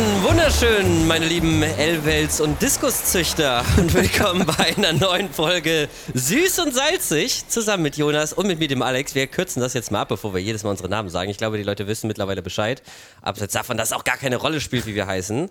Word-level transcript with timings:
Einen 0.00 0.22
wunderschönen, 0.22 1.06
meine 1.06 1.26
lieben 1.26 1.62
Elwels 1.62 2.40
und 2.40 2.62
Diskuszüchter 2.62 3.62
und 3.76 3.92
willkommen 3.92 4.46
bei 4.46 4.74
einer 4.74 4.94
neuen 4.94 5.28
Folge 5.28 5.90
Süß 6.14 6.60
und 6.60 6.74
Salzig 6.74 7.46
zusammen 7.48 7.82
mit 7.82 7.98
Jonas 7.98 8.32
und 8.32 8.46
mit 8.46 8.58
mir, 8.58 8.68
dem 8.68 8.80
Alex. 8.80 9.14
Wir 9.14 9.26
kürzen 9.26 9.60
das 9.60 9.74
jetzt 9.74 9.90
mal 9.90 10.00
ab, 10.00 10.08
bevor 10.08 10.32
wir 10.32 10.40
jedes 10.40 10.62
Mal 10.62 10.70
unsere 10.70 10.88
Namen 10.88 11.10
sagen. 11.10 11.30
Ich 11.30 11.36
glaube, 11.36 11.58
die 11.58 11.64
Leute 11.64 11.86
wissen 11.86 12.06
mittlerweile 12.06 12.40
Bescheid. 12.40 12.82
Abseits 13.20 13.52
davon, 13.52 13.76
dass 13.76 13.90
es 13.90 13.92
auch 13.92 14.04
gar 14.04 14.16
keine 14.16 14.36
Rolle 14.36 14.62
spielt, 14.62 14.86
wie 14.86 14.94
wir 14.94 15.06
heißen. 15.06 15.50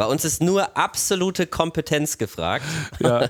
Bei 0.00 0.06
uns 0.06 0.24
ist 0.24 0.42
nur 0.42 0.78
absolute 0.78 1.46
Kompetenz 1.46 2.16
gefragt. 2.16 2.64
Ja. 3.00 3.28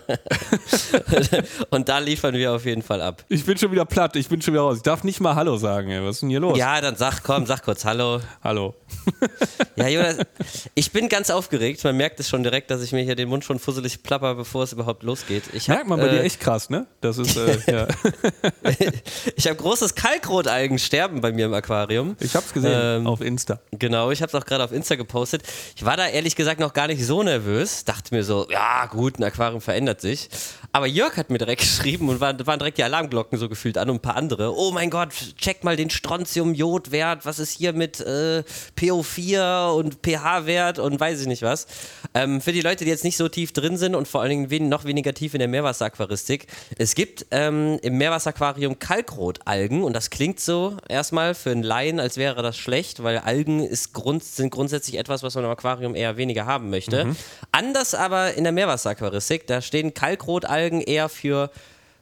und 1.70 1.88
da 1.88 1.98
liefern 1.98 2.34
wir 2.34 2.52
auf 2.52 2.64
jeden 2.64 2.82
Fall 2.82 3.02
ab. 3.02 3.24
Ich 3.28 3.44
bin 3.44 3.58
schon 3.58 3.72
wieder 3.72 3.84
platt, 3.84 4.14
ich 4.14 4.28
bin 4.28 4.40
schon 4.40 4.54
wieder 4.54 4.62
raus. 4.62 4.76
Ich 4.76 4.84
darf 4.84 5.02
nicht 5.02 5.18
mal 5.18 5.34
Hallo 5.34 5.56
sagen, 5.56 5.90
ey. 5.90 6.00
Was 6.00 6.16
ist 6.16 6.20
denn 6.20 6.28
hier 6.28 6.38
los? 6.38 6.56
Ja, 6.56 6.80
dann 6.80 6.94
sag, 6.94 7.24
komm, 7.24 7.44
sag 7.44 7.64
kurz 7.64 7.84
Hallo. 7.84 8.20
Hallo. 8.44 8.76
Ja, 9.76 9.88
Jonas, 9.88 10.16
ich 10.74 10.92
bin 10.92 11.08
ganz 11.08 11.30
aufgeregt. 11.30 11.82
Man 11.84 11.96
merkt 11.96 12.20
es 12.20 12.28
schon 12.28 12.42
direkt, 12.42 12.70
dass 12.70 12.82
ich 12.82 12.92
mir 12.92 13.02
hier 13.02 13.14
den 13.14 13.30
Mund 13.30 13.44
schon 13.44 13.58
fusselig 13.58 14.02
plapper, 14.02 14.34
bevor 14.34 14.64
es 14.64 14.74
überhaupt 14.74 15.02
losgeht. 15.04 15.44
Ich 15.54 15.70
hab, 15.70 15.76
Merkt 15.76 15.88
man 15.88 16.00
bei 16.00 16.08
äh, 16.08 16.10
dir 16.10 16.22
echt 16.22 16.38
krass, 16.38 16.68
ne? 16.68 16.86
Das 17.00 17.16
ist, 17.16 17.34
äh, 17.36 17.58
ja. 17.72 17.88
Ich 19.36 19.46
habe 19.46 19.56
großes 19.56 19.94
Kalkrotalgensterben 19.94 21.22
bei 21.22 21.32
mir 21.32 21.46
im 21.46 21.54
Aquarium. 21.54 22.14
Ich 22.20 22.36
hab's 22.36 22.52
gesehen 22.52 23.00
Ähm, 23.00 23.06
auf 23.06 23.22
Insta. 23.22 23.60
Genau, 23.70 24.10
ich 24.10 24.20
habe 24.20 24.28
es 24.28 24.34
auch 24.34 24.44
gerade 24.44 24.62
auf 24.62 24.72
Insta 24.72 24.96
gepostet. 24.96 25.44
Ich 25.76 25.84
war 25.86 25.96
da 25.96 26.06
ehrlich 26.08 26.36
gesagt 26.36 26.59
noch 26.60 26.72
gar 26.72 26.86
nicht 26.86 27.04
so 27.04 27.22
nervös. 27.22 27.84
Dachte 27.84 28.14
mir 28.14 28.22
so, 28.22 28.46
ja 28.50 28.86
gut, 28.86 29.18
ein 29.18 29.24
Aquarium 29.24 29.60
verändert 29.60 30.00
sich. 30.00 30.28
Aber 30.72 30.86
Jörg 30.86 31.16
hat 31.16 31.30
mir 31.30 31.38
direkt 31.38 31.60
geschrieben 31.80 32.08
und 32.08 32.20
waren, 32.20 32.46
waren 32.46 32.58
direkt 32.58 32.78
die 32.78 32.84
Alarmglocken 32.84 33.38
so 33.38 33.48
gefühlt 33.48 33.76
an 33.76 33.90
und 33.90 33.96
ein 33.96 34.00
paar 34.00 34.16
andere. 34.16 34.56
Oh 34.56 34.70
mein 34.70 34.90
Gott, 34.90 35.08
check 35.36 35.64
mal 35.64 35.76
den 35.76 35.90
Strontium-Jod-Wert. 35.90 37.26
Was 37.26 37.38
ist 37.38 37.50
hier 37.50 37.72
mit 37.72 38.00
äh, 38.00 38.44
PO4 38.78 39.72
und 39.72 39.98
pH-Wert 40.02 40.78
und 40.78 41.00
weiß 41.00 41.20
ich 41.20 41.26
nicht 41.26 41.42
was. 41.42 41.66
Ähm, 42.14 42.40
für 42.40 42.52
die 42.52 42.60
Leute, 42.60 42.84
die 42.84 42.90
jetzt 42.90 43.04
nicht 43.04 43.16
so 43.16 43.28
tief 43.28 43.52
drin 43.52 43.76
sind 43.76 43.94
und 43.94 44.06
vor 44.06 44.20
allen 44.20 44.30
Dingen 44.30 44.50
wen, 44.50 44.68
noch 44.68 44.84
weniger 44.84 45.14
tief 45.14 45.34
in 45.34 45.40
der 45.40 45.48
Meerwasseraquaristik. 45.48 46.46
Es 46.78 46.94
gibt 46.94 47.26
ähm, 47.30 47.78
im 47.82 47.98
Meerwasseraquarium 47.98 48.78
Kalkrotalgen 48.78 49.82
und 49.82 49.94
das 49.94 50.10
klingt 50.10 50.40
so 50.40 50.76
erstmal 50.88 51.34
für 51.34 51.50
einen 51.50 51.62
Laien, 51.62 51.98
als 51.98 52.16
wäre 52.16 52.42
das 52.42 52.56
schlecht, 52.56 53.02
weil 53.02 53.18
Algen 53.18 53.60
ist 53.64 53.92
grund, 53.92 54.22
sind 54.22 54.50
grundsätzlich 54.50 54.98
etwas, 54.98 55.22
was 55.22 55.34
man 55.34 55.44
im 55.44 55.50
Aquarium 55.50 55.94
eher 55.94 56.16
weniger 56.16 56.46
haben 56.50 56.68
möchte. 56.70 57.14
Anders 57.52 57.94
aber 57.94 58.34
in 58.34 58.44
der 58.44 58.52
Meerwasseraquaristik, 58.52 59.46
da 59.46 59.62
stehen 59.62 59.94
Kalkrotalgen 59.94 60.80
eher 60.80 61.08
für 61.08 61.50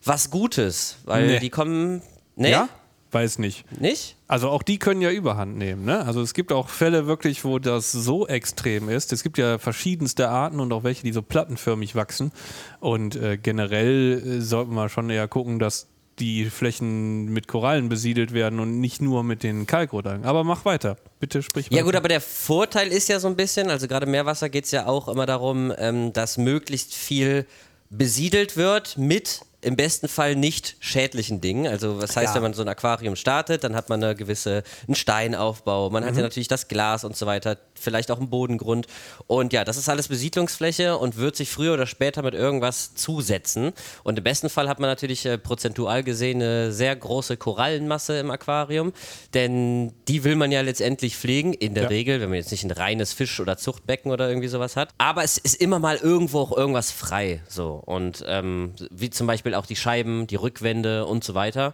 was 0.04 0.30
Gutes, 0.30 0.96
weil 1.04 1.26
Nee. 1.26 1.38
die 1.38 1.50
kommen. 1.50 2.02
Nee? 2.36 2.50
Ja? 2.52 2.68
Weiß 3.10 3.38
nicht. 3.38 3.64
Nicht? 3.80 4.16
Also 4.26 4.50
auch 4.50 4.62
die 4.62 4.78
können 4.78 5.00
ja 5.00 5.10
Überhand 5.10 5.56
nehmen, 5.56 5.86
ne? 5.86 6.04
Also 6.04 6.20
es 6.20 6.34
gibt 6.34 6.52
auch 6.52 6.68
Fälle 6.68 7.06
wirklich, 7.06 7.42
wo 7.42 7.58
das 7.58 7.90
so 7.90 8.26
extrem 8.28 8.90
ist. 8.90 9.14
Es 9.14 9.22
gibt 9.22 9.38
ja 9.38 9.56
verschiedenste 9.58 10.28
Arten 10.28 10.60
und 10.60 10.70
auch 10.74 10.84
welche, 10.84 11.04
die 11.04 11.12
so 11.12 11.22
plattenförmig 11.22 11.94
wachsen. 11.94 12.32
Und 12.80 13.16
äh, 13.16 13.38
generell 13.38 14.22
äh, 14.22 14.40
sollten 14.42 14.74
wir 14.74 14.90
schon 14.90 15.08
eher 15.08 15.26
gucken, 15.26 15.58
dass 15.58 15.86
die 16.20 16.50
Flächen 16.50 17.26
mit 17.26 17.48
Korallen 17.48 17.88
besiedelt 17.88 18.32
werden 18.32 18.60
und 18.60 18.80
nicht 18.80 19.00
nur 19.00 19.22
mit 19.24 19.42
den 19.42 19.66
Kalkrotalgen. 19.66 20.24
Aber 20.24 20.44
mach 20.44 20.64
weiter. 20.64 20.96
Bitte 21.20 21.42
sprich 21.42 21.66
weiter. 21.66 21.76
Ja 21.76 21.82
gut, 21.82 21.94
aber 21.96 22.08
der 22.08 22.20
Vorteil 22.20 22.88
ist 22.88 23.08
ja 23.08 23.20
so 23.20 23.28
ein 23.28 23.36
bisschen, 23.36 23.70
also 23.70 23.88
gerade 23.88 24.06
im 24.06 24.12
Meerwasser 24.12 24.48
geht 24.48 24.64
es 24.64 24.70
ja 24.70 24.86
auch 24.86 25.08
immer 25.08 25.26
darum, 25.26 25.72
ähm, 25.78 26.12
dass 26.12 26.38
möglichst 26.38 26.94
viel 26.94 27.46
besiedelt 27.90 28.56
wird 28.56 28.98
mit 28.98 29.40
im 29.60 29.74
besten 29.74 30.06
Fall 30.06 30.36
nicht 30.36 30.76
schädlichen 30.78 31.40
Dingen. 31.40 31.66
Also 31.66 32.00
was 32.00 32.16
heißt, 32.16 32.28
Ja. 32.28 32.34
wenn 32.36 32.42
man 32.42 32.54
so 32.54 32.62
ein 32.62 32.68
Aquarium 32.68 33.16
startet, 33.16 33.64
dann 33.64 33.74
hat 33.74 33.88
man 33.88 34.02
eine 34.02 34.14
gewisse 34.14 34.62
einen 34.86 34.94
Steinaufbau, 34.94 35.90
man 35.90 36.04
hat 36.04 36.14
ja 36.14 36.22
natürlich 36.22 36.46
das 36.46 36.68
Glas 36.68 37.02
und 37.02 37.16
so 37.16 37.26
weiter, 37.26 37.58
vielleicht 37.78 38.10
auch 38.10 38.18
einen 38.18 38.30
Bodengrund. 38.30 38.86
Und 39.26 39.52
ja, 39.52 39.64
das 39.64 39.76
ist 39.76 39.88
alles 39.88 40.08
Besiedlungsfläche 40.08 40.96
und 40.98 41.16
wird 41.16 41.36
sich 41.36 41.50
früher 41.50 41.74
oder 41.74 41.86
später 41.86 42.22
mit 42.22 42.34
irgendwas 42.34 42.94
zusetzen. 42.94 43.72
Und 44.04 44.18
im 44.18 44.24
besten 44.24 44.48
Fall 44.48 44.68
hat 44.68 44.80
man 44.80 44.90
natürlich 44.90 45.24
äh, 45.26 45.38
prozentual 45.38 46.02
gesehen 46.02 46.42
eine 46.42 46.72
sehr 46.72 46.94
große 46.94 47.36
Korallenmasse 47.36 48.18
im 48.18 48.30
Aquarium, 48.30 48.92
denn 49.34 49.92
die 50.08 50.24
will 50.24 50.36
man 50.36 50.52
ja 50.52 50.60
letztendlich 50.60 51.16
pflegen, 51.16 51.52
in 51.52 51.74
der 51.74 51.84
Ja. 51.84 51.88
Regel, 51.88 52.20
wenn 52.20 52.28
man 52.28 52.38
jetzt 52.38 52.50
nicht 52.50 52.64
ein 52.64 52.70
reines 52.70 53.12
Fisch- 53.12 53.40
oder 53.40 53.56
Zuchtbecken 53.56 54.10
oder 54.10 54.28
irgendwie 54.28 54.48
sowas 54.48 54.76
hat. 54.76 54.90
Aber 54.98 55.24
es 55.24 55.38
ist 55.38 55.60
immer 55.60 55.78
mal 55.78 55.96
irgendwo 55.96 56.40
auch 56.40 56.56
irgendwas 56.56 56.90
frei. 56.90 57.40
So. 57.48 57.82
Und 57.84 58.24
ähm, 58.26 58.74
wie 58.90 59.10
zum 59.10 59.26
Beispiel 59.26 59.54
auch 59.54 59.66
die 59.66 59.76
Scheiben, 59.76 60.26
die 60.26 60.36
Rückwände 60.36 61.06
und 61.06 61.24
so 61.24 61.34
weiter. 61.34 61.72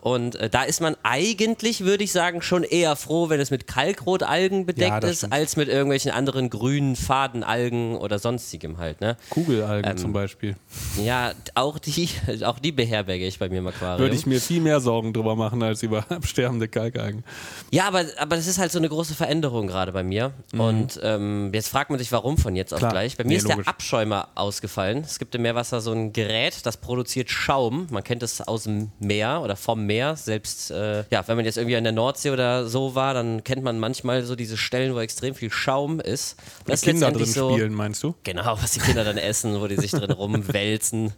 Und 0.00 0.36
äh, 0.36 0.48
da 0.48 0.62
ist 0.62 0.80
man 0.80 0.96
eigentlich, 1.02 1.80
würde 1.80 2.04
ich 2.04 2.12
sagen, 2.12 2.40
schon 2.40 2.62
eher 2.62 2.94
froh, 2.94 3.28
wenn 3.28 3.40
es 3.40 3.50
mit 3.50 3.66
Kalkrotalgen 3.66 4.64
bedeckt 4.64 5.02
Ja, 5.02 5.08
ist, 5.10 5.18
stimmt. 5.18 5.32
als 5.32 5.56
mit 5.56 5.68
irgendwelchen 5.68 6.12
anderen 6.12 6.48
grünen 6.48 6.94
Fadenalgen 6.94 7.96
oder 7.96 8.18
sonstigem 8.20 8.78
halt. 8.78 9.00
Ne? 9.00 9.16
Kugelalgen 9.30 9.90
Ähm, 9.90 9.96
zum 9.96 10.12
Beispiel. 10.12 10.54
Ja, 11.02 11.32
auch 11.54 11.78
die, 11.80 12.08
auch 12.44 12.58
die 12.60 12.70
beherberge 12.72 13.26
ich 13.26 13.38
bei 13.38 13.48
mir 13.48 13.58
im 13.58 13.66
Aquarium. 13.66 13.98
Würde 13.98 14.14
ich 14.14 14.26
mir 14.26 14.40
viel 14.40 14.60
mehr 14.60 14.80
Sorgen 14.80 15.12
drüber 15.12 15.34
machen 15.34 15.62
als 15.62 15.82
über 15.82 16.04
absterbende 16.10 16.68
Kalkalgen. 16.68 17.24
Ja, 17.72 17.88
aber, 17.88 18.04
aber 18.18 18.36
das 18.36 18.46
ist 18.46 18.58
halt 18.58 18.70
so 18.70 18.78
eine 18.78 18.88
große 18.88 19.14
Veränderung 19.14 19.66
gerade 19.66 19.90
bei 19.90 20.04
mir. 20.04 20.32
Und 20.56 21.00
ähm, 21.02 21.50
jetzt 21.52 21.68
fragt 21.68 21.90
man 21.90 21.98
sich, 21.98 22.12
warum 22.12 22.38
von 22.38 22.54
jetzt 22.54 22.72
auf 22.72 22.76
Mhm. 22.76 22.80
Klar. 22.86 22.92
gleich. 22.92 23.16
Bei 23.16 23.24
mir 23.24 23.30
Nee, 23.30 23.36
ist 23.36 23.48
logisch. 23.48 23.64
der 23.64 23.68
Abschäumer 23.68 24.28
ausgefallen. 24.36 24.98
Es 24.98 25.18
gibt 25.18 25.34
im 25.34 25.42
Meerwasser 25.42 25.80
so 25.80 25.90
ein 25.92 26.12
Gerät, 26.12 26.64
das 26.64 26.76
produziert 26.76 27.28
Schaum. 27.30 27.86
Man 27.90 28.04
kennt 28.04 28.22
es 28.22 28.40
aus 28.40 28.64
dem 28.64 28.92
Meer 29.00 29.40
oder 29.42 29.56
vom 29.56 29.84
Meer. 29.84 29.95
Selbst, 30.16 30.70
äh, 30.70 31.04
ja, 31.10 31.26
wenn 31.26 31.36
man 31.36 31.44
jetzt 31.44 31.56
irgendwie 31.56 31.76
an 31.76 31.84
der 31.84 31.92
Nordsee 31.92 32.30
oder 32.30 32.66
so 32.66 32.94
war, 32.94 33.14
dann 33.14 33.44
kennt 33.44 33.62
man 33.62 33.78
manchmal 33.78 34.22
so 34.24 34.36
diese 34.36 34.56
Stellen, 34.56 34.94
wo 34.94 35.00
extrem 35.00 35.34
viel 35.34 35.50
Schaum 35.50 36.00
ist. 36.00 36.36
Das 36.66 36.80
ist 36.80 36.84
Kinder 36.84 37.10
drin 37.10 37.26
so. 37.26 37.52
spielen, 37.52 37.74
meinst 37.74 38.02
du? 38.02 38.14
Genau, 38.24 38.56
was 38.60 38.72
die 38.72 38.80
Kinder 38.80 39.04
dann 39.04 39.18
essen, 39.18 39.60
wo 39.60 39.66
die 39.66 39.76
sich 39.76 39.90
drin 39.90 40.10
rumwälzen. 40.12 41.12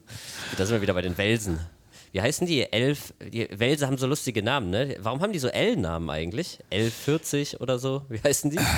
Da 0.56 0.66
sind 0.66 0.76
wir 0.76 0.82
wieder 0.82 0.94
bei 0.94 1.02
den 1.02 1.16
Welsen. 1.18 1.58
Wie 2.12 2.22
heißen 2.22 2.46
die? 2.46 2.62
Elf. 2.72 3.12
Die 3.20 3.48
Wälse 3.50 3.86
haben 3.86 3.98
so 3.98 4.06
lustige 4.06 4.42
Namen, 4.42 4.70
ne? 4.70 4.96
Warum 5.00 5.20
haben 5.20 5.32
die 5.32 5.38
so 5.38 5.48
L-Namen 5.48 6.08
eigentlich? 6.08 6.58
L40 6.72 7.60
oder 7.60 7.78
so? 7.78 8.02
Wie 8.08 8.20
heißen 8.20 8.50
die? 8.50 8.58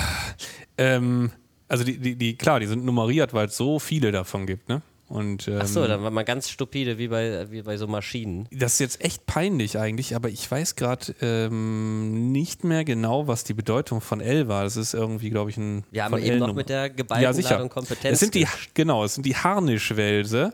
Ähm, 0.77 1.31
also 1.67 1.83
die, 1.83 1.99
die, 1.99 2.15
die, 2.15 2.35
klar, 2.35 2.59
die 2.59 2.65
sind 2.65 2.83
nummeriert, 2.83 3.33
weil 3.33 3.47
es 3.47 3.55
so 3.55 3.77
viele 3.77 4.11
davon 4.11 4.47
gibt, 4.47 4.67
ne? 4.67 4.81
Und, 5.11 5.49
ähm, 5.49 5.59
Achso, 5.59 5.85
dann 5.87 6.03
war 6.03 6.09
man 6.09 6.23
ganz 6.23 6.49
stupide, 6.49 6.97
wie 6.97 7.09
bei, 7.09 7.51
wie 7.51 7.63
bei 7.63 7.75
so 7.75 7.85
Maschinen. 7.85 8.47
Das 8.49 8.73
ist 8.73 8.79
jetzt 8.79 9.03
echt 9.03 9.25
peinlich 9.25 9.77
eigentlich, 9.77 10.15
aber 10.15 10.29
ich 10.29 10.49
weiß 10.49 10.77
gerade 10.77 11.13
ähm, 11.21 12.31
nicht 12.31 12.63
mehr 12.63 12.85
genau, 12.85 13.27
was 13.27 13.43
die 13.43 13.53
Bedeutung 13.53 13.99
von 13.99 14.21
L 14.21 14.47
war. 14.47 14.63
Das 14.63 14.77
ist 14.77 14.93
irgendwie, 14.93 15.29
glaube 15.29 15.49
ich, 15.49 15.57
ein. 15.57 15.83
Wir 15.91 16.05
haben 16.05 16.11
von 16.11 16.21
eben 16.21 16.35
L 16.35 16.39
noch 16.39 16.53
mit 16.53 16.69
der 16.69 16.89
geballten 16.89 17.23
ja, 17.23 17.33
sicher. 17.33 17.55
Ladung 17.55 17.67
Kompetenz. 17.67 18.13
Es 18.13 18.19
sind 18.21 18.35
die, 18.35 18.47
genau, 18.73 19.03
es 19.03 19.15
sind 19.15 19.25
die 19.25 19.35
Harnischwälse. 19.35 20.53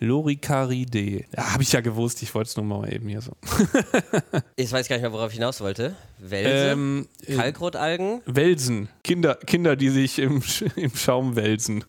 Loricaridae. 0.00 1.26
Ja, 1.36 1.52
habe 1.52 1.62
ich 1.62 1.72
ja 1.72 1.80
gewusst, 1.80 2.22
ich 2.24 2.34
wollte 2.34 2.48
es 2.48 2.56
nur 2.56 2.66
mal 2.66 2.92
eben 2.92 3.08
hier 3.08 3.20
so. 3.20 3.36
Ich 4.56 4.72
weiß 4.72 4.88
gar 4.88 4.96
nicht 4.96 5.02
mehr, 5.02 5.12
worauf 5.12 5.30
ich 5.30 5.36
hinaus 5.36 5.60
wollte. 5.60 5.94
Wälse, 6.18 6.72
Ähm, 6.72 7.08
äh, 7.24 7.36
Kalkrotalgen. 7.36 8.20
Welsen. 8.26 8.88
Kinder, 9.04 9.36
Kinder, 9.46 9.76
die 9.76 9.90
sich 9.90 10.18
im, 10.18 10.42
im 10.76 10.94
Schaum 10.96 11.36
wälzen. 11.36 11.84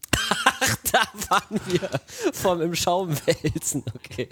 Da 0.91 1.01
waren 1.29 1.59
wir 1.68 1.90
vom 2.34 2.62
im 2.62 2.75
Schaum 2.75 3.16
wälzen. 3.25 3.84
Okay. 3.96 4.29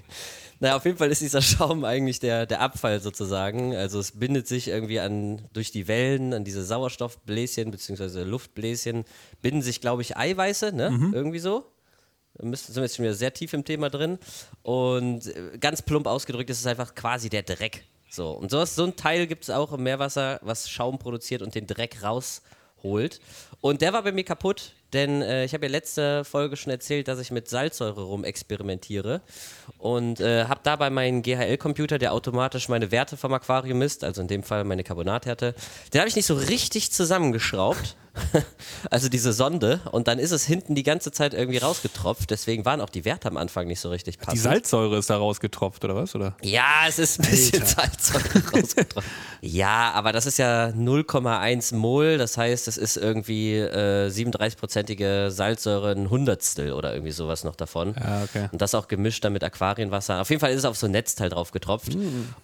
Naja, 0.59 0.75
auf 0.75 0.86
jeden 0.86 0.97
Fall 0.97 1.09
ist 1.09 1.22
dieser 1.22 1.42
Schaum 1.42 1.84
eigentlich 1.86 2.19
der, 2.19 2.46
der 2.46 2.62
Abfall 2.62 3.00
sozusagen. 3.02 3.75
Also 3.75 4.00
es 4.00 4.12
bindet 4.12 4.47
sich 4.47 4.68
irgendwie 4.68 5.00
an 5.00 5.42
durch 5.53 5.72
die 5.72 5.88
Wellen, 5.88 6.34
an 6.34 6.44
diese 6.44 6.64
Sauerstoffbläschen 6.64 7.72
bzw. 7.72 8.24
Luftbläschen, 8.24 9.06
binden 9.42 9.64
sich, 9.64 9.81
glaube 9.81 10.03
ich, 10.03 10.18
Eiweiße, 10.18 10.72
ne? 10.72 11.09
Irgendwie 11.14 11.40
so. 11.40 11.66
Da 12.36 12.46
müssen- 12.46 12.68
sind 12.74 12.75
wir 12.75 12.84
jetzt 12.84 12.96
schon 12.98 13.03
wieder 13.06 13.16
sehr 13.16 13.34
tief 13.34 13.53
im 13.53 13.66
Thema 13.66 13.90
drin. 13.90 14.19
Und 14.62 15.25
äh, 15.25 15.58
ganz 15.59 15.81
plump 15.81 16.06
ausgedrückt 16.06 16.50
ist 16.52 16.59
es 16.59 16.68
einfach 16.68 16.94
quasi 16.94 17.30
der 17.30 17.42
Dreck. 17.44 17.84
So. 18.12 18.30
Und 18.31 18.52
sowas, 18.52 18.75
so 18.75 18.84
ein 18.84 18.96
Teil 18.96 19.25
gibt 19.25 19.44
es 19.44 19.50
auch 19.50 19.74
im 19.74 19.81
Meerwasser, 19.84 20.39
was 20.44 20.69
Schaum 20.69 21.00
produziert 21.00 21.42
und 21.42 21.56
den 21.56 21.66
Dreck 21.66 22.04
rausholt. 22.04 23.19
Und 23.62 23.81
der 23.81 23.94
war 23.94 24.04
bei 24.04 24.12
mir 24.12 24.24
kaputt, 24.24 24.74
denn 24.94 25.22
äh, 25.22 25.46
ich 25.46 25.54
habe 25.54 25.66
ja 25.66 25.72
letzte 25.72 26.24
Folge 26.26 26.58
schon 26.58 26.72
erzählt, 26.72 27.08
dass 27.08 27.20
ich 27.20 27.32
mit 27.32 27.50
Salzsäure 27.50 28.04
rum 28.04 28.24
experimentiere 28.24 29.22
und 29.78 30.20
äh, 30.20 30.46
habe 30.46 30.62
dabei 30.64 30.90
meinen 30.90 31.22
GHL-Computer, 31.22 31.98
der 31.98 32.14
automatisch 32.14 32.70
meine 32.70 32.92
Werte 32.92 33.18
vom 33.18 33.34
Aquarium 33.34 33.80
misst, 33.80 34.04
also 34.04 34.22
in 34.22 34.28
dem 34.28 34.44
Fall 34.44 34.64
meine 34.64 34.84
Carbonathärte, 34.84 35.56
den 35.94 36.00
habe 36.02 36.10
ich 36.10 36.16
nicht 36.16 36.26
so 36.26 36.36
richtig 36.36 36.92
zusammengeschraubt. 36.92 37.96
also 38.90 39.08
diese 39.08 39.32
Sonde 39.32 39.80
und 39.92 40.08
dann 40.08 40.20
ist 40.20 40.32
es 40.32 40.44
hinten 40.46 40.76
die 40.76 40.84
ganze 40.84 41.12
Zeit 41.12 41.34
irgendwie 41.34 41.60
rausgetropft, 41.60 42.30
deswegen 42.30 42.66
waren 42.66 42.82
auch 42.82 42.90
die 42.90 43.06
Werte 43.06 43.30
am 43.30 43.38
Anfang 43.38 43.68
nicht 43.68 43.80
so 43.80 43.90
richtig 43.90 44.20
passend. 44.20 44.34
Die 44.34 44.40
Salzsäure 44.40 44.98
ist 44.98 45.10
da 45.10 45.18
rausgetropft, 45.18 45.84
oder 45.86 45.96
was? 45.96 46.14
Oder? 46.14 46.36
Ja, 46.42 46.84
es 46.88 47.00
ist 47.00 47.20
ein 47.20 47.30
bisschen 47.30 47.66
Salzsäure 47.66 48.50
rausgetroffen. 48.54 49.10
ja, 49.40 49.92
aber 49.94 50.12
das 50.12 50.26
ist 50.26 50.38
ja 50.40 50.68
0,1 50.68 51.76
Mol, 51.76 52.18
das 52.18 52.38
heißt, 52.38 52.68
es 52.68 52.78
ist 52.78 52.98
irgendwie 52.98 53.56
äh, 53.56 54.10
37-prozentige 54.81 55.30
Salzsäure, 55.30 55.92
ein 55.92 56.10
Hundertstel 56.10 56.74
oder 56.74 56.94
irgendwie 56.94 57.12
sowas 57.12 57.44
noch 57.44 57.56
davon. 57.56 57.95
Ja, 58.00 58.24
okay. 58.24 58.50
Und 58.51 58.62
das 58.62 58.75
auch 58.75 58.88
gemischt 58.88 59.24
dann 59.24 59.33
mit 59.33 59.44
Aquarienwasser. 59.44 60.22
Auf 60.22 60.30
jeden 60.30 60.39
Fall 60.39 60.51
ist 60.51 60.60
es 60.60 60.66
auf 60.66 60.78
so 60.78 60.88
ein 60.88 60.92
Netzteil 60.92 61.30
drauf 61.30 61.51
getropft. 61.51 61.95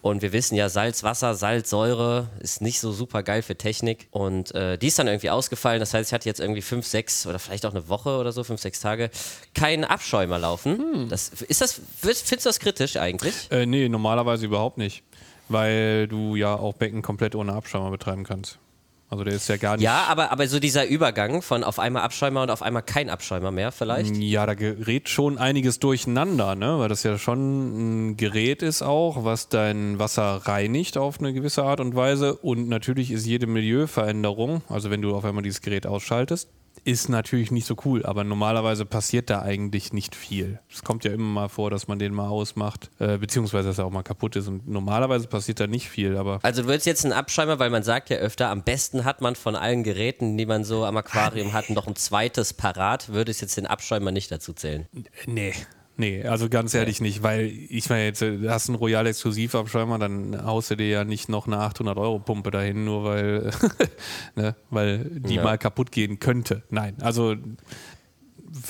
Und 0.01 0.21
wir 0.21 0.33
wissen 0.33 0.55
ja, 0.55 0.69
Salzwasser, 0.69 1.35
Salzsäure 1.35 2.29
ist 2.39 2.61
nicht 2.61 2.79
so 2.79 2.91
super 2.91 3.23
geil 3.23 3.41
für 3.41 3.55
Technik. 3.55 4.07
Und 4.11 4.53
äh, 4.55 4.77
die 4.77 4.87
ist 4.87 4.99
dann 4.99 5.07
irgendwie 5.07 5.29
ausgefallen. 5.29 5.79
Das 5.79 5.93
heißt, 5.93 6.09
ich 6.09 6.13
hatte 6.13 6.29
jetzt 6.29 6.39
irgendwie 6.39 6.61
fünf, 6.61 6.85
sechs 6.85 7.25
oder 7.27 7.39
vielleicht 7.39 7.65
auch 7.65 7.71
eine 7.71 7.89
Woche 7.89 8.17
oder 8.17 8.31
so, 8.31 8.43
fünf, 8.43 8.61
sechs 8.61 8.79
Tage, 8.79 9.09
keinen 9.53 9.83
Abschäumer 9.83 10.39
laufen. 10.39 10.77
Hm. 10.77 11.09
Das, 11.09 11.29
ist 11.29 11.61
das, 11.61 11.81
findest 11.99 12.31
du 12.31 12.35
das 12.43 12.59
kritisch 12.59 12.97
eigentlich? 12.97 13.51
Äh, 13.51 13.65
nee, 13.65 13.89
normalerweise 13.89 14.45
überhaupt 14.45 14.77
nicht. 14.77 15.03
Weil 15.49 16.09
du 16.09 16.35
ja 16.35 16.55
auch 16.55 16.73
Becken 16.73 17.01
komplett 17.01 17.33
ohne 17.33 17.53
Abschäumer 17.53 17.89
betreiben 17.89 18.25
kannst. 18.25 18.59
Also 19.09 19.23
der 19.23 19.35
ist 19.35 19.47
ja 19.47 19.55
gar 19.55 19.77
nicht. 19.77 19.85
Ja, 19.85 20.05
aber, 20.09 20.31
aber 20.31 20.47
so 20.47 20.59
dieser 20.59 20.85
Übergang 20.85 21.41
von 21.41 21.63
auf 21.63 21.79
einmal 21.79 22.03
Abschäumer 22.03 22.41
und 22.41 22.51
auf 22.51 22.61
einmal 22.61 22.81
kein 22.83 23.09
Abschäumer 23.09 23.51
mehr 23.51 23.71
vielleicht? 23.71 24.17
Ja, 24.17 24.45
da 24.45 24.53
gerät 24.53 25.07
schon 25.07 25.37
einiges 25.37 25.79
durcheinander, 25.79 26.55
ne? 26.55 26.79
weil 26.79 26.89
das 26.89 27.03
ja 27.03 27.17
schon 27.17 28.09
ein 28.09 28.17
Gerät 28.17 28.61
ist 28.61 28.81
auch, 28.81 29.23
was 29.23 29.47
dein 29.47 29.97
Wasser 29.97 30.41
reinigt 30.43 30.97
auf 30.97 31.19
eine 31.19 31.33
gewisse 31.33 31.63
Art 31.63 31.79
und 31.79 31.95
Weise. 31.95 32.35
Und 32.35 32.67
natürlich 32.67 33.11
ist 33.11 33.25
jede 33.25 33.47
Milieuveränderung, 33.47 34.61
also 34.67 34.89
wenn 34.89 35.01
du 35.01 35.15
auf 35.15 35.23
einmal 35.23 35.43
dieses 35.43 35.61
Gerät 35.61 35.87
ausschaltest, 35.87 36.49
ist 36.83 37.09
natürlich 37.09 37.51
nicht 37.51 37.65
so 37.65 37.75
cool, 37.85 38.05
aber 38.05 38.23
normalerweise 38.23 38.85
passiert 38.85 39.29
da 39.29 39.41
eigentlich 39.41 39.93
nicht 39.93 40.15
viel. 40.15 40.59
Es 40.71 40.83
kommt 40.83 41.03
ja 41.03 41.11
immer 41.11 41.25
mal 41.25 41.47
vor, 41.49 41.69
dass 41.69 41.87
man 41.87 41.99
den 41.99 42.13
mal 42.13 42.27
ausmacht, 42.27 42.89
äh, 42.99 43.17
beziehungsweise 43.17 43.67
dass 43.67 43.77
er 43.77 43.85
auch 43.85 43.91
mal 43.91 44.03
kaputt 44.03 44.35
ist 44.35 44.47
und 44.47 44.67
normalerweise 44.67 45.27
passiert 45.27 45.59
da 45.59 45.67
nicht 45.67 45.89
viel, 45.89 46.17
aber. 46.17 46.39
Also 46.43 46.63
du 46.63 46.67
willst 46.67 46.85
jetzt 46.85 47.05
einen 47.05 47.13
Abschäumer, 47.13 47.59
weil 47.59 47.69
man 47.69 47.83
sagt 47.83 48.09
ja 48.09 48.17
öfter, 48.17 48.49
am 48.49 48.63
besten 48.63 49.05
hat 49.05 49.21
man 49.21 49.35
von 49.35 49.55
allen 49.55 49.83
Geräten, 49.83 50.37
die 50.37 50.45
man 50.45 50.63
so 50.63 50.85
am 50.85 50.97
Aquarium 50.97 51.53
hat, 51.53 51.69
noch 51.69 51.87
ein 51.87 51.95
zweites 51.95 52.53
parat, 52.53 53.09
würde 53.09 53.31
es 53.31 53.41
jetzt 53.41 53.57
den 53.57 53.67
Abschäumer 53.67 54.11
nicht 54.11 54.31
dazu 54.31 54.53
zählen. 54.53 54.87
Nee. 55.25 55.53
Nee, 55.99 56.23
also 56.23 56.47
ganz 56.47 56.75
ehrlich 56.75 57.01
nicht, 57.01 57.23
weil 57.23 57.47
ich 57.69 57.89
meine, 57.89 58.05
jetzt 58.05 58.21
äh, 58.21 58.47
hast 58.49 58.67
du 58.67 58.73
einen 58.73 58.79
Royal 58.79 59.07
Exklusivabschäumer, 59.07 59.97
dann 59.97 60.45
haust 60.45 60.69
du 60.69 60.77
dir 60.77 60.87
ja 60.87 61.03
nicht 61.03 61.27
noch 61.27 61.47
eine 61.47 61.57
800-Euro-Pumpe 61.57 62.51
dahin, 62.51 62.85
nur 62.85 63.03
weil, 63.03 63.49
ne, 64.35 64.55
weil 64.69 65.05
die 65.05 65.35
Ja. 65.35 65.43
mal 65.43 65.57
kaputt 65.57 65.91
gehen 65.91 66.19
könnte. 66.19 66.61
Nein, 66.69 66.95
also 67.01 67.35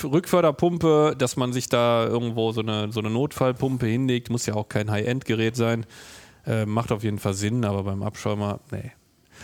Rückförderpumpe, 0.03 1.15
dass 1.17 1.35
man 1.37 1.53
sich 1.53 1.69
da 1.69 2.05
irgendwo 2.05 2.51
so 2.51 2.61
eine, 2.61 2.91
so 2.91 2.99
eine 2.99 3.09
Notfallpumpe 3.09 3.85
hinlegt, 3.85 4.29
muss 4.29 4.45
ja 4.45 4.55
auch 4.55 4.69
kein 4.69 4.89
High-End-Gerät 4.89 5.55
sein. 5.55 5.85
Äh, 6.45 6.65
macht 6.65 6.91
auf 6.91 7.03
jeden 7.03 7.19
Fall 7.19 7.33
Sinn, 7.33 7.65
aber 7.65 7.83
beim 7.83 8.03
Abschäumer, 8.03 8.61
nee. 8.71 8.91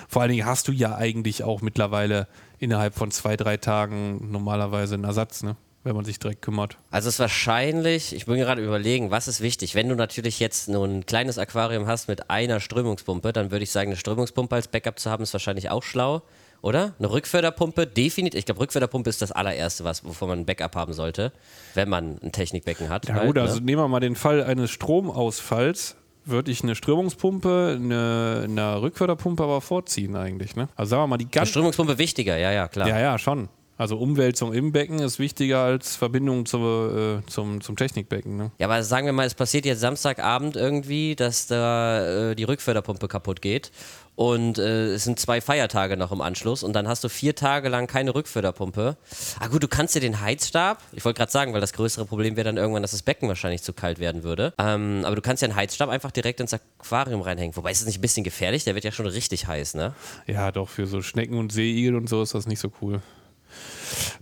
Vor 0.08 0.22
allen 0.22 0.32
Dingen 0.32 0.46
hast 0.46 0.68
du 0.68 0.72
ja 0.72 0.96
eigentlich 0.96 1.44
auch 1.44 1.62
mittlerweile 1.62 2.28
innerhalb 2.60 2.96
von 2.96 3.12
zwei, 3.12 3.38
drei 3.38 3.58
Tagen 3.58 4.32
normalerweise 4.32 4.96
einen 4.96 5.04
Ersatz, 5.04 5.44
ne? 5.44 5.56
Wenn 5.84 5.96
man 5.96 6.06
sich 6.06 6.20
direkt 6.20 6.42
kümmert. 6.42 6.78
Also 6.92 7.10
es 7.10 7.16
ist 7.16 7.20
wahrscheinlich, 7.20 8.16
ich 8.16 8.26
bin 8.26 8.38
gerade 8.38 8.64
überlegen, 8.64 9.12
was 9.12 9.28
ist 9.28 9.42
wichtig? 9.42 9.76
Wenn 9.76 9.90
du 9.90 9.96
natürlich 9.96 10.40
jetzt 10.40 10.70
nur 10.70 10.86
ein 10.86 11.06
kleines 11.06 11.38
Aquarium 11.38 11.88
hast 11.88 12.08
mit 12.08 12.30
einer 12.30 12.60
Strömungspumpe, 12.60 13.34
dann 13.34 13.52
würde 13.52 13.64
ich 13.64 13.72
sagen, 13.72 13.90
eine 13.90 13.98
Strömungspumpe 13.98 14.56
als 14.56 14.68
Backup 14.68 15.00
zu 15.00 15.10
haben, 15.10 15.24
ist 15.24 15.34
wahrscheinlich 15.34 15.70
auch 15.70 15.84
schlau, 15.84 16.22
oder? 16.62 16.94
Eine 16.98 17.12
Rückförderpumpe, 17.12 17.86
definitiv. 17.86 18.40
Ich 18.40 18.46
glaube, 18.46 18.62
Rückförderpumpe 18.62 19.10
ist 19.10 19.22
das 19.22 19.34
allererste, 19.34 19.84
was, 19.84 20.06
wovon 20.06 20.30
man 20.30 20.40
ein 20.40 20.46
Backup 20.46 20.76
haben 20.76 20.94
sollte, 20.94 21.34
wenn 21.74 21.90
man 21.90 22.18
ein 22.24 22.32
Technikbecken 22.32 22.90
hat. 22.90 23.08
Ja 23.08 23.16
halt, 23.16 23.28
gut, 23.28 23.36
ne? 23.36 23.42
also 23.42 23.60
nehmen 23.60 23.82
wir 23.82 23.88
mal 23.90 24.00
den 24.00 24.16
Fall 24.16 24.44
eines 24.44 24.72
Stromausfalls. 24.72 25.98
Würde 26.26 26.52
ich 26.52 26.64
eine 26.64 26.74
Strömungspumpe, 26.74 27.74
eine, 27.76 28.44
eine 28.46 28.82
Rückförderpumpe 28.82 29.44
aber 29.44 29.60
vorziehen 29.60 30.16
eigentlich. 30.16 30.56
Ne? 30.56 30.70
Also 30.78 30.92
sagen 30.92 31.04
wir 31.04 31.08
mal, 31.08 31.18
die 31.18 31.26
Eine 31.26 31.32
ganz. 31.32 31.50
Strömungspumpe 31.50 31.98
wichtiger, 31.98 32.38
ja, 32.38 32.54
ja, 32.54 32.70
klar. 32.70 32.88
Ja, 32.88 32.98
ja, 32.98 33.20
schon. 33.20 33.50
Also 33.84 33.98
Umwälzung 33.98 34.54
im 34.54 34.72
Becken 34.72 35.00
ist 35.00 35.20
wichtiger 35.20 35.60
als 35.60 35.98
Verbindung 35.98 36.46
zur, 36.46 37.22
äh, 37.22 37.30
zum, 37.30 37.60
zum 37.60 37.76
Technikbecken. 37.76 38.38
Ne? 38.38 38.50
Ja, 38.58 38.68
aber 38.68 38.82
sagen 38.82 39.08
wir 39.08 39.12
mal, 39.12 39.26
es 39.26 39.34
passiert 39.34 39.66
jetzt 39.66 39.82
Samstagabend 39.82 40.56
irgendwie, 40.56 41.18
dass 41.18 41.48
da 41.48 42.30
äh, 42.30 42.36
die 42.36 42.46
Rückförderpumpe 42.46 43.10
kaputt 43.10 43.42
geht 43.42 43.74
und 44.16 44.58
äh, 44.58 44.94
es 44.94 45.04
sind 45.04 45.20
zwei 45.20 45.42
Feiertage 45.42 45.98
noch 45.98 46.14
im 46.14 46.22
Anschluss 46.22 46.64
und 46.64 46.72
dann 46.72 46.88
hast 46.88 47.04
du 47.04 47.10
vier 47.10 47.36
Tage 47.36 47.68
lang 47.68 47.88
keine 47.88 48.16
Rückförderpumpe. 48.16 48.96
Ah 49.42 49.48
gut, 49.50 49.62
du 49.62 49.68
kannst 49.68 49.96
dir 49.96 50.00
den 50.00 50.22
Heizstab, 50.22 50.82
ich 50.94 51.04
wollte 51.04 51.18
gerade 51.18 51.34
sagen, 51.34 51.52
weil 51.52 51.60
das 51.60 51.74
größere 51.74 52.06
Problem 52.06 52.38
wäre 52.38 52.46
dann 52.46 52.56
irgendwann, 52.56 52.84
dass 52.84 52.92
das 52.92 53.02
Becken 53.02 53.28
wahrscheinlich 53.28 53.64
zu 53.64 53.74
kalt 53.74 54.00
werden 54.00 54.24
würde, 54.24 54.54
ähm, 54.60 55.02
aber 55.04 55.18
du 55.18 55.22
kannst 55.22 55.42
ja 55.42 55.50
einen 55.50 55.58
Heizstab 55.58 55.90
einfach 55.90 56.12
direkt 56.12 56.40
ins 56.40 56.54
Aquarium 56.54 57.20
reinhängen. 57.20 57.54
Wobei 57.58 57.72
ist 57.72 57.82
das 57.82 57.88
nicht 57.88 57.98
ein 57.98 58.02
bisschen 58.02 58.24
gefährlich? 58.24 58.64
Der 58.64 58.76
wird 58.76 58.86
ja 58.86 58.94
schon 58.94 59.08
richtig 59.08 59.46
heiß, 59.48 59.74
ne? 59.74 59.94
Ja, 60.26 60.54
doch, 60.54 60.70
für 60.70 60.88
so 60.88 61.02
Schnecken 61.02 61.38
und 61.38 61.52
Seeigel 61.52 61.98
und 61.98 62.08
so 62.08 62.22
ist 62.22 62.34
das 62.34 62.48
nicht 62.48 62.62
so 62.62 62.72
cool. 62.82 63.02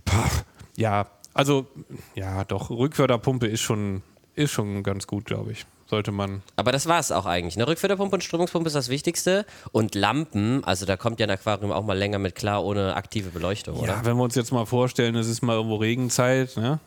Pah, 0.04 0.30
ja, 0.76 1.06
also, 1.34 1.66
ja, 2.14 2.44
doch, 2.44 2.70
Rückförderpumpe 2.70 3.46
ist 3.46 3.60
schon, 3.60 4.02
ist 4.34 4.52
schon 4.52 4.82
ganz 4.82 5.06
gut, 5.06 5.24
glaube 5.24 5.52
ich. 5.52 5.64
Sollte 5.86 6.10
man. 6.10 6.42
Aber 6.56 6.72
das 6.72 6.86
war 6.86 6.98
es 6.98 7.12
auch 7.12 7.26
eigentlich. 7.26 7.56
Eine 7.56 7.66
Rückförderpumpe 7.68 8.16
und 8.16 8.24
Strömungspumpe 8.24 8.66
ist 8.66 8.74
das 8.74 8.88
Wichtigste. 8.88 9.44
Und 9.72 9.94
Lampen, 9.94 10.64
also 10.64 10.86
da 10.86 10.96
kommt 10.96 11.20
ja 11.20 11.26
ein 11.26 11.30
Aquarium 11.30 11.70
auch 11.70 11.84
mal 11.84 11.98
länger 11.98 12.18
mit 12.18 12.34
klar, 12.34 12.64
ohne 12.64 12.96
aktive 12.96 13.28
Beleuchtung, 13.28 13.76
oder? 13.76 13.88
Ja, 13.88 14.04
wenn 14.04 14.16
wir 14.16 14.22
uns 14.22 14.34
jetzt 14.34 14.52
mal 14.52 14.64
vorstellen, 14.64 15.14
es 15.16 15.28
ist 15.28 15.42
mal 15.42 15.54
irgendwo 15.54 15.76
Regenzeit, 15.76 16.56
ne? 16.56 16.80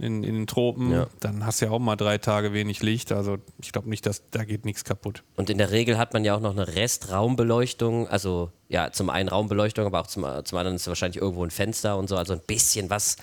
In, 0.00 0.24
in 0.24 0.34
den 0.34 0.46
Tropen, 0.46 0.90
Ja. 0.92 1.06
dann 1.20 1.44
hast 1.44 1.60
du 1.60 1.66
ja 1.66 1.70
auch 1.72 1.78
mal 1.78 1.96
drei 1.96 2.18
Tage 2.18 2.52
wenig 2.52 2.82
Licht. 2.82 3.12
Also 3.12 3.38
ich 3.60 3.70
glaube 3.72 3.88
nicht, 3.90 4.06
dass 4.06 4.22
da 4.30 4.44
geht 4.44 4.64
nichts 4.64 4.84
kaputt. 4.84 5.22
Und 5.36 5.50
in 5.50 5.58
der 5.58 5.70
Regel 5.70 5.98
hat 5.98 6.12
man 6.14 6.24
ja 6.24 6.34
auch 6.34 6.40
noch 6.40 6.52
eine 6.56 6.66
Restraumbeleuchtung, 6.74 8.08
also 8.08 8.50
ja, 8.68 8.92
zum 8.92 9.10
einen 9.10 9.28
Raumbeleuchtung, 9.28 9.84
aber 9.86 10.00
auch 10.00 10.06
zum, 10.06 10.24
zum 10.44 10.58
anderen 10.58 10.76
ist 10.76 10.86
wahrscheinlich 10.86 11.20
irgendwo 11.20 11.44
ein 11.44 11.50
Fenster 11.50 11.96
und 11.98 12.08
so, 12.08 12.16
also 12.16 12.32
ein 12.32 12.40
bisschen 12.46 12.88
was 12.90 13.16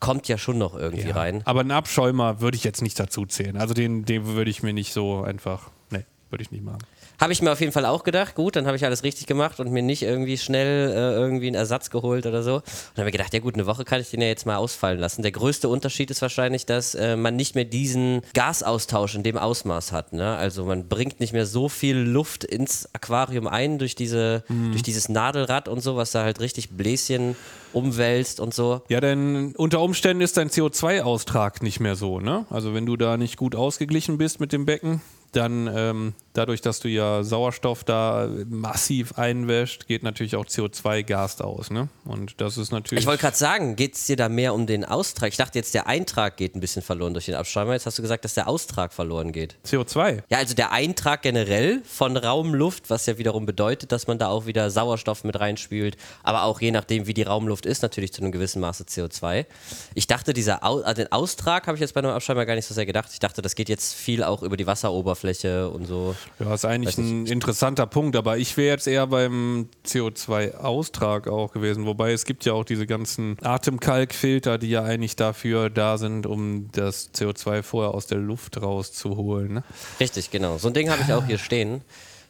kommt 0.00 0.28
ja 0.28 0.36
schon 0.36 0.58
noch 0.58 0.74
irgendwie 0.76 1.10
rein. 1.10 1.42
Aber 1.46 1.60
einen 1.60 1.70
Abschäumer 1.70 2.40
würde 2.40 2.56
ich 2.56 2.64
jetzt 2.64 2.82
nicht 2.82 2.98
dazu 3.00 3.24
zählen. 3.24 3.56
Also 3.56 3.72
den, 3.72 4.04
den 4.04 4.26
würde 4.26 4.50
ich 4.50 4.62
mir 4.62 4.72
nicht 4.74 4.92
so 4.92 5.22
einfach. 5.22 5.70
Nee, 5.90 6.04
würde 6.30 6.42
ich 6.42 6.50
nicht 6.50 6.64
machen. 6.64 6.80
Habe 7.20 7.32
ich 7.32 7.42
mir 7.42 7.52
auf 7.52 7.60
jeden 7.60 7.72
Fall 7.72 7.86
auch 7.86 8.04
gedacht, 8.04 8.34
gut, 8.34 8.56
dann 8.56 8.66
habe 8.66 8.76
ich 8.76 8.84
alles 8.84 9.02
richtig 9.02 9.26
gemacht 9.26 9.60
und 9.60 9.70
mir 9.70 9.82
nicht 9.82 10.02
irgendwie 10.02 10.38
schnell 10.38 10.90
äh, 10.90 11.14
irgendwie 11.14 11.46
einen 11.46 11.56
Ersatz 11.56 11.90
geholt 11.90 12.26
oder 12.26 12.42
so. 12.42 12.56
Und 12.56 12.64
dann 12.94 13.02
habe 13.02 13.10
ich 13.10 13.16
gedacht, 13.16 13.32
ja 13.32 13.40
gut, 13.40 13.54
eine 13.54 13.66
Woche 13.66 13.84
kann 13.84 14.00
ich 14.00 14.10
den 14.10 14.20
ja 14.20 14.28
jetzt 14.28 14.46
mal 14.46 14.56
ausfallen 14.56 14.98
lassen. 14.98 15.22
Der 15.22 15.32
größte 15.32 15.68
Unterschied 15.68 16.10
ist 16.10 16.22
wahrscheinlich, 16.22 16.66
dass 16.66 16.94
äh, 16.94 17.16
man 17.16 17.36
nicht 17.36 17.54
mehr 17.54 17.64
diesen 17.64 18.22
Gasaustausch 18.34 19.14
in 19.14 19.22
dem 19.22 19.38
Ausmaß 19.38 19.92
hat. 19.92 20.12
Ne? 20.12 20.36
Also 20.36 20.64
man 20.64 20.88
bringt 20.88 21.20
nicht 21.20 21.32
mehr 21.32 21.46
so 21.46 21.68
viel 21.68 21.96
Luft 21.96 22.44
ins 22.44 22.88
Aquarium 22.92 23.46
ein 23.46 23.78
durch, 23.78 23.94
diese, 23.94 24.44
durch 24.48 24.82
dieses 24.82 25.08
Nadelrad 25.08 25.68
und 25.68 25.80
so, 25.80 25.96
was 25.96 26.12
da 26.12 26.22
halt 26.22 26.40
richtig 26.40 26.70
Bläschen 26.70 27.36
umwälzt 27.72 28.40
und 28.40 28.54
so. 28.54 28.82
Ja, 28.88 29.00
denn 29.00 29.54
unter 29.56 29.80
Umständen 29.80 30.22
ist 30.22 30.36
dein 30.36 30.48
CO2-Austrag 30.48 31.62
nicht 31.62 31.80
mehr 31.80 31.94
so, 31.94 32.20
ne? 32.20 32.46
Also 32.50 32.74
wenn 32.74 32.86
du 32.86 32.96
da 32.96 33.16
nicht 33.16 33.36
gut 33.36 33.54
ausgeglichen 33.54 34.18
bist 34.18 34.40
mit 34.40 34.52
dem 34.52 34.64
Becken, 34.64 35.02
dann 35.32 35.70
ähm, 35.72 36.14
dadurch, 36.32 36.60
dass 36.60 36.80
du 36.80 36.88
ja 36.88 37.22
Sauerstoff 37.22 37.84
da 37.84 38.28
massiv 38.48 39.18
einwäscht, 39.18 39.86
geht 39.86 40.02
natürlich 40.02 40.36
auch 40.36 40.46
CO2-Gas 40.46 41.40
aus, 41.40 41.70
ne? 41.70 41.88
Und 42.04 42.40
das 42.40 42.58
ist 42.58 42.72
natürlich. 42.72 43.02
Ich 43.02 43.06
wollte 43.06 43.22
gerade 43.22 43.36
sagen, 43.36 43.76
geht 43.76 43.94
es 43.94 44.06
dir 44.06 44.16
da 44.16 44.28
mehr 44.28 44.54
um 44.54 44.66
den 44.66 44.84
Austrag? 44.84 45.30
Ich 45.30 45.36
dachte 45.36 45.58
jetzt, 45.58 45.74
der 45.74 45.86
Eintrag 45.86 46.36
geht 46.36 46.54
ein 46.54 46.60
bisschen 46.60 46.82
verloren 46.82 47.14
durch 47.14 47.26
den 47.26 47.34
Abschäumer. 47.34 47.72
Jetzt 47.72 47.86
hast 47.86 47.98
du 47.98 48.02
gesagt, 48.02 48.24
dass 48.24 48.34
der 48.34 48.48
Austrag 48.48 48.92
verloren 48.92 49.32
geht. 49.32 49.56
CO2. 49.66 50.22
Ja, 50.28 50.38
also 50.38 50.54
der 50.54 50.72
Eintrag 50.72 51.22
generell 51.22 51.82
von 51.84 52.16
Raumluft, 52.16 52.90
was 52.90 53.06
ja 53.06 53.18
wiederum 53.18 53.46
bedeutet, 53.46 53.92
dass 53.92 54.06
man 54.06 54.18
da 54.18 54.28
auch 54.28 54.46
wieder 54.46 54.70
Sauerstoff 54.70 55.24
mit 55.24 55.38
reinspült, 55.38 55.96
aber 56.22 56.44
auch 56.44 56.60
je 56.60 56.70
nachdem, 56.70 57.06
wie 57.06 57.14
die 57.14 57.22
Raumluft 57.22 57.66
ist, 57.66 57.82
natürlich 57.82 58.12
zu 58.12 58.22
einem 58.22 58.32
gewissen 58.32 58.60
Maße 58.60 58.84
CO2. 58.84 59.46
Ich 59.94 60.06
dachte, 60.06 60.32
dieser 60.32 60.64
Au 60.64 60.76
also 60.80 61.02
den 61.02 61.12
Austrag 61.12 61.66
habe 61.66 61.76
ich 61.76 61.80
jetzt 61.80 61.94
bei 61.94 62.00
einem 62.00 62.10
Abschäumer 62.10 62.46
gar 62.46 62.54
nicht 62.54 62.66
so 62.66 62.74
sehr 62.74 62.86
gedacht. 62.86 63.08
Ich 63.12 63.18
dachte, 63.18 63.42
das 63.42 63.54
geht 63.54 63.68
jetzt 63.68 63.94
viel 63.94 64.22
auch 64.22 64.42
über 64.42 64.56
die 64.56 64.66
Wasseroberfläche 64.66 65.15
und 65.24 65.86
so. 65.86 66.14
Ja, 66.38 66.54
ist 66.54 66.64
eigentlich 66.64 66.98
ein 66.98 67.26
interessanter 67.26 67.86
Punkt, 67.86 68.16
aber 68.16 68.38
ich 68.38 68.56
wäre 68.56 68.74
jetzt 68.74 68.86
eher 68.86 69.06
beim 69.06 69.68
CO2-Austrag 69.86 71.28
auch 71.28 71.52
gewesen. 71.52 71.86
Wobei 71.86 72.12
es 72.12 72.24
gibt 72.24 72.44
ja 72.44 72.52
auch 72.52 72.64
diese 72.64 72.86
ganzen 72.86 73.36
Atemkalkfilter, 73.42 74.58
die 74.58 74.70
ja 74.70 74.82
eigentlich 74.82 75.16
dafür 75.16 75.70
da 75.70 75.98
sind, 75.98 76.26
um 76.26 76.70
das 76.72 77.12
CO2 77.14 77.62
vorher 77.62 77.94
aus 77.94 78.06
der 78.06 78.18
Luft 78.18 78.60
rauszuholen. 78.60 79.54
Ne? 79.54 79.64
Richtig, 80.00 80.30
genau. 80.30 80.58
So 80.58 80.68
ein 80.68 80.74
Ding 80.74 80.90
habe 80.90 81.02
ich 81.02 81.12
auch 81.12 81.24
hier 81.24 81.38
stehen, 81.38 81.82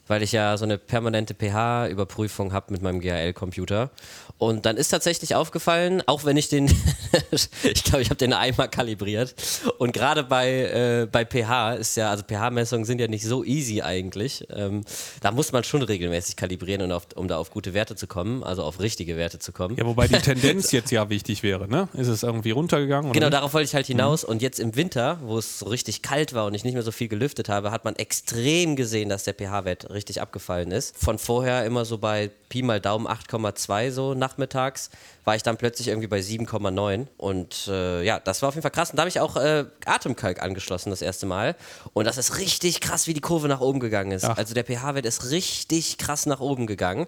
weil 0.07 0.23
ich 0.23 0.31
ja 0.31 0.57
so 0.57 0.65
eine 0.65 0.77
permanente 0.77 1.33
pH-Überprüfung 1.33 2.53
habe 2.53 2.71
mit 2.71 2.81
meinem 2.81 2.99
GRL-Computer. 2.99 3.91
Und 4.37 4.67
dann 4.67 4.77
ist 4.77 4.89
tatsächlich 4.89 5.33
aufgefallen, 5.33 6.03
auch 6.05 6.23
wenn 6.23 6.37
ich 6.37 6.47
den, 6.47 6.67
ich 7.31 7.83
glaube, 7.83 8.01
ich 8.03 8.09
habe 8.09 8.17
den 8.17 8.33
einmal 8.33 8.69
kalibriert. 8.69 9.33
Und 9.79 9.93
gerade 9.93 10.23
bei, 10.23 10.49
äh, 10.49 11.07
bei 11.11 11.25
pH 11.25 11.73
ist 11.73 11.97
ja, 11.97 12.11
also 12.11 12.23
pH-Messungen 12.23 12.85
sind 12.85 13.01
ja 13.01 13.07
nicht 13.07 13.25
so 13.25 13.43
easy 13.43 13.81
eigentlich. 13.81 14.45
Ähm, 14.51 14.83
da 15.21 15.31
muss 15.31 15.51
man 15.51 15.63
schon 15.63 15.81
regelmäßig 15.81 16.35
kalibrieren, 16.35 16.83
und 16.83 16.91
auf, 16.91 17.07
um 17.15 17.27
da 17.27 17.37
auf 17.37 17.49
gute 17.49 17.73
Werte 17.73 17.95
zu 17.95 18.05
kommen, 18.05 18.43
also 18.43 18.63
auf 18.63 18.79
richtige 18.79 19.17
Werte 19.17 19.39
zu 19.39 19.51
kommen. 19.51 19.75
Ja, 19.75 19.85
wobei 19.85 20.07
die 20.07 20.13
Tendenz 20.21 20.71
jetzt 20.71 20.91
ja 20.91 21.09
wichtig 21.09 21.41
wäre, 21.41 21.67
ne? 21.67 21.89
Ist 21.93 22.07
es 22.07 22.21
irgendwie 22.21 22.51
runtergegangen? 22.51 23.13
Genau, 23.13 23.27
Oder? 23.27 23.37
darauf 23.37 23.53
wollte 23.55 23.67
ich 23.67 23.75
halt 23.75 23.87
hinaus. 23.87 24.23
Und 24.23 24.43
jetzt 24.43 24.59
im 24.59 24.75
Winter, 24.75 25.19
wo 25.23 25.39
es 25.39 25.59
so 25.59 25.65
richtig 25.65 26.03
kalt 26.03 26.33
war 26.33 26.45
und 26.45 26.53
ich 26.53 26.63
nicht 26.63 26.75
mehr 26.75 26.83
so 26.83 26.91
viel 26.91 27.07
gelüftet 27.07 27.49
habe, 27.49 27.71
hat 27.71 27.85
man 27.85 27.95
extrem 27.95 28.75
gesehen, 28.75 29.09
dass 29.09 29.23
der 29.23 29.33
pH-Wert 29.33 29.89
richtig 29.97 30.21
abgefallen 30.21 30.71
ist. 30.71 30.97
Von 30.97 31.17
vorher 31.17 31.65
immer 31.65 31.83
so 31.83 31.97
bei 31.97 32.31
Pi 32.49 32.61
mal 32.61 32.79
Daumen 32.79 33.07
8,2 33.07 33.91
so 33.91 34.13
nachmittags, 34.13 34.89
war 35.25 35.35
ich 35.35 35.43
dann 35.43 35.57
plötzlich 35.57 35.89
irgendwie 35.89 36.07
bei 36.07 36.19
7,9. 36.19 37.07
Und 37.17 37.67
äh, 37.67 38.03
ja, 38.03 38.19
das 38.19 38.41
war 38.41 38.49
auf 38.49 38.55
jeden 38.55 38.61
Fall 38.61 38.71
krass. 38.71 38.91
Und 38.91 38.97
da 38.97 39.01
habe 39.01 39.09
ich 39.09 39.19
auch 39.19 39.35
äh, 39.35 39.65
Atemkalk 39.85 40.41
angeschlossen 40.41 40.89
das 40.91 41.01
erste 41.01 41.25
Mal. 41.25 41.55
Und 41.93 42.05
das 42.05 42.17
ist 42.17 42.37
richtig 42.37 42.79
krass, 42.79 43.07
wie 43.07 43.13
die 43.13 43.21
Kurve 43.21 43.49
nach 43.49 43.59
oben 43.59 43.79
gegangen 43.79 44.11
ist. 44.11 44.23
Ach. 44.23 44.37
Also 44.37 44.53
der 44.53 44.63
pH-Wert 44.63 45.05
ist 45.05 45.31
richtig 45.31 45.97
krass 45.97 46.25
nach 46.25 46.39
oben 46.39 46.67
gegangen. 46.67 47.07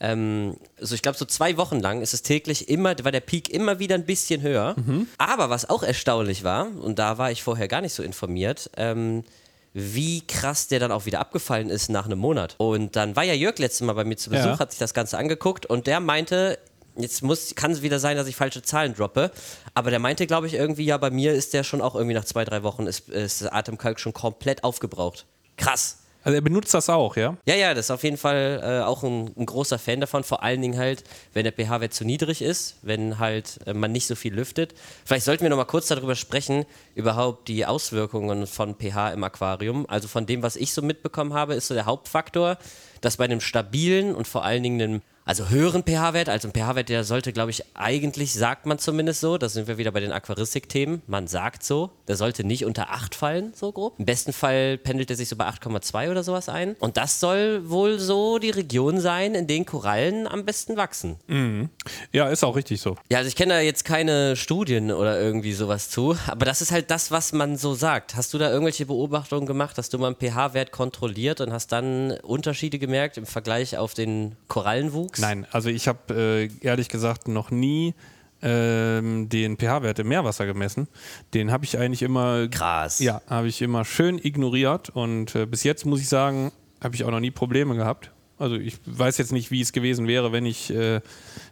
Ähm, 0.00 0.56
also 0.80 0.94
ich 0.94 1.02
glaube, 1.02 1.18
so 1.18 1.24
zwei 1.24 1.56
Wochen 1.56 1.80
lang 1.80 2.00
ist 2.00 2.14
es 2.14 2.22
täglich 2.22 2.68
immer, 2.68 2.94
war 3.04 3.12
der 3.12 3.20
Peak 3.20 3.50
immer 3.50 3.78
wieder 3.78 3.96
ein 3.96 4.06
bisschen 4.06 4.40
höher. 4.42 4.76
Aber 5.18 5.50
was 5.50 5.68
auch 5.68 5.82
erstaunlich 5.82 6.44
war, 6.44 6.68
und 6.80 6.98
da 6.98 7.18
war 7.18 7.30
ich 7.30 7.42
vorher 7.42 7.68
gar 7.68 7.80
nicht 7.80 7.92
so 7.92 8.02
informiert, 8.02 8.70
ähm, 8.76 9.24
wie 9.78 10.26
krass 10.26 10.66
der 10.68 10.80
dann 10.80 10.92
auch 10.92 11.06
wieder 11.06 11.20
abgefallen 11.20 11.70
ist 11.70 11.88
nach 11.88 12.04
einem 12.06 12.18
Monat. 12.18 12.54
Und 12.58 12.96
dann 12.96 13.16
war 13.16 13.22
ja 13.24 13.34
Jörg 13.34 13.58
letztes 13.58 13.82
Mal 13.86 13.92
bei 13.92 14.04
mir 14.04 14.16
zu 14.16 14.30
Besuch, 14.30 14.44
Ja. 14.46 14.58
hat 14.58 14.70
sich 14.72 14.78
das 14.78 14.92
Ganze 14.94 15.18
angeguckt 15.18 15.66
und 15.66 15.86
der 15.86 16.00
meinte, 16.00 16.58
jetzt 16.96 17.22
muss, 17.22 17.54
kann 17.54 17.70
es 17.70 17.82
wieder 17.82 17.98
sein, 18.00 18.16
dass 18.16 18.26
ich 18.26 18.34
falsche 18.36 18.62
Zahlen 18.62 18.94
droppe, 18.94 19.30
aber 19.74 19.90
der 19.90 20.00
meinte, 20.00 20.26
glaube 20.26 20.48
ich, 20.48 20.54
irgendwie, 20.54 20.84
ja, 20.84 20.96
bei 20.96 21.10
mir 21.10 21.32
ist 21.32 21.54
der 21.54 21.62
schon 21.62 21.80
auch 21.80 21.94
irgendwie 21.94 22.14
nach 22.14 22.24
zwei, 22.24 22.44
drei 22.44 22.62
Wochen 22.64 22.86
ist, 22.86 23.08
ist 23.08 23.42
Atemkalk 23.52 24.00
schon 24.00 24.12
komplett 24.12 24.64
aufgebraucht. 24.64 25.26
Krass. 25.56 25.97
Also 26.24 26.34
er 26.34 26.40
benutzt 26.40 26.74
das 26.74 26.90
auch, 26.90 27.16
ja? 27.16 27.36
Ja, 27.46 27.54
ja, 27.54 27.74
das 27.74 27.86
ist 27.86 27.90
auf 27.90 28.02
jeden 28.02 28.16
Fall 28.16 28.60
äh, 28.62 28.84
auch 28.84 29.02
ein, 29.02 29.30
ein 29.36 29.46
großer 29.46 29.78
Fan 29.78 30.00
davon. 30.00 30.24
Vor 30.24 30.42
allen 30.42 30.60
Dingen 30.60 30.76
halt, 30.76 31.04
wenn 31.32 31.44
der 31.44 31.52
pH-Wert 31.52 31.94
zu 31.94 32.04
niedrig 32.04 32.42
ist, 32.42 32.76
wenn 32.82 33.18
halt 33.18 33.60
äh, 33.66 33.72
man 33.72 33.92
nicht 33.92 34.06
so 34.06 34.14
viel 34.14 34.34
lüftet. 34.34 34.74
Vielleicht 35.04 35.24
sollten 35.24 35.42
wir 35.42 35.50
noch 35.50 35.56
mal 35.56 35.64
kurz 35.64 35.86
darüber 35.86 36.16
sprechen, 36.16 36.66
überhaupt 36.94 37.48
die 37.48 37.64
Auswirkungen 37.64 38.46
von 38.46 38.74
pH 38.74 39.12
im 39.12 39.24
Aquarium. 39.24 39.86
Also 39.88 40.08
von 40.08 40.26
dem, 40.26 40.42
was 40.42 40.56
ich 40.56 40.72
so 40.72 40.82
mitbekommen 40.82 41.34
habe, 41.34 41.54
ist 41.54 41.68
so 41.68 41.74
der 41.74 41.86
Hauptfaktor, 41.86 42.58
dass 43.00 43.16
bei 43.16 43.24
einem 43.24 43.40
stabilen 43.40 44.14
und 44.14 44.26
vor 44.26 44.44
allen 44.44 44.62
Dingen 44.62 44.82
einem 44.82 45.02
also 45.28 45.50
höheren 45.50 45.82
pH-Wert, 45.82 46.30
also 46.30 46.48
ein 46.48 46.54
pH-Wert, 46.54 46.88
der 46.88 47.04
sollte, 47.04 47.34
glaube 47.34 47.50
ich, 47.50 47.62
eigentlich, 47.74 48.32
sagt 48.32 48.64
man 48.64 48.78
zumindest 48.78 49.20
so, 49.20 49.36
da 49.36 49.50
sind 49.50 49.68
wir 49.68 49.76
wieder 49.76 49.92
bei 49.92 50.00
den 50.00 50.10
Aquaristik-Themen, 50.10 51.02
man 51.06 51.26
sagt 51.26 51.62
so, 51.62 51.90
der 52.08 52.16
sollte 52.16 52.44
nicht 52.44 52.64
unter 52.64 52.88
8 52.88 53.14
fallen, 53.14 53.52
so 53.54 53.70
grob. 53.70 53.98
Im 53.98 54.06
besten 54.06 54.32
Fall 54.32 54.78
pendelt 54.78 55.10
er 55.10 55.16
sich 55.16 55.28
so 55.28 55.36
bei 55.36 55.46
8,2 55.46 56.10
oder 56.10 56.24
sowas 56.24 56.48
ein. 56.48 56.76
Und 56.80 56.96
das 56.96 57.20
soll 57.20 57.68
wohl 57.68 57.98
so 57.98 58.38
die 58.38 58.48
Region 58.48 59.00
sein, 59.00 59.34
in 59.34 59.46
denen 59.46 59.66
Korallen 59.66 60.26
am 60.26 60.46
besten 60.46 60.78
wachsen. 60.78 61.16
Ja, 62.10 62.28
ist 62.28 62.42
auch 62.42 62.56
richtig 62.56 62.80
so. 62.80 62.96
Ja, 63.10 63.18
also 63.18 63.28
ich 63.28 63.36
kenne 63.36 63.52
da 63.52 63.60
jetzt 63.60 63.84
keine 63.84 64.34
Studien 64.34 64.90
oder 64.90 65.20
irgendwie 65.20 65.52
sowas 65.52 65.90
zu, 65.90 66.16
aber 66.26 66.46
das 66.46 66.62
ist 66.62 66.72
halt 66.72 66.90
das, 66.90 67.10
was 67.10 67.34
man 67.34 67.58
so 67.58 67.74
sagt. 67.74 68.16
Hast 68.16 68.32
du 68.32 68.38
da 68.38 68.48
irgendwelche 68.48 68.86
Beobachtungen 68.86 69.46
gemacht? 69.46 69.76
Hast 69.76 69.92
du 69.92 69.98
mal 69.98 70.06
einen 70.06 70.16
pH-Wert 70.16 70.72
kontrolliert 70.72 71.42
und 71.42 71.52
hast 71.52 71.70
dann 71.70 72.12
Unterschiede 72.22 72.78
gemerkt 72.78 73.18
im 73.18 73.26
Vergleich 73.26 73.76
auf 73.76 73.92
den 73.92 74.34
Korallenwuchs? 74.48 75.17
Nein, 75.18 75.46
also 75.50 75.68
ich 75.68 75.88
habe 75.88 76.14
äh, 76.14 76.48
ehrlich 76.60 76.88
gesagt 76.88 77.28
noch 77.28 77.50
nie 77.50 77.94
ähm, 78.42 79.28
den 79.28 79.56
pH-Wert 79.56 79.98
im 79.98 80.08
Meerwasser 80.08 80.46
gemessen. 80.46 80.88
Den 81.34 81.50
habe 81.50 81.64
ich 81.64 81.78
eigentlich 81.78 82.02
immer 82.02 82.48
Krass. 82.48 83.00
Ja, 83.00 83.20
habe 83.28 83.48
ich 83.48 83.62
immer 83.62 83.84
schön 83.84 84.18
ignoriert 84.18 84.90
und 84.90 85.34
äh, 85.34 85.46
bis 85.46 85.64
jetzt 85.64 85.86
muss 85.86 86.00
ich 86.00 86.08
sagen, 86.08 86.52
habe 86.82 86.94
ich 86.94 87.04
auch 87.04 87.10
noch 87.10 87.20
nie 87.20 87.30
Probleme 87.30 87.74
gehabt. 87.74 88.12
Also 88.38 88.54
ich 88.54 88.78
weiß 88.86 89.18
jetzt 89.18 89.32
nicht, 89.32 89.50
wie 89.50 89.60
es 89.60 89.72
gewesen 89.72 90.06
wäre, 90.06 90.30
wenn 90.30 90.46
ich 90.46 90.70
äh, 90.70 91.00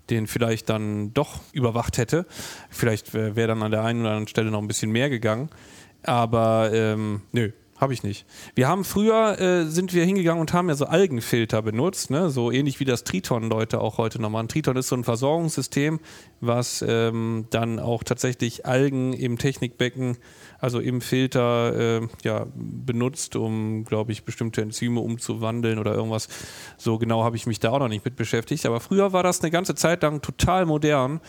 den 0.09 0.29
vielleicht 0.29 0.69
dann 0.69 1.13
doch 1.15 1.41
überwacht 1.53 1.99
hätte. 1.99 2.27
Vielleicht 2.71 3.13
wäre 3.13 3.35
wär 3.35 3.49
dann 3.49 3.63
an 3.63 3.73
der 3.73 3.83
einen 3.83 4.03
oder 4.03 4.11
anderen 4.11 4.29
Stelle 4.29 4.53
noch 4.53 4.61
ein 4.61 4.69
bisschen 4.69 4.93
mehr 4.93 5.11
gegangen. 5.11 5.51
Aber 6.05 6.71
ähm, 6.73 7.23
nö, 7.33 7.51
habe 7.79 7.93
ich 7.93 8.03
nicht. 8.03 8.27
Wir 8.55 8.69
haben 8.69 8.85
früher, 8.85 9.39
äh, 9.41 9.67
sind 9.67 9.93
wir 9.93 10.05
hingegangen 10.05 10.41
und 10.41 10.53
haben 10.53 10.69
ja 10.69 10.75
so 10.75 10.87
Algenfilter 10.87 11.63
benutzt, 11.63 12.11
ne? 12.11 12.31
so 12.31 12.51
ähnlich 12.51 12.81
wie 12.81 12.85
das 12.85 13.05
Triton-Leute 13.05 13.81
auch 13.81 13.99
heute 13.99 14.21
noch 14.21 14.31
machen. 14.31 14.49
Triton 14.49 14.77
ist 14.77 14.89
so 14.89 14.97
ein 14.97 15.05
Versorgungssystem, 15.05 16.01
was 16.41 16.85
ähm, 16.87 17.47
dann 17.51 17.79
auch 17.79 18.03
tatsächlich 18.03 18.65
Algen 18.65 19.13
im 19.13 19.39
Technikbecken, 19.39 20.17
also 20.59 20.81
im 20.81 21.01
Filter, 21.01 22.01
äh, 22.01 22.09
ja, 22.23 22.47
benutzt, 22.55 23.37
um, 23.37 23.85
glaube 23.85 24.13
ich, 24.13 24.25
bestimmte 24.25 24.63
Enzyme 24.63 25.01
umzuwandeln 25.01 25.79
oder 25.79 25.95
irgendwas. 25.95 26.29
So 26.79 26.99
genau 26.99 27.25
habe 27.25 27.37
ich 27.37 27.47
mich 27.47 27.61
da 27.61 27.71
auch 27.71 27.79
noch 27.79 27.89
nicht 27.89 28.05
mit 28.05 28.17
beschäftigt. 28.17 28.65
Aber 28.67 28.81
früher 28.81 29.13
war 29.13 29.23
das 29.23 29.43
eine 29.43 29.51
ganze 29.51 29.75
Zeit 29.75 30.03
lang 30.03 30.23
total 30.23 30.65
modern, 30.65 31.21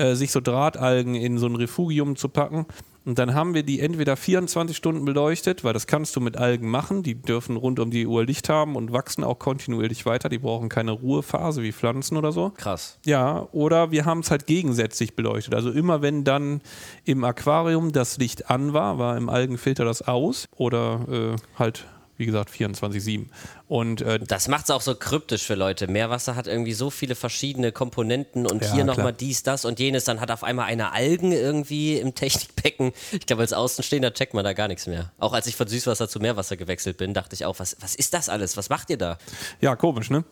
äh, 0.00 0.14
sich 0.14 0.32
so 0.32 0.40
Drahtalgen 0.40 1.14
in 1.14 1.38
so 1.38 1.46
ein 1.46 1.56
Refugium 1.56 2.16
zu 2.16 2.28
packen. 2.28 2.66
Und 3.04 3.18
dann 3.18 3.34
haben 3.34 3.54
wir 3.54 3.62
die 3.62 3.80
entweder 3.80 4.16
24 4.16 4.76
Stunden 4.76 5.04
beleuchtet, 5.04 5.64
weil 5.64 5.72
das 5.72 5.86
kannst 5.86 6.16
du 6.16 6.20
mit 6.20 6.36
Algen 6.36 6.68
machen. 6.68 7.02
Die 7.02 7.14
dürfen 7.14 7.56
rund 7.56 7.80
um 7.80 7.90
die 7.90 8.06
Uhr 8.06 8.24
Licht 8.24 8.48
haben 8.48 8.76
und 8.76 8.92
wachsen 8.92 9.24
auch 9.24 9.38
kontinuierlich 9.38 10.04
weiter. 10.06 10.28
Die 10.28 10.38
brauchen 10.38 10.68
keine 10.68 10.92
Ruhephase 10.92 11.62
wie 11.62 11.72
Pflanzen 11.72 12.16
oder 12.16 12.32
so. 12.32 12.50
Krass. 12.50 12.98
Ja, 13.04 13.48
oder 13.52 13.90
wir 13.90 14.04
haben 14.04 14.20
es 14.20 14.30
halt 14.30 14.46
gegensätzlich 14.46 15.16
beleuchtet. 15.16 15.54
Also 15.54 15.70
immer 15.70 16.02
wenn 16.02 16.24
dann 16.24 16.60
im 17.04 17.24
Aquarium 17.24 17.92
das 17.92 18.18
Licht 18.18 18.50
an 18.50 18.72
war, 18.74 18.98
war 18.98 19.16
im 19.16 19.28
Algenfilter 19.28 19.84
das 19.84 20.02
aus 20.02 20.48
oder 20.56 21.06
äh, 21.10 21.58
halt, 21.58 21.86
wie 22.20 22.26
gesagt, 22.26 22.50
24-7. 22.50 23.26
Und 23.66 24.02
äh, 24.02 24.20
Das 24.20 24.46
macht 24.46 24.64
es 24.64 24.70
auch 24.70 24.82
so 24.82 24.94
kryptisch 24.94 25.42
für 25.42 25.54
Leute. 25.56 25.88
Meerwasser 25.88 26.36
hat 26.36 26.46
irgendwie 26.46 26.74
so 26.74 26.90
viele 26.90 27.14
verschiedene 27.16 27.72
Komponenten 27.72 28.46
und 28.46 28.62
Ja, 28.62 28.74
hier 28.74 28.84
nochmal 28.84 29.12
dies, 29.12 29.42
das 29.42 29.64
und 29.64 29.80
jenes. 29.80 30.04
Dann 30.04 30.20
hat 30.20 30.30
auf 30.30 30.44
einmal 30.44 30.66
eine 30.66 30.92
Algen 30.92 31.32
irgendwie 31.32 31.96
im 31.96 32.14
Technikbecken. 32.14 32.92
Ich 33.10 33.26
glaube, 33.26 33.42
als 33.42 33.52
Außenstehender 33.52 34.12
checkt 34.14 34.34
man 34.34 34.44
da 34.44 34.52
gar 34.52 34.68
nichts 34.68 34.86
mehr. 34.86 35.10
Auch 35.18 35.32
als 35.32 35.46
ich 35.46 35.56
von 35.56 35.66
Süßwasser 35.66 36.08
zu 36.08 36.20
Meerwasser 36.20 36.56
gewechselt 36.56 36.98
bin, 36.98 37.14
dachte 37.14 37.34
ich 37.34 37.44
auch, 37.44 37.58
was, 37.58 37.76
was 37.80 37.94
ist 37.94 38.14
das 38.14 38.28
alles? 38.28 38.56
Was 38.56 38.68
macht 38.68 38.90
ihr 38.90 38.98
da? 38.98 39.18
Ja, 39.60 39.74
komisch, 39.74 40.10
ne? 40.10 40.24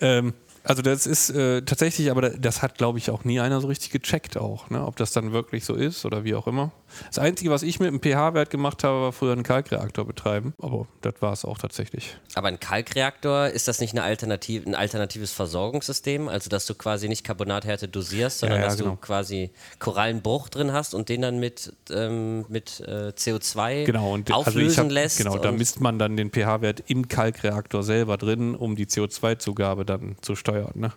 Ähm, 0.00 0.34
also 0.66 0.82
das 0.82 1.06
ist 1.06 1.30
äh, 1.30 1.62
tatsächlich, 1.62 2.10
aber 2.10 2.30
das 2.30 2.60
hat, 2.60 2.76
glaube 2.76 2.98
ich, 2.98 3.10
auch 3.10 3.22
nie 3.22 3.38
einer 3.38 3.60
so 3.60 3.68
richtig 3.68 3.90
gecheckt 3.90 4.36
auch, 4.36 4.68
ne? 4.68 4.84
ob 4.84 4.96
das 4.96 5.12
dann 5.12 5.30
wirklich 5.30 5.64
so 5.64 5.74
ist 5.74 6.04
oder 6.04 6.24
wie 6.24 6.34
auch 6.34 6.48
immer. 6.48 6.72
Das 7.08 7.18
Einzige, 7.18 7.50
was 7.50 7.62
ich 7.62 7.80
mit 7.80 7.88
dem 7.88 8.00
pH-Wert 8.00 8.50
gemacht 8.50 8.84
habe, 8.84 9.02
war 9.02 9.12
früher 9.12 9.32
einen 9.32 9.42
Kalkreaktor 9.42 10.04
betreiben, 10.06 10.54
aber 10.60 10.86
das 11.00 11.14
war 11.20 11.32
es 11.32 11.44
auch 11.44 11.58
tatsächlich. 11.58 12.16
Aber 12.34 12.48
ein 12.48 12.60
Kalkreaktor, 12.60 13.48
ist 13.48 13.68
das 13.68 13.80
nicht 13.80 13.92
eine 13.92 14.02
Alternative, 14.02 14.68
ein 14.68 14.74
alternatives 14.74 15.32
Versorgungssystem? 15.32 16.28
Also, 16.28 16.50
dass 16.50 16.66
du 16.66 16.74
quasi 16.74 17.08
nicht 17.08 17.24
Carbonathärte 17.24 17.88
dosierst, 17.88 18.40
sondern 18.40 18.58
Ja, 18.58 18.64
ja, 18.64 18.68
dass 18.68 18.78
genau. 18.78 18.90
du 18.90 18.96
quasi 18.96 19.50
Korallenbruch 19.78 20.48
drin 20.48 20.72
hast 20.72 20.94
und 20.94 21.08
den 21.08 21.22
dann 21.22 21.38
mit, 21.38 21.72
ähm, 21.90 22.44
mit 22.48 22.80
äh, 22.80 23.12
CO2 23.16 23.84
Genau, 23.84 24.12
und 24.12 24.32
auflösen 24.32 24.68
also 24.68 24.82
hab, 24.82 24.90
lässt. 24.90 25.18
Genau, 25.18 25.38
da 25.38 25.52
misst 25.52 25.80
man 25.80 25.98
dann 25.98 26.16
den 26.16 26.30
pH-Wert 26.30 26.84
im 26.86 27.08
Kalkreaktor 27.08 27.82
selber 27.82 28.16
drin, 28.16 28.54
um 28.54 28.76
die 28.76 28.86
CO2-Zugabe 28.86 29.84
dann 29.84 30.16
zu 30.20 30.36
steuern. 30.36 30.72
Ne? 30.74 30.92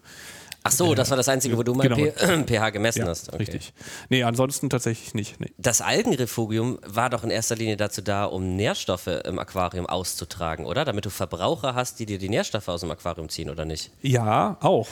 Ach 0.69 0.71
so, 0.71 0.95
das 0.95 1.09
war 1.09 1.17
das 1.17 1.27
Einzige, 1.29 1.57
wo 1.57 1.63
du 1.63 1.73
mal 1.73 1.89
Genau. 1.89 2.11
PH 2.45 2.69
gemessen 2.69 2.99
Ja, 2.99 3.07
hast. 3.07 3.29
Okay. 3.29 3.37
richtig. 3.37 3.73
Nee, 4.09 4.23
ansonsten 4.23 4.69
tatsächlich 4.69 5.13
nicht. 5.13 5.39
Nee. 5.39 5.51
Das 5.57 5.81
Algenrefugium 5.81 6.79
war 6.85 7.09
doch 7.09 7.23
in 7.23 7.29
erster 7.31 7.55
Linie 7.55 7.77
dazu 7.77 8.01
da, 8.01 8.25
um 8.25 8.55
Nährstoffe 8.55 9.07
im 9.07 9.39
Aquarium 9.39 9.85
auszutragen, 9.87 10.65
oder? 10.65 10.85
Damit 10.85 11.05
du 11.05 11.09
Verbraucher 11.09 11.75
hast, 11.75 11.99
die 11.99 12.05
dir 12.05 12.17
die 12.19 12.29
Nährstoffe 12.29 12.67
aus 12.67 12.81
dem 12.81 12.91
Aquarium 12.91 13.29
ziehen, 13.29 13.49
oder 13.49 13.65
nicht? 13.65 13.91
Ja, 14.01 14.57
auch. 14.61 14.87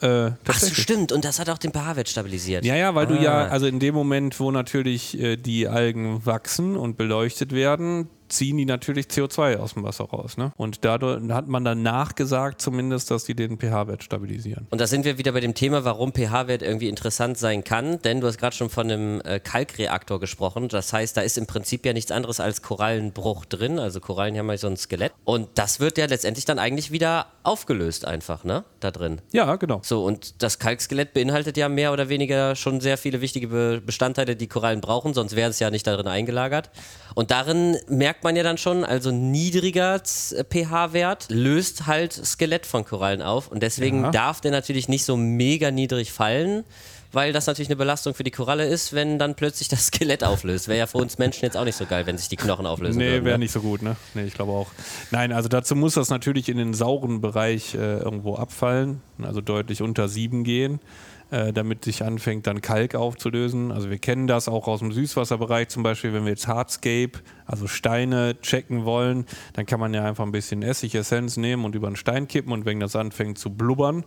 Äh, 0.00 0.30
Ach 0.46 0.58
so, 0.60 0.72
stimmt. 0.72 1.10
Und 1.10 1.24
das 1.24 1.40
hat 1.40 1.50
auch 1.50 1.58
den 1.58 1.72
pH-Wert 1.72 2.08
stabilisiert. 2.08 2.64
Ja, 2.64 2.76
ja, 2.76 2.94
weil 2.94 3.06
du 3.08 3.14
ja, 3.16 3.46
Ah. 3.46 3.48
also 3.48 3.66
in 3.66 3.80
dem 3.80 3.94
Moment, 3.94 4.38
wo 4.38 4.50
natürlich 4.52 5.18
äh, 5.20 5.36
die 5.36 5.66
Algen 5.66 6.24
wachsen 6.24 6.76
und 6.76 6.96
beleuchtet 6.96 7.52
werden, 7.52 8.08
ziehen 8.28 8.56
die 8.56 8.64
natürlich 8.64 9.06
CO2 9.06 9.58
aus 9.58 9.74
dem 9.74 9.84
Wasser 9.84 10.04
raus. 10.04 10.36
Ne? 10.36 10.52
Und 10.56 10.84
dadurch 10.84 11.22
hat 11.30 11.48
man 11.48 11.64
dann 11.64 11.82
nachgesagt 11.82 12.60
zumindest, 12.60 13.10
dass 13.10 13.24
die 13.24 13.34
den 13.34 13.58
pH-Wert 13.58 14.02
stabilisieren. 14.02 14.66
Und 14.70 14.80
da 14.80 14.86
sind 14.86 15.04
wir 15.04 15.18
wieder 15.18 15.32
bei 15.32 15.40
dem 15.40 15.54
Thema, 15.54 15.84
warum 15.84 16.12
pH-Wert 16.12 16.62
irgendwie 16.62 16.88
interessant 16.88 17.38
sein 17.38 17.64
kann. 17.64 18.00
Denn 18.02 18.20
du 18.20 18.26
hast 18.26 18.38
gerade 18.38 18.54
schon 18.54 18.70
von 18.70 18.90
einem 18.90 19.20
äh, 19.22 19.40
Kalkreaktor 19.40 20.20
gesprochen. 20.20 20.68
Das 20.68 20.92
heißt, 20.92 21.16
da 21.16 21.22
ist 21.22 21.38
im 21.38 21.46
Prinzip 21.46 21.84
ja 21.86 21.92
nichts 21.92 22.10
anderes 22.10 22.40
als 22.40 22.62
Korallenbruch 22.62 23.44
drin. 23.44 23.78
Also 23.78 24.00
Korallen 24.00 24.36
haben 24.36 24.48
ja 24.50 24.56
so 24.56 24.68
ein 24.68 24.76
Skelett. 24.76 25.12
Und 25.24 25.48
das 25.54 25.80
wird 25.80 25.98
ja 25.98 26.06
letztendlich 26.06 26.44
dann 26.44 26.58
eigentlich 26.58 26.90
wieder 26.90 27.26
aufgelöst 27.42 28.04
einfach, 28.04 28.44
ne? 28.44 28.64
Da 28.80 28.90
drin. 28.90 29.20
Ja, 29.32 29.56
genau. 29.56 29.80
So, 29.82 30.04
und 30.04 30.42
das 30.42 30.58
Kalkskelett 30.58 31.14
beinhaltet 31.14 31.56
ja 31.56 31.68
mehr 31.68 31.92
oder 31.92 32.08
weniger 32.08 32.54
schon 32.54 32.80
sehr 32.80 32.98
viele 32.98 33.20
wichtige 33.20 33.48
Be 33.48 33.82
Bestandteile, 33.84 34.36
die 34.36 34.46
Korallen 34.46 34.80
brauchen, 34.80 35.14
sonst 35.14 35.34
wären 35.34 35.50
es 35.50 35.58
ja 35.60 35.70
nicht 35.70 35.86
darin 35.86 36.06
eingelagert. 36.06 36.70
Und 37.14 37.30
darin 37.30 37.76
merkt 37.88 38.17
man 38.24 38.36
ja 38.36 38.42
dann 38.42 38.58
schon, 38.58 38.84
also 38.84 39.10
niedriger 39.10 40.02
Z- 40.04 40.46
pH-Wert 40.50 41.26
löst 41.30 41.86
halt 41.86 42.12
Skelett 42.12 42.66
von 42.66 42.84
Korallen 42.84 43.22
auf. 43.22 43.48
Und 43.48 43.62
deswegen 43.62 44.04
Ja. 44.04 44.10
darf 44.10 44.40
der 44.40 44.50
natürlich 44.50 44.88
nicht 44.88 45.04
so 45.04 45.16
mega 45.16 45.70
niedrig 45.70 46.12
fallen, 46.12 46.64
weil 47.10 47.32
das 47.32 47.46
natürlich 47.46 47.68
eine 47.70 47.76
Belastung 47.76 48.12
für 48.12 48.22
die 48.24 48.30
Koralle 48.30 48.66
ist, 48.66 48.92
wenn 48.92 49.18
dann 49.18 49.34
plötzlich 49.34 49.68
das 49.68 49.86
Skelett 49.88 50.22
auflöst. 50.24 50.68
Wäre 50.68 50.78
ja 50.78 50.86
für 50.86 50.98
uns 50.98 51.16
Menschen 51.18 51.44
jetzt 51.44 51.56
auch 51.56 51.64
nicht 51.64 51.76
so 51.76 51.86
geil, 51.86 52.06
wenn 52.06 52.18
sich 52.18 52.28
die 52.28 52.36
Knochen 52.36 52.66
auflösen 52.66 52.98
Nee, 52.98 53.12
würden. 53.12 53.24
wäre 53.24 53.38
ne? 53.38 53.44
nicht 53.44 53.52
so 53.52 53.60
gut, 53.60 53.80
ne? 53.82 53.96
Nee, 54.14 54.24
ich 54.24 54.34
glaube 54.34 54.52
auch. 54.52 54.66
Nein, 55.10 55.32
also 55.32 55.48
dazu 55.48 55.74
muss 55.74 55.94
das 55.94 56.10
natürlich 56.10 56.48
in 56.48 56.58
den 56.58 56.74
sauren 56.74 57.20
Bereich 57.20 57.74
äh, 57.74 57.78
irgendwo 57.98 58.34
abfallen, 58.36 59.00
also 59.22 59.40
deutlich 59.40 59.80
unter 59.80 60.08
7 60.08 60.44
gehen, 60.44 60.80
äh, 61.30 61.52
damit 61.52 61.84
sich 61.84 62.04
anfängt, 62.04 62.46
dann 62.46 62.60
Kalk 62.60 62.94
aufzulösen. 62.94 63.70
Also 63.72 63.90
wir 63.90 63.98
kennen 63.98 64.26
das 64.26 64.48
auch 64.48 64.66
aus 64.66 64.80
dem 64.80 64.92
Süßwasserbereich, 64.92 65.68
zum 65.68 65.82
Beispiel, 65.82 66.12
wenn 66.12 66.24
wir 66.24 66.30
jetzt 66.30 66.48
Hardscape, 66.48 67.12
also 67.46 67.66
Steine 67.66 68.40
checken 68.40 68.84
wollen, 68.84 69.26
dann 69.52 69.66
kann 69.66 69.80
man 69.80 69.92
ja 69.92 70.04
einfach 70.04 70.24
ein 70.24 70.32
bisschen 70.32 70.62
Essigessenz 70.62 71.36
nehmen 71.36 71.64
und 71.64 71.74
über 71.74 71.86
einen 71.86 71.96
Stein 71.96 72.28
kippen 72.28 72.52
und 72.52 72.64
wenn 72.64 72.80
das 72.80 72.96
anfängt 72.96 73.38
zu 73.38 73.50
blubbern, 73.50 74.04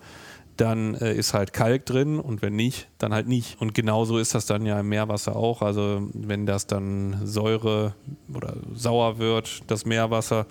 dann 0.57 0.95
äh, 0.95 1.13
ist 1.13 1.33
halt 1.33 1.53
Kalk 1.53 1.85
drin 1.85 2.19
und 2.19 2.41
wenn 2.41 2.55
nicht, 2.55 2.87
dann 2.97 3.13
halt 3.13 3.27
nicht. 3.27 3.59
Und 3.61 3.73
genauso 3.73 4.17
ist 4.17 4.35
das 4.35 4.45
dann 4.45 4.65
ja 4.65 4.79
im 4.79 4.89
Meerwasser 4.89 5.35
auch. 5.35 5.61
Also 5.61 6.09
wenn 6.13 6.45
das 6.45 6.67
dann 6.67 7.21
Säure 7.25 7.95
oder 8.33 8.55
sauer 8.73 9.17
wird, 9.17 9.63
das 9.67 9.85
Meerwasser, 9.85 10.45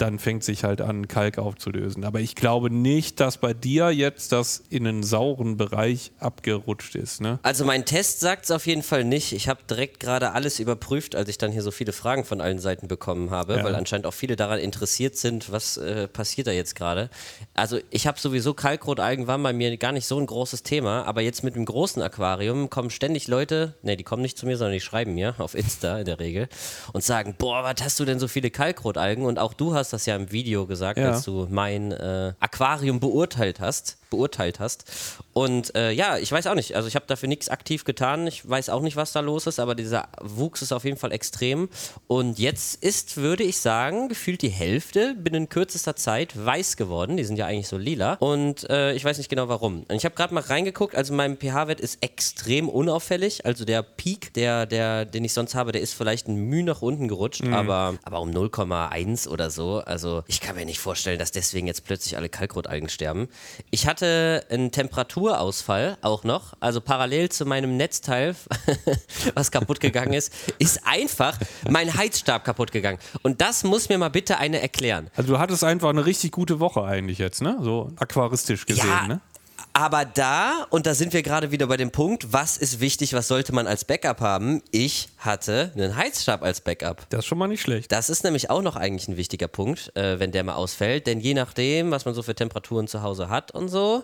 dann 0.00 0.18
fängt 0.18 0.44
sich 0.44 0.64
halt 0.64 0.80
an, 0.80 1.08
Kalk 1.08 1.38
aufzulösen. 1.38 2.04
Aber 2.04 2.20
ich 2.20 2.34
glaube 2.34 2.70
nicht, 2.70 3.20
dass 3.20 3.38
bei 3.38 3.54
dir 3.54 3.90
jetzt 3.90 4.32
das 4.32 4.62
in 4.70 4.86
einen 4.86 5.02
sauren 5.02 5.56
Bereich 5.56 6.12
abgerutscht 6.18 6.94
ist. 6.94 7.20
Ne? 7.20 7.38
Also 7.42 7.64
mein 7.64 7.84
Test 7.84 8.20
sagt 8.20 8.44
es 8.44 8.50
auf 8.50 8.66
jeden 8.66 8.82
Fall 8.82 9.04
nicht. 9.04 9.32
Ich 9.32 9.48
habe 9.48 9.60
direkt 9.68 10.00
gerade 10.00 10.32
alles 10.32 10.60
überprüft, 10.60 11.14
als 11.14 11.28
ich 11.28 11.38
dann 11.38 11.52
hier 11.52 11.62
so 11.62 11.70
viele 11.70 11.92
Fragen 11.92 12.24
von 12.24 12.40
allen 12.40 12.58
Seiten 12.58 12.88
bekommen 12.88 13.30
habe, 13.30 13.56
ja. 13.56 13.64
weil 13.64 13.74
anscheinend 13.74 14.06
auch 14.06 14.14
viele 14.14 14.36
daran 14.36 14.58
interessiert 14.58 15.16
sind, 15.16 15.50
was 15.52 15.76
äh, 15.76 16.08
passiert 16.08 16.46
da 16.46 16.52
jetzt 16.52 16.74
gerade. 16.74 17.10
Also 17.54 17.78
ich 17.90 18.06
habe 18.06 18.18
sowieso 18.18 18.54
Kalkrotalgen 18.54 19.26
waren 19.26 19.42
bei 19.42 19.52
mir 19.52 19.76
gar 19.76 19.92
nicht 19.92 20.06
so 20.06 20.18
ein 20.18 20.26
großes 20.26 20.62
Thema, 20.62 21.04
aber 21.04 21.22
jetzt 21.22 21.44
mit 21.44 21.56
dem 21.56 21.64
großen 21.64 22.02
Aquarium 22.02 22.70
kommen 22.70 22.90
ständig 22.90 23.28
Leute, 23.28 23.74
ne, 23.82 23.96
die 23.96 24.04
kommen 24.04 24.22
nicht 24.22 24.38
zu 24.38 24.46
mir, 24.46 24.56
sondern 24.56 24.74
die 24.74 24.80
schreiben 24.80 25.14
mir 25.14 25.34
auf 25.38 25.54
Insta 25.54 25.98
in 25.98 26.04
der 26.04 26.20
Regel 26.20 26.48
und 26.92 27.04
sagen, 27.04 27.34
boah, 27.36 27.64
was 27.64 27.82
hast 27.82 28.00
du 28.00 28.04
denn 28.04 28.18
so 28.18 28.28
viele 28.28 28.50
Kalkrotalgen? 28.50 29.24
Und 29.24 29.38
auch 29.38 29.54
du 29.54 29.74
hast 29.74 29.87
das 29.92 30.06
ja 30.06 30.16
im 30.16 30.32
Video 30.32 30.66
gesagt, 30.66 30.98
ja. 30.98 31.12
als 31.12 31.24
du 31.24 31.46
mein 31.50 31.92
äh, 31.92 32.32
Aquarium 32.40 33.00
beurteilt 33.00 33.60
hast 33.60 33.97
beurteilt 34.10 34.60
hast. 34.60 34.84
Und 35.32 35.74
äh, 35.74 35.92
ja, 35.92 36.18
ich 36.18 36.32
weiß 36.32 36.46
auch 36.48 36.54
nicht. 36.54 36.74
Also 36.74 36.88
ich 36.88 36.96
habe 36.96 37.06
dafür 37.06 37.28
nichts 37.28 37.48
aktiv 37.48 37.84
getan. 37.84 38.26
Ich 38.26 38.48
weiß 38.48 38.70
auch 38.70 38.82
nicht, 38.82 38.96
was 38.96 39.12
da 39.12 39.20
los 39.20 39.46
ist, 39.46 39.60
aber 39.60 39.74
dieser 39.74 40.08
Wuchs 40.20 40.62
ist 40.62 40.72
auf 40.72 40.84
jeden 40.84 40.96
Fall 40.96 41.12
extrem. 41.12 41.68
Und 42.06 42.38
jetzt 42.38 42.82
ist, 42.82 43.16
würde 43.16 43.44
ich 43.44 43.58
sagen, 43.58 44.08
gefühlt 44.08 44.42
die 44.42 44.48
Hälfte 44.48 45.14
binnen 45.16 45.48
kürzester 45.48 45.96
Zeit 45.96 46.34
weiß 46.36 46.76
geworden. 46.76 47.16
Die 47.16 47.24
sind 47.24 47.36
ja 47.36 47.46
eigentlich 47.46 47.68
so 47.68 47.78
lila. 47.78 48.14
Und 48.14 48.68
äh, 48.68 48.92
ich 48.94 49.04
weiß 49.04 49.18
nicht 49.18 49.28
genau 49.28 49.48
warum. 49.48 49.84
Und 49.84 49.94
ich 49.94 50.04
habe 50.04 50.14
gerade 50.14 50.34
mal 50.34 50.42
reingeguckt. 50.42 50.94
Also 50.94 51.14
mein 51.14 51.36
pH-Wert 51.36 51.80
ist 51.80 52.02
extrem 52.02 52.68
unauffällig. 52.68 53.46
Also 53.46 53.64
der 53.64 53.82
Peak, 53.82 54.34
der, 54.34 54.66
der, 54.66 55.04
den 55.04 55.24
ich 55.24 55.32
sonst 55.32 55.54
habe, 55.54 55.72
der 55.72 55.82
ist 55.82 55.94
vielleicht 55.94 56.28
ein 56.28 56.36
Mühe 56.36 56.64
nach 56.64 56.82
unten 56.82 57.08
gerutscht, 57.08 57.44
mhm. 57.44 57.54
aber, 57.54 57.94
aber 58.02 58.20
um 58.20 58.30
0,1 58.30 59.28
oder 59.28 59.50
so. 59.50 59.78
Also 59.78 60.24
ich 60.26 60.40
kann 60.40 60.56
mir 60.56 60.64
nicht 60.64 60.80
vorstellen, 60.80 61.18
dass 61.18 61.30
deswegen 61.30 61.66
jetzt 61.66 61.84
plötzlich 61.84 62.16
alle 62.16 62.28
Kalkrotalgen 62.28 62.88
sterben. 62.88 63.28
Ich 63.70 63.86
hatte 63.86 63.97
hatte 63.98 64.46
einen 64.48 64.70
Temperaturausfall 64.70 65.98
auch 66.02 66.22
noch. 66.22 66.54
Also 66.60 66.80
parallel 66.80 67.30
zu 67.30 67.44
meinem 67.46 67.76
Netzteil, 67.76 68.36
was 69.34 69.50
kaputt 69.50 69.80
gegangen 69.80 70.12
ist, 70.12 70.32
ist 70.58 70.86
einfach 70.86 71.36
mein 71.68 71.92
Heizstab 71.94 72.44
kaputt 72.44 72.70
gegangen. 72.70 72.98
Und 73.22 73.40
das 73.40 73.64
muss 73.64 73.88
mir 73.88 73.98
mal 73.98 74.08
bitte 74.08 74.38
eine 74.38 74.60
erklären. 74.62 75.10
Also 75.16 75.32
du 75.32 75.38
hattest 75.40 75.64
einfach 75.64 75.88
eine 75.88 76.06
richtig 76.06 76.30
gute 76.30 76.60
Woche 76.60 76.84
eigentlich 76.84 77.18
jetzt, 77.18 77.42
ne? 77.42 77.58
So 77.60 77.90
aquaristisch 77.96 78.66
gesehen, 78.66 78.86
ja, 78.86 79.06
ne? 79.08 79.20
Aber 79.78 80.04
da, 80.04 80.66
und 80.70 80.86
da 80.86 80.94
sind 80.94 81.12
wir 81.12 81.22
gerade 81.22 81.52
wieder 81.52 81.68
bei 81.68 81.76
dem 81.76 81.92
Punkt, 81.92 82.32
was 82.32 82.56
ist 82.56 82.80
wichtig, 82.80 83.12
was 83.12 83.28
sollte 83.28 83.54
man 83.54 83.68
als 83.68 83.84
Backup 83.84 84.20
haben? 84.20 84.60
Ich 84.72 85.08
hatte 85.18 85.70
einen 85.76 85.94
Heizstab 85.94 86.42
als 86.42 86.60
Backup. 86.60 87.08
Das 87.10 87.20
ist 87.20 87.26
schon 87.26 87.38
mal 87.38 87.46
nicht 87.46 87.60
schlecht. 87.60 87.92
Das 87.92 88.10
ist 88.10 88.24
nämlich 88.24 88.50
auch 88.50 88.60
noch 88.60 88.74
eigentlich 88.74 89.06
ein 89.06 89.16
wichtiger 89.16 89.46
Punkt, 89.46 89.96
äh, 89.96 90.18
wenn 90.18 90.32
der 90.32 90.42
mal 90.42 90.54
ausfällt. 90.54 91.06
Denn 91.06 91.20
je 91.20 91.32
nachdem, 91.32 91.92
was 91.92 92.06
man 92.06 92.14
so 92.14 92.24
für 92.24 92.34
Temperaturen 92.34 92.88
zu 92.88 93.04
Hause 93.04 93.28
hat 93.28 93.52
und 93.52 93.68
so, 93.68 94.02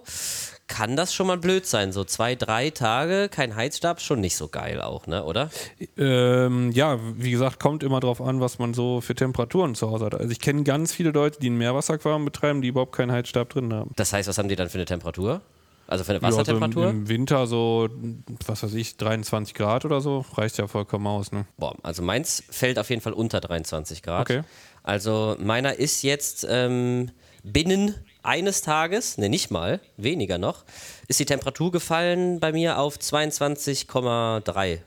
kann 0.68 0.94
das 0.94 1.12
schon 1.12 1.26
mal 1.26 1.38
blöd 1.38 1.66
sein. 1.66 1.90
So 1.90 2.04
zwei, 2.04 2.36
drei 2.36 2.70
Tage, 2.70 3.28
kein 3.28 3.56
Heizstab, 3.56 4.00
schon 4.00 4.20
nicht 4.20 4.36
so 4.36 4.46
geil 4.46 4.80
auch, 4.80 5.08
ne, 5.08 5.24
oder? 5.24 5.50
Ähm, 5.98 6.70
ja, 6.70 7.00
wie 7.16 7.32
gesagt, 7.32 7.58
kommt 7.58 7.82
immer 7.82 7.98
drauf 7.98 8.20
an, 8.20 8.40
was 8.40 8.60
man 8.60 8.74
so 8.74 9.00
für 9.00 9.16
Temperaturen 9.16 9.74
zu 9.74 9.90
Hause 9.90 10.04
hat. 10.04 10.14
Also 10.14 10.30
ich 10.30 10.38
kenne 10.38 10.62
ganz 10.62 10.94
viele 10.94 11.10
Leute, 11.10 11.40
die 11.40 11.50
ein 11.50 11.58
Meerwasserquarium 11.58 12.24
betreiben, 12.24 12.62
die 12.62 12.68
überhaupt 12.68 12.92
keinen 12.92 13.10
Heizstab 13.10 13.50
drin 13.50 13.74
haben. 13.74 13.90
Das 13.96 14.12
heißt, 14.12 14.28
was 14.28 14.38
haben 14.38 14.48
die 14.48 14.54
dann 14.54 14.68
für 14.68 14.78
eine 14.78 14.84
Temperatur? 14.84 15.40
Also 15.86 16.04
für 16.04 16.12
eine 16.12 16.22
Wassertemperatur? 16.22 16.82
Ja, 16.82 16.88
also 16.88 16.98
im, 16.98 17.08
Winter 17.08 17.46
so, 17.46 17.88
was 18.46 18.62
weiß 18.62 18.74
ich, 18.74 18.96
23 18.96 19.54
Grad 19.54 19.84
oder 19.84 20.00
so, 20.00 20.24
reicht 20.34 20.58
ja 20.58 20.66
vollkommen 20.66 21.06
aus. 21.06 21.32
Ne? 21.32 21.46
Boah, 21.58 21.74
also 21.82 22.02
meins 22.02 22.42
fällt 22.50 22.78
auf 22.78 22.90
jeden 22.90 23.02
Fall 23.02 23.12
unter 23.12 23.40
23 23.40 24.02
Grad. 24.02 24.22
Okay. 24.22 24.42
Also 24.82 25.36
meiner 25.38 25.74
ist 25.74 26.02
jetzt 26.02 26.46
ähm, 26.48 27.10
binnen 27.42 27.94
eines 28.22 28.62
Tages, 28.62 29.18
ne 29.18 29.28
nicht 29.28 29.50
mal, 29.50 29.80
weniger 29.96 30.38
noch, 30.38 30.64
ist 31.08 31.20
die 31.20 31.26
Temperatur 31.26 31.70
gefallen 31.70 32.40
bei 32.40 32.52
mir 32.52 32.78
auf 32.78 32.96
22,3 32.96 34.78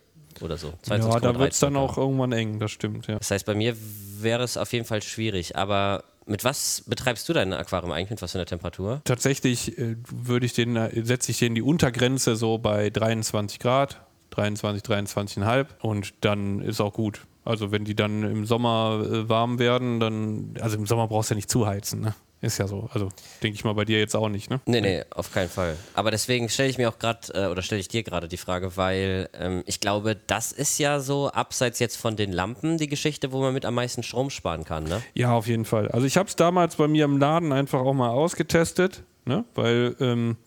oder 0.42 0.58
so. 0.58 0.74
22, 0.82 1.14
ja, 1.14 1.20
da 1.20 1.40
wird 1.40 1.54
es 1.54 1.60
dann 1.60 1.76
auch 1.76 1.98
irgendwann 1.98 2.32
eng, 2.32 2.60
das 2.60 2.72
stimmt, 2.72 3.08
ja. 3.08 3.18
Das 3.18 3.32
heißt, 3.32 3.46
bei 3.46 3.56
mir 3.56 3.76
wäre 4.20 4.44
es 4.44 4.58
auf 4.58 4.74
jeden 4.74 4.86
Fall 4.86 5.02
schwierig, 5.02 5.56
aber 5.56 6.04
mit 6.28 6.44
was 6.44 6.84
betreibst 6.86 7.28
du 7.30 7.34
dein 7.34 7.54
Aquarium 7.54 7.92
eigentlich? 7.92 8.12
Mit 8.12 8.22
was 8.22 8.32
für 8.32 8.38
einer 8.38 8.46
Temperatur? 8.46 9.02
Tatsächlich 9.06 9.78
äh, 9.78 9.96
würde 10.10 10.46
ich 10.46 10.54
den, 10.54 10.76
äh, 10.76 11.04
setze 11.04 11.32
ich 11.32 11.40
den 11.40 11.56
die 11.56 11.62
Untergrenze 11.62 12.36
so 12.36 12.58
bei 12.58 12.90
23 12.90 13.60
Grad, 13.60 14.02
23, 14.32 14.84
23,5 14.84 15.68
und 15.82 16.14
dann 16.22 16.62
ist 16.62 16.82
auch 16.82 16.94
gut. 16.94 17.22
Also 17.46 17.72
wenn 17.72 17.86
die 17.86 17.96
dann 17.96 18.24
im 18.24 18.46
Sommer 18.46 19.04
äh, 19.10 19.30
warm 19.30 19.58
werden, 19.58 20.00
dann, 20.00 20.56
also 20.60 20.78
im 20.78 20.86
Sommer 20.86 21.08
brauchst 21.08 21.30
du 21.30 21.34
ja 21.34 21.38
nicht 21.38 21.50
zuheizen, 21.50 22.02
ne? 22.02 22.16
Ist 22.40 22.60
ja 22.60 22.68
so. 22.68 22.88
Also 22.94 23.10
denke 23.42 23.56
ich 23.56 23.64
mal 23.64 23.74
bei 23.74 23.84
dir 23.84 23.98
jetzt 23.98 24.16
auch 24.16 24.30
nicht, 24.30 24.52
ne? 24.52 24.60
Nee, 24.66 24.82
nee, 24.82 25.04
auf 25.10 25.34
keinen 25.34 25.50
Fall. 25.50 25.76
Aber 25.96 26.12
deswegen 26.12 26.50
stelle 26.50 26.70
ich 26.70 26.78
mir 26.78 26.88
auch 26.90 27.00
gerade, 27.00 27.34
äh, 27.34 27.48
oder 27.48 27.64
stelle 27.64 27.82
ich 27.82 27.88
dir 27.88 28.04
gerade 28.04 28.28
die 28.28 28.38
Frage, 28.38 28.78
weil 28.78 29.30
ähm, 29.34 29.64
ich 29.66 29.80
glaube, 29.80 30.16
das 30.28 30.52
ist 30.52 30.78
ja 30.78 31.00
so, 31.00 31.30
abseits 31.30 31.80
jetzt 31.80 31.96
von 31.96 32.16
den 32.16 32.32
Lampen, 32.32 32.78
die 32.78 32.88
Geschichte, 32.88 33.32
wo 33.32 33.42
man 33.42 33.54
mit 33.54 33.66
am 33.66 33.74
meisten 33.74 34.04
Strom 34.04 34.30
sparen 34.30 34.66
kann, 34.66 34.84
ne? 34.84 35.02
Ja, 35.16 35.34
auf 35.34 35.48
jeden 35.48 35.66
Fall. 35.66 35.88
Also 35.90 36.06
ich 36.06 36.16
habe 36.18 36.30
es 36.30 36.36
damals 36.36 36.76
bei 36.76 36.88
mir 36.88 37.06
im 37.06 37.18
Laden 37.18 37.52
einfach 37.52 37.80
auch 37.80 37.94
mal 37.94 38.10
ausgetestet, 38.10 39.04
ne? 39.26 39.44
Weil 39.56 39.96
ähm, 40.00 40.38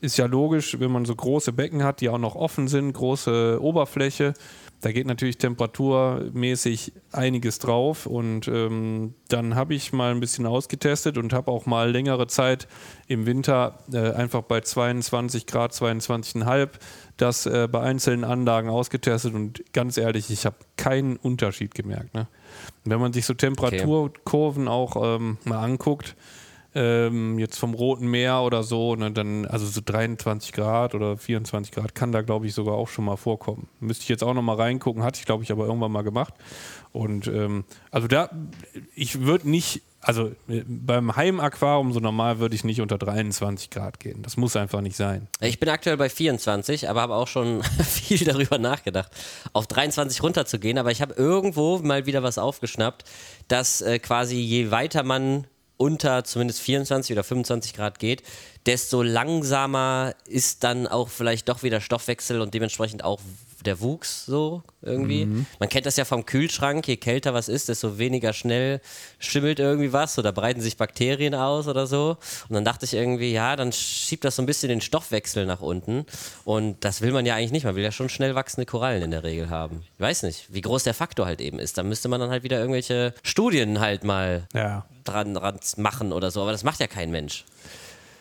ist 0.00 0.16
ja 0.16 0.24
logisch, 0.26 0.78
wenn 0.80 0.90
man 0.90 1.04
so 1.04 1.14
große 1.14 1.52
Becken 1.52 1.84
hat, 1.84 2.00
die 2.00 2.08
auch 2.08 2.18
noch 2.18 2.34
offen 2.34 2.68
sind, 2.68 2.92
große 2.92 3.58
Oberfläche 3.60 4.32
da 4.82 4.92
geht 4.92 5.06
natürlich 5.06 5.38
temperaturmäßig 5.38 6.92
einiges 7.12 7.58
drauf 7.58 8.06
und 8.06 8.46
ähm, 8.46 9.14
dann 9.28 9.54
habe 9.54 9.74
ich 9.74 9.92
mal 9.92 10.10
ein 10.12 10.20
bisschen 10.20 10.46
ausgetestet 10.46 11.16
und 11.18 11.32
habe 11.32 11.50
auch 11.50 11.66
mal 11.66 11.90
längere 11.90 12.26
Zeit 12.26 12.68
im 13.08 13.26
Winter 13.26 13.78
äh, 13.92 14.12
einfach 14.12 14.42
bei 14.42 14.60
22 14.60 15.46
Grad, 15.46 15.72
22,5 15.72 16.68
das 17.16 17.46
äh, 17.46 17.68
bei 17.70 17.80
einzelnen 17.80 18.24
Anlagen 18.24 18.68
ausgetestet 18.68 19.34
und 19.34 19.62
ganz 19.72 19.96
ehrlich, 19.96 20.30
ich 20.30 20.44
habe 20.44 20.56
keinen 20.76 21.16
Unterschied 21.16 21.74
gemerkt. 21.74 22.14
Ne? 22.14 22.28
Wenn 22.84 23.00
man 23.00 23.12
sich 23.12 23.24
so 23.24 23.32
Temperaturkurven 23.34 24.68
okay. 24.68 24.76
auch 24.76 25.16
ähm, 25.16 25.38
mal 25.44 25.62
anguckt, 25.64 26.14
ähm, 26.76 27.38
jetzt 27.38 27.58
vom 27.58 27.72
Roten 27.72 28.06
Meer 28.06 28.42
oder 28.42 28.62
so, 28.62 28.94
ne, 28.96 29.10
dann, 29.10 29.46
also 29.46 29.64
so 29.64 29.80
23 29.82 30.52
Grad 30.52 30.94
oder 30.94 31.16
24 31.16 31.72
Grad 31.72 31.94
kann 31.94 32.12
da, 32.12 32.20
glaube 32.20 32.46
ich, 32.46 32.52
sogar 32.52 32.74
auch 32.74 32.88
schon 32.88 33.06
mal 33.06 33.16
vorkommen. 33.16 33.68
Müsste 33.80 34.02
ich 34.02 34.10
jetzt 34.10 34.22
auch 34.22 34.34
noch 34.34 34.42
mal 34.42 34.56
reingucken, 34.56 35.02
hatte 35.02 35.18
ich, 35.18 35.24
glaube 35.24 35.42
ich, 35.42 35.50
aber 35.50 35.64
irgendwann 35.64 35.90
mal 35.90 36.02
gemacht. 36.02 36.34
Und 36.92 37.28
ähm, 37.28 37.64
also 37.90 38.08
da, 38.08 38.28
ich 38.94 39.22
würde 39.22 39.48
nicht, 39.48 39.82
also 40.02 40.32
äh, 40.48 40.64
beim 40.66 41.16
Heimaquarium 41.16 41.94
so 41.94 42.00
normal 42.00 42.40
würde 42.40 42.54
ich 42.54 42.62
nicht 42.62 42.82
unter 42.82 42.98
23 42.98 43.70
Grad 43.70 43.98
gehen. 43.98 44.22
Das 44.22 44.36
muss 44.36 44.54
einfach 44.54 44.82
nicht 44.82 44.96
sein. 44.96 45.28
Ich 45.40 45.58
bin 45.58 45.70
aktuell 45.70 45.96
bei 45.96 46.10
24, 46.10 46.90
aber 46.90 47.00
habe 47.00 47.14
auch 47.14 47.28
schon 47.28 47.62
viel 47.84 48.18
darüber 48.18 48.58
nachgedacht, 48.58 49.10
auf 49.54 49.66
23 49.66 50.22
runterzugehen. 50.22 50.76
Aber 50.76 50.90
ich 50.90 51.00
habe 51.00 51.14
irgendwo 51.14 51.78
mal 51.78 52.04
wieder 52.04 52.22
was 52.22 52.36
aufgeschnappt, 52.36 53.04
dass 53.48 53.80
äh, 53.80 53.98
quasi 53.98 54.36
je 54.36 54.70
weiter 54.70 55.02
man 55.02 55.46
unter 55.76 56.24
zumindest 56.24 56.60
24 56.60 57.12
oder 57.12 57.24
25 57.24 57.74
Grad 57.74 57.98
geht, 57.98 58.22
desto 58.66 59.02
langsamer 59.02 60.14
ist 60.26 60.64
dann 60.64 60.86
auch 60.86 61.08
vielleicht 61.08 61.48
doch 61.48 61.62
wieder 61.62 61.80
Stoffwechsel 61.80 62.40
und 62.40 62.54
dementsprechend 62.54 63.04
auch 63.04 63.20
der 63.66 63.80
Wuchs 63.80 64.26
so 64.26 64.62
irgendwie. 64.82 65.26
Mhm. 65.26 65.46
Man 65.58 65.68
kennt 65.68 65.86
das 65.86 65.96
ja 65.96 66.04
vom 66.04 66.24
Kühlschrank, 66.24 66.86
je 66.86 66.96
kälter 66.96 67.34
was 67.34 67.48
ist, 67.48 67.68
desto 67.68 67.98
weniger 67.98 68.32
schnell 68.32 68.80
schimmelt 69.18 69.58
irgendwie 69.58 69.92
was 69.92 70.18
oder 70.18 70.32
breiten 70.32 70.60
sich 70.60 70.76
Bakterien 70.76 71.34
aus 71.34 71.68
oder 71.68 71.86
so. 71.86 72.16
Und 72.48 72.54
dann 72.54 72.64
dachte 72.64 72.84
ich 72.84 72.94
irgendwie, 72.94 73.32
ja, 73.32 73.56
dann 73.56 73.72
schiebt 73.72 74.24
das 74.24 74.36
so 74.36 74.42
ein 74.42 74.46
bisschen 74.46 74.68
den 74.68 74.80
Stoffwechsel 74.80 75.46
nach 75.46 75.60
unten. 75.60 76.06
Und 76.44 76.84
das 76.84 77.00
will 77.00 77.12
man 77.12 77.26
ja 77.26 77.34
eigentlich 77.34 77.52
nicht. 77.52 77.64
Man 77.64 77.76
will 77.76 77.84
ja 77.84 77.92
schon 77.92 78.08
schnell 78.08 78.34
wachsende 78.34 78.66
Korallen 78.66 79.02
in 79.02 79.10
der 79.10 79.24
Regel 79.24 79.50
haben. 79.50 79.82
Ich 79.94 80.00
weiß 80.00 80.22
nicht, 80.22 80.46
wie 80.52 80.60
groß 80.60 80.84
der 80.84 80.94
Faktor 80.94 81.26
halt 81.26 81.40
eben 81.40 81.58
ist. 81.58 81.78
Da 81.78 81.82
müsste 81.82 82.08
man 82.08 82.20
dann 82.20 82.30
halt 82.30 82.42
wieder 82.42 82.58
irgendwelche 82.58 83.14
Studien 83.22 83.80
halt 83.80 84.04
mal 84.04 84.46
ja. 84.54 84.86
dran, 85.04 85.34
dran 85.34 85.58
machen 85.76 86.12
oder 86.12 86.30
so. 86.30 86.42
Aber 86.42 86.52
das 86.52 86.64
macht 86.64 86.80
ja 86.80 86.86
kein 86.86 87.10
Mensch. 87.10 87.44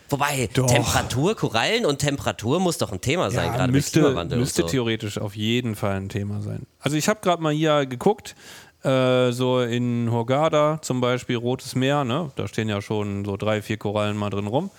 Wobei, 0.10 0.50
doch. 0.54 0.68
Temperatur, 0.68 1.36
Korallen 1.36 1.86
und 1.86 2.00
Temperatur 2.00 2.60
muss 2.60 2.78
doch 2.78 2.91
ein 2.91 3.02
Thema 3.02 3.32
sein, 3.32 3.48
ja, 3.48 3.56
gerade 3.56 3.72
müsste, 3.72 4.00
mit 4.00 4.06
Klimawandel. 4.06 4.39
Müsste 4.39 4.62
so. 4.63 4.68
theoretisch 4.68 5.18
auf 5.18 5.36
jeden 5.36 5.76
Fall 5.76 5.96
ein 5.96 6.10
Thema 6.10 6.41
sein. 6.41 6.68
Also 6.80 6.98
ich 6.98 7.08
habe 7.10 7.20
gerade 7.22 7.41
mal 7.41 7.54
hier 7.54 7.86
geguckt, 7.86 8.36
äh, 8.84 9.32
so 9.32 9.62
in 9.62 10.12
Hurghada 10.12 10.80
zum 10.82 11.02
Beispiel, 11.02 11.38
Rotes 11.38 11.76
Meer, 11.76 12.04
ne? 12.04 12.32
da 12.36 12.48
stehen 12.48 12.70
ja 12.70 12.82
schon 12.82 13.26
so 13.26 13.36
drei, 13.36 13.62
vier 13.62 13.78
Korallen 13.78 14.15
mal 14.15 14.30
drin 14.30 14.48
rum. 14.48 14.70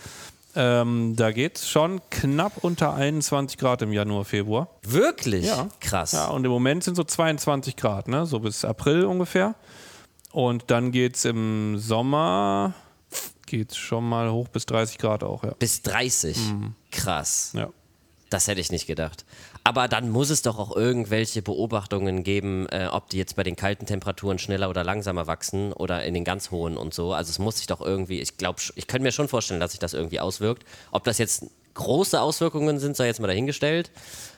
Ähm, 0.55 1.15
da 1.17 1.33
geht 1.33 1.59
es 1.59 1.69
schon 1.69 2.01
knapp 2.11 2.53
unter 2.63 2.95
21 2.95 3.59
Grad 3.59 3.83
im 3.83 3.93
Januar, 3.93 4.25
Februar. 4.25 4.69
Wirklich? 4.83 5.45
Ja. 5.45 5.69
Krass. 5.81 6.13
Ja, 6.13 6.29
und 6.29 6.45
im 6.45 6.51
Moment 6.51 6.83
sind 6.83 6.95
so 6.95 7.05
22 7.05 7.77
Grad, 7.77 8.09
ne? 8.09 8.25
so 8.25 8.39
bis 8.39 8.65
April 8.65 9.05
ungefähr. 9.05 9.55
Und 10.33 10.65
dann 10.69 10.93
geht 10.93 11.17
es 11.17 11.25
im 11.27 11.79
Sommer 11.79 12.75
geht 13.47 13.73
es 13.73 13.77
schon 13.77 14.09
mal 14.09 14.31
hoch 14.31 14.49
bis 14.49 14.67
30 14.67 14.99
Grad 14.99 15.23
auch, 15.23 15.45
ja. 15.45 15.55
Bis 15.59 15.83
30? 15.83 16.37
Mhm. 16.37 16.75
Krass. 16.91 17.53
Ja. 17.55 17.71
Das 18.31 18.49
hätte 18.49 18.61
ich 18.61 18.73
nicht 18.73 18.87
gedacht. 18.87 19.25
Aber 19.63 19.89
dann 19.89 20.11
muss 20.11 20.31
es 20.31 20.43
doch 20.43 20.59
auch 20.59 20.75
irgendwelche 20.77 21.43
Beobachtungen 21.43 22.25
geben, 22.25 22.69
äh, 22.71 22.89
ob 22.91 23.09
die 23.11 23.19
jetzt 23.19 23.37
bei 23.37 23.45
den 23.45 23.57
kalten 23.57 23.87
Temperaturen 23.87 24.39
schneller 24.39 24.69
oder 24.69 24.85
langsamer 24.85 25.27
wachsen 25.27 25.73
oder 25.73 26.05
in 26.05 26.15
den 26.15 26.25
ganz 26.25 26.51
hohen 26.51 26.77
und 26.77 26.93
so. 26.93 27.13
Also 27.13 27.31
es 27.31 27.39
muss 27.39 27.59
sich 27.59 27.67
doch 27.67 27.81
irgendwie, 27.81 28.21
ich 28.21 28.37
glaube, 28.37 28.61
ich 28.75 28.87
könnte 28.87 29.05
mir 29.05 29.13
schon 29.13 29.29
vorstellen, 29.29 29.61
dass 29.61 29.73
sich 29.73 29.81
das 29.81 29.95
irgendwie 29.95 30.21
auswirkt. 30.21 30.65
Ob 30.91 31.05
das 31.05 31.19
jetzt 31.19 31.47
große 31.75 32.21
Auswirkungen 32.21 32.79
sind, 32.79 32.97
sei 32.97 33.07
jetzt 33.07 33.21
mal 33.21 33.29
dahingestellt. 33.29 33.91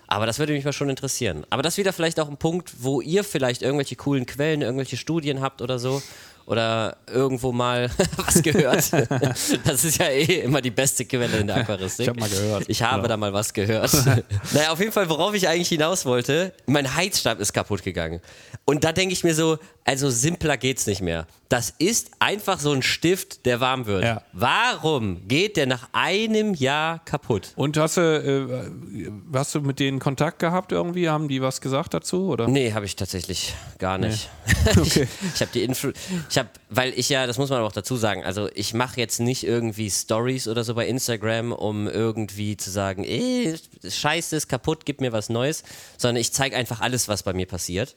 Aber 0.07 0.27
das 0.27 0.39
würde 0.39 0.55
mich 0.55 0.65
mal 0.65 0.73
schon 0.73 0.89
interessieren. 0.89 1.47
Aber 1.51 1.63
das 1.63 1.75
ist 1.75 1.79
wieder 1.79 1.93
vielleicht 1.93 2.21
auch 2.21 2.29
ein 2.29 2.39
Punkt, 2.39 2.83
wo 2.83 3.01
ihr 3.01 3.25
vielleicht 3.25 3.63
irgendwelche 3.63 3.97
coolen 3.97 4.25
Quellen, 4.27 4.63
irgendwelche 4.63 4.97
Studien 4.97 5.41
habt 5.41 5.61
oder 5.61 5.79
so, 5.79 6.03
oder 6.49 6.97
irgendwo 7.07 7.53
mal 7.53 7.91
was 8.17 8.43
gehört. 8.43 8.91
das 9.65 9.85
ist 9.85 9.99
ja 9.99 10.07
eh 10.07 10.41
immer 10.41 10.63
die 10.63 10.71
beste 10.71 11.05
Quelle 11.05 11.39
in 11.39 11.47
der 11.47 11.57
Aquaristik. 11.57 12.05
Ich 12.05 12.09
habe 12.09 12.21
mal 12.21 12.29
gehört. 12.29 12.65
Ich 12.69 12.83
habe 12.83 12.97
genau. 12.97 13.09
da 13.09 13.17
mal 13.19 13.33
was 13.35 13.53
gehört. 13.53 13.93
naja, 14.53 14.71
auf 14.71 14.81
jeden 14.81 14.93
Fall, 14.93 15.11
worauf 15.11 15.35
ich 15.35 15.47
eigentlich 15.47 15.69
hinaus 15.69 16.07
wollte, 16.07 16.55
mein 16.67 16.95
Heizstab 16.95 17.39
ist 17.39 17.53
kaputt 17.53 17.83
gegangen. 17.83 18.21
Und 18.65 18.85
da 18.85 18.93
denke 18.93 19.13
ich 19.13 19.25
mir 19.25 19.35
so, 19.35 19.59
also 19.85 20.11
simpler 20.11 20.57
geht's 20.57 20.87
nicht 20.87 21.03
mehr. 21.03 21.27
Das 21.49 21.73
ist 21.79 22.11
einfach 22.19 22.61
so 22.61 22.73
ein 22.73 22.83
Stift, 22.83 23.47
der 23.47 23.61
warm 23.61 23.87
wird. 23.87 24.05
Ja. 24.05 24.23
Warum 24.33 25.27
geht 25.29 25.57
der 25.57 25.67
nach 25.67 25.89
einem 25.93 26.53
Jahr 26.53 27.03
kaputt? 27.05 27.53
Und 27.57 27.77
hast 27.79 27.97
du, 27.97 28.01
äh, 28.01 29.09
hast 29.35 29.55
du 29.55 29.61
mit 29.61 29.81
denen 29.81 29.99
Kontakt 29.99 30.39
gehabt 30.41 30.73
irgendwie? 30.73 31.09
Haben 31.09 31.29
die 31.29 31.41
was 31.41 31.63
gesagt 31.63 31.95
dazu? 31.95 32.29
Oder? 32.29 32.49
Nee, 32.49 32.73
habe 32.73 32.85
ich 32.85 32.97
tatsächlich 32.97 33.55
gar 33.79 33.97
nicht. 33.97 34.29
Nee. 34.47 34.81
Okay. 34.81 35.09
ich 35.35 35.41
habe 35.41 35.51
die 35.53 35.63
Info, 35.63 35.89
ich 36.29 36.38
habe, 36.39 36.49
weil 36.71 36.93
ich 36.97 37.09
ja, 37.09 37.27
das 37.27 37.39
muss 37.39 37.51
man 37.51 37.59
aber 37.59 37.69
auch 37.69 37.73
dazu 37.73 37.97
sagen, 37.97 38.25
also 38.25 38.49
ich 38.55 38.75
mache 38.75 39.01
jetzt 39.01 39.21
nicht 39.21 39.45
irgendwie 39.45 39.91
Stories 39.91 40.49
oder 40.49 40.65
so 40.65 40.75
bei 40.75 40.87
Instagram, 40.87 41.53
um 41.53 41.89
irgendwie 41.89 42.57
zu 42.57 42.71
sagen, 42.71 43.05
ey, 43.05 43.55
scheiße, 43.87 44.37
ist 44.37 44.49
kaputt, 44.49 44.87
gib 44.87 45.01
mir 45.01 45.13
was 45.13 45.29
Neues, 45.29 45.65
sondern 45.97 46.21
ich 46.21 46.33
zeige 46.33 46.57
einfach 46.57 46.81
alles, 46.81 47.09
was 47.09 47.23
bei 47.23 47.33
mir 47.33 47.47
passiert 47.47 47.97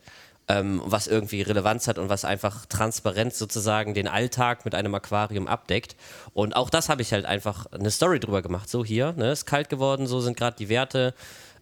ähm, 0.52 0.82
was 0.84 1.08
irgendwie 1.08 1.42
Relevanz 1.42 1.88
hat 1.88 1.98
und 1.98 2.10
was 2.10 2.26
einfach 2.26 2.66
transparent 2.66 3.34
sozusagen 3.34 3.94
den 3.94 4.08
Alltag 4.08 4.66
mit 4.66 4.76
einem 4.76 4.94
Aquarium 4.96 5.48
abdeckt. 5.48 5.96
Und 6.34 6.56
auch 6.56 6.70
das 6.70 6.90
habe 6.90 7.02
ich 7.02 7.14
halt 7.14 7.26
einfach 7.26 7.68
eine 7.68 7.92
Story 7.92 8.20
drüber 8.20 8.42
gemacht. 8.42 8.70
So 8.70 8.84
hier, 8.84 9.14
ne, 9.14 9.32
ist 9.32 9.46
kalt 9.46 9.70
geworden, 9.70 10.08
so 10.08 10.20
sind 10.20 10.38
gerade 10.38 10.58
die 10.58 10.70
Werte 10.70 11.14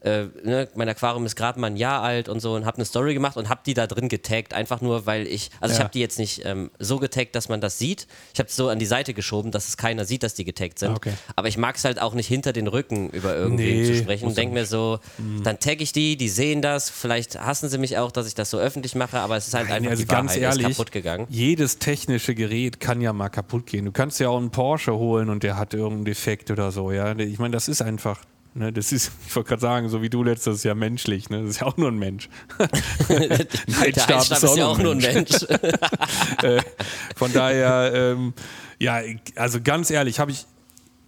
äh, 0.02 0.26
ne, 0.44 0.70
mein 0.76 0.88
Aquarium 0.88 1.26
ist 1.26 1.36
gerade 1.36 1.60
mal 1.60 1.68
ein 1.68 1.76
Jahr 1.76 2.02
alt 2.02 2.30
und 2.30 2.40
so 2.40 2.54
und 2.54 2.66
habe 2.66 2.78
eine 2.78 2.86
Story 2.86 3.14
gemacht 3.14 3.38
und 3.38 3.50
habe 3.50 3.62
die 3.66 3.74
da 3.74 3.88
drin 3.88 4.08
getaggt, 4.08 4.54
einfach 4.54 4.82
nur, 4.82 5.06
weil 5.06 5.28
ich, 5.28 5.52
also 5.60 5.74
ja. 5.74 5.78
ich 5.78 5.84
habe 5.84 5.92
die 5.92 6.00
jetzt 6.00 6.20
nicht 6.20 6.46
ähm, 6.46 6.72
so 6.80 7.00
getaggt, 7.00 7.36
dass 7.36 7.50
man 7.50 7.60
das 7.60 7.78
sieht. 7.78 8.08
Ich 8.34 8.40
habe 8.40 8.50
es 8.50 8.56
so 8.56 8.70
an 8.70 8.80
die 8.80 8.86
Seite 8.86 9.14
geschoben, 9.14 9.52
dass 9.52 9.68
es 9.68 9.78
keiner 9.78 10.06
sieht, 10.06 10.24
dass 10.24 10.34
die 10.34 10.46
getaggt 10.46 10.80
sind. 10.80 10.96
Okay. 10.96 11.14
Aber 11.36 11.48
ich 11.48 11.58
mag 11.58 11.76
es 11.76 11.84
halt 11.84 12.02
auch 12.02 12.14
nicht 12.14 12.28
hinter 12.28 12.54
den 12.54 12.68
Rücken 12.68 13.10
über 13.10 13.36
irgendwen 13.36 13.82
nee, 13.82 13.86
zu 13.86 13.96
sprechen. 13.96 14.34
Denk 14.34 14.54
mir 14.54 14.66
so, 14.66 15.00
mhm. 15.18 15.44
dann 15.44 15.60
tagge 15.60 15.84
ich 15.84 15.92
die, 15.92 16.16
die 16.16 16.30
sehen 16.30 16.62
das, 16.62 16.90
vielleicht 16.90 17.40
hassen 17.40 17.70
sie 17.70 17.78
mich 17.78 17.98
auch, 17.98 18.12
dass 18.12 18.28
ich 18.28 18.36
das 18.36 18.50
so 18.50 18.58
öffentlich 18.58 18.96
mache, 18.96 19.20
aber 19.20 19.36
es 19.36 19.48
ist 19.48 19.54
halt 19.54 19.68
Nein, 19.68 19.78
einfach 19.78 19.92
also 19.92 20.04
die 20.04 20.08
ganz 20.08 20.32
Wahrheit, 20.32 20.44
ehrlich, 20.44 20.68
ist 20.70 20.78
kaputt 20.78 20.92
gegangen. 20.92 21.28
Jedes 21.30 21.80
technische 21.80 22.36
Gerät 22.36 22.80
kann 22.80 23.02
ja 23.02 23.12
mal 23.12 23.30
kaputt 23.30 23.66
gehen. 23.66 23.86
Du 23.86 23.92
kannst 23.92 24.20
ja 24.20 24.30
auch 24.30 24.38
einen 24.38 24.52
Porsche 24.52 24.96
holen 24.96 25.30
und 25.30 25.44
der 25.44 25.58
hat 25.58 25.74
irgendeinen 25.74 26.06
Defekt 26.06 26.52
oder 26.52 26.72
so, 26.72 26.92
ja. 26.92 27.18
Ich 27.18 27.40
meine, 27.40 27.52
das 27.52 27.68
ist 27.68 27.82
einfach 27.82 28.22
Ne, 28.60 28.74
das 28.74 28.92
ist, 28.92 29.10
ich 29.28 29.34
wollte 29.38 29.48
gerade 29.48 29.62
sagen, 29.62 29.90
so 29.90 30.02
wie 30.02 30.10
du 30.10 30.22
letztes 30.22 30.64
Jahr 30.64 30.76
menschlich. 30.76 31.30
Ne? 31.30 31.42
Das 31.42 31.52
ist 31.52 31.62
ja 31.62 31.68
auch 31.68 31.78
nur 31.78 31.88
ein 31.88 31.98
Mensch. 31.98 32.28
Heizstab 33.80 34.22
ist, 34.22 34.44
ist 34.44 34.58
ja 34.58 34.68
auch 34.68 34.78
nur 34.78 34.92
ein 34.92 34.98
Mensch. 34.98 35.32
äh, 36.44 36.62
von 37.16 37.32
daher, 37.32 37.92
ähm, 37.94 38.34
ja, 38.78 39.00
also 39.36 39.62
ganz 39.62 39.90
ehrlich, 39.92 40.20
habe 40.20 40.32
ich 40.32 40.46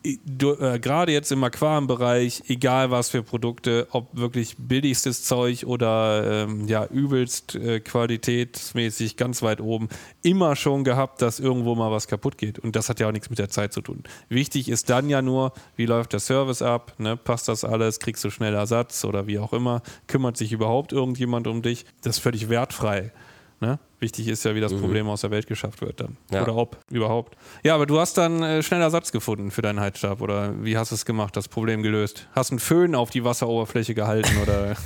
äh, 0.04 0.80
gerade 0.80 1.12
jetzt 1.12 1.32
im 1.32 1.44
Aquarienbereich, 1.44 2.44
egal 2.48 2.92
was 2.92 3.10
für 3.10 3.24
Produkte, 3.24 3.88
ob 3.92 4.08
wirklich 4.18 4.56
billigstes 4.58 5.24
Zeug 5.24 5.66
oder 5.66 6.44
ähm, 6.44 6.68
ja, 6.68 6.86
übelst 6.86 7.56
äh, 7.56 7.80
qualitätsmäßig 7.80 9.18
ganz 9.18 9.42
weit 9.44 9.62
oben, 9.62 9.90
immer 10.24 10.56
schon 10.56 10.84
gehabt, 10.84 11.22
dass 11.22 11.40
irgendwo 11.40 11.76
mal 11.76 11.92
was 11.92 12.08
kaputt 12.08 12.38
geht. 12.38 12.60
Und 12.60 12.76
das 12.76 12.90
hat 12.90 13.00
ja 13.00 13.08
auch 13.08 13.12
nichts 13.12 13.30
mit 13.30 13.40
der 13.40 13.50
Zeit 13.50 13.74
zu 13.74 13.82
tun. 13.82 14.04
Wichtig 14.30 14.70
ist 14.70 14.90
dann 14.90 15.10
ja 15.10 15.22
nur, 15.22 15.54
wie 15.76 15.86
läuft 15.86 16.14
der 16.14 16.20
Service 16.20 16.62
ab, 16.62 16.94
ne? 16.98 17.16
passt 17.18 17.48
das 17.48 17.64
alles, 17.64 18.00
kriegst 18.00 18.24
du 18.24 18.30
schnell 18.30 18.56
Ersatz 18.56 19.06
oder 19.06 19.28
wie 19.28 19.40
auch 19.40 19.54
immer, 19.54 19.82
kümmert 20.08 20.38
sich 20.38 20.52
überhaupt 20.52 20.94
irgendjemand 20.94 21.48
um 21.48 21.62
dich. 21.62 21.86
Das 22.02 22.18
ist 22.18 22.24
völlig 22.24 22.50
wertfrei. 22.50 23.12
Ne? 23.60 23.80
Wichtig 24.02 24.28
ist 24.28 24.44
ja, 24.44 24.56
wie 24.56 24.60
das 24.60 24.74
mhm. 24.74 24.82
Problem 24.82 25.08
aus 25.08 25.22
der 25.22 25.30
Welt 25.30 25.46
geschafft 25.46 25.82
wird 25.82 26.00
dann. 26.00 26.18
Ja. 26.32 26.42
Oder 26.42 26.56
ob 26.56 26.78
überhaupt. 26.90 27.38
Ja, 27.64 27.76
aber 27.76 27.86
du 27.86 28.00
hast 28.00 28.18
dann 28.18 28.42
äh, 28.42 28.64
schnell 28.64 28.82
Ersatz 28.82 29.12
gefunden 29.12 29.52
für 29.52 29.62
deinen 29.62 29.80
Heizstab 29.80 30.22
oder 30.22 30.56
wie 30.64 30.76
hast 30.76 30.90
du 30.90 30.96
es 30.96 31.06
gemacht, 31.06 31.38
das 31.38 31.48
Problem 31.48 31.84
gelöst? 31.84 32.28
Hast 32.34 32.50
einen 32.50 32.60
Föhn 32.60 32.96
auf 32.96 33.12
die 33.12 33.24
Wasseroberfläche 33.24 33.94
gehalten 33.94 34.38
oder? 34.42 34.76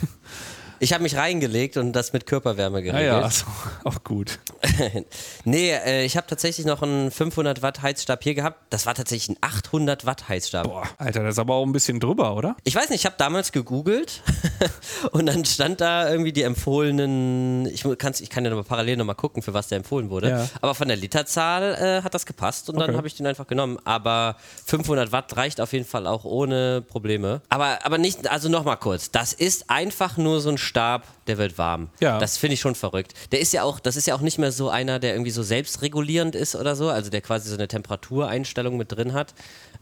Ich 0.80 0.94
habe 0.94 1.04
mich 1.04 1.16
reingelegt 1.16 1.78
und 1.78 1.94
das 1.94 2.14
mit 2.14 2.26
Körperwärme 2.26 2.84
geregelt. 2.84 3.12
Ah 3.12 3.20
ja, 3.20 3.22
also, 3.22 3.46
auch 3.84 4.04
gut. 4.04 4.40
nee, 5.46 5.72
äh, 5.72 6.06
ich 6.06 6.18
habe 6.18 6.28
tatsächlich 6.28 6.66
noch 6.66 6.82
einen 6.82 7.12
500 7.12 7.62
Watt 7.62 7.82
Heizstab 7.82 8.24
hier 8.24 8.36
gehabt. 8.36 8.58
Das 8.70 8.86
war 8.86 8.94
tatsächlich 8.96 9.38
ein 9.38 9.38
800 9.42 10.06
Watt 10.06 10.28
Heizstab. 10.28 10.66
Boah, 10.66 10.84
Alter, 10.98 11.24
das 11.24 11.36
ist 11.36 11.40
aber 11.40 11.56
auch 11.56 11.66
ein 11.66 11.72
bisschen 11.72 12.00
drüber, 12.00 12.36
oder? 12.36 12.56
Ich 12.64 12.76
weiß 12.76 12.90
nicht, 12.90 13.02
ich 13.02 13.06
habe 13.06 13.16
damals 13.18 13.52
gegoogelt 13.52 14.22
und 15.12 15.28
dann 15.28 15.46
stand 15.46 15.82
da 15.82 16.10
irgendwie 16.10 16.34
die 16.34 16.44
empfohlenen, 16.44 17.66
ich, 17.68 17.86
kann's, 17.98 18.22
ich 18.22 18.30
kann 18.30 18.44
ja 18.44 18.50
nochmal 18.50 18.66
parallel 18.66 18.98
nochmal 18.98 19.16
gucken, 19.16 19.42
für 19.42 19.54
was 19.54 19.68
der 19.68 19.78
empfohlen 19.78 20.10
wurde. 20.10 20.30
Ja. 20.30 20.50
Aber 20.62 20.76
von 20.76 20.88
der 20.88 20.98
Literzahl 20.98 21.76
äh, 21.76 22.02
hat 22.04 22.14
das 22.14 22.26
gepasst 22.26 22.70
und 22.70 22.78
okay. 22.78 22.88
dann 22.88 22.98
habe 22.98 23.08
ich 23.08 23.16
den 23.16 23.28
einfach 23.28 23.48
genommen. 23.48 23.78
Aber 23.86 24.36
500 24.66 25.12
Watt 25.12 25.36
reicht 25.38 25.62
auf 25.62 25.74
jeden 25.74 25.86
Fall 25.86 26.08
auch 26.08 26.26
ohne 26.26 26.82
Probleme. 26.82 27.42
Aber, 27.50 27.80
aber 27.84 27.98
nicht, 27.98 28.30
also 28.30 28.50
nochmal 28.50 28.78
kurz, 28.78 29.12
das 29.12 29.34
ist 29.34 29.70
einfach 29.70 30.18
nur 30.18 30.42
so 30.42 30.50
ein 30.50 30.58
Stab, 30.66 31.06
der 31.28 31.38
wird 31.38 31.58
warm. 31.58 31.90
Ja. 32.00 32.20
Das 32.20 32.38
finde 32.38 32.56
ich 32.56 32.60
schon 32.60 32.76
verrückt. 32.76 33.14
Der 33.32 33.40
ist 33.40 33.54
ja 33.54 33.64
auch, 33.64 33.80
das 33.80 33.96
ist 33.96 34.08
ja 34.08 34.16
auch 34.16 34.22
nicht 34.22 34.38
mehr 34.38 34.52
so 34.52 34.70
einer, 34.70 35.00
der 35.00 35.14
irgendwie 35.14 35.32
so 35.32 35.44
selbstregulierend 35.44 36.36
ist 36.36 36.56
oder 36.56 36.76
so, 36.76 36.90
also 36.90 37.10
der 37.10 37.22
quasi 37.22 37.50
so 37.50 37.56
eine 37.56 37.68
Temperatureinstellung 37.68 38.78
mit 38.78 38.92
drin 38.92 39.14
hat, 39.14 39.34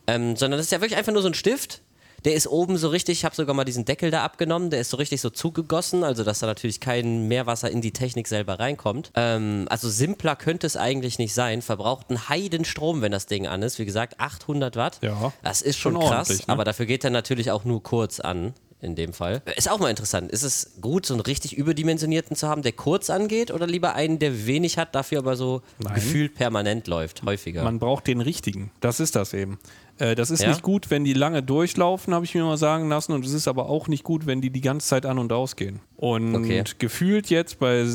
ähm, 0.07 0.35
sondern 0.35 0.59
das 0.59 0.67
ist 0.67 0.71
ja 0.71 0.81
wirklich 0.81 0.97
einfach 0.97 1.13
nur 1.13 1.21
so 1.21 1.29
ein 1.29 1.33
Stift. 1.33 1.81
Der 2.25 2.35
ist 2.35 2.47
oben 2.47 2.77
so 2.77 2.87
richtig, 2.87 3.19
ich 3.19 3.25
habe 3.25 3.35
sogar 3.35 3.53
mal 3.53 3.65
diesen 3.65 3.85
Deckel 3.85 4.09
da 4.09 4.23
abgenommen, 4.23 4.69
der 4.69 4.79
ist 4.79 4.91
so 4.91 4.97
richtig 4.97 5.19
so 5.19 5.29
zugegossen, 5.29 6.03
also 6.03 6.23
dass 6.23 6.39
da 6.39 6.47
natürlich 6.47 6.79
kein 6.79 7.27
Meerwasser 7.27 7.69
in 7.69 7.81
die 7.81 7.91
Technik 7.91 8.27
selber 8.27 8.59
reinkommt. 8.59 9.11
Ähm, 9.15 9.65
also 9.69 9.89
simpler 9.89 10.35
könnte 10.35 10.65
es 10.65 10.77
eigentlich 10.77 11.19
nicht 11.19 11.33
sein. 11.33 11.61
Verbraucht 11.61 12.09
einen 12.09 12.29
Heidenstrom, 12.29 13.01
wenn 13.01 13.11
das 13.11 13.25
Ding 13.25 13.45
an 13.47 13.61
ist. 13.61 13.77
Wie 13.77 13.85
gesagt, 13.85 14.19
800 14.19 14.75
Watt. 14.77 14.99
Ja. 15.01 15.33
Das 15.43 15.61
ist 15.61 15.77
schon, 15.77 15.93
schon 15.93 16.01
krass, 16.01 16.29
ne? 16.29 16.37
aber 16.47 16.63
dafür 16.63 16.85
geht 16.85 17.03
er 17.03 17.09
natürlich 17.09 17.51
auch 17.51 17.65
nur 17.65 17.83
kurz 17.83 18.19
an 18.21 18.53
in 18.83 18.95
dem 18.95 19.13
Fall. 19.13 19.41
Ist 19.55 19.69
auch 19.69 19.79
mal 19.79 19.89
interessant. 19.89 20.31
Ist 20.31 20.43
es 20.43 20.73
gut, 20.81 21.05
so 21.05 21.13
einen 21.13 21.21
richtig 21.21 21.57
überdimensionierten 21.57 22.35
zu 22.35 22.47
haben, 22.47 22.61
der 22.61 22.73
kurz 22.73 23.09
angeht 23.09 23.51
oder 23.51 23.65
lieber 23.65 23.95
einen, 23.95 24.19
der 24.19 24.45
wenig 24.45 24.77
hat, 24.77 24.93
dafür 24.95 25.19
aber 25.19 25.35
so 25.35 25.61
Nein. 25.79 25.95
gefühlt 25.95 26.35
permanent 26.35 26.87
läuft, 26.87 27.23
häufiger? 27.23 27.63
Man 27.63 27.79
braucht 27.79 28.07
den 28.07 28.21
richtigen. 28.21 28.71
Das 28.81 28.99
ist 28.99 29.15
das 29.15 29.33
eben. 29.33 29.59
Äh, 29.97 30.15
das 30.15 30.31
ist 30.31 30.41
ja? 30.41 30.49
nicht 30.49 30.61
gut, 30.61 30.89
wenn 30.89 31.03
die 31.03 31.13
lange 31.13 31.43
durchlaufen, 31.43 32.13
habe 32.13 32.25
ich 32.25 32.35
mir 32.35 32.43
mal 32.43 32.57
sagen 32.57 32.89
lassen. 32.89 33.13
Und 33.13 33.25
es 33.25 33.33
ist 33.33 33.47
aber 33.47 33.69
auch 33.69 33.87
nicht 33.87 34.03
gut, 34.03 34.25
wenn 34.25 34.41
die 34.41 34.49
die 34.49 34.61
ganze 34.61 34.87
Zeit 34.87 35.05
an 35.05 35.19
und 35.19 35.31
ausgehen. 35.31 35.79
Und 35.97 36.35
okay. 36.35 36.63
gefühlt 36.79 37.29
jetzt 37.29 37.59
bei 37.59 37.85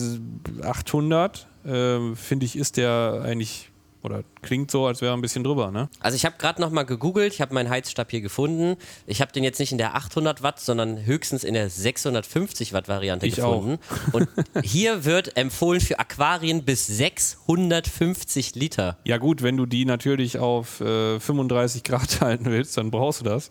800, 0.62 1.46
äh, 1.64 2.14
finde 2.14 2.46
ich, 2.46 2.56
ist 2.56 2.76
der 2.76 3.22
eigentlich 3.24 3.67
oder 4.02 4.22
klingt 4.42 4.70
so, 4.70 4.86
als 4.86 5.00
wäre 5.00 5.12
er 5.12 5.16
ein 5.16 5.20
bisschen 5.20 5.44
drüber, 5.44 5.70
ne? 5.70 5.88
Also 6.00 6.16
ich 6.16 6.24
habe 6.24 6.36
gerade 6.38 6.60
noch 6.60 6.70
mal 6.70 6.84
gegoogelt, 6.84 7.32
ich 7.32 7.40
habe 7.40 7.54
meinen 7.54 7.68
Heizstab 7.68 8.10
hier 8.10 8.20
gefunden. 8.20 8.76
Ich 9.06 9.20
habe 9.20 9.32
den 9.32 9.44
jetzt 9.44 9.58
nicht 9.58 9.72
in 9.72 9.78
der 9.78 9.94
800 9.96 10.42
Watt, 10.42 10.60
sondern 10.60 11.04
höchstens 11.04 11.44
in 11.44 11.54
der 11.54 11.68
650 11.68 12.72
Watt 12.72 12.88
Variante 12.88 13.26
ich 13.26 13.36
gefunden. 13.36 13.78
Auch. 14.10 14.14
Und 14.14 14.28
hier 14.62 15.04
wird 15.04 15.36
empfohlen 15.36 15.80
für 15.80 15.98
Aquarien 15.98 16.64
bis 16.64 16.86
650 16.86 18.54
Liter. 18.54 18.98
Ja 19.04 19.18
gut, 19.18 19.42
wenn 19.42 19.56
du 19.56 19.66
die 19.66 19.84
natürlich 19.84 20.38
auf 20.38 20.80
äh, 20.80 21.18
35 21.18 21.82
Grad 21.84 22.20
halten 22.20 22.46
willst, 22.46 22.76
dann 22.76 22.90
brauchst 22.90 23.20
du 23.20 23.24
das. 23.24 23.50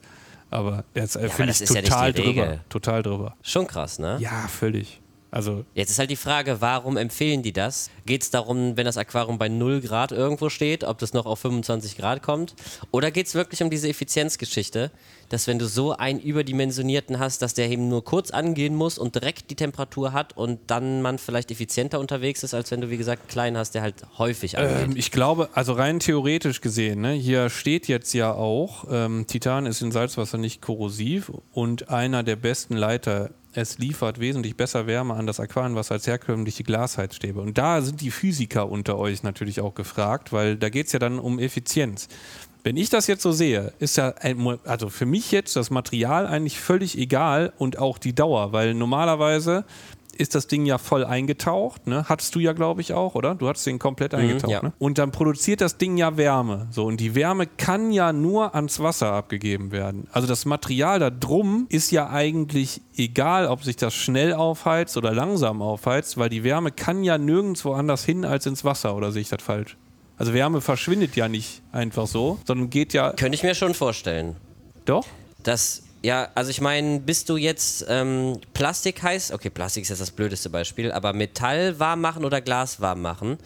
Aber 0.49 0.85
das 0.93 1.15
äh, 1.15 1.23
ja, 1.23 1.29
finde 1.29 1.51
ich 1.51 1.59
total 1.59 2.15
ja 2.15 2.23
drüber. 2.23 2.59
Total 2.69 3.03
drüber. 3.03 3.35
Schon 3.41 3.67
krass, 3.67 3.99
ne? 3.99 4.17
Ja, 4.21 4.47
völlig. 4.47 5.01
Also 5.29 5.65
Jetzt 5.73 5.91
ist 5.91 5.99
halt 5.99 6.09
die 6.09 6.15
Frage, 6.15 6.61
warum 6.61 6.97
empfehlen 6.97 7.43
die 7.43 7.51
das? 7.51 7.89
Geht 8.05 8.23
es 8.23 8.31
darum, 8.31 8.77
wenn 8.77 8.85
das 8.85 8.97
Aquarium 8.97 9.37
bei 9.37 9.49
0 9.49 9.81
Grad 9.81 10.11
irgendwo 10.11 10.49
steht, 10.49 10.83
ob 10.83 10.97
das 10.99 11.13
noch 11.13 11.25
auf 11.25 11.39
25 11.39 11.97
Grad 11.97 12.23
kommt? 12.23 12.55
Oder 12.91 13.11
geht 13.11 13.27
es 13.27 13.35
wirklich 13.35 13.61
um 13.61 13.69
diese 13.69 13.89
Effizienzgeschichte, 13.89 14.91
dass 15.29 15.47
wenn 15.47 15.59
du 15.59 15.67
so 15.67 15.91
einen 15.91 16.19
überdimensionierten 16.19 17.19
hast, 17.19 17.41
dass 17.41 17.53
der 17.53 17.69
eben 17.69 17.89
nur 17.89 18.03
kurz 18.03 18.31
angehen 18.31 18.75
muss 18.75 18.97
und 18.97 19.15
direkt 19.15 19.49
die 19.51 19.55
Temperatur 19.55 20.13
hat 20.13 20.35
und 20.37 20.59
dann 20.67 21.01
man 21.01 21.17
vielleicht 21.17 21.51
effizienter 21.51 21.99
unterwegs 21.99 22.43
ist, 22.43 22.53
als 22.53 22.71
wenn 22.71 22.81
du, 22.81 22.89
wie 22.89 22.97
gesagt, 22.97 23.23
einen 23.23 23.29
kleinen 23.29 23.57
hast, 23.57 23.75
der 23.75 23.81
halt 23.81 23.95
häufig 24.17 24.57
angeht? 24.57 24.85
Ähm, 24.85 24.93
ich 24.95 25.11
glaube, 25.11 25.49
also 25.53 25.73
rein 25.73 25.99
theoretisch 25.99 26.61
gesehen, 26.61 27.01
ne, 27.01 27.11
hier 27.11 27.49
steht 27.49 27.87
jetzt 27.87 28.13
ja 28.13 28.31
auch, 28.31 28.85
ähm, 28.89 29.25
Titan 29.27 29.65
ist 29.65 29.81
in 29.81 29.91
Salzwasser 29.91 30.37
nicht 30.37 30.61
korrosiv 30.61 31.31
und 31.51 31.89
einer 31.89 32.23
der 32.23 32.37
besten 32.37 32.75
Leiter 32.77 33.31
es 33.57 33.79
liefert 33.79 34.19
wesentlich 34.19 34.55
besser 34.55 34.85
Wärme 34.85 35.15
an 35.15 35.25
das 35.25 35.39
Aquarienwasser 35.39 35.95
als 35.95 36.05
herkömmliche 36.05 36.63
Glasheizstäbe. 36.63 37.41
Und 37.41 37.57
da 37.57 37.81
sind 37.81 38.01
die 38.01 38.11
Physiker 38.11 38.69
unter 38.69 38.99
euch 38.99 39.23
natürlich 39.23 39.61
auch 39.61 39.73
gefragt, 39.73 40.31
weil 40.31 40.57
da 40.57 40.69
geht 40.69 40.85
es 40.85 40.91
ja 40.93 40.99
dann 40.99 41.17
um 41.17 41.39
Effizienz. 41.39 42.07
Wenn 42.63 42.77
ich 42.77 42.91
das 42.91 43.07
jetzt 43.07 43.23
so 43.23 43.31
sehe, 43.31 43.73
ist 43.79 43.97
ja 43.97 44.09
ein, 44.19 44.59
also 44.63 44.89
für 44.89 45.07
mich 45.07 45.31
jetzt 45.31 45.55
das 45.55 45.71
Material 45.71 46.27
eigentlich 46.27 46.59
völlig 46.59 46.99
egal 46.99 47.51
und 47.57 47.79
auch 47.79 47.97
die 47.97 48.13
Dauer, 48.13 48.51
weil 48.51 48.75
normalerweise 48.75 49.65
ist 50.17 50.35
das 50.35 50.47
Ding 50.47 50.65
ja 50.65 50.77
voll 50.77 51.05
eingetaucht, 51.05 51.87
ne? 51.87 52.05
Hattest 52.09 52.35
du 52.35 52.39
ja, 52.39 52.53
glaube 52.53 52.81
ich, 52.81 52.93
auch, 52.93 53.15
oder? 53.15 53.35
Du 53.35 53.47
hattest 53.47 53.65
den 53.65 53.79
komplett 53.79 54.13
Mhm, 54.13 54.19
eingetaucht, 54.19 54.51
ja. 54.51 54.61
ne? 54.63 54.73
Und 54.79 54.97
dann 54.97 55.11
produziert 55.11 55.61
das 55.61 55.77
Ding 55.77 55.97
ja 55.97 56.17
Wärme. 56.17 56.67
So, 56.71 56.85
und 56.85 56.99
die 56.99 57.15
Wärme 57.15 57.47
kann 57.47 57.91
ja 57.91 58.11
nur 58.13 58.55
ans 58.55 58.79
Wasser 58.79 59.11
abgegeben 59.13 59.71
werden. 59.71 60.07
Also 60.11 60.27
das 60.27 60.45
Material 60.45 60.99
da 60.99 61.09
drum 61.09 61.65
ist 61.69 61.91
ja 61.91 62.09
eigentlich 62.09 62.81
egal, 62.95 63.47
ob 63.47 63.63
sich 63.63 63.75
das 63.75 63.93
schnell 63.93 64.33
aufheizt 64.33 64.97
oder 64.97 65.13
langsam 65.13 65.61
aufheizt, 65.61 66.17
weil 66.17 66.29
die 66.29 66.43
Wärme 66.43 66.71
kann 66.71 67.03
ja 67.03 67.17
nirgendwo 67.17 67.73
anders 67.73 68.03
hin 68.03 68.25
als 68.25 68.45
ins 68.45 68.63
Wasser, 68.65 68.95
oder 68.95 69.11
sehe 69.11 69.21
ich 69.21 69.29
das 69.29 69.41
falsch? 69.41 69.77
Also 70.17 70.33
Wärme 70.33 70.61
verschwindet 70.61 71.15
ja 71.15 71.27
nicht 71.29 71.61
einfach 71.71 72.07
so, 72.07 72.39
sondern 72.45 72.69
geht 72.71 72.93
ja. 72.93 73.11
Könnte 73.11 73.35
ich 73.35 73.43
mir 73.43 73.53
schon 73.53 73.75
vorstellen. 73.75 74.35
Doch? 74.85 75.05
Das, 75.43 75.83
ja, 76.07 76.29
also 76.35 76.51
ich 76.51 76.61
meine, 76.61 77.01
bist 77.01 77.27
du 77.27 77.35
jetzt 77.35 77.85
ähm, 77.89 78.39
Plastik 78.53 79.03
heißt, 79.03 79.33
okay, 79.33 79.49
Plastik 79.49 79.83
ist 79.83 79.89
jetzt 79.89 79.99
das 79.99 80.11
blödeste 80.11 80.49
Beispiel, 80.49 80.89
aber 80.89 81.11
Metall 81.11 81.77
warm 81.81 81.99
machen 81.99 82.23
oder 82.23 82.39
Glas 82.39 82.79
warm 82.79 83.01
machen, 83.01 83.37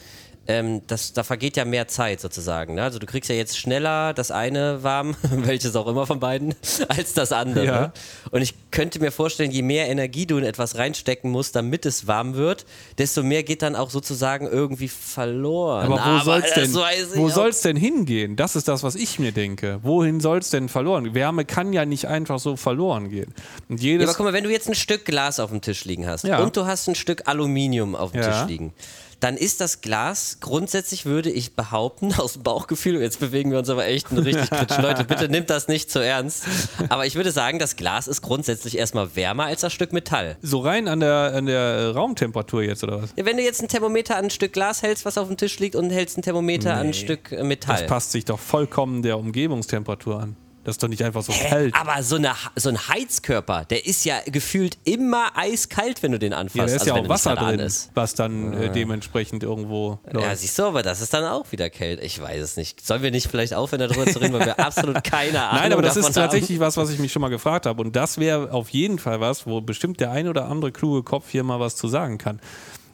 ähm, 0.52 0.82
das, 0.88 1.14
da 1.14 1.24
vergeht 1.24 1.56
ja 1.56 1.64
mehr 1.64 1.88
Zeit 1.88 2.20
sozusagen. 2.20 2.76
Ne? 2.76 2.84
Also 2.84 3.00
du 3.00 3.06
kriegst 3.06 3.30
ja 3.30 3.36
jetzt 3.36 3.58
schneller 3.58 4.14
das 4.14 4.32
eine 4.32 4.84
warm, 4.84 5.16
welches 5.32 5.76
auch 5.76 5.88
immer 5.88 6.06
von 6.06 6.20
beiden, 6.20 6.54
als 6.90 7.14
das 7.14 7.32
andere. 7.32 7.66
Ja. 7.66 7.94
Und 8.32 8.42
ich 8.42 8.54
könnte 8.72 9.00
mir 9.00 9.12
vorstellen, 9.12 9.52
je 9.52 9.62
mehr 9.62 9.88
Energie 9.90 10.26
du 10.26 10.38
in 10.38 10.44
etwas 10.44 10.78
reinstecken 10.78 11.32
musst, 11.32 11.56
damit 11.56 11.86
es 11.86 12.08
warm 12.08 12.36
wird, 12.36 12.66
desto 12.98 13.24
mehr 13.24 13.44
geht 13.44 13.62
dann 13.62 13.76
auch 13.76 13.90
sozusagen 13.90 14.48
irgendwie 14.48 14.90
verloren. 14.90 15.92
Aber 15.92 16.20
wo 16.20 16.24
soll's 16.24 16.54
denn, 16.54 16.66
ich 16.70 16.76
wo 17.18 17.28
auch 17.28 17.30
soll's 17.30 17.62
denn 17.62 17.78
hingehen? 17.78 18.36
Das 18.36 18.56
ist 18.56 18.68
das, 18.68 18.84
was 18.84 18.96
ich 18.96 19.20
mir 19.20 19.32
denke. 19.32 19.80
Wohin 19.84 20.20
soll's 20.20 20.50
denn 20.50 20.68
verloren? 20.70 21.14
Wärme 21.14 21.46
kann 21.46 21.72
ja 21.74 21.86
nicht 21.86 22.06
einfach 22.08 22.40
so 22.40 22.56
verloren 22.58 23.10
gehen. 23.10 23.34
Und 23.70 23.80
Ja, 23.82 23.92
jedes 23.92 24.10
aber 24.10 24.18
guck 24.18 24.26
mal, 24.26 24.34
wenn 24.34 24.44
du 24.44 24.52
jetzt 24.52 24.68
ein 24.68 24.76
Stück 24.76 25.06
Glas 25.06 25.40
auf 25.40 25.50
dem 25.50 25.62
Tisch 25.62 25.86
liegen 25.86 26.08
hast 26.08 26.24
Ja. 26.24 26.40
und 26.40 26.58
du 26.58 26.66
hast 26.66 26.88
ein 26.88 26.96
Stück 26.96 27.28
Aluminium 27.28 27.96
auf 27.96 28.12
dem 28.12 28.22
Ja. 28.22 28.30
Tisch 28.32 28.50
liegen, 28.50 28.74
dann 29.22 29.38
ist 29.38 29.62
das 29.62 29.82
Glas 29.82 30.40
grundsätzlich, 30.42 31.06
würde 31.06 31.30
ich 31.30 31.56
behaupten, 31.56 32.14
aus 32.18 32.34
dem 32.34 32.44
Bauchgefühl, 32.44 33.00
jetzt 33.02 33.20
bewegen 33.20 33.52
wir 33.52 33.60
uns 33.60 33.70
aber 33.70 33.86
echt 33.86 34.12
richtig 34.12 34.50
kritisch. 34.50 34.78
Leute, 34.78 35.04
bitte 35.06 35.30
nimmt 35.30 35.50
das 35.50 35.68
nicht 35.68 35.90
zu 35.92 36.04
ernst. 36.04 36.44
Aber 36.90 37.06
ich 37.06 37.16
würde 37.16 37.32
sagen, 37.32 37.60
das 37.60 37.76
Glas 37.76 38.08
ist 38.08 38.22
grundsätzlich 38.22 38.78
erstmal 38.78 39.16
wärmer 39.16 39.46
als 39.46 39.62
das 39.62 39.72
Stück 39.72 39.94
Metall. 39.94 40.38
so 40.42 40.60
rein 40.60 40.88
an 40.88 41.00
der, 41.00 41.34
an 41.36 41.46
der 41.46 41.60
äh, 41.60 41.86
Raumtemperatur 41.88 42.64
jetzt 42.64 42.84
oder 42.84 43.04
was? 43.04 43.14
Ja, 43.16 43.26
Wenn 43.26 43.38
du 43.38 43.44
jetzt 43.44 43.62
ein 43.62 43.68
Thermometer 43.68 44.18
an 44.18 44.26
ein 44.26 44.30
Stück 44.32 44.54
Glas 44.54 44.82
hältst, 44.82 45.06
was 45.06 45.18
auf 45.18 45.28
dem 45.28 45.38
Tisch 45.38 45.60
liegt, 45.60 45.76
und 45.76 45.92
hältst 45.92 46.18
ein 46.18 46.24
Thermometer 46.24 46.74
an 46.74 46.88
ein 46.88 46.94
Stück 46.94 47.32
äh, 47.32 47.44
Metall. 47.44 47.78
Das 47.78 47.88
passt 47.88 48.12
sich 48.12 48.26
doch 48.26 48.40
vollkommen 48.40 49.04
der 49.04 49.20
Umgebungstemperatur 49.20 50.20
an. 50.20 50.36
Das 50.64 50.76
ist 50.76 50.84
doch 50.84 50.88
nicht 50.88 51.04
einfach 51.04 51.24
so 51.24 51.34
Hä? 51.34 51.50
kalt. 51.50 51.76
Aber 51.76 52.04
so, 52.04 52.18
eine, 52.18 52.34
so 52.56 52.70
ein 52.70 52.88
Heizkörper, 52.88 53.66
der 53.66 53.86
ist 53.88 54.06
ja 54.06 54.20
gefühlt 54.26 54.78
immer 54.84 55.32
eiskalt, 55.36 56.04
wenn 56.04 56.12
du 56.12 56.20
den 56.20 56.34
anfasst. 56.34 56.56
Ja, 56.58 56.66
da 56.66 56.72
ist 56.74 56.82
also 56.82 56.86
ja 56.88 56.94
auch 57.02 57.04
er 57.04 57.10
Wasser 57.10 57.36
drin, 57.36 57.60
ist. 57.60 57.90
was 57.96 58.14
dann 58.14 58.54
äh, 58.54 58.72
dementsprechend 58.72 59.42
irgendwo 59.42 60.00
Ja, 60.06 60.20
läuft. 60.20 60.38
siehst 60.38 60.60
du, 60.60 60.64
aber 60.64 60.84
das 60.84 61.02
ist 61.02 61.14
dann 61.14 61.26
auch 61.26 61.52
wieder 61.52 61.70
kalt. 61.72 62.04
Ich 62.04 62.22
weiß 62.22 62.42
es 62.42 62.58
nicht. 62.58 62.86
Sollen 62.86 63.02
wir 63.02 63.10
nicht 63.12 63.28
vielleicht 63.28 63.54
aufhören, 63.56 63.80
darüber 63.88 64.06
zu 64.06 64.20
reden, 64.20 64.34
weil 64.34 64.46
wir 64.46 64.60
absolut 64.66 65.04
keine 65.04 65.42
Ahnung 65.44 65.62
Nein, 65.64 65.74
aber 65.74 65.82
das 65.82 65.98
ist 65.98 66.14
tatsächlich 66.14 66.60
was, 66.60 66.78
was 66.78 66.92
ich 66.92 67.00
mich 67.00 67.12
schon 67.12 67.22
mal 67.22 67.30
gefragt 67.30 67.66
habe. 67.66 67.82
Und 67.82 67.96
das 67.96 68.20
wäre 68.20 68.52
auf 68.52 68.70
jeden 68.70 69.00
Fall 69.00 69.20
was, 69.20 69.48
wo 69.48 69.62
bestimmt 69.62 70.00
der 70.00 70.12
ein 70.12 70.28
oder 70.28 70.46
andere 70.48 70.72
kluge 70.72 71.02
Kopf 71.04 71.30
hier 71.30 71.44
mal 71.44 71.60
was 71.60 71.76
zu 71.76 71.88
sagen 71.88 72.18
kann. 72.20 72.40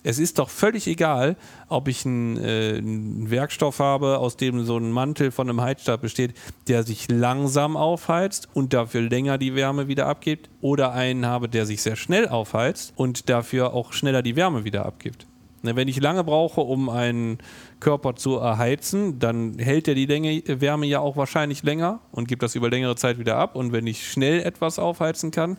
Es 0.07 0.19
ist 0.19 0.39
doch 0.39 0.49
völlig 0.49 0.87
egal, 0.87 1.35
ob 1.67 1.89
ich 1.89 2.05
einen, 2.05 2.37
äh, 2.37 2.77
einen 2.77 3.29
Werkstoff 3.29 3.79
habe, 3.79 4.19
aus 4.19 4.37
dem 4.37 4.63
so 4.63 4.77
ein 4.77 4.89
Mantel 4.89 5.31
von 5.31 5.49
einem 5.49 5.59
Heizstab 5.59 5.99
besteht, 5.99 6.33
der 6.69 6.83
sich 6.83 7.11
langsam 7.11 7.75
aufheizt 7.75 8.47
und 8.53 8.73
dafür 8.73 9.01
länger 9.01 9.37
die 9.37 9.53
Wärme 9.53 9.89
wieder 9.89 10.07
abgibt, 10.07 10.49
oder 10.61 10.93
einen 10.93 11.25
habe, 11.25 11.49
der 11.49 11.65
sich 11.65 11.81
sehr 11.81 11.97
schnell 11.97 12.29
aufheizt 12.29 12.93
und 12.95 13.27
dafür 13.27 13.73
auch 13.73 13.91
schneller 13.91 14.21
die 14.21 14.37
Wärme 14.37 14.63
wieder 14.63 14.85
abgibt. 14.85 15.27
Wenn 15.61 15.89
ich 15.89 15.99
lange 15.99 16.23
brauche, 16.23 16.61
um 16.61 16.87
einen 16.87 17.39
Körper 17.81 18.15
zu 18.15 18.37
erheizen, 18.37 19.19
dann 19.19 19.59
hält 19.59 19.89
er 19.89 19.95
die 19.95 20.05
Länge, 20.05 20.41
Wärme 20.47 20.85
ja 20.85 21.01
auch 21.01 21.17
wahrscheinlich 21.17 21.63
länger 21.63 21.99
und 22.13 22.29
gibt 22.29 22.43
das 22.43 22.55
über 22.55 22.69
längere 22.69 22.95
Zeit 22.95 23.19
wieder 23.19 23.35
ab. 23.35 23.57
Und 23.57 23.73
wenn 23.73 23.85
ich 23.85 24.09
schnell 24.09 24.39
etwas 24.39 24.79
aufheizen 24.79 25.31
kann, 25.31 25.57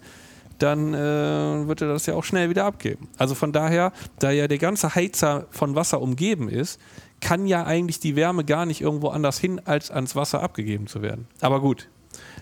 dann 0.59 0.95
äh, 0.95 1.69
wird 1.69 1.81
er 1.83 1.89
das 1.89 2.07
ja 2.07 2.15
auch 2.15 2.25
schnell 2.25 2.51
wieder 2.51 2.65
abgeben. 2.65 3.09
Also 3.17 3.35
von 3.35 3.53
daher, 3.53 3.93
da 4.19 4.31
ja 4.31 4.49
der 4.49 4.59
ganze 4.59 4.95
Heizer 4.95 5.47
von 5.51 5.75
Wasser 5.75 6.01
umgeben 6.01 6.49
ist, 6.49 6.81
kann 7.21 7.47
ja 7.47 7.65
eigentlich 7.65 8.01
die 8.01 8.17
Wärme 8.17 8.45
gar 8.45 8.67
nicht 8.67 8.81
irgendwo 8.81 9.09
anders 9.09 9.39
hin, 9.39 9.61
als 9.65 9.91
ans 9.91 10.15
Wasser 10.15 10.43
abgegeben 10.43 10.87
zu 10.87 11.03
werden. 11.03 11.27
Aber 11.41 11.61
gut, 11.61 11.89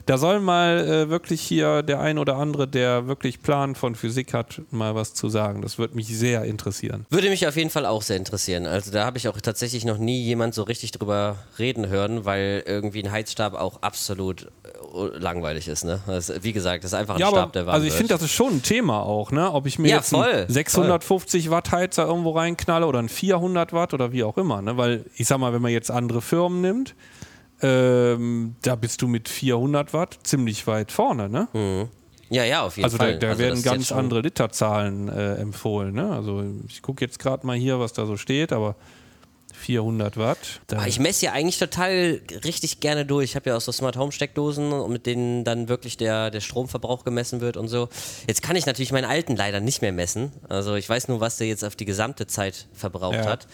da 0.07 0.19
soll 0.19 0.41
mal 0.41 0.79
äh, 0.79 1.11
wirklich 1.11 1.41
hier 1.43 1.83
der 1.83 2.01
ein 2.01 2.19
oder 2.19 2.37
andere, 2.37 2.69
der 2.69 3.09
wirklich 3.09 3.43
Plan 3.43 3.75
von 3.75 3.97
Physik 3.97 4.33
hat, 4.33 4.63
mal 4.71 4.95
was 4.95 5.15
zu 5.15 5.29
sagen. 5.29 5.63
Das 5.63 5.79
würde 5.79 5.97
mich 5.97 6.07
sehr 6.07 6.45
interessieren. 6.45 7.07
Würde 7.11 7.29
mich 7.29 7.47
auf 7.47 7.57
jeden 7.57 7.71
Fall 7.71 7.85
auch 7.87 8.03
sehr 8.03 8.17
interessieren. 8.17 8.67
Also 8.67 8.93
da 8.93 9.05
habe 9.05 9.19
ich 9.19 9.29
auch 9.29 9.41
tatsächlich 9.41 9.85
noch 9.85 9.99
nie 9.99 10.23
jemand 10.23 10.55
so 10.55 10.63
richtig 10.63 10.93
drüber 10.93 11.37
reden 11.59 11.89
hören, 11.89 12.25
weil 12.25 12.63
irgendwie 12.67 13.03
ein 13.03 13.11
Heizstab 13.11 13.55
auch 13.55 13.83
absolut 13.83 14.45
äh, 14.45 15.19
langweilig 15.19 15.67
ist. 15.67 15.85
Ne? 15.85 16.01
Das, 16.07 16.33
wie 16.43 16.53
gesagt, 16.53 16.85
das 16.85 16.93
ist 16.93 16.99
einfach 16.99 17.15
ein 17.17 17.21
Ja, 17.21 17.29
Stab, 17.29 17.43
aber 17.43 17.53
der 17.53 17.67
warm 17.67 17.75
also 17.75 17.87
ich 17.87 17.93
finde, 17.93 18.15
das 18.15 18.23
ist 18.23 18.31
schon 18.33 18.55
ein 18.55 18.63
Thema 18.63 19.03
auch, 19.03 19.33
ne? 19.33 19.53
Ob 19.53 19.67
ich 19.67 19.79
mir 19.81 19.89
Ja, 19.89 19.97
jetzt 19.97 20.15
einen 20.15 20.23
voll, 20.23 20.47
650 20.49 21.51
Watt 21.51 21.73
Heizer 21.73 22.07
irgendwo 22.07 22.31
reinknalle 22.31 22.87
oder 22.87 23.01
einen 23.01 23.09
400 23.09 23.73
Watt 23.73 23.93
oder 23.93 24.13
wie 24.13 24.23
auch 24.23 24.39
immer, 24.39 24.63
ne? 24.63 24.77
Weil 24.77 25.05
ich 25.17 25.27
sag 25.27 25.39
mal, 25.39 25.53
wenn 25.53 25.63
man 25.63 25.73
jetzt 25.73 25.91
andere 25.91 26.23
Firmen 26.23 26.61
nimmt, 26.61 26.95
ähm, 27.63 28.57
da 28.63 28.77
bist 28.77 29.03
du 29.03 29.09
mit 29.09 29.29
400 29.29 29.93
Watt 29.95 30.19
ziemlich 30.23 30.67
weit 30.67 30.93
vorne, 30.93 31.29
ne? 31.29 31.89
Ja, 32.29 32.45
ja, 32.45 32.63
auf 32.63 32.77
jeden 32.77 32.85
Also 32.85 32.99
da, 32.99 33.05
Fall. 33.05 33.19
da 33.19 33.29
Also 33.29 33.43
das 33.43 33.51
werden 33.51 33.63
ganz 33.63 33.93
andere 33.93 34.21
Literzahlen 34.21 35.09
äh, 35.09 35.35
empfohlen, 35.37 35.95
ne? 35.95 36.11
Also 36.11 36.45
ich 36.69 36.83
gucke 36.83 37.05
jetzt 37.05 37.19
gerade 37.19 37.47
mal 37.47 37.57
hier, 37.57 37.79
was 37.81 37.93
da 37.93 38.05
so 38.07 38.17
steht, 38.17 38.53
aber 38.53 38.75
400 39.55 40.17
Watt. 40.19 40.61
Da, 40.67 40.79
Ah, 40.81 40.87
Ich 40.87 40.99
messe 40.99 41.27
ja 41.27 41.33
eigentlich 41.33 41.59
total 41.59 42.21
richtig 42.45 42.81
gerne 42.81 43.07
durch. 43.07 43.31
Ich 43.31 43.37
habe 43.37 43.49
ja 43.51 43.57
auch 43.57 43.61
so 43.61 43.73
Smart 43.73 43.97
Home 43.97 44.13
Steckdosen, 44.13 44.91
mit 44.91 45.07
denen 45.07 45.45
dann 45.45 45.69
wirklich 45.71 45.97
der, 45.97 46.31
der 46.31 46.41
Stromverbrauch 46.41 47.05
gemessen 47.05 47.41
wird 47.41 47.57
und 47.57 47.69
so. 47.69 47.89
Jetzt 48.27 48.43
kann 48.43 48.57
ich 48.57 48.67
natürlich 48.67 48.93
meinen 48.93 49.07
alten 49.07 49.35
leider 49.35 49.61
nicht 49.61 49.81
mehr 49.81 49.93
messen. 49.93 50.33
Also 50.49 50.75
ich 50.75 50.87
weiß 50.89 51.09
nur, 51.09 51.21
was 51.21 51.39
der 51.39 51.47
jetzt 51.47 51.65
auf 51.65 51.75
die 51.77 51.87
gesamte 51.87 52.27
Zeit 52.27 52.67
verbraucht 52.75 53.15
Ja. 53.17 53.25
hat. 53.27 53.47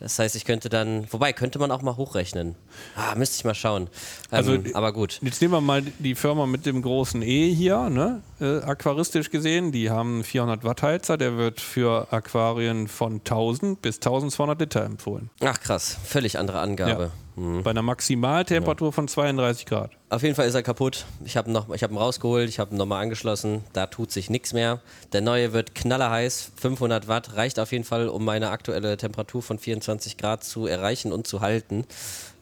Das 0.00 0.18
heißt, 0.18 0.34
ich 0.34 0.44
könnte 0.46 0.68
dann, 0.70 1.06
wobei, 1.12 1.32
könnte 1.34 1.58
man 1.58 1.70
auch 1.70 1.82
mal 1.82 1.96
hochrechnen. 1.96 2.54
Ah, 2.96 3.14
müsste 3.14 3.36
ich 3.36 3.44
mal 3.44 3.54
schauen. 3.54 3.82
Ähm, 3.82 3.88
Also, 4.30 4.58
aber 4.74 4.92
gut. 4.92 5.20
Jetzt 5.22 5.40
nehmen 5.42 5.52
wir 5.52 5.60
mal 5.60 5.82
die 5.82 6.14
Firma 6.14 6.46
mit 6.46 6.64
dem 6.66 6.80
großen 6.82 7.20
E 7.22 7.52
hier, 7.52 7.90
ne? 7.90 8.22
äh, 8.40 8.60
aquaristisch 8.62 9.30
gesehen. 9.30 9.72
Die 9.72 9.90
haben 9.90 10.14
einen 10.14 10.24
400 10.24 10.64
Watt 10.64 10.82
Heizer, 10.82 11.18
der 11.18 11.36
wird 11.36 11.60
für 11.60 12.10
Aquarien 12.12 12.88
von 12.88 13.16
1000 13.18 13.82
bis 13.82 13.96
1200 13.96 14.58
Liter 14.58 14.84
empfohlen. 14.84 15.30
Ach 15.40 15.60
krass, 15.60 15.98
völlig 16.04 16.38
andere 16.38 16.60
Angabe. 16.60 17.10
Bei 17.36 17.70
einer 17.70 17.82
Maximaltemperatur 17.82 18.92
von 18.92 19.08
32 19.08 19.66
Grad. 19.66 19.90
Auf 20.08 20.22
jeden 20.22 20.34
Fall 20.34 20.46
ist 20.46 20.54
er 20.54 20.62
kaputt. 20.62 21.06
Ich 21.24 21.36
habe 21.36 21.50
noch, 21.50 21.70
ich 21.70 21.82
habe 21.82 21.94
ihn 21.94 21.98
rausgeholt, 21.98 22.48
ich 22.48 22.58
habe 22.58 22.74
ihn 22.74 22.78
nochmal 22.78 23.02
angeschlossen. 23.02 23.64
Da 23.72 23.86
tut 23.86 24.10
sich 24.10 24.28
nichts 24.28 24.52
mehr. 24.52 24.80
Der 25.12 25.20
neue 25.20 25.52
wird 25.52 25.74
knallerheiß. 25.74 26.52
500 26.56 27.08
Watt 27.08 27.36
reicht 27.36 27.58
auf 27.58 27.72
jeden 27.72 27.84
Fall, 27.84 28.08
um 28.08 28.24
meine 28.24 28.50
aktuelle 28.50 28.96
Temperatur 28.96 29.42
von 29.42 29.58
24 29.58 30.18
Grad 30.18 30.44
zu 30.44 30.66
erreichen 30.66 31.12
und 31.12 31.26
zu 31.26 31.40
halten. 31.40 31.86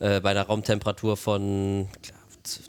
Äh, 0.01 0.21
bei 0.21 0.31
einer 0.31 0.47
Raumtemperatur 0.47 1.17
von 1.17 1.89
glaub, 2.03 2.19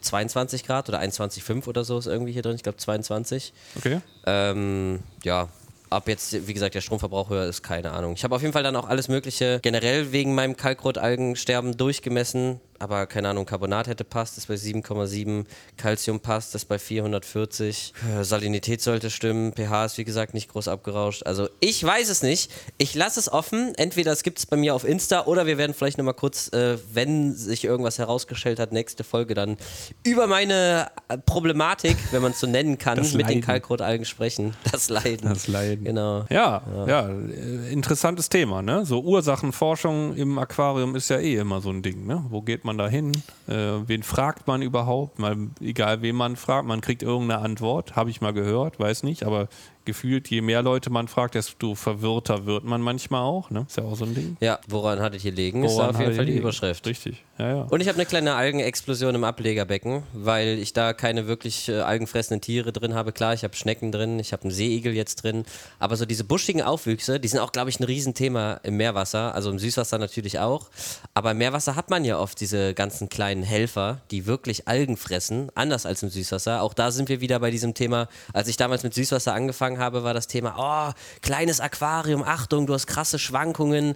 22 0.01 0.65
Grad 0.65 0.89
oder 0.89 0.99
21,5 0.99 1.67
oder 1.67 1.83
so 1.83 1.97
ist 1.97 2.07
irgendwie 2.07 2.31
hier 2.33 2.41
drin. 2.41 2.55
Ich 2.55 2.63
glaube 2.63 2.77
22. 2.77 3.53
Okay? 3.77 4.01
Ähm, 4.25 4.99
ja, 5.23 5.47
ob 5.89 6.07
jetzt, 6.07 6.47
wie 6.47 6.53
gesagt, 6.53 6.75
der 6.75 6.81
Stromverbrauch 6.81 7.29
höher 7.29 7.45
ist, 7.45 7.63
keine 7.63 7.91
Ahnung. 7.91 8.13
Ich 8.13 8.23
habe 8.23 8.35
auf 8.35 8.41
jeden 8.41 8.53
Fall 8.53 8.63
dann 8.63 8.75
auch 8.75 8.87
alles 8.87 9.07
Mögliche 9.07 9.59
generell 9.61 10.11
wegen 10.11 10.35
meinem 10.35 10.55
Kalkrot-Algensterben 10.55 11.77
durchgemessen. 11.77 12.59
Aber 12.79 13.05
keine 13.07 13.29
Ahnung, 13.29 13.45
Carbonat 13.45 13.87
hätte 13.87 14.03
passt, 14.03 14.37
ist 14.37 14.47
bei 14.47 14.55
7,7. 14.55 15.45
Calcium 15.77 16.19
passt, 16.19 16.55
ist 16.55 16.65
bei 16.65 16.79
440. 16.79 17.93
Äh, 18.19 18.23
Salinität 18.23 18.81
sollte 18.81 19.09
stimmen. 19.09 19.53
pH 19.53 19.85
ist, 19.85 19.97
wie 19.97 20.03
gesagt, 20.05 20.33
nicht 20.33 20.49
groß 20.51 20.67
abgerauscht. 20.67 21.23
Also, 21.25 21.49
ich 21.59 21.83
weiß 21.83 22.09
es 22.09 22.23
nicht. 22.23 22.51
Ich 22.77 22.95
lasse 22.95 23.19
es 23.19 23.31
offen. 23.31 23.73
Entweder 23.75 24.11
es 24.11 24.23
gibt 24.23 24.39
es 24.39 24.45
bei 24.45 24.57
mir 24.57 24.73
auf 24.75 24.83
Insta 24.83 25.25
oder 25.25 25.45
wir 25.45 25.57
werden 25.57 25.73
vielleicht 25.73 25.97
nochmal 25.97 26.13
kurz, 26.13 26.51
äh, 26.53 26.77
wenn 26.93 27.33
sich 27.33 27.65
irgendwas 27.65 27.97
herausgestellt 27.97 28.59
hat, 28.59 28.71
nächste 28.71 29.03
Folge 29.03 29.33
dann 29.33 29.57
über 30.03 30.27
meine 30.27 30.87
äh, 31.07 31.17
Problematik, 31.17 31.97
wenn 32.11 32.21
man 32.21 32.31
es 32.31 32.39
so 32.39 32.47
nennen 32.47 32.77
kann, 32.77 32.97
Das 32.97 33.13
mit 33.13 33.27
den. 33.29 33.41
Kalkrotalgen 33.41 34.05
sprechen. 34.05 34.53
Das 34.71 34.89
Leiden. 34.89 35.27
Das 35.29 35.47
Leiden. 35.47 35.85
Genau. 35.85 36.25
Ja, 36.29 36.61
ja, 36.87 37.09
äh, 37.09 37.71
interessantes 37.71 38.29
Thema. 38.29 38.61
Ne? 38.61 38.85
So 38.85 39.01
Ursachenforschung 39.01 40.15
im 40.15 40.37
Aquarium 40.37 40.95
ist 40.95 41.09
ja 41.09 41.17
eh 41.17 41.35
immer 41.37 41.61
so 41.61 41.69
ein 41.69 41.81
Ding. 41.81 42.05
Ne? 42.05 42.23
Wo 42.29 42.41
geht 42.41 42.63
man 42.65 42.68
da 42.77 42.87
hin? 42.87 43.11
Äh, 43.47 43.53
wen 43.87 44.03
fragt 44.03 44.47
man 44.47 44.61
überhaupt? 44.61 45.19
Mal, 45.19 45.37
egal 45.61 46.01
wen 46.01 46.15
man 46.15 46.35
fragt, 46.35 46.67
man 46.67 46.81
kriegt 46.81 47.03
irgendeine 47.03 47.41
Antwort. 47.41 47.95
Habe 47.95 48.09
ich 48.09 48.21
mal 48.21 48.33
gehört, 48.33 48.79
weiß 48.79 49.03
nicht, 49.03 49.23
aber 49.23 49.47
gefühlt, 49.85 50.29
je 50.29 50.41
mehr 50.41 50.61
Leute 50.61 50.89
man 50.89 51.07
fragt, 51.07 51.35
desto 51.35 51.75
verwirrter 51.75 52.45
wird 52.45 52.63
man 52.63 52.81
manchmal 52.81 53.21
auch. 53.21 53.49
Ne? 53.49 53.65
Ist 53.67 53.77
ja 53.77 53.83
auch 53.83 53.95
so 53.95 54.05
ein 54.05 54.13
Ding. 54.13 54.37
Ja, 54.39 54.59
woran 54.67 54.99
hattet 54.99 55.23
ihr 55.25 55.31
liegen? 55.31 55.63
Woran 55.63 55.89
ist 55.89 55.95
auf 55.95 56.01
jeden 56.01 56.15
Fall 56.15 56.25
die? 56.25 56.37
Überschrift. 56.37 56.85
Richtig, 56.85 57.23
ja. 57.39 57.61
Und 57.63 57.81
ich 57.81 57.87
habe 57.87 57.97
eine 57.97 58.05
kleine 58.05 58.35
Algenexplosion 58.35 59.15
im 59.15 59.23
Ablegerbecken, 59.23 60.03
weil 60.13 60.59
ich 60.59 60.73
da 60.73 60.93
keine 60.93 61.27
wirklich 61.27 61.69
äh, 61.69 61.79
algenfressenden 61.79 62.41
Tiere 62.41 62.73
drin 62.73 62.93
habe. 62.93 63.13
Klar, 63.13 63.33
ich 63.33 63.43
habe 63.43 63.55
Schnecken 63.55 63.91
drin, 63.91 64.19
ich 64.19 64.33
habe 64.33 64.43
einen 64.43 64.51
Seeigel 64.51 64.93
jetzt 64.93 65.23
drin, 65.23 65.45
aber 65.79 65.95
so 65.95 66.05
diese 66.05 66.23
buschigen 66.23 66.61
Aufwüchse, 66.61 67.19
die 67.19 67.27
sind 67.27 67.39
auch, 67.39 67.51
glaube 67.51 67.69
ich, 67.69 67.79
ein 67.79 67.85
Riesenthema 67.85 68.59
im 68.63 68.77
Meerwasser, 68.77 69.33
also 69.33 69.49
im 69.51 69.59
Süßwasser 69.59 69.97
natürlich 69.97 70.39
auch. 70.39 70.69
Aber 71.13 71.31
im 71.31 71.37
Meerwasser 71.37 71.75
hat 71.75 71.89
man 71.89 72.03
ja 72.03 72.19
oft 72.19 72.39
diese 72.41 72.73
ganzen 72.73 73.07
kleinen 73.09 73.43
Helfer, 73.43 74.01
die 74.11 74.25
wirklich 74.25 74.67
Algen 74.67 74.97
fressen, 74.97 75.49
anders 75.55 75.85
als 75.85 76.03
im 76.03 76.09
Süßwasser. 76.09 76.61
Auch 76.61 76.73
da 76.73 76.91
sind 76.91 77.07
wir 77.07 77.21
wieder 77.21 77.39
bei 77.39 77.51
diesem 77.51 77.73
Thema, 77.73 78.09
als 78.33 78.47
ich 78.49 78.57
damals 78.57 78.83
mit 78.83 78.93
Süßwasser 78.93 79.33
angefangen 79.33 79.79
habe, 79.79 80.03
war 80.03 80.13
das 80.13 80.27
Thema, 80.27 80.55
oh, 80.57 80.93
kleines 81.21 81.61
Aquarium, 81.61 82.23
Achtung, 82.23 82.67
du 82.67 82.73
hast 82.73 82.87
krasse 82.87 83.19
Schwankungen. 83.19 83.95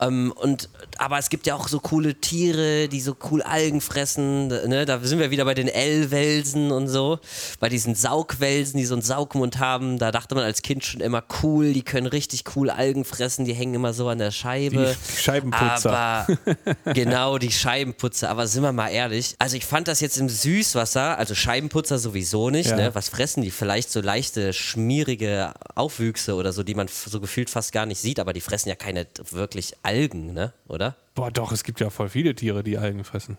Ähm, 0.00 0.32
und, 0.34 0.70
aber 0.96 1.18
es 1.18 1.28
gibt 1.28 1.46
ja 1.46 1.54
auch 1.54 1.68
so 1.68 1.80
coole 1.80 2.14
Tiere, 2.14 2.77
die 2.86 3.00
so 3.00 3.16
cool 3.30 3.42
Algen 3.42 3.80
fressen. 3.80 4.46
Ne? 4.46 4.86
Da 4.86 5.00
sind 5.00 5.18
wir 5.18 5.32
wieder 5.32 5.44
bei 5.44 5.54
den 5.54 5.66
L-Welsen 5.66 6.70
und 6.70 6.86
so, 6.86 7.18
bei 7.58 7.68
diesen 7.68 7.96
Saugwelsen, 7.96 8.78
die 8.78 8.84
so 8.84 8.94
einen 8.94 9.02
Saugmund 9.02 9.58
haben. 9.58 9.98
Da 9.98 10.12
dachte 10.12 10.36
man 10.36 10.44
als 10.44 10.62
Kind 10.62 10.84
schon 10.84 11.00
immer 11.00 11.24
cool, 11.42 11.72
die 11.72 11.82
können 11.82 12.06
richtig 12.06 12.44
cool 12.54 12.70
Algen 12.70 13.04
fressen, 13.04 13.44
die 13.44 13.54
hängen 13.54 13.74
immer 13.74 13.92
so 13.92 14.08
an 14.08 14.18
der 14.18 14.30
Scheibe. 14.30 14.94
Die 14.94 15.20
Scheibenputzer. 15.22 15.90
Aber, 15.90 16.38
genau, 16.94 17.38
die 17.38 17.50
Scheibenputzer. 17.50 18.30
Aber 18.30 18.46
sind 18.46 18.62
wir 18.62 18.72
mal 18.72 18.88
ehrlich, 18.88 19.34
also 19.38 19.56
ich 19.56 19.66
fand 19.66 19.88
das 19.88 20.00
jetzt 20.00 20.18
im 20.18 20.28
Süßwasser, 20.28 21.18
also 21.18 21.34
Scheibenputzer 21.34 21.98
sowieso 21.98 22.50
nicht, 22.50 22.70
ja. 22.70 22.76
ne? 22.76 22.94
was 22.94 23.08
fressen 23.08 23.42
die? 23.42 23.50
Vielleicht 23.50 23.90
so 23.90 24.00
leichte, 24.00 24.52
schmierige 24.52 25.54
Aufwüchse 25.74 26.34
oder 26.34 26.52
so, 26.52 26.62
die 26.62 26.74
man 26.74 26.88
so 26.88 27.20
gefühlt 27.20 27.50
fast 27.50 27.72
gar 27.72 27.86
nicht 27.86 28.00
sieht, 28.00 28.20
aber 28.20 28.32
die 28.32 28.40
fressen 28.40 28.68
ja 28.68 28.74
keine 28.74 29.06
wirklich 29.30 29.74
Algen, 29.82 30.32
ne? 30.34 30.52
oder? 30.68 30.96
Boah, 31.18 31.32
doch, 31.32 31.50
es 31.50 31.64
gibt 31.64 31.80
ja 31.80 31.90
voll 31.90 32.08
viele 32.08 32.32
Tiere, 32.32 32.62
die 32.62 32.78
Algen 32.78 33.02
fressen. 33.02 33.36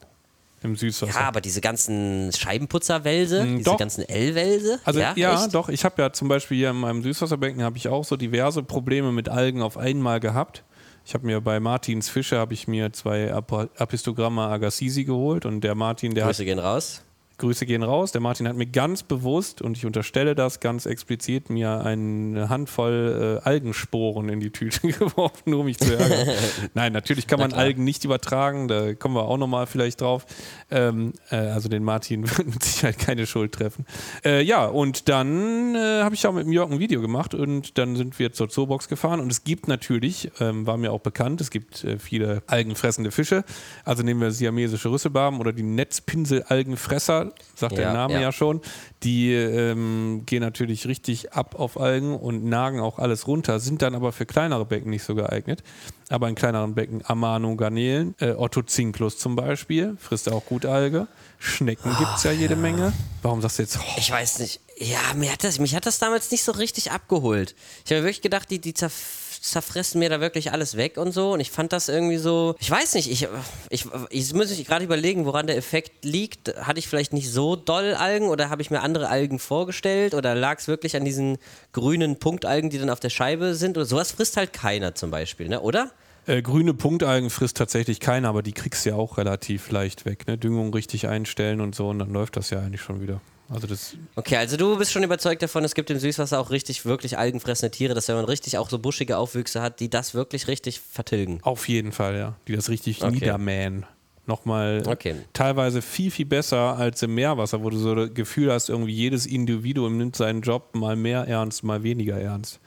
Im 0.61 0.75
Süßwasser. 0.75 1.17
Ja, 1.17 1.27
aber 1.29 1.39
diese 1.39 1.61
ganzen 1.61 2.29
Scheibenputzerwälse, 2.37 3.45
mm, 3.45 3.57
diese 3.59 3.69
doch. 3.69 3.77
ganzen 3.77 4.03
L-Wälse. 4.03 4.81
Also 4.83 4.99
ja, 4.99 5.13
ja 5.15 5.47
doch. 5.47 5.69
Ich 5.69 5.85
habe 5.85 6.01
ja 6.01 6.11
zum 6.11 6.27
Beispiel 6.27 6.57
hier 6.57 6.71
in 6.71 6.75
meinem 6.75 7.01
Süßwasserbecken 7.01 7.63
habe 7.63 7.77
ich 7.77 7.87
auch 7.87 8.03
so 8.03 8.17
diverse 8.17 8.63
Probleme 8.63 9.13
mit 9.13 9.29
Algen 9.29 9.61
auf 9.61 9.77
einmal 9.77 10.19
gehabt. 10.19 10.65
Ich 11.05 11.13
habe 11.13 11.25
mir 11.25 11.39
bei 11.39 11.61
Martins 11.61 12.09
Fische 12.09 12.37
habe 12.37 12.53
ich 12.53 12.67
mir 12.67 12.91
zwei 12.91 13.33
Apistogramma 13.33 14.51
Agassizi 14.51 15.05
geholt 15.05 15.45
und 15.45 15.61
der 15.61 15.75
Martin, 15.75 16.13
der 16.13 16.25
Grüße 16.25 16.43
hat, 16.43 16.45
gehen 16.45 16.59
raus. 16.59 17.05
Grüße 17.39 17.65
gehen 17.65 17.83
raus. 17.83 18.11
Der 18.11 18.21
Martin 18.21 18.47
hat 18.47 18.55
mir 18.55 18.67
ganz 18.67 19.03
bewusst, 19.03 19.61
und 19.61 19.77
ich 19.77 19.85
unterstelle 19.85 20.35
das 20.35 20.59
ganz 20.59 20.85
explizit, 20.85 21.49
mir 21.49 21.83
eine 21.83 22.49
Handvoll 22.49 23.39
äh, 23.43 23.47
Algensporen 23.47 24.29
in 24.29 24.39
die 24.39 24.51
Tüte 24.51 24.87
geworfen, 24.87 25.49
nur 25.49 25.61
um 25.61 25.65
mich 25.65 25.79
zu 25.79 25.97
ärgern. 25.97 26.35
Nein, 26.73 26.93
natürlich 26.93 27.27
kann 27.27 27.39
man 27.39 27.53
Algen 27.53 27.83
nicht 27.83 28.05
übertragen, 28.05 28.67
da 28.67 28.93
kommen 28.93 29.15
wir 29.15 29.23
auch 29.23 29.37
nochmal 29.37 29.65
vielleicht 29.65 30.01
drauf. 30.01 30.25
Ähm, 30.69 31.13
äh, 31.31 31.37
also 31.37 31.69
den 31.69 31.83
Martin 31.83 32.29
wird 32.37 32.47
mit 32.47 32.63
Sicherheit 32.63 32.99
keine 32.99 33.25
Schuld 33.25 33.53
treffen. 33.53 33.85
Äh, 34.23 34.43
ja, 34.43 34.65
und 34.65 35.09
dann 35.09 35.75
äh, 35.75 36.03
habe 36.03 36.15
ich 36.15 36.27
auch 36.27 36.33
mit 36.33 36.45
dem 36.45 36.51
Jörg 36.51 36.71
ein 36.71 36.79
Video 36.79 37.01
gemacht 37.01 37.33
und 37.33 37.77
dann 37.77 37.95
sind 37.95 38.19
wir 38.19 38.33
zur 38.33 38.49
Zoobox 38.49 38.87
gefahren 38.87 39.19
und 39.19 39.31
es 39.31 39.43
gibt 39.43 39.67
natürlich, 39.67 40.31
ähm, 40.39 40.67
war 40.67 40.77
mir 40.77 40.91
auch 40.91 41.01
bekannt, 41.01 41.41
es 41.41 41.49
gibt 41.49 41.83
äh, 41.83 41.97
viele 41.97 42.43
algenfressende 42.47 43.11
Fische. 43.11 43.43
Also 43.85 44.03
nehmen 44.03 44.21
wir 44.21 44.31
siamesische 44.31 44.91
Rüsselbarben 44.91 45.39
oder 45.39 45.53
die 45.53 45.63
Netzpinselalgenfresser 45.63 47.28
sagt 47.55 47.73
ja, 47.73 47.79
der 47.79 47.93
Name 47.93 48.13
ja, 48.15 48.21
ja 48.21 48.31
schon. 48.31 48.61
Die 49.03 49.33
ähm, 49.33 50.23
gehen 50.25 50.41
natürlich 50.41 50.87
richtig 50.87 51.33
ab 51.33 51.55
auf 51.57 51.79
Algen 51.79 52.15
und 52.15 52.43
nagen 52.43 52.79
auch 52.79 52.99
alles 52.99 53.27
runter, 53.27 53.59
sind 53.59 53.81
dann 53.81 53.95
aber 53.95 54.11
für 54.11 54.25
kleinere 54.25 54.65
Becken 54.65 54.89
nicht 54.89 55.03
so 55.03 55.15
geeignet. 55.15 55.63
Aber 56.09 56.27
in 56.27 56.35
kleineren 56.35 56.73
Becken 56.73 57.03
Amano, 57.05 57.55
Garnelen, 57.55 58.15
äh, 58.19 58.31
Otto 58.31 58.63
Zinklus 58.63 59.17
zum 59.17 59.35
Beispiel, 59.35 59.95
frisst 59.99 60.31
auch 60.31 60.45
gut 60.45 60.65
Alge. 60.65 61.07
Schnecken 61.37 61.95
gibt 61.97 62.17
es 62.17 62.23
ja 62.23 62.31
jede 62.31 62.55
ja. 62.55 62.59
Menge. 62.59 62.93
Warum 63.21 63.41
sagst 63.41 63.59
du 63.59 63.63
jetzt? 63.63 63.77
Oh. 63.79 63.95
Ich 63.97 64.11
weiß 64.11 64.39
nicht. 64.39 64.59
Ja, 64.77 65.13
mir 65.15 65.31
hat 65.31 65.43
das, 65.43 65.59
mich 65.59 65.75
hat 65.75 65.85
das 65.85 65.99
damals 65.99 66.31
nicht 66.31 66.43
so 66.43 66.51
richtig 66.51 66.91
abgeholt. 66.91 67.55
Ich 67.85 67.91
habe 67.91 68.01
wirklich 68.01 68.21
gedacht, 68.21 68.49
die, 68.49 68.59
die 68.59 68.73
zerf 68.73 68.93
zerfressen 69.41 69.99
mir 69.99 70.09
da 70.09 70.19
wirklich 70.19 70.51
alles 70.51 70.77
weg 70.77 70.97
und 70.97 71.11
so. 71.11 71.33
Und 71.33 71.39
ich 71.39 71.51
fand 71.51 71.73
das 71.73 71.89
irgendwie 71.89 72.17
so, 72.17 72.55
ich 72.59 72.69
weiß 72.69 72.95
nicht, 72.95 73.09
ich, 73.11 73.27
ich, 73.69 73.85
ich 74.09 74.33
muss 74.33 74.49
mich 74.49 74.65
gerade 74.65 74.85
überlegen, 74.85 75.25
woran 75.25 75.47
der 75.47 75.57
Effekt 75.57 76.05
liegt. 76.05 76.55
Hatte 76.57 76.79
ich 76.79 76.87
vielleicht 76.87 77.13
nicht 77.13 77.31
so 77.31 77.55
doll 77.55 77.95
Algen 77.95 78.27
oder 78.27 78.49
habe 78.49 78.61
ich 78.61 78.71
mir 78.71 78.81
andere 78.81 79.09
Algen 79.09 79.39
vorgestellt 79.39 80.13
oder 80.13 80.35
lag 80.35 80.59
es 80.59 80.67
wirklich 80.67 80.95
an 80.95 81.05
diesen 81.05 81.37
grünen 81.73 82.17
Punktalgen, 82.17 82.69
die 82.69 82.77
dann 82.77 82.89
auf 82.89 82.99
der 82.99 83.09
Scheibe 83.09 83.55
sind? 83.55 83.77
Oder 83.77 83.85
sowas 83.85 84.11
frisst 84.11 84.37
halt 84.37 84.53
keiner 84.53 84.95
zum 84.95 85.11
Beispiel, 85.11 85.47
ne? 85.47 85.61
oder? 85.61 85.91
Äh, 86.25 86.41
grüne 86.41 86.73
Punktalgen 86.73 87.29
frisst 87.29 87.57
tatsächlich 87.57 87.99
keiner, 87.99 88.29
aber 88.29 88.43
die 88.43 88.51
kriegst 88.51 88.85
du 88.85 88.89
ja 88.89 88.95
auch 88.95 89.17
relativ 89.17 89.71
leicht 89.71 90.05
weg. 90.05 90.27
Ne? 90.27 90.37
Düngung 90.37 90.73
richtig 90.73 91.07
einstellen 91.07 91.61
und 91.61 91.75
so 91.75 91.89
und 91.89 91.99
dann 91.99 92.11
läuft 92.11 92.37
das 92.37 92.49
ja 92.49 92.59
eigentlich 92.59 92.81
schon 92.81 93.01
wieder. 93.01 93.21
Also 93.49 93.67
das 93.67 93.95
okay, 94.15 94.37
also 94.37 94.57
du 94.57 94.77
bist 94.77 94.91
schon 94.91 95.03
überzeugt 95.03 95.41
davon, 95.41 95.63
es 95.63 95.73
gibt 95.73 95.89
im 95.89 95.97
Süßwasser 95.97 96.39
auch 96.39 96.51
richtig, 96.51 96.85
wirklich 96.85 97.17
algenfressende 97.17 97.71
Tiere, 97.71 97.93
dass 97.95 98.07
wenn 98.07 98.15
man 98.15 98.25
richtig 98.25 98.57
auch 98.57 98.69
so 98.69 98.77
buschige 98.77 99.17
Aufwüchse 99.17 99.61
hat, 99.61 99.79
die 99.79 99.89
das 99.89 100.13
wirklich 100.13 100.47
richtig 100.47 100.79
vertilgen. 100.79 101.39
Auf 101.41 101.67
jeden 101.67 101.91
Fall, 101.91 102.15
ja. 102.15 102.35
Die 102.47 102.55
das 102.55 102.69
richtig 102.69 103.03
okay. 103.03 103.11
niedermähen. 103.11 103.85
Nochmal 104.27 104.83
okay. 104.85 105.15
teilweise 105.33 105.81
viel, 105.81 106.11
viel 106.11 106.27
besser 106.27 106.77
als 106.77 107.01
im 107.01 107.15
Meerwasser, 107.15 107.63
wo 107.63 107.71
du 107.71 107.77
so 107.77 107.95
das 107.95 108.13
Gefühl 108.13 108.53
hast, 108.53 108.69
irgendwie 108.69 108.93
jedes 108.93 109.25
Individuum 109.25 109.97
nimmt 109.97 110.15
seinen 110.15 110.41
Job 110.41 110.75
mal 110.75 110.95
mehr 110.95 111.27
ernst, 111.27 111.63
mal 111.63 111.81
weniger 111.81 112.15
ernst. 112.21 112.59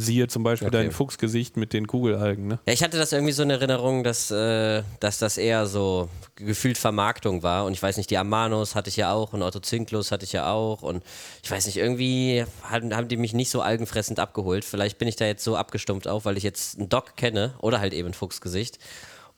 Siehe 0.00 0.28
zum 0.28 0.42
Beispiel 0.42 0.68
okay. 0.68 0.78
dein 0.78 0.92
Fuchsgesicht 0.92 1.56
mit 1.56 1.72
den 1.72 1.86
Kugelalgen. 1.86 2.46
Ne? 2.46 2.58
Ja, 2.66 2.72
ich 2.72 2.82
hatte 2.82 2.96
das 2.96 3.12
irgendwie 3.12 3.32
so 3.32 3.42
in 3.42 3.50
Erinnerung, 3.50 4.02
dass, 4.02 4.30
äh, 4.30 4.82
dass 4.98 5.18
das 5.18 5.36
eher 5.36 5.66
so 5.66 6.08
gefühlt 6.36 6.78
Vermarktung 6.78 7.42
war. 7.42 7.66
Und 7.66 7.72
ich 7.74 7.82
weiß 7.82 7.96
nicht, 7.98 8.10
die 8.10 8.16
Amanos 8.16 8.74
hatte 8.74 8.88
ich 8.88 8.96
ja 8.96 9.12
auch 9.12 9.32
und 9.34 9.42
Otto 9.42 9.60
Zinklus 9.60 10.10
hatte 10.10 10.24
ich 10.24 10.32
ja 10.32 10.50
auch. 10.50 10.82
Und 10.82 11.02
ich 11.42 11.50
weiß 11.50 11.66
nicht, 11.66 11.76
irgendwie 11.76 12.44
haben, 12.62 12.96
haben 12.96 13.08
die 13.08 13.18
mich 13.18 13.34
nicht 13.34 13.50
so 13.50 13.60
algenfressend 13.60 14.18
abgeholt. 14.18 14.64
Vielleicht 14.64 14.98
bin 14.98 15.06
ich 15.06 15.16
da 15.16 15.26
jetzt 15.26 15.44
so 15.44 15.56
abgestumpft 15.56 16.08
auf, 16.08 16.24
weil 16.24 16.36
ich 16.36 16.44
jetzt 16.44 16.78
einen 16.78 16.88
Doc 16.88 17.16
kenne 17.16 17.54
oder 17.60 17.80
halt 17.80 17.92
eben 17.92 18.14
Fuchsgesicht. 18.14 18.78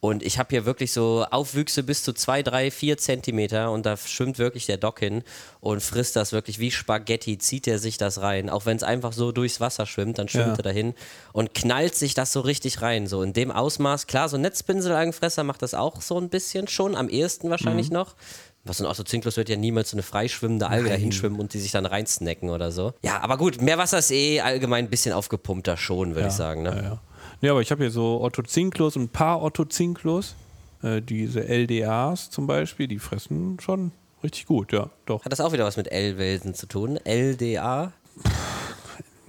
Und 0.05 0.25
ich 0.25 0.41
habe 0.41 0.49
hier 0.51 0.65
wirklich 0.65 0.91
so 0.91 1.25
Aufwüchse 1.31 1.85
bis 1.85 2.03
zu 2.03 2.13
zwei, 2.13 2.43
drei, 2.43 2.73
vier 2.73 2.99
Zentimeter 2.99 3.71
und 3.71 3.87
da 3.87 3.97
schwimmt 3.97 4.37
wirklich 4.41 4.67
der 4.67 4.77
Dock 4.77 4.99
hin 4.99 5.23
und 5.61 5.81
frisst 5.81 6.17
das 6.17 6.33
wirklich 6.33 6.59
wie 6.59 6.73
Spaghetti, 6.73 7.39
zieht 7.39 7.69
er 7.69 7.79
sich 7.79 7.99
das 7.99 8.21
rein. 8.21 8.51
Auch 8.51 8.67
wenn 8.67 8.77
es 8.77 8.83
einfach 8.83 9.13
so 9.13 9.31
durchs 9.31 9.61
Wasser 9.61 9.87
schwimmt, 9.87 10.19
dann 10.19 10.27
schwimmt 10.29 10.49
ja. 10.49 10.55
er 10.57 10.63
dahin 10.65 10.95
und 11.33 11.55
knallt 11.55 11.95
sich 11.95 12.15
das 12.15 12.33
so 12.33 12.41
richtig 12.41 12.83
rein. 12.83 13.07
So 13.07 13.23
in 13.23 13.33
dem 13.33 13.53
Ausmaß. 13.53 14.09
Klar, 14.09 14.29
so 14.29 14.37
ein 14.37 14.41
Netzpinselalgenfresser 14.41 15.45
macht 15.45 15.63
das 15.63 15.73
auch 15.73 16.03
so 16.03 16.19
ein 16.19 16.31
bisschen 16.31 16.67
schon, 16.67 16.97
am 16.97 17.09
ehesten 17.09 17.49
wahrscheinlich 17.49 17.91
mhm. 17.91 17.95
noch. 17.95 18.17
Was 18.65 18.81
ein 18.81 18.87
Autozinklus 18.87 19.37
wird 19.37 19.51
ja 19.51 19.57
niemals 19.57 19.91
so 19.91 19.97
eine 19.97 20.03
freischwimmende 20.03 20.67
Alge 20.67 20.89
da 20.89 20.97
hinschwimmen 20.97 21.39
und 21.39 21.55
die 21.55 21.61
sich 21.61 21.71
dann 21.71 21.87
reinsnacken 21.87 22.51
oder 22.51 22.73
so. 22.73 22.93
Ja, 23.03 23.21
aber 23.21 23.37
gut, 23.37 23.63
Meerwasser 23.63 24.01
ist 24.01 24.11
eh 24.11 24.41
allgemein 24.41 24.87
ein 24.87 24.91
bisschen 24.91 25.13
aufgepumpter 25.13 25.77
schon, 25.77 26.11
würde 26.11 26.23
ja, 26.23 26.27
ich 26.27 26.33
sagen. 26.33 26.65
Ne? 26.65 26.71
Ja, 26.71 26.83
ja. 26.83 27.01
Ja, 27.43 27.51
aber 27.51 27.61
ich 27.61 27.73
habe 27.73 27.83
hier 27.83 27.91
so 27.91 28.21
Otto 28.23 28.43
Zinklus 28.43 28.95
und 28.95 29.03
ein 29.03 29.09
paar 29.09 29.43
Otto 29.43 29.65
Zinklus. 29.65 30.37
Äh, 30.81 31.03
diese 31.03 31.41
LDAs 31.41 32.31
zum 32.31 32.47
Beispiel, 32.47 32.87
die 32.87 33.01
fressen 33.01 33.59
schon 33.61 33.91
richtig 34.23 34.47
gut, 34.47 34.73
ja, 34.73 34.91
doch. 35.07 35.25
Hat 35.25 35.33
das 35.33 35.41
auch 35.41 35.53
wieder 35.53 35.65
was 35.65 35.77
mit 35.77 35.91
L-Welsen 35.91 36.55
zu 36.55 36.67
tun? 36.67 37.01
LDA? 37.05 37.93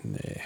Nee, 0.03 0.41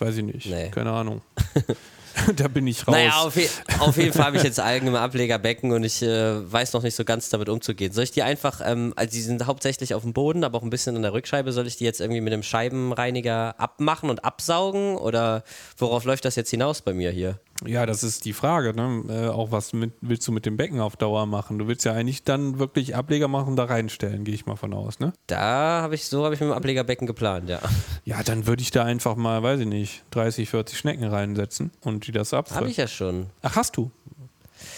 weiß 0.00 0.16
ich 0.16 0.24
nicht. 0.24 0.46
Nee. 0.46 0.70
Keine 0.70 0.90
Ahnung. 0.90 1.22
da 2.36 2.48
bin 2.48 2.66
ich 2.66 2.86
raus. 2.86 2.94
Naja, 2.94 3.12
auf, 3.16 3.36
auf 3.80 3.96
jeden 3.96 4.12
Fall 4.12 4.26
habe 4.26 4.36
ich 4.36 4.42
jetzt 4.42 4.60
Algen 4.60 4.86
im 4.86 4.94
Ablegerbecken 4.94 5.72
und 5.72 5.84
ich 5.84 6.02
äh, 6.02 6.52
weiß 6.52 6.72
noch 6.72 6.82
nicht 6.82 6.94
so 6.94 7.04
ganz 7.04 7.28
damit 7.28 7.48
umzugehen. 7.48 7.92
Soll 7.92 8.04
ich 8.04 8.12
die 8.12 8.22
einfach, 8.22 8.60
ähm, 8.64 8.92
also 8.96 9.12
die 9.12 9.20
sind 9.20 9.46
hauptsächlich 9.46 9.94
auf 9.94 10.02
dem 10.02 10.12
Boden, 10.12 10.44
aber 10.44 10.58
auch 10.58 10.62
ein 10.62 10.70
bisschen 10.70 10.96
an 10.96 11.02
der 11.02 11.12
Rückscheibe, 11.12 11.52
soll 11.52 11.66
ich 11.66 11.76
die 11.76 11.84
jetzt 11.84 12.00
irgendwie 12.00 12.20
mit 12.20 12.32
einem 12.32 12.42
Scheibenreiniger 12.42 13.58
abmachen 13.58 14.10
und 14.10 14.24
absaugen 14.24 14.96
oder 14.96 15.44
worauf 15.78 16.04
läuft 16.04 16.24
das 16.24 16.36
jetzt 16.36 16.50
hinaus 16.50 16.82
bei 16.82 16.92
mir 16.92 17.10
hier? 17.10 17.38
Ja, 17.64 17.86
das 17.86 18.02
ist 18.02 18.24
die 18.24 18.32
Frage. 18.32 18.74
Ne? 18.74 19.04
Äh, 19.08 19.28
auch 19.28 19.52
was 19.52 19.72
mit, 19.72 19.92
willst 20.00 20.26
du 20.26 20.32
mit 20.32 20.44
dem 20.44 20.56
Becken 20.56 20.80
auf 20.80 20.96
Dauer 20.96 21.26
machen? 21.26 21.58
Du 21.58 21.68
willst 21.68 21.84
ja 21.84 21.92
eigentlich 21.92 22.24
dann 22.24 22.58
wirklich 22.58 22.96
Ableger 22.96 23.28
machen 23.28 23.56
da 23.56 23.64
reinstellen, 23.64 24.24
gehe 24.24 24.34
ich 24.34 24.46
mal 24.46 24.56
von 24.56 24.74
aus. 24.74 24.98
Ne? 24.98 25.12
Da 25.26 25.80
habe 25.82 25.94
ich, 25.94 26.06
so 26.06 26.24
habe 26.24 26.34
ich 26.34 26.40
mit 26.40 26.50
dem 26.50 26.54
Ablegerbecken 26.54 27.06
geplant, 27.06 27.48
ja. 27.48 27.60
Ja, 28.04 28.22
dann 28.22 28.46
würde 28.46 28.62
ich 28.62 28.70
da 28.70 28.84
einfach 28.84 29.16
mal, 29.16 29.42
weiß 29.42 29.60
ich 29.60 29.66
nicht, 29.66 30.02
30, 30.10 30.48
40 30.50 30.78
Schnecken 30.78 31.04
reinsetzen 31.04 31.70
und 31.82 32.06
die 32.06 32.12
das 32.12 32.34
abfressen. 32.34 32.60
Habe 32.60 32.70
ich 32.70 32.76
ja 32.76 32.88
schon. 32.88 33.26
Ach, 33.42 33.56
hast 33.56 33.76
du? 33.76 33.90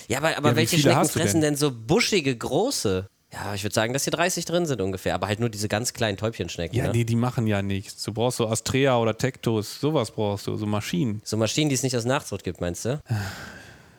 Ja, 0.08 0.18
aber, 0.18 0.36
aber 0.36 0.50
ja, 0.50 0.56
welche 0.56 0.78
Schnecken 0.78 1.04
fressen 1.06 1.40
denn? 1.40 1.52
denn 1.52 1.56
so 1.56 1.72
buschige, 1.72 2.36
große? 2.36 3.08
Ja, 3.32 3.54
ich 3.54 3.64
würde 3.64 3.74
sagen, 3.74 3.92
dass 3.92 4.04
hier 4.04 4.12
30 4.12 4.44
drin 4.44 4.66
sind 4.66 4.80
ungefähr, 4.80 5.14
aber 5.14 5.26
halt 5.26 5.40
nur 5.40 5.48
diese 5.48 5.68
ganz 5.68 5.92
kleinen 5.92 6.16
Täubchenschnecken. 6.16 6.76
Ja, 6.76 6.84
ne? 6.84 6.92
nee, 6.92 7.04
die 7.04 7.16
machen 7.16 7.46
ja 7.46 7.60
nichts. 7.60 8.02
Du 8.04 8.12
brauchst 8.12 8.38
so 8.38 8.48
Astrea 8.48 8.96
oder 8.98 9.18
Tektos, 9.18 9.80
sowas 9.80 10.12
brauchst 10.12 10.46
du, 10.46 10.56
so 10.56 10.66
Maschinen. 10.66 11.20
So 11.24 11.36
Maschinen, 11.36 11.68
die 11.68 11.74
es 11.74 11.82
nicht 11.82 11.96
aus 11.96 12.04
Nachzucht 12.04 12.44
gibt, 12.44 12.60
meinst 12.60 12.84
du? 12.84 13.00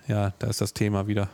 Ja, 0.09 0.31
da 0.39 0.47
ist 0.47 0.61
das 0.61 0.73
Thema 0.73 1.05
wieder. 1.07 1.27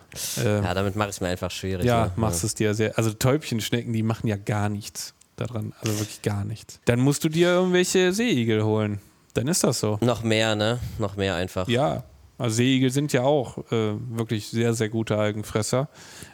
Ähm, 0.44 0.64
ja, 0.64 0.74
damit 0.74 0.96
mache 0.96 1.10
ich 1.10 1.18
es 1.18 1.22
mir 1.22 1.28
einfach 1.28 1.52
schwierig. 1.52 1.86
Ja, 1.86 2.06
ne? 2.06 2.12
machst 2.16 2.42
ja. 2.42 2.48
es 2.48 2.56
dir 2.56 2.74
sehr. 2.74 2.98
Also 2.98 3.14
Täubchenschnecken, 3.14 3.94
die 3.94 4.02
machen 4.02 4.26
ja 4.26 4.36
gar 4.36 4.68
nichts. 4.68 5.14
daran. 5.36 5.74
Also 5.80 6.00
wirklich 6.00 6.24
gar 6.24 6.44
nichts. 6.44 6.80
Dann 6.86 7.00
musst 7.00 7.24
du 7.24 7.30
dir 7.30 7.50
irgendwelche 7.50 8.14
Seeigel 8.14 8.64
holen. 8.64 9.00
Dann 9.36 9.48
ist 9.48 9.64
das 9.64 9.80
so. 9.80 10.00
Noch 10.02 10.24
mehr, 10.24 10.56
ne? 10.56 10.80
Noch 10.98 11.18
mehr 11.18 11.36
einfach. 11.36 11.68
Ja. 11.68 12.04
Also 12.44 12.58
Seeigel 12.58 12.90
sind 12.90 13.14
ja 13.14 13.24
auch 13.24 13.58
äh, 13.72 13.94
wirklich 14.10 14.48
sehr, 14.50 14.74
sehr 14.74 14.90
gute 14.90 15.18
Algenfresser. 15.18 15.88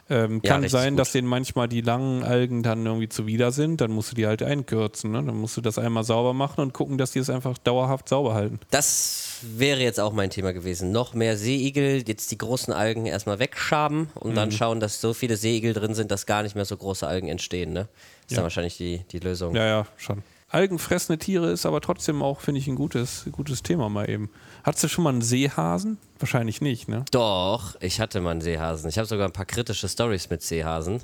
Ähm, 0.08 0.40
Ja, 0.42 0.50
kann 0.54 0.62
richtig 0.62 0.72
sein, 0.80 0.96
dass 0.96 1.12
denen 1.12 1.28
manchmal 1.28 1.68
die 1.68 1.82
langen 1.82 2.24
Algen 2.24 2.64
dann 2.64 2.84
irgendwie 2.84 3.08
zuwider 3.08 3.52
sind. 3.52 3.80
Dann 3.80 3.92
musst 3.92 4.10
du 4.10 4.16
die 4.16 4.26
halt 4.26 4.42
einkürzen. 4.42 5.12
Ne? 5.12 5.22
Dann 5.22 5.36
musst 5.36 5.56
du 5.56 5.60
das 5.60 5.78
einmal 5.78 6.02
sauber 6.02 6.32
machen 6.34 6.62
und 6.62 6.74
gucken, 6.74 6.98
dass 6.98 7.12
die 7.12 7.20
es 7.20 7.30
einfach 7.30 7.56
dauerhaft 7.58 8.08
sauber 8.08 8.34
halten. 8.34 8.58
Das 8.72 9.38
wäre 9.42 9.80
jetzt 9.82 10.00
auch 10.00 10.12
mein 10.12 10.30
Thema 10.30 10.52
gewesen. 10.52 10.90
Noch 10.90 11.14
mehr 11.14 11.36
Seeigel, 11.36 12.02
jetzt 12.06 12.32
die 12.32 12.38
großen 12.38 12.72
Algen 12.74 13.06
erstmal 13.06 13.38
wegschaben 13.38 14.08
und 14.16 14.32
Mhm. 14.32 14.34
dann 14.34 14.50
schauen, 14.52 14.80
dass 14.80 15.00
so 15.00 15.14
viele 15.14 15.36
Seeigel 15.36 15.74
drin 15.74 15.94
sind, 15.94 16.10
dass 16.10 16.26
gar 16.26 16.42
nicht 16.42 16.56
mehr 16.56 16.64
so 16.64 16.76
große 16.76 17.06
Algen 17.06 17.28
entstehen. 17.28 17.72
Ne? 17.72 17.82
Ist 18.22 18.32
Ja. 18.32 18.36
dann 18.38 18.42
wahrscheinlich 18.44 18.76
die, 18.76 19.02
die 19.12 19.20
Lösung. 19.20 19.54
Ja, 19.54 19.64
ja, 19.64 19.86
schon. 19.96 20.24
Algenfressende 20.52 21.16
Tiere 21.18 21.52
ist 21.52 21.64
aber 21.64 21.80
trotzdem 21.80 22.22
auch, 22.22 22.40
finde 22.40 22.60
ich, 22.60 22.66
ein 22.66 22.74
gutes, 22.74 23.26
gutes 23.30 23.62
Thema 23.62 23.88
mal 23.88 24.10
eben. 24.10 24.30
Hattest 24.64 24.82
du 24.82 24.88
schon 24.88 25.04
mal 25.04 25.10
einen 25.10 25.22
Seehasen? 25.22 25.96
Wahrscheinlich 26.18 26.60
nicht, 26.60 26.86
ne? 26.86 27.04
Doch, 27.12 27.76
ich 27.80 27.98
hatte 27.98 28.20
mal 28.20 28.32
einen 28.32 28.40
Seehasen. 28.42 28.90
Ich 28.90 28.98
habe 28.98 29.06
sogar 29.06 29.26
ein 29.26 29.32
paar 29.32 29.46
kritische 29.46 29.88
Stories 29.88 30.28
mit 30.28 30.42
Seehasen. 30.42 31.00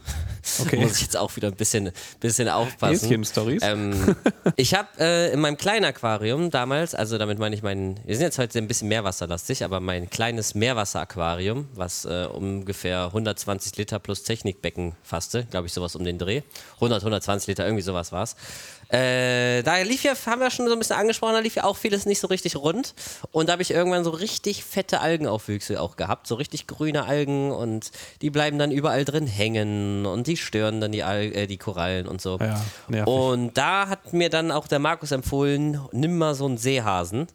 Okay. 0.59 0.77
Muss 0.83 0.97
ich 0.97 1.03
jetzt 1.03 1.17
auch 1.17 1.35
wieder 1.37 1.49
ein 1.49 1.55
bisschen, 1.55 1.91
bisschen 2.21 2.49
aufpassen. 2.49 3.09
Häschen-Stories? 3.09 3.63
Ähm, 3.63 4.17
ich 4.57 4.75
habe 4.75 4.89
äh, 4.99 5.33
in 5.33 5.41
meinem 5.41 5.57
kleinen 5.57 5.87
Aquarium 5.87 6.51
damals, 6.51 6.95
also 6.95 7.17
damit 7.17 7.39
meine 7.39 7.55
ich 7.55 7.63
meinen, 7.63 7.99
wir 8.05 8.15
sind 8.17 8.25
jetzt 8.25 8.39
heute 8.39 8.59
ein 8.59 8.69
bisschen 8.69 8.89
meerwasserlastig, 8.89 9.65
aber 9.65 9.81
mein 9.81 10.11
kleines 10.11 10.55
Meerwasseraquarium, 10.55 11.69
was 11.73 12.05
äh, 12.05 12.27
ungefähr 12.27 13.07
120 13.07 13.77
Liter 13.77 14.01
plus 14.01 14.25
Technikbecken 14.25 14.97
fasste, 15.03 15.47
glaube 15.51 15.67
ich, 15.69 15.73
sowas 15.73 15.97
um 15.97 16.05
den 16.05 16.19
Dreh. 16.19 16.43
100, 16.75 17.01
120 17.01 17.47
Liter, 17.47 17.65
irgendwie 17.65 17.83
sowas 17.83 18.13
war's. 18.13 18.37
Äh, 18.89 19.62
da 19.62 19.78
lief 19.78 20.05
ja, 20.05 20.12
haben 20.26 20.41
wir 20.41 20.51
schon 20.51 20.66
so 20.66 20.72
ein 20.72 20.78
bisschen 20.78 20.97
angesprochen, 20.97 21.32
da 21.32 21.41
lief 21.41 21.57
ja 21.57 21.64
auch 21.64 21.76
vieles 21.76 22.07
nicht 22.07 22.20
so 22.20 22.28
richtig 22.28 22.57
rund. 22.57 22.95
Und 23.32 23.49
da 23.49 23.53
habe 23.53 23.62
ich 23.62 23.72
irgendwann 23.72 24.05
so 24.05 24.11
richtig 24.11 24.64
fette 24.64 25.01
Algenaufwüchse 25.01 25.80
auch 25.80 25.97
gehabt, 25.97 26.26
so 26.26 26.37
richtig 26.37 26.66
grüne 26.66 27.05
Algen 27.05 27.51
und 27.51 27.91
die 28.22 28.30
bleiben 28.30 28.59
dann 28.59 28.70
überall 28.70 29.05
drin 29.05 29.26
hängen 29.26 30.07
und 30.07 30.26
die 30.26 30.37
stören 30.37 30.80
dann 30.80 30.93
die, 30.93 31.03
Al 31.03 31.24
äh, 31.34 31.47
die 31.47 31.57
Korallen 31.57 32.07
und 32.07 32.20
so. 32.20 32.39
Ja, 32.39 32.64
nervig. 32.89 33.12
Und 33.12 33.59
da 33.59 33.89
hat 33.89 34.12
mir 34.12 34.30
dann 34.30 34.53
auch 34.53 34.68
der 34.68 34.78
Markus 34.78 35.11
empfohlen, 35.11 35.80
nimm 35.93 36.16
mal 36.18 36.34
so 36.34 36.47
einen 36.47 36.59
Seehasen. 36.59 37.26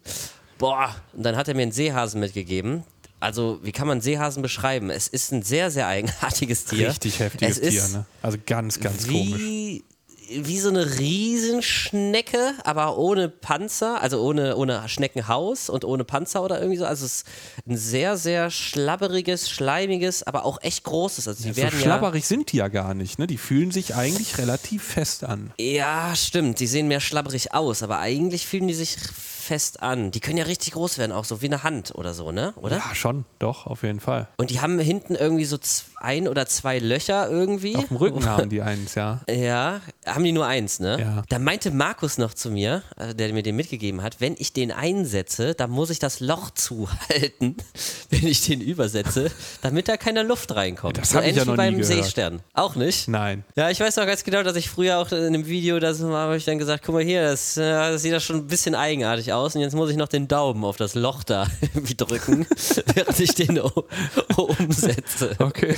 Boah, 0.58 0.94
und 1.12 1.24
dann 1.24 1.36
hat 1.36 1.48
er 1.48 1.54
mir 1.54 1.62
einen 1.62 1.72
Seehasen 1.72 2.20
mitgegeben. 2.20 2.84
Also, 3.20 3.60
wie 3.62 3.70
kann 3.70 3.86
man 3.86 4.00
Seehasen 4.00 4.42
beschreiben? 4.42 4.90
Es 4.90 5.06
ist 5.06 5.32
ein 5.32 5.42
sehr, 5.42 5.70
sehr 5.70 5.86
eigenartiges 5.86 6.64
Tier. 6.64 6.88
Richtig 6.88 7.20
heftiges 7.20 7.58
es 7.58 7.70
Tier, 7.70 7.98
ne? 7.98 8.06
Also 8.20 8.38
ganz, 8.44 8.80
ganz 8.80 9.06
komisch. 9.06 9.38
wie, 9.38 9.84
wie 10.30 10.58
so 10.58 10.68
eine 10.68 10.98
Riesenschnecke, 10.98 12.54
aber 12.64 12.98
ohne 12.98 13.28
Panzer, 13.28 14.00
also 14.00 14.22
ohne, 14.22 14.56
ohne 14.56 14.88
Schneckenhaus 14.88 15.68
und 15.68 15.84
ohne 15.84 16.04
Panzer 16.04 16.42
oder 16.42 16.58
irgendwie 16.60 16.78
so. 16.78 16.84
Also 16.84 17.06
es 17.06 17.16
ist 17.16 17.26
ein 17.66 17.76
sehr, 17.76 18.16
sehr 18.16 18.50
schlabberiges, 18.50 19.50
schleimiges, 19.50 20.22
aber 20.22 20.44
auch 20.44 20.62
echt 20.62 20.84
großes. 20.84 21.28
Also 21.28 21.42
die 21.42 21.50
so 21.50 21.56
werden 21.56 21.78
ja. 21.78 21.84
schlabberig 21.84 22.26
sind 22.26 22.52
die 22.52 22.58
ja 22.58 22.68
gar 22.68 22.94
nicht, 22.94 23.18
ne? 23.18 23.26
Die 23.26 23.38
fühlen 23.38 23.70
sich 23.70 23.94
eigentlich 23.94 24.38
relativ 24.38 24.82
fest 24.82 25.24
an. 25.24 25.52
Ja, 25.58 26.14
stimmt. 26.14 26.60
Die 26.60 26.66
sehen 26.66 26.88
mehr 26.88 27.00
schlabberig 27.00 27.54
aus, 27.54 27.82
aber 27.82 27.98
eigentlich 27.98 28.46
fühlen 28.46 28.68
die 28.68 28.74
sich 28.74 28.96
fest 29.52 29.82
an. 29.82 30.10
Die 30.12 30.20
können 30.20 30.38
ja 30.38 30.44
richtig 30.44 30.72
groß 30.72 30.96
werden, 30.96 31.12
auch 31.12 31.26
so 31.26 31.42
wie 31.42 31.46
eine 31.46 31.62
Hand 31.62 31.94
oder 31.94 32.14
so, 32.14 32.32
ne? 32.32 32.54
Oder? 32.56 32.78
Ja, 32.78 32.94
schon, 32.94 33.26
doch, 33.38 33.66
auf 33.66 33.82
jeden 33.82 34.00
Fall. 34.00 34.28
Und 34.38 34.48
die 34.48 34.62
haben 34.62 34.78
hinten 34.78 35.14
irgendwie 35.14 35.44
so 35.44 35.58
ein 35.96 36.26
oder 36.26 36.46
zwei 36.46 36.78
Löcher 36.78 37.28
irgendwie. 37.28 37.76
Auf 37.76 37.88
dem 37.88 37.98
Rücken 37.98 38.24
haben 38.24 38.48
die 38.48 38.62
eins, 38.62 38.94
ja. 38.94 39.20
Ja, 39.28 39.82
haben 40.06 40.24
die 40.24 40.32
nur 40.32 40.46
eins, 40.46 40.80
ne? 40.80 40.96
Ja. 40.98 41.22
Da 41.28 41.38
meinte 41.38 41.70
Markus 41.70 42.16
noch 42.16 42.32
zu 42.32 42.50
mir, 42.50 42.82
äh, 42.96 43.14
der 43.14 43.30
mir 43.34 43.42
den 43.42 43.54
mitgegeben 43.56 44.02
hat, 44.02 44.22
wenn 44.22 44.36
ich 44.38 44.54
den 44.54 44.72
einsetze, 44.72 45.54
dann 45.54 45.70
muss 45.70 45.90
ich 45.90 45.98
das 45.98 46.20
Loch 46.20 46.50
zuhalten, 46.52 47.56
wenn 48.08 48.26
ich 48.26 48.46
den 48.46 48.62
übersetze, 48.62 49.30
damit 49.60 49.86
da 49.86 49.98
keine 49.98 50.22
Luft 50.22 50.54
reinkommt. 50.54 50.96
Das 50.96 51.10
so 51.10 51.18
hab 51.18 51.26
ich 51.26 51.36
ja 51.36 51.44
noch 51.44 51.48
wie 51.48 51.50
nie 51.50 51.56
beim 51.58 51.76
gehört. 51.76 52.04
Seestern. 52.04 52.40
Auch 52.54 52.74
nicht? 52.74 53.06
Nein. 53.06 53.44
Ja, 53.54 53.68
ich 53.68 53.78
weiß 53.78 53.96
noch 53.96 54.06
ganz 54.06 54.24
genau, 54.24 54.42
dass 54.42 54.56
ich 54.56 54.70
früher 54.70 54.96
auch 54.96 55.12
in 55.12 55.26
einem 55.26 55.46
Video, 55.46 55.78
das 55.78 56.00
habe 56.02 56.38
ich 56.38 56.46
dann 56.46 56.56
gesagt, 56.56 56.84
guck 56.86 56.94
mal 56.94 57.04
hier, 57.04 57.22
das, 57.22 57.58
äh, 57.58 57.70
das 57.70 58.00
sieht 58.00 58.12
ja 58.12 58.20
schon 58.20 58.36
ein 58.36 58.46
bisschen 58.46 58.74
eigenartig 58.74 59.30
aus 59.30 59.41
und 59.54 59.60
jetzt 59.60 59.74
muss 59.74 59.90
ich 59.90 59.96
noch 59.96 60.08
den 60.08 60.28
Daumen 60.28 60.64
auf 60.64 60.76
das 60.76 60.94
Loch 60.94 61.22
da 61.24 61.46
irgendwie 61.60 61.94
drücken, 61.94 62.46
während 62.94 63.20
ich 63.20 63.34
den 63.34 63.60
o- 63.60 63.86
umsetze. 64.36 65.36
Okay. 65.38 65.76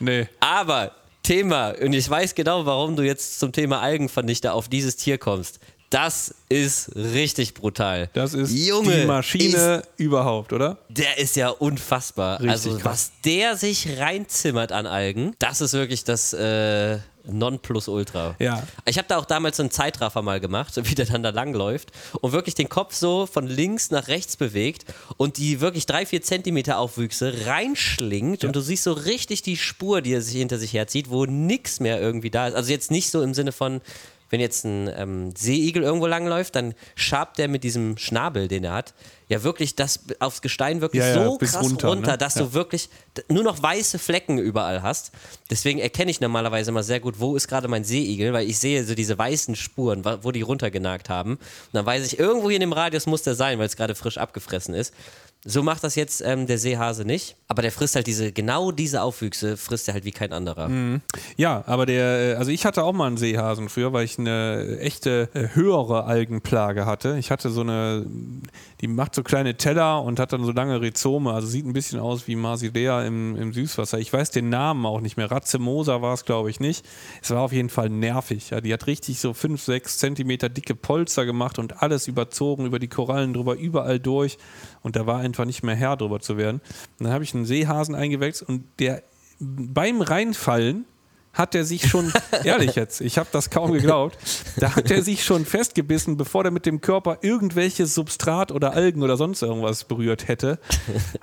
Nee. 0.00 0.28
Aber 0.40 0.92
Thema, 1.22 1.70
und 1.80 1.92
ich 1.92 2.08
weiß 2.08 2.34
genau, 2.34 2.66
warum 2.66 2.96
du 2.96 3.02
jetzt 3.02 3.38
zum 3.38 3.52
Thema 3.52 3.80
Algenvernichter 3.80 4.54
auf 4.54 4.68
dieses 4.68 4.96
Tier 4.96 5.18
kommst. 5.18 5.60
Das 5.90 6.34
ist 6.48 6.96
richtig 6.96 7.52
brutal. 7.52 8.08
Das 8.14 8.32
ist 8.32 8.50
Junge, 8.50 9.02
die 9.02 9.06
Maschine 9.06 9.82
überhaupt, 9.98 10.54
oder? 10.54 10.78
Der 10.88 11.18
ist 11.18 11.36
ja 11.36 11.50
unfassbar. 11.50 12.38
Richtig 12.40 12.50
also, 12.50 12.70
krass. 12.78 12.84
was 12.84 13.12
der 13.26 13.56
sich 13.58 13.98
reinzimmert 13.98 14.72
an 14.72 14.86
Algen, 14.86 15.34
das 15.38 15.60
ist 15.60 15.74
wirklich 15.74 16.02
das 16.04 16.32
äh, 16.32 16.98
Nonplusultra. 17.24 18.36
Ja. 18.38 18.66
Ich 18.84 18.98
habe 18.98 19.08
da 19.08 19.18
auch 19.18 19.24
damals 19.24 19.56
so 19.56 19.62
einen 19.62 19.70
Zeitraffer 19.70 20.22
mal 20.22 20.40
gemacht, 20.40 20.74
so 20.74 20.86
wie 20.88 20.94
der 20.94 21.06
dann 21.06 21.22
da 21.22 21.30
langläuft 21.30 21.90
und 22.20 22.32
wirklich 22.32 22.54
den 22.54 22.68
Kopf 22.68 22.94
so 22.94 23.26
von 23.26 23.46
links 23.46 23.90
nach 23.90 24.08
rechts 24.08 24.36
bewegt 24.36 24.84
und 25.16 25.36
die 25.36 25.60
wirklich 25.60 25.86
drei, 25.86 26.06
vier 26.06 26.22
Zentimeter 26.22 26.78
Aufwüchse 26.78 27.46
reinschlingt 27.46 28.44
und 28.44 28.56
du 28.56 28.60
siehst 28.60 28.84
so 28.84 28.92
richtig 28.92 29.42
die 29.42 29.56
Spur, 29.56 30.02
die 30.02 30.14
er 30.14 30.22
sich 30.22 30.36
hinter 30.36 30.58
sich 30.58 30.72
herzieht, 30.72 31.10
wo 31.10 31.26
nichts 31.26 31.80
mehr 31.80 32.00
irgendwie 32.00 32.30
da 32.30 32.48
ist. 32.48 32.54
Also 32.54 32.70
jetzt 32.70 32.90
nicht 32.90 33.10
so 33.10 33.22
im 33.22 33.34
Sinne 33.34 33.52
von, 33.52 33.80
wenn 34.32 34.40
jetzt 34.40 34.64
ein 34.64 34.90
ähm, 34.96 35.34
Seeigel 35.36 35.82
irgendwo 35.82 36.06
langläuft, 36.06 36.56
dann 36.56 36.74
schabt 36.96 37.36
der 37.38 37.48
mit 37.48 37.62
diesem 37.64 37.98
Schnabel, 37.98 38.48
den 38.48 38.64
er 38.64 38.72
hat, 38.72 38.94
ja 39.28 39.42
wirklich 39.44 39.76
das 39.76 40.00
aufs 40.20 40.40
Gestein 40.40 40.80
wirklich 40.80 41.00
Ja, 41.02 41.08
ja, 41.16 41.24
so 41.26 41.36
bis 41.36 41.52
krass 41.52 41.64
runter, 41.66 41.88
runter, 41.88 42.10
ne? 42.12 42.18
dass 42.18 42.36
Ja. 42.36 42.42
du 42.42 42.54
wirklich 42.54 42.88
nur 43.28 43.42
noch 43.44 43.62
weiße 43.62 43.98
Flecken 43.98 44.38
überall 44.38 44.82
hast. 44.82 45.12
Deswegen 45.50 45.78
erkenne 45.80 46.10
ich 46.10 46.20
normalerweise 46.22 46.70
immer 46.70 46.82
sehr 46.82 46.98
gut, 47.00 47.20
wo 47.20 47.36
ist 47.36 47.46
gerade 47.46 47.68
mein 47.68 47.84
Seeigel, 47.84 48.32
weil 48.32 48.48
ich 48.48 48.58
sehe 48.58 48.84
so 48.84 48.94
diese 48.94 49.18
weißen 49.18 49.54
Spuren, 49.54 50.02
wo 50.22 50.32
die 50.32 50.40
runtergenagt 50.42 51.10
haben. 51.10 51.32
Und 51.32 51.40
dann 51.74 51.84
weiß 51.84 52.06
ich, 52.06 52.18
irgendwo 52.18 52.48
hier 52.48 52.56
in 52.56 52.62
dem 52.62 52.72
Radius 52.72 53.04
muss 53.06 53.22
der 53.22 53.34
sein, 53.34 53.58
weil 53.58 53.66
es 53.66 53.76
gerade 53.76 53.94
frisch 53.94 54.16
abgefressen 54.16 54.74
ist. 54.74 54.94
So 55.44 55.64
macht 55.64 55.82
das 55.82 55.96
jetzt 55.96 56.22
ähm, 56.24 56.46
der 56.46 56.56
Seehase 56.56 57.04
nicht. 57.04 57.36
Aber 57.48 57.62
der 57.62 57.72
frisst 57.72 57.96
halt 57.96 58.06
diese, 58.06 58.30
genau 58.30 58.70
diese 58.70 59.02
Aufwüchse, 59.02 59.56
frisst 59.56 59.88
er 59.88 59.94
halt 59.94 60.04
wie 60.04 60.12
kein 60.12 60.32
anderer. 60.32 60.70
Ja, 61.36 61.64
aber 61.66 61.84
der, 61.84 62.34
äh, 62.34 62.34
also 62.34 62.50
ich 62.52 62.64
hatte 62.64 62.84
auch 62.84 62.92
mal 62.92 63.08
einen 63.08 63.16
Seehasen 63.16 63.68
früher, 63.68 63.92
weil 63.92 64.04
ich 64.04 64.18
eine 64.18 64.78
echte 64.80 65.28
äh, 65.34 65.48
höhere 65.54 66.04
Algenplage 66.04 66.86
hatte. 66.86 67.16
Ich 67.18 67.32
hatte 67.32 67.50
so 67.50 67.62
eine, 67.62 68.06
die 68.82 68.88
macht 68.88 69.14
so 69.14 69.22
kleine 69.22 69.56
Teller 69.56 70.02
und 70.02 70.18
hat 70.18 70.32
dann 70.32 70.44
so 70.44 70.50
lange 70.50 70.80
Rhizome, 70.80 71.32
also 71.32 71.46
sieht 71.46 71.64
ein 71.64 71.72
bisschen 71.72 72.00
aus 72.00 72.26
wie 72.26 72.34
Marsilea 72.34 73.04
im, 73.04 73.36
im 73.36 73.52
Süßwasser. 73.52 74.00
Ich 74.00 74.12
weiß 74.12 74.32
den 74.32 74.48
Namen 74.48 74.84
auch 74.84 75.00
nicht 75.00 75.16
mehr. 75.16 75.30
Racemosa 75.30 76.02
war 76.02 76.14
es, 76.14 76.24
glaube 76.24 76.50
ich, 76.50 76.58
nicht. 76.58 76.84
Es 77.22 77.30
war 77.30 77.42
auf 77.42 77.52
jeden 77.52 77.68
Fall 77.68 77.90
nervig. 77.90 78.50
Ja. 78.50 78.60
Die 78.60 78.72
hat 78.72 78.88
richtig 78.88 79.20
so 79.20 79.34
5, 79.34 79.62
6 79.62 79.98
Zentimeter 79.98 80.48
dicke 80.48 80.74
Polster 80.74 81.24
gemacht 81.24 81.60
und 81.60 81.80
alles 81.80 82.08
überzogen, 82.08 82.66
über 82.66 82.80
die 82.80 82.88
Korallen 82.88 83.32
drüber, 83.34 83.54
überall 83.54 84.00
durch. 84.00 84.36
Und 84.82 84.96
da 84.96 85.06
war 85.06 85.20
einfach 85.20 85.44
nicht 85.44 85.62
mehr 85.62 85.76
Herr 85.76 85.96
drüber 85.96 86.18
zu 86.18 86.36
werden. 86.36 86.60
Und 86.98 87.04
dann 87.04 87.12
habe 87.12 87.22
ich 87.22 87.34
einen 87.34 87.44
Seehasen 87.44 87.94
eingewechselt 87.94 88.48
und 88.48 88.64
der 88.80 89.04
beim 89.38 90.02
Reinfallen 90.02 90.86
hat 91.32 91.54
er 91.54 91.64
sich 91.64 91.88
schon, 91.88 92.12
ehrlich 92.44 92.74
jetzt, 92.74 93.00
ich 93.00 93.18
habe 93.18 93.28
das 93.32 93.50
kaum 93.50 93.72
geglaubt, 93.72 94.18
da 94.56 94.76
hat 94.76 94.90
er 94.90 95.02
sich 95.02 95.24
schon 95.24 95.46
festgebissen, 95.46 96.16
bevor 96.16 96.44
er 96.44 96.50
mit 96.50 96.66
dem 96.66 96.80
Körper 96.80 97.18
irgendwelches 97.22 97.94
Substrat 97.94 98.52
oder 98.52 98.72
Algen 98.74 99.02
oder 99.02 99.16
sonst 99.16 99.42
irgendwas 99.42 99.84
berührt 99.84 100.28
hätte, 100.28 100.58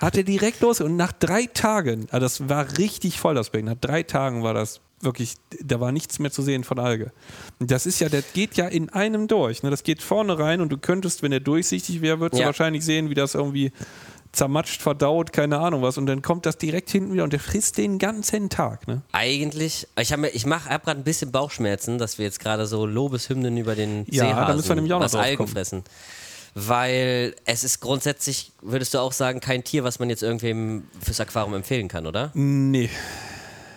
hat 0.00 0.16
er 0.16 0.24
direkt 0.24 0.60
los 0.60 0.80
und 0.80 0.96
nach 0.96 1.12
drei 1.12 1.46
Tagen, 1.46 2.06
also 2.10 2.24
das 2.24 2.48
war 2.48 2.78
richtig 2.78 3.18
voll 3.20 3.34
das 3.34 3.50
Becken, 3.50 3.66
nach 3.66 3.80
drei 3.80 4.02
Tagen 4.02 4.42
war 4.42 4.54
das 4.54 4.80
wirklich, 5.02 5.36
da 5.62 5.80
war 5.80 5.92
nichts 5.92 6.18
mehr 6.18 6.30
zu 6.30 6.42
sehen 6.42 6.62
von 6.62 6.78
Alge. 6.78 7.10
Das 7.58 7.86
ist 7.86 8.00
ja, 8.00 8.10
das 8.10 8.22
geht 8.34 8.56
ja 8.56 8.66
in 8.68 8.90
einem 8.90 9.28
durch, 9.28 9.62
ne? 9.62 9.70
das 9.70 9.82
geht 9.82 10.02
vorne 10.02 10.38
rein 10.38 10.60
und 10.60 10.68
du 10.70 10.76
könntest, 10.76 11.22
wenn 11.22 11.32
er 11.32 11.40
durchsichtig 11.40 12.02
wäre, 12.02 12.20
würdest 12.20 12.38
Ja. 12.38 12.44
du 12.44 12.48
wahrscheinlich 12.48 12.84
sehen, 12.84 13.08
wie 13.08 13.14
das 13.14 13.34
irgendwie 13.34 13.72
zermatscht, 14.32 14.80
verdaut, 14.80 15.32
keine 15.32 15.58
Ahnung 15.58 15.82
was 15.82 15.98
und 15.98 16.06
dann 16.06 16.22
kommt 16.22 16.46
das 16.46 16.56
direkt 16.56 16.90
hinten 16.90 17.12
wieder 17.12 17.24
und 17.24 17.32
der 17.32 17.40
frisst 17.40 17.78
den 17.78 17.98
ganzen 17.98 18.48
Tag, 18.48 18.86
ne? 18.86 19.02
Eigentlich, 19.12 19.88
ich 19.98 20.12
habe 20.12 20.28
ich 20.28 20.46
mach, 20.46 20.66
hab 20.66 20.84
gerade 20.84 21.00
ein 21.00 21.04
bisschen 21.04 21.32
Bauchschmerzen, 21.32 21.98
dass 21.98 22.18
wir 22.18 22.26
jetzt 22.26 22.40
gerade 22.40 22.66
so 22.66 22.86
Lobeshymnen 22.86 23.56
über 23.56 23.74
den 23.74 24.04
Ja, 24.08 24.24
da 24.24 24.30
Seehasen, 24.30 24.56
müssen 24.56 24.68
wir 24.68 24.74
nämlich 24.76 24.92
auch 24.92 24.98
noch 25.00 25.06
was 25.06 25.14
Algen 25.14 25.46
fressen. 25.48 25.84
Weil 26.54 27.34
es 27.44 27.62
ist 27.62 27.80
grundsätzlich, 27.80 28.52
würdest 28.60 28.94
du 28.94 28.98
auch 28.98 29.12
sagen, 29.12 29.40
kein 29.40 29.62
Tier, 29.62 29.84
was 29.84 30.00
man 30.00 30.10
jetzt 30.10 30.22
irgendwem 30.22 30.84
fürs 31.00 31.20
Aquarium 31.20 31.54
empfehlen 31.54 31.86
kann, 31.86 32.06
oder? 32.06 32.32
Nee. 32.34 32.90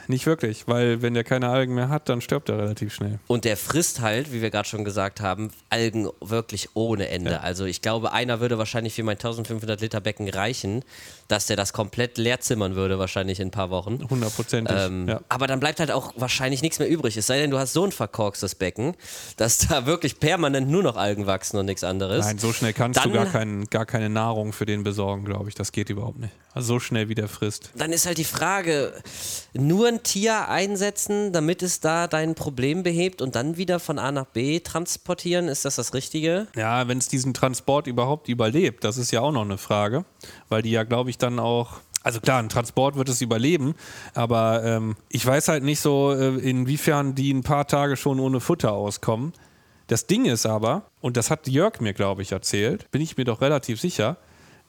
Nicht 0.07 0.25
wirklich, 0.25 0.67
weil 0.67 1.01
wenn 1.01 1.13
der 1.13 1.23
keine 1.23 1.49
Algen 1.49 1.73
mehr 1.75 1.89
hat, 1.89 2.09
dann 2.09 2.21
stirbt 2.21 2.49
er 2.49 2.57
relativ 2.57 2.93
schnell. 2.93 3.19
Und 3.27 3.45
der 3.45 3.57
frisst 3.57 4.01
halt, 4.01 4.33
wie 4.33 4.41
wir 4.41 4.49
gerade 4.49 4.67
schon 4.67 4.83
gesagt 4.83 5.21
haben, 5.21 5.51
Algen 5.69 6.09
wirklich 6.21 6.69
ohne 6.73 7.07
Ende. 7.09 7.31
Ja. 7.31 7.39
Also 7.39 7.65
ich 7.65 7.81
glaube, 7.81 8.11
einer 8.11 8.39
würde 8.39 8.57
wahrscheinlich 8.57 8.93
für 8.93 9.03
mein 9.03 9.17
1500 9.17 9.81
Liter 9.81 10.01
Becken 10.01 10.29
reichen, 10.29 10.83
dass 11.27 11.47
der 11.47 11.55
das 11.55 11.73
komplett 11.73 12.17
leer 12.17 12.39
zimmern 12.41 12.75
würde, 12.75 12.99
wahrscheinlich 12.99 13.39
in 13.39 13.47
ein 13.47 13.51
paar 13.51 13.69
Wochen. 13.69 13.99
Hundertprozentig. 14.09 14.75
Ähm, 14.77 15.07
ja. 15.07 15.21
Aber 15.29 15.47
dann 15.47 15.59
bleibt 15.59 15.79
halt 15.79 15.91
auch 15.91 16.13
wahrscheinlich 16.17 16.61
nichts 16.61 16.79
mehr 16.79 16.89
übrig. 16.89 17.15
Es 17.17 17.27
sei 17.27 17.39
denn, 17.39 17.51
du 17.51 17.57
hast 17.57 17.73
so 17.73 17.85
ein 17.85 17.91
verkorkstes 17.91 18.55
Becken, 18.55 18.95
dass 19.37 19.59
da 19.59 19.85
wirklich 19.85 20.19
permanent 20.19 20.69
nur 20.69 20.83
noch 20.83 20.97
Algen 20.97 21.25
wachsen 21.25 21.57
und 21.57 21.65
nichts 21.65 21.83
anderes. 21.83 22.25
Nein, 22.25 22.37
so 22.37 22.53
schnell 22.53 22.73
kannst 22.73 22.99
dann, 22.99 23.11
du 23.11 23.15
gar, 23.15 23.25
kein, 23.25 23.65
gar 23.65 23.85
keine 23.85 24.09
Nahrung 24.09 24.53
für 24.53 24.65
den 24.65 24.83
besorgen, 24.83 25.25
glaube 25.25 25.49
ich. 25.49 25.55
Das 25.55 25.71
geht 25.71 25.89
überhaupt 25.89 26.19
nicht. 26.19 26.33
Also 26.53 26.73
so 26.75 26.79
schnell 26.79 27.09
wie 27.09 27.15
der 27.15 27.27
frisst. 27.27 27.71
Dann 27.75 27.91
ist 27.91 28.05
halt 28.05 28.17
die 28.17 28.25
Frage, 28.25 28.93
nur 29.53 29.92
ein 29.93 30.03
Tier 30.03 30.49
einsetzen, 30.49 31.31
damit 31.31 31.61
es 31.61 31.79
da 31.79 32.07
dein 32.07 32.35
Problem 32.35 32.83
behebt 32.83 33.21
und 33.21 33.35
dann 33.35 33.57
wieder 33.57 33.79
von 33.79 33.99
A 33.99 34.11
nach 34.11 34.25
B 34.25 34.59
transportieren, 34.59 35.47
ist 35.47 35.65
das 35.65 35.75
das 35.75 35.93
Richtige? 35.93 36.47
Ja, 36.55 36.87
wenn 36.87 36.97
es 36.97 37.07
diesen 37.07 37.33
Transport 37.33 37.87
überhaupt 37.87 38.27
überlebt, 38.27 38.83
das 38.83 38.97
ist 38.97 39.11
ja 39.11 39.21
auch 39.21 39.31
noch 39.31 39.43
eine 39.43 39.57
Frage, 39.57 40.05
weil 40.49 40.61
die 40.61 40.71
ja, 40.71 40.83
glaube 40.83 41.09
ich, 41.09 41.17
dann 41.17 41.39
auch 41.39 41.79
also 42.03 42.19
klar, 42.19 42.39
ein 42.39 42.49
Transport 42.49 42.97
wird 42.97 43.07
es 43.07 43.21
überleben, 43.21 43.75
aber 44.13 44.61
ähm, 44.65 44.97
ich 45.07 45.25
weiß 45.25 45.47
halt 45.47 45.63
nicht 45.63 45.79
so, 45.79 46.11
äh, 46.11 46.35
inwiefern 46.37 47.15
die 47.15 47.33
ein 47.33 47.43
paar 47.43 47.65
Tage 47.65 47.95
schon 47.95 48.19
ohne 48.19 48.41
Futter 48.41 48.73
auskommen. 48.73 49.31
Das 49.87 50.05
Ding 50.05 50.25
ist 50.25 50.45
aber, 50.45 50.83
und 50.99 51.15
das 51.15 51.31
hat 51.31 51.47
Jörg 51.47 51.79
mir, 51.79 51.93
glaube 51.93 52.21
ich, 52.21 52.33
erzählt, 52.33 52.91
bin 52.91 53.01
ich 53.01 53.15
mir 53.15 53.23
doch 53.23 53.39
relativ 53.39 53.79
sicher, 53.79 54.17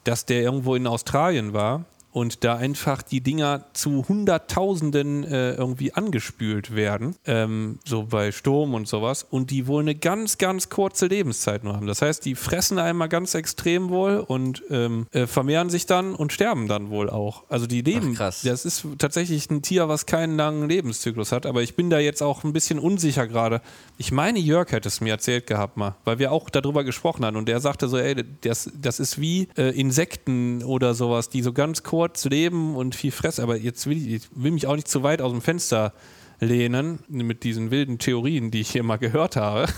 dass 0.05 0.25
der 0.25 0.43
irgendwo 0.43 0.75
in 0.75 0.87
Australien 0.87 1.51
war 1.51 1.83
und 2.15 2.45
da 2.45 2.55
einfach 2.55 3.01
die 3.01 3.19
Dinger 3.19 3.65
zu 3.73 4.07
Hunderttausenden 4.07 5.25
äh, 5.25 5.55
irgendwie 5.55 5.91
angespült 5.91 6.73
werden, 6.73 7.17
ähm, 7.25 7.79
so 7.83 8.03
bei 8.03 8.31
Sturm 8.31 8.73
und 8.73 8.87
sowas, 8.87 9.27
und 9.29 9.51
die 9.51 9.67
wohl 9.67 9.81
eine 9.81 9.95
ganz, 9.95 10.37
ganz 10.37 10.69
kurze 10.69 11.07
Lebenszeit 11.07 11.65
nur 11.65 11.75
haben. 11.75 11.87
Das 11.87 12.01
heißt, 12.01 12.23
die 12.23 12.35
fressen 12.35 12.79
einmal 12.79 13.09
ganz 13.09 13.35
extrem 13.35 13.89
wohl 13.89 14.19
und 14.19 14.63
ähm, 14.69 15.07
äh, 15.11 15.27
vermehren 15.27 15.69
sich 15.69 15.87
dann 15.87 16.15
und 16.15 16.31
sterben 16.31 16.69
dann 16.69 16.89
wohl 16.89 17.09
auch. 17.09 17.43
Also 17.49 17.67
die 17.67 17.81
leben. 17.81 18.11
Ach, 18.13 18.19
krass. 18.19 18.43
Das 18.43 18.63
ist 18.63 18.87
tatsächlich 18.97 19.49
ein 19.49 19.61
Tier, 19.61 19.89
was 19.89 20.05
keinen 20.05 20.37
langen 20.37 20.69
Lebenszyklus 20.69 21.33
hat, 21.33 21.45
aber 21.45 21.63
ich 21.63 21.75
bin 21.75 21.89
da 21.89 21.99
jetzt 21.99 22.23
auch 22.23 22.45
ein 22.45 22.53
bisschen 22.53 22.79
unsicher 22.79 23.27
gerade. 23.27 23.61
Ich 23.97 24.13
meine, 24.13 24.39
Jörg 24.39 24.71
hätte 24.71 24.87
es 24.87 25.01
mir 25.01 25.11
erzählt 25.11 25.47
gehabt 25.47 25.75
mal, 25.75 25.95
weil 26.05 26.17
wir 26.17 26.31
auch 26.31 26.49
darüber 26.49 26.85
gesprochen 26.85 27.25
haben 27.25 27.35
und 27.35 27.49
der 27.49 27.59
sagte 27.59 27.89
so, 27.89 27.97
ey, 27.97 28.23
das, 28.39 28.71
das 28.81 29.01
ist 29.01 29.19
wie 29.19 29.49
äh, 29.57 29.77
Insekten 29.77 30.63
oder 30.63 30.93
sowas, 30.93 31.27
die 31.27 31.41
so 31.41 31.51
ganz 31.51 31.83
kurz 31.83 32.04
kurz 32.05 32.25
leben 32.25 32.75
und 32.75 32.93
viel 32.93 33.11
fressen. 33.11 33.43
Aber 33.43 33.57
jetzt 33.57 33.87
will 33.87 33.97
ich, 33.97 34.07
ich 34.07 34.29
will 34.35 34.51
mich 34.51 34.67
auch 34.67 34.75
nicht 34.75 34.87
zu 34.87 35.01
weit 35.01 35.21
aus 35.21 35.31
dem 35.31 35.41
Fenster 35.41 35.91
lehnen 36.39 36.99
mit 37.07 37.43
diesen 37.43 37.71
wilden 37.71 37.97
Theorien, 37.97 38.51
die 38.51 38.61
ich 38.61 38.69
hier 38.69 38.83
mal 38.83 38.97
gehört 38.97 39.35
habe. 39.35 39.67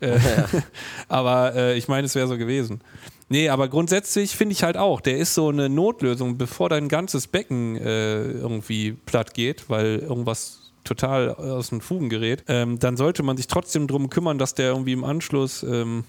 Äh, 0.00 0.18
ja. 0.18 0.48
aber 1.08 1.54
äh, 1.54 1.78
ich 1.78 1.86
meine, 1.86 2.04
es 2.04 2.16
wäre 2.16 2.26
so 2.26 2.36
gewesen. 2.36 2.80
Nee, 3.28 3.48
aber 3.48 3.68
grundsätzlich 3.68 4.34
finde 4.34 4.54
ich 4.54 4.64
halt 4.64 4.76
auch, 4.76 5.00
der 5.00 5.18
ist 5.18 5.34
so 5.34 5.50
eine 5.50 5.68
Notlösung, 5.68 6.36
bevor 6.36 6.68
dein 6.68 6.88
ganzes 6.88 7.28
Becken 7.28 7.76
äh, 7.76 8.24
irgendwie 8.24 8.92
platt 8.92 9.34
geht, 9.34 9.70
weil 9.70 10.00
irgendwas 10.00 10.72
total 10.82 11.30
aus 11.30 11.70
den 11.70 11.80
Fugen 11.80 12.08
gerät, 12.08 12.42
ähm, 12.48 12.80
dann 12.80 12.96
sollte 12.96 13.22
man 13.22 13.36
sich 13.36 13.46
trotzdem 13.46 13.86
darum 13.86 14.10
kümmern, 14.10 14.36
dass 14.36 14.54
der 14.54 14.70
irgendwie 14.70 14.92
im 14.92 15.04
Anschluss 15.04 15.62
ähm, 15.62 16.02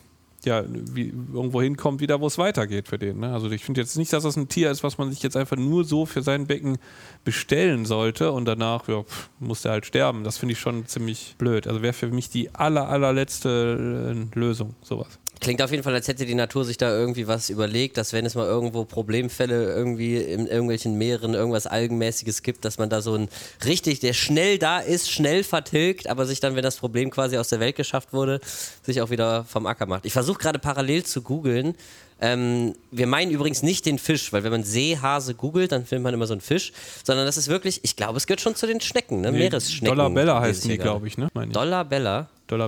ja, 0.46 0.64
wie, 0.68 1.14
irgendwo 1.34 1.62
hinkommt, 1.62 2.02
wieder, 2.02 2.22
wo 2.22 2.28
es 2.28 2.38
weitergeht 2.38 2.88
für 2.88 2.98
den. 2.98 3.20
Ne? 3.20 3.34
Also 3.34 3.50
ich 3.52 3.64
finde 3.64 3.82
jetzt 3.82 3.98
nicht, 3.98 4.14
dass 4.14 4.24
das 4.24 4.36
ein 4.36 4.48
Tier 4.48 4.72
ist, 4.72 4.84
was 4.84 4.98
man 4.98 5.12
sich 5.12 5.22
jetzt 5.24 5.38
einfach 5.38 5.58
nur 5.58 5.84
so 5.84 6.06
für 6.06 6.22
sein 6.22 6.48
Becken 6.48 6.78
bestellen 7.24 7.86
sollte 7.86 8.32
und 8.32 8.46
danach 8.46 8.88
ja, 8.88 9.04
pff, 9.04 9.30
muss 9.40 9.66
er 9.66 9.72
halt 9.72 9.86
sterben. 9.86 10.24
Das 10.24 10.38
finde 10.38 10.54
ich 10.54 10.60
schon 10.60 10.86
ziemlich 10.88 11.36
blöd. 11.38 11.68
Also 11.68 11.82
wäre 11.82 11.94
für 11.94 12.08
mich 12.08 12.30
die 12.30 12.54
aller, 12.54 12.88
allerletzte 12.88 14.16
äh, 14.16 14.40
Lösung, 14.40 14.76
sowas. 14.82 15.20
Klingt 15.40 15.62
auf 15.62 15.72
jeden 15.72 15.84
Fall, 15.84 15.94
als 15.94 16.08
hätte 16.08 16.26
die 16.26 16.36
Natur 16.36 16.66
sich 16.66 16.78
da 16.78 16.90
irgendwie 16.90 17.28
was 17.28 17.50
überlegt, 17.50 17.98
dass 17.98 18.14
wenn 18.14 18.26
es 18.26 18.36
mal 18.36 18.46
irgendwo 18.46 18.86
Problemfälle 18.86 19.74
irgendwie 19.74 20.18
in 20.18 20.48
irgendwelchen 20.48 20.98
Meeren 20.98 21.34
irgendwas 21.34 21.68
Algenmäßiges 21.68 22.42
gibt, 22.42 22.66
dass 22.66 22.78
man 22.78 22.90
da 22.90 23.02
so 23.02 23.16
ein 23.16 23.30
richtig, 23.66 24.00
der 24.00 24.14
schnell 24.14 24.58
da 24.58 24.80
ist, 24.80 25.12
schnell 25.12 25.44
vertilgt, 25.44 26.08
aber 26.08 26.26
sich 26.26 26.40
dann, 26.40 26.56
wenn 26.56 26.64
das 26.64 26.78
Problem 26.78 27.10
quasi 27.10 27.38
aus 27.38 27.50
der 27.50 27.60
Welt 27.60 27.76
geschafft 27.76 28.14
wurde, 28.14 28.40
sich 28.84 29.02
auch 29.02 29.10
wieder 29.10 29.44
vom 29.44 29.66
Acker 29.66 29.86
macht. 29.86 30.06
Ich 30.06 30.14
versuche 30.14 30.40
gerade 30.40 30.60
parallel 30.60 31.04
zu 31.04 31.22
googeln. 31.22 31.76
Ähm, 32.22 32.76
wir 32.92 33.08
meinen 33.08 33.30
übrigens 33.30 33.62
nicht 33.62 33.86
den 33.86 34.00
Fisch, 34.00 34.32
weil 34.32 34.44
wenn 34.46 34.52
man 34.52 34.64
Seehase 34.64 35.36
googelt, 35.36 35.74
dann 35.74 35.86
findet 35.86 36.04
man 36.04 36.14
immer 36.14 36.28
so 36.28 36.34
einen 36.34 36.42
Fisch, 36.42 36.72
sondern 37.04 37.26
das 37.26 37.36
ist 37.36 37.50
wirklich, 37.50 37.82
ich 37.84 37.98
glaube, 37.98 38.18
es 38.18 38.26
gehört 38.26 38.40
schon 38.40 38.56
zu 38.56 38.68
den 38.68 38.80
Schnecken, 38.80 39.20
ne? 39.20 39.34
Nee, 39.34 39.40
Meeresschnecken. 39.40 39.98
Dollar 39.98 40.10
heißen 40.42 40.70
die, 40.70 40.78
glaube 40.78 41.08
ich, 41.08 41.18
ne? 41.18 41.28
Dollar 41.52 41.84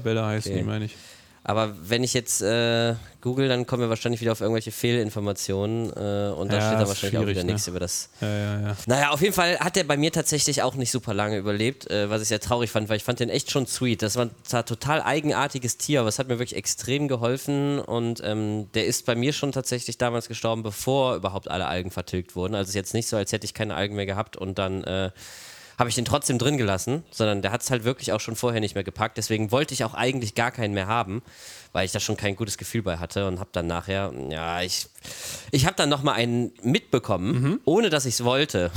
Dollar 0.02 0.28
heißen 0.28 0.52
okay. 0.52 0.62
die, 0.62 0.68
meine 0.68 0.86
ich. 0.86 0.96
Aber 1.48 1.74
wenn 1.82 2.04
ich 2.04 2.14
jetzt 2.14 2.42
äh, 2.42 2.96
google, 3.22 3.48
dann 3.48 3.66
kommen 3.66 3.82
wir 3.82 3.88
wahrscheinlich 3.88 4.20
wieder 4.20 4.34
auf 4.34 4.42
irgendwelche 4.42 4.72
Fehlinformationen 4.74 5.92
äh, 5.92 6.34
und 6.34 6.52
da 6.52 6.58
ja, 6.58 6.68
steht 6.68 6.80
dann 6.82 6.88
wahrscheinlich 6.90 7.18
auch 7.20 7.26
wieder 7.26 7.44
ne? 7.46 7.54
nichts 7.54 7.70
über 7.70 7.80
das. 7.80 8.10
Ja, 8.20 8.28
ja, 8.28 8.60
ja. 8.60 8.78
Naja, 8.86 9.10
auf 9.12 9.22
jeden 9.22 9.34
Fall 9.34 9.58
hat 9.60 9.78
der 9.78 9.86
bei 9.86 9.96
mir 9.96 10.12
tatsächlich 10.12 10.62
auch 10.62 10.76
nicht 10.76 10.92
super 10.92 11.14
lange 11.14 11.38
überlebt, 11.38 11.90
äh, 11.90 12.10
was 12.10 12.22
ich 12.22 12.28
sehr 12.28 12.42
traurig 12.42 12.70
fand, 12.70 12.90
weil 12.90 12.98
ich 12.98 13.06
fand 13.06 13.22
den 13.22 13.30
echt 13.30 13.50
schon 13.50 13.66
sweet. 13.66 14.02
Das 14.02 14.18
war 14.18 14.26
ein 14.26 14.66
total 14.66 15.02
eigenartiges 15.02 15.78
Tier, 15.78 16.02
aber 16.02 16.10
es 16.10 16.20
hat 16.20 16.28
mir 16.28 16.38
wirklich 16.38 16.58
extrem 16.58 17.08
geholfen 17.08 17.80
und 17.80 18.22
ähm, 18.26 18.70
der 18.74 18.86
ist 18.86 19.06
bei 19.06 19.16
mir 19.16 19.32
schon 19.32 19.54
tatsächlich 19.54 19.98
damals 19.98 20.28
gestorben, 20.28 20.64
bevor 20.64 21.16
überhaupt 21.16 21.50
alle 21.50 21.68
Algen 21.68 21.92
vertilgt 21.92 22.36
wurden. 22.36 22.56
Also 22.56 22.64
es 22.64 22.70
ist 22.72 22.76
jetzt 22.76 22.94
nicht 22.94 23.08
so, 23.08 23.16
als 23.16 23.32
hätte 23.32 23.46
ich 23.46 23.54
keine 23.54 23.76
Algen 23.76 23.96
mehr 23.96 24.06
gehabt 24.06 24.36
und 24.36 24.60
dann 24.60 24.84
äh, 24.84 25.12
habe 25.78 25.90
ich 25.90 25.96
den 25.96 26.06
trotzdem 26.06 26.40
drin 26.40 26.58
gelassen, 26.58 27.04
sondern 27.12 27.42
der 27.42 27.52
hat 27.52 27.62
es 27.62 27.70
halt 27.70 27.84
wirklich 27.84 28.12
auch 28.12 28.20
schon 28.20 28.36
vorher 28.36 28.60
nicht 28.60 28.76
mehr 28.76 28.84
gepackt. 28.84 29.18
Deswegen 29.18 29.52
wollte 29.52 29.74
ich 29.74 29.84
auch 29.84 29.94
eigentlich 29.94 30.34
gar 30.34 30.52
keinen 30.52 30.74
mehr 30.74 30.88
haben, 30.88 31.22
weil 31.72 31.86
ich 31.86 31.92
da 31.92 32.00
schon 32.00 32.18
kein 32.18 32.36
gutes 32.36 32.58
Gefühl 32.58 32.82
bei 32.82 32.98
hatte 32.98 33.28
und 33.28 33.40
habe 33.40 33.50
dann 33.52 33.68
nachher, 33.68 34.12
ja, 34.30 34.62
ich, 34.62 34.88
ich 35.52 35.66
habe 35.66 35.76
dann 35.76 35.90
nochmal 35.90 36.16
einen 36.16 36.52
mitbekommen, 36.64 37.42
mhm. 37.42 37.60
ohne 37.66 37.90
dass 37.90 38.06
ich 38.06 38.16
es 38.16 38.24
wollte. 38.24 38.72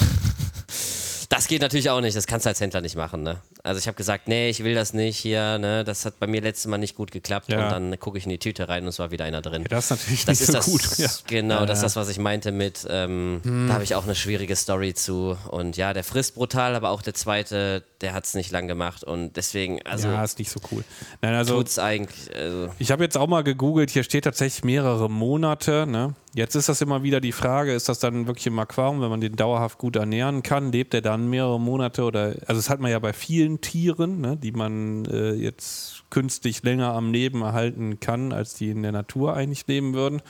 Das 1.31 1.47
geht 1.47 1.63
natürlich 1.63 1.89
auch 1.91 2.01
nicht, 2.01 2.17
das 2.17 2.27
kannst 2.27 2.45
du 2.45 2.49
als 2.49 2.61
Händler 2.61 2.81
nicht 2.81 2.97
machen. 2.97 3.23
Ne? 3.23 3.41
Also 3.63 3.79
ich 3.79 3.87
habe 3.87 3.97
gesagt, 3.97 4.29
nee, 4.29 4.49
ich 4.49 4.65
will 4.65 4.75
das 4.75 4.95
nicht 4.95 5.19
hier, 5.19 5.59
ne? 5.59 5.85
das 5.85 6.05
hat 6.05 6.19
bei 6.19 6.27
mir 6.27 6.41
letztes 6.41 6.67
Mal 6.67 6.79
nicht 6.79 6.95
gut 6.95 7.11
geklappt 7.11 7.51
ja. 7.51 7.65
und 7.65 7.71
dann 7.71 8.01
gucke 8.01 8.19
ich 8.19 8.25
in 8.25 8.31
die 8.31 8.39
Tüte 8.39 8.69
rein 8.69 8.85
und 8.85 8.89
es 8.89 8.99
war 8.99 9.11
wieder 9.11 9.25
einer 9.25 9.43
drin. 9.43 9.63
Ja, 9.63 9.69
das 9.69 9.85
ist 9.85 9.91
natürlich 9.91 10.25
das 10.25 10.41
nicht 10.41 10.49
ist 10.49 10.65
so 10.65 10.77
das, 10.77 10.97
gut. 10.97 10.99
Ja. 10.99 11.09
Genau, 11.27 11.67
das 11.67 11.79
ist 11.79 11.85
das, 11.85 11.97
was 11.97 12.09
ich 12.09 12.19
meinte 12.19 12.53
mit, 12.53 12.87
ähm, 12.89 13.41
hm. 13.43 13.69
da 13.69 13.75
habe 13.75 13.85
ich 13.85 13.95
auch 13.95 14.05
eine 14.05 14.15
schwierige 14.15 14.57
Story 14.57 14.95
zu 14.95 15.37
und 15.49 15.77
ja, 15.77 15.93
der 15.93 16.05
frisst 16.05 16.35
brutal, 16.35 16.75
aber 16.75 16.91
auch 16.91 17.03
der 17.03 17.15
zweite, 17.15 17.83
der 18.01 18.15
hat 18.15 18.25
es 18.25 18.35
nicht 18.35 18.51
lang 18.51 18.67
gemacht 18.67 19.05
und 19.05 19.37
deswegen, 19.37 19.83
also... 19.83 20.09
Ja, 20.09 20.25
ist 20.25 20.39
nicht 20.39 20.51
so 20.51 20.61
cool. 20.73 20.85
Nein, 21.21 21.35
also... 21.35 21.57
Tut's 21.57 21.79
eigentlich... 21.79 22.35
Also, 22.35 22.71
ich 22.79 22.91
habe 22.91 23.05
jetzt 23.05 23.19
auch 23.19 23.27
mal 23.27 23.43
gegoogelt, 23.43 23.91
hier 23.91 24.05
steht 24.05 24.25
tatsächlich 24.25 24.65
mehrere 24.65 25.11
Monate, 25.11 25.87
ne? 25.87 26.15
Jetzt 26.33 26.55
ist 26.55 26.69
das 26.69 26.81
immer 26.81 27.03
wieder 27.03 27.21
die 27.21 27.33
Frage, 27.33 27.73
ist 27.73 27.89
das 27.89 27.99
dann 27.99 28.29
wirklich 28.29 28.47
im 28.47 28.59
Aquarium, 28.59 29.01
wenn 29.01 29.11
man 29.11 29.21
den 29.21 29.35
dauerhaft 29.35 29.79
gut 29.79 29.97
ernähren 29.97 30.45
kann, 30.45 30.71
lebt 30.71 30.95
er 30.95 31.03
dann 31.03 31.29
mehrere 31.29 31.59
Monate 31.59 32.05
oder, 32.05 32.37
also 32.47 32.55
das 32.55 32.71
hat 32.71 32.79
man 32.79 32.91
ja 32.91 33.01
bei 33.01 33.13
vielen 33.13 33.50
Tieren, 33.59 34.21
ne, 34.21 34.37
die 34.37 34.53
man 34.53 35.05
äh, 35.07 35.33
jetzt 35.33 36.05
künstlich 36.11 36.63
länger 36.63 36.93
am 36.93 37.13
Leben 37.13 37.43
erhalten 37.43 37.99
kann, 38.01 38.33
als 38.33 38.55
die 38.55 38.71
in 38.71 38.83
der 38.83 38.93
Natur 38.93 39.35
eigentlich 39.35 39.67
leben 39.67 39.95
würden. 39.95 40.23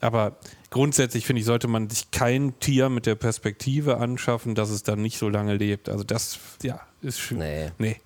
Aber 0.00 0.36
grundsätzlich 0.70 1.26
finde 1.26 1.40
ich, 1.40 1.46
sollte 1.46 1.68
man 1.68 1.88
sich 1.88 2.10
kein 2.10 2.58
Tier 2.60 2.88
mit 2.88 3.06
der 3.06 3.14
Perspektive 3.14 3.98
anschaffen, 3.98 4.54
dass 4.54 4.70
es 4.70 4.82
dann 4.82 5.02
nicht 5.02 5.18
so 5.18 5.28
lange 5.28 5.54
lebt. 5.54 5.88
Also 5.88 6.04
das, 6.04 6.38
ja, 6.62 6.80
ist 7.00 7.18
schön. 7.18 7.38
Nee. 7.38 7.70
nee 7.78 7.96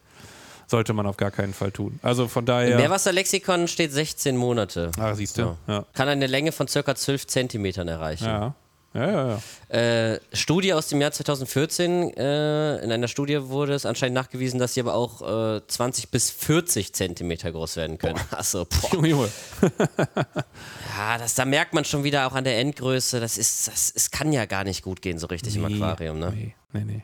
sollte 0.67 0.93
man 0.93 1.07
auf 1.07 1.17
gar 1.17 1.31
keinen 1.31 1.55
Fall 1.55 1.71
tun. 1.71 2.01
Also 2.03 2.29
von 2.29 2.45
daher. 2.45 2.73
Im 2.73 2.77
Meerwasserlexikon 2.79 3.69
steht 3.69 3.93
16 3.93 4.37
Monate. 4.37 4.91
Ah, 4.99 5.15
siehst 5.15 5.39
du. 5.39 5.43
So. 5.43 5.57
Ja. 5.69 5.85
Kann 5.95 6.09
eine 6.09 6.27
Länge 6.27 6.53
von 6.53 6.67
ca. 6.67 6.95
12 6.95 7.27
Zentimetern 7.27 7.89
erreichen. 7.89 8.25
Ja. 8.25 8.55
Ja, 8.97 9.11
ja, 9.11 9.39
ja. 9.71 10.13
Äh, 10.15 10.21
Studie 10.33 10.73
aus 10.73 10.89
dem 10.89 11.01
Jahr 11.01 11.13
2014. 11.13 12.17
Äh, 12.17 12.79
in 12.79 12.91
einer 12.91 13.09
Studie 13.09 13.49
wurde 13.49 13.75
es 13.75 13.85
anscheinend 13.85 14.15
nachgewiesen, 14.15 14.59
dass 14.59 14.75
sie 14.75 14.81
aber 14.81 14.95
auch 14.95 15.57
äh, 15.57 15.67
20 15.67 16.11
bis 16.11 16.31
40 16.31 16.95
Zentimeter 16.95 17.53
groß 17.53 17.77
werden 17.77 17.99
können. 17.99 18.19
Achso, 18.31 18.65
boah. 18.65 19.05
Junge, 19.05 19.29
ja, 20.97 21.19
das, 21.19 21.35
da 21.35 21.45
merkt 21.45 21.75
man 21.75 21.85
schon 21.85 22.05
wieder 22.05 22.27
auch 22.27 22.33
an 22.33 22.45
der 22.45 22.59
Endgröße, 22.59 23.21
das 23.21 23.37
ist, 23.37 23.69
das, 23.69 23.93
es 23.95 24.11
kann 24.11 24.33
ja 24.33 24.47
gar 24.47 24.65
nicht 24.65 24.83
gut 24.83 25.03
gehen, 25.03 25.19
so 25.19 25.27
richtig 25.27 25.57
nee, 25.57 25.67
im 25.67 25.83
Aquarium. 25.83 26.19
Ne? 26.19 26.33
Nee, 26.35 26.55
nee, 26.73 26.85
nee. 26.85 27.03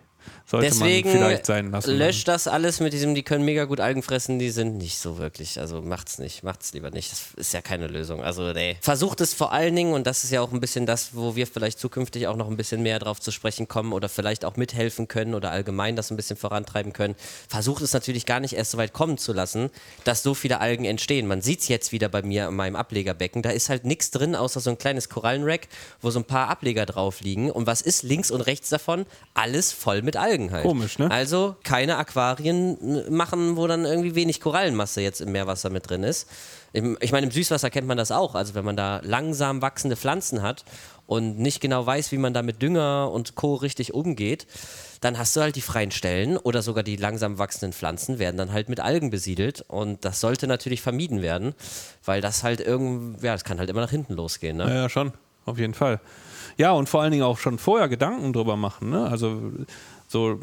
Sollte 0.53 0.69
Deswegen 0.69 1.09
man 1.09 1.19
vielleicht 1.19 1.47
sein 1.47 1.71
lassen. 1.71 1.97
Löscht 1.97 2.29
das 2.29 2.47
alles 2.47 2.79
mit 2.79 2.93
diesem, 2.93 3.15
die 3.15 3.23
können 3.23 3.43
mega 3.43 3.65
gut 3.65 3.81
Algen 3.81 4.03
fressen, 4.03 4.39
die 4.39 4.51
sind 4.51 4.77
nicht 4.77 4.99
so 4.99 5.17
wirklich. 5.17 5.59
Also 5.59 5.81
macht's 5.81 6.19
nicht, 6.19 6.43
macht's 6.43 6.75
lieber 6.75 6.91
nicht. 6.91 7.11
Das 7.11 7.29
ist 7.37 7.55
ja 7.55 7.63
keine 7.63 7.87
Lösung. 7.87 8.23
Also, 8.23 8.53
nee. 8.53 8.77
Versucht 8.83 9.23
es 9.23 9.33
vor 9.33 9.53
allen 9.53 9.75
Dingen, 9.75 9.95
und 9.95 10.07
das 10.07 10.25
ist 10.25 10.31
ja 10.31 10.43
auch 10.43 10.53
ein 10.53 10.61
bisschen 10.61 10.85
das, 10.85 11.17
wo 11.17 11.37
wir 11.37 11.47
vielleicht 11.47 11.79
zukünftig 11.79 12.27
auch 12.27 12.37
noch 12.37 12.51
ein 12.51 12.59
bisschen 12.59 12.83
mehr 12.83 12.99
drauf 12.99 13.19
zu 13.19 13.31
sprechen 13.31 13.67
kommen 13.67 13.95
oder 13.95 14.11
vielleicht 14.11 14.45
auch 14.45 14.57
mithelfen 14.57 15.09
können 15.09 15.35
oder 15.35 15.53
allgemein 15.53 15.97
das 15.97 16.11
ein 16.11 16.19
bisschen 16.19 16.37
vorantreiben 16.37 16.93
können. 16.93 17.15
Versucht 17.49 17.81
es 17.81 17.95
natürlich 17.95 18.27
gar 18.27 18.41
nicht 18.41 18.53
erst 18.53 18.73
so 18.73 18.77
weit 18.77 18.93
kommen 18.93 19.17
zu 19.17 19.33
lassen, 19.33 19.71
dass 20.05 20.23
so 20.23 20.35
viele 20.35 20.61
Algen 20.61 20.85
entstehen. 20.85 21.27
Man 21.27 21.41
sieht 21.41 21.61
es 21.61 21.69
jetzt 21.69 21.93
wieder 21.93 22.11
bei 22.11 22.21
mir 22.21 22.49
in 22.49 22.57
meinem 22.57 22.77
Ablegerbecken. 22.77 23.41
Da 23.41 23.49
ist 23.49 23.71
halt 23.71 23.87
nichts 23.87 24.11
drin, 24.11 24.37
außer 24.37 24.61
so 24.61 24.69
ein 24.69 24.77
kleines 24.77 25.09
Korallenrack, 25.09 25.69
wo 26.03 26.11
so 26.11 26.21
ein 26.21 26.27
paar 26.27 26.51
Ableger 26.51 26.85
drauf 26.85 27.23
liegen. 27.23 27.51
Und 27.51 27.67
was 27.67 27.81
ist 27.81 28.03
links 28.03 28.31
und 28.31 28.43
rechts 28.43 28.69
davon? 28.69 29.07
Alles 29.33 29.73
voll 29.73 30.03
mit 30.03 30.19
Algen 30.19 30.42
halt. 30.51 30.65
Komisch, 30.65 30.99
ne? 30.99 31.11
Also 31.11 31.57
keine 31.63 31.99
Aquarien 31.99 33.05
machen, 33.11 33.57
wo 33.57 33.67
dann 33.67 33.85
irgendwie 33.85 34.15
wenig 34.15 34.41
Korallenmasse 34.41 35.01
jetzt 35.01 35.21
im 35.21 35.33
Meerwasser 35.33 35.71
mit 35.71 35.89
drin 35.89 36.03
ist. 36.03 36.29
Ich 36.73 37.13
meine, 37.13 37.27
im 37.27 37.31
Süßwasser 37.31 37.69
kennt 37.69 37.87
man 37.87 37.99
das 37.99 38.11
auch. 38.11 38.35
Also 38.35 38.55
wenn 38.55 38.65
man 38.65 38.77
da 38.77 39.01
langsam 39.05 39.61
wachsende 39.61 39.97
Pflanzen 39.97 40.43
hat 40.43 40.65
und 41.07 41.39
nicht 41.39 41.61
genau 41.61 41.85
weiß, 41.85 42.13
wie 42.13 42.19
man 42.19 42.33
da 42.33 42.43
mit 42.43 42.63
Dünger 42.63 43.11
und 43.13 43.35
Co. 43.35 43.55
richtig 43.57 43.93
umgeht, 43.93 44.47
dann 45.03 45.19
hast 45.19 45.37
du 45.37 45.41
halt 45.41 45.57
die 45.57 45.61
freien 45.61 45.91
Stellen 45.91 46.39
oder 46.39 46.63
sogar 46.63 46.83
die 46.83 46.97
langsam 46.97 47.37
wachsenden 47.37 47.73
Pflanzen 47.73 48.19
werden 48.19 48.37
dann 48.37 48.53
halt 48.53 48.69
mit 48.69 48.81
Algen 48.81 49.11
besiedelt 49.11 49.65
und 49.69 50.05
das 50.05 50.21
sollte 50.21 50.47
natürlich 50.47 50.81
vermieden 50.81 51.21
werden, 51.21 51.55
weil 52.05 52.21
das 52.21 52.43
halt 52.43 52.61
irgendwie, 52.61 53.27
ja, 53.27 53.33
das 53.33 53.45
kann 53.45 53.59
halt 53.59 53.69
immer 53.69 53.81
nach 53.81 53.91
hinten 53.91 54.15
losgehen. 54.15 54.57
Ne? 54.57 54.65
Ja, 54.69 54.75
ja, 54.75 54.89
schon, 54.89 55.13
auf 55.45 55.59
jeden 55.59 55.75
Fall. 55.75 56.01
Ja, 56.57 56.73
und 56.73 56.89
vor 56.89 57.03
allen 57.03 57.11
Dingen 57.11 57.25
auch 57.25 57.39
schon 57.39 57.59
vorher 57.59 57.89
Gedanken 57.89 58.33
drüber 58.33 58.57
machen. 58.57 58.91
Ne? 58.91 59.07
Also 59.07 59.53
so 60.13 60.39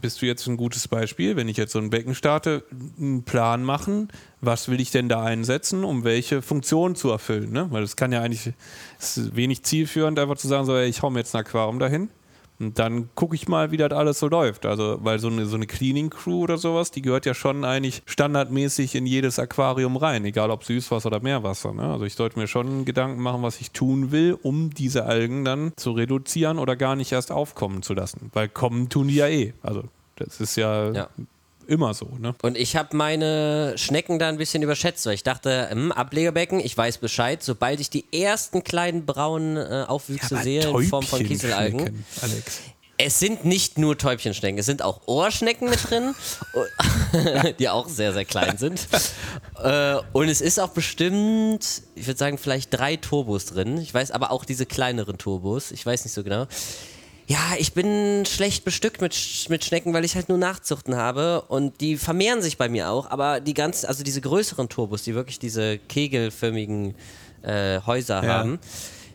bist 0.00 0.22
du 0.22 0.26
jetzt 0.26 0.46
ein 0.46 0.56
gutes 0.56 0.88
Beispiel, 0.88 1.36
wenn 1.36 1.48
ich 1.48 1.56
jetzt 1.56 1.72
so 1.72 1.78
ein 1.78 1.90
Becken 1.90 2.14
starte, 2.14 2.64
einen 2.98 3.24
Plan 3.24 3.62
machen, 3.62 4.08
was 4.40 4.68
will 4.68 4.80
ich 4.80 4.90
denn 4.90 5.08
da 5.08 5.22
einsetzen, 5.22 5.84
um 5.84 6.04
welche 6.04 6.42
Funktion 6.42 6.94
zu 6.94 7.10
erfüllen. 7.10 7.52
Ne? 7.52 7.66
Weil 7.70 7.82
es 7.82 7.96
kann 7.96 8.10
ja 8.10 8.22
eigentlich, 8.22 8.52
ist 8.98 9.36
wenig 9.36 9.64
zielführend, 9.64 10.18
einfach 10.18 10.36
zu 10.36 10.48
sagen, 10.48 10.64
so, 10.64 10.74
ey, 10.74 10.88
ich 10.88 11.02
hau 11.02 11.10
mir 11.10 11.20
jetzt 11.20 11.34
ein 11.34 11.40
Aquarium 11.40 11.78
dahin 11.78 12.08
und 12.62 12.78
dann 12.78 13.10
gucke 13.14 13.34
ich 13.34 13.48
mal, 13.48 13.70
wie 13.70 13.76
das 13.76 13.92
alles 13.92 14.18
so 14.18 14.28
läuft. 14.28 14.66
Also, 14.66 14.98
weil 15.02 15.18
so 15.18 15.28
eine, 15.28 15.46
so 15.46 15.56
eine 15.56 15.66
Cleaning 15.66 16.10
Crew 16.10 16.42
oder 16.42 16.58
sowas, 16.58 16.90
die 16.90 17.02
gehört 17.02 17.26
ja 17.26 17.34
schon 17.34 17.64
eigentlich 17.64 18.02
standardmäßig 18.06 18.94
in 18.94 19.06
jedes 19.06 19.38
Aquarium 19.38 19.96
rein, 19.96 20.24
egal 20.24 20.50
ob 20.50 20.64
Süßwasser 20.64 21.08
oder 21.08 21.20
Meerwasser. 21.20 21.72
Ne? 21.72 21.82
Also 21.82 22.04
ich 22.04 22.14
sollte 22.14 22.38
mir 22.38 22.46
schon 22.46 22.84
Gedanken 22.84 23.20
machen, 23.20 23.42
was 23.42 23.60
ich 23.60 23.72
tun 23.72 24.12
will, 24.12 24.38
um 24.42 24.70
diese 24.70 25.04
Algen 25.04 25.44
dann 25.44 25.72
zu 25.76 25.92
reduzieren 25.92 26.58
oder 26.58 26.76
gar 26.76 26.96
nicht 26.96 27.12
erst 27.12 27.32
aufkommen 27.32 27.82
zu 27.82 27.94
lassen. 27.94 28.30
Weil 28.32 28.48
kommen 28.48 28.88
tun 28.88 29.08
die 29.08 29.16
ja 29.16 29.28
eh. 29.28 29.54
Also 29.62 29.84
das 30.16 30.40
ist 30.40 30.56
ja, 30.56 30.92
Ja. 30.92 31.08
Immer 31.72 31.94
so. 31.94 32.08
Ne? 32.18 32.34
Und 32.42 32.56
ich 32.56 32.76
habe 32.76 32.96
meine 32.96 33.72
Schnecken 33.76 34.18
da 34.18 34.28
ein 34.28 34.36
bisschen 34.36 34.62
überschätzt, 34.62 35.06
weil 35.06 35.14
ich 35.14 35.22
dachte, 35.22 35.68
hm, 35.70 35.90
Ablegebecken, 35.90 36.60
ich 36.60 36.76
weiß 36.76 36.98
Bescheid, 36.98 37.42
sobald 37.42 37.80
ich 37.80 37.90
die 37.90 38.04
ersten 38.12 38.62
kleinen 38.62 39.06
braunen 39.06 39.56
äh, 39.56 39.84
Aufwüchse 39.88 40.36
sehe 40.36 40.68
in 40.68 40.88
Form 40.88 41.02
von 41.04 41.24
Kieselalgen. 41.24 42.04
Alex. 42.20 42.60
Es 42.98 43.18
sind 43.18 43.44
nicht 43.44 43.78
nur 43.78 43.98
Täubchenschnecken, 43.98 44.58
es 44.58 44.66
sind 44.66 44.82
auch 44.82 45.00
Ohrschnecken 45.06 45.68
mit 45.68 45.90
drin, 45.90 46.14
die 47.58 47.68
auch 47.68 47.88
sehr, 47.88 48.12
sehr 48.12 48.26
klein 48.26 48.58
sind. 48.58 48.86
Äh, 49.60 49.96
Und 50.12 50.28
es 50.28 50.40
ist 50.40 50.60
auch 50.60 50.68
bestimmt, 50.68 51.82
ich 51.94 52.06
würde 52.06 52.18
sagen, 52.18 52.38
vielleicht 52.38 52.72
drei 52.72 52.96
Turbos 52.96 53.46
drin. 53.46 53.78
Ich 53.78 53.92
weiß 53.92 54.10
aber 54.12 54.30
auch 54.30 54.44
diese 54.44 54.66
kleineren 54.66 55.18
Turbos, 55.18 55.72
ich 55.72 55.84
weiß 55.84 56.04
nicht 56.04 56.12
so 56.12 56.22
genau. 56.22 56.46
Ja, 57.32 57.54
ich 57.58 57.72
bin 57.72 58.24
schlecht 58.26 58.64
bestückt 58.64 59.00
mit, 59.00 59.12
Sch- 59.14 59.48
mit 59.48 59.64
Schnecken, 59.64 59.94
weil 59.94 60.04
ich 60.04 60.14
halt 60.16 60.28
nur 60.28 60.36
Nachzuchten 60.38 60.96
habe 60.96 61.42
und 61.48 61.80
die 61.80 61.96
vermehren 61.96 62.42
sich 62.42 62.58
bei 62.58 62.68
mir 62.68 62.90
auch, 62.90 63.10
aber 63.10 63.40
die 63.40 63.54
ganzen, 63.54 63.86
also 63.86 64.04
diese 64.04 64.20
größeren 64.20 64.68
Turbos, 64.68 65.02
die 65.04 65.14
wirklich 65.14 65.38
diese 65.38 65.78
kegelförmigen 65.78 66.94
äh, 67.42 67.80
Häuser 67.86 68.22
Ja. 68.22 68.34
haben, 68.34 68.58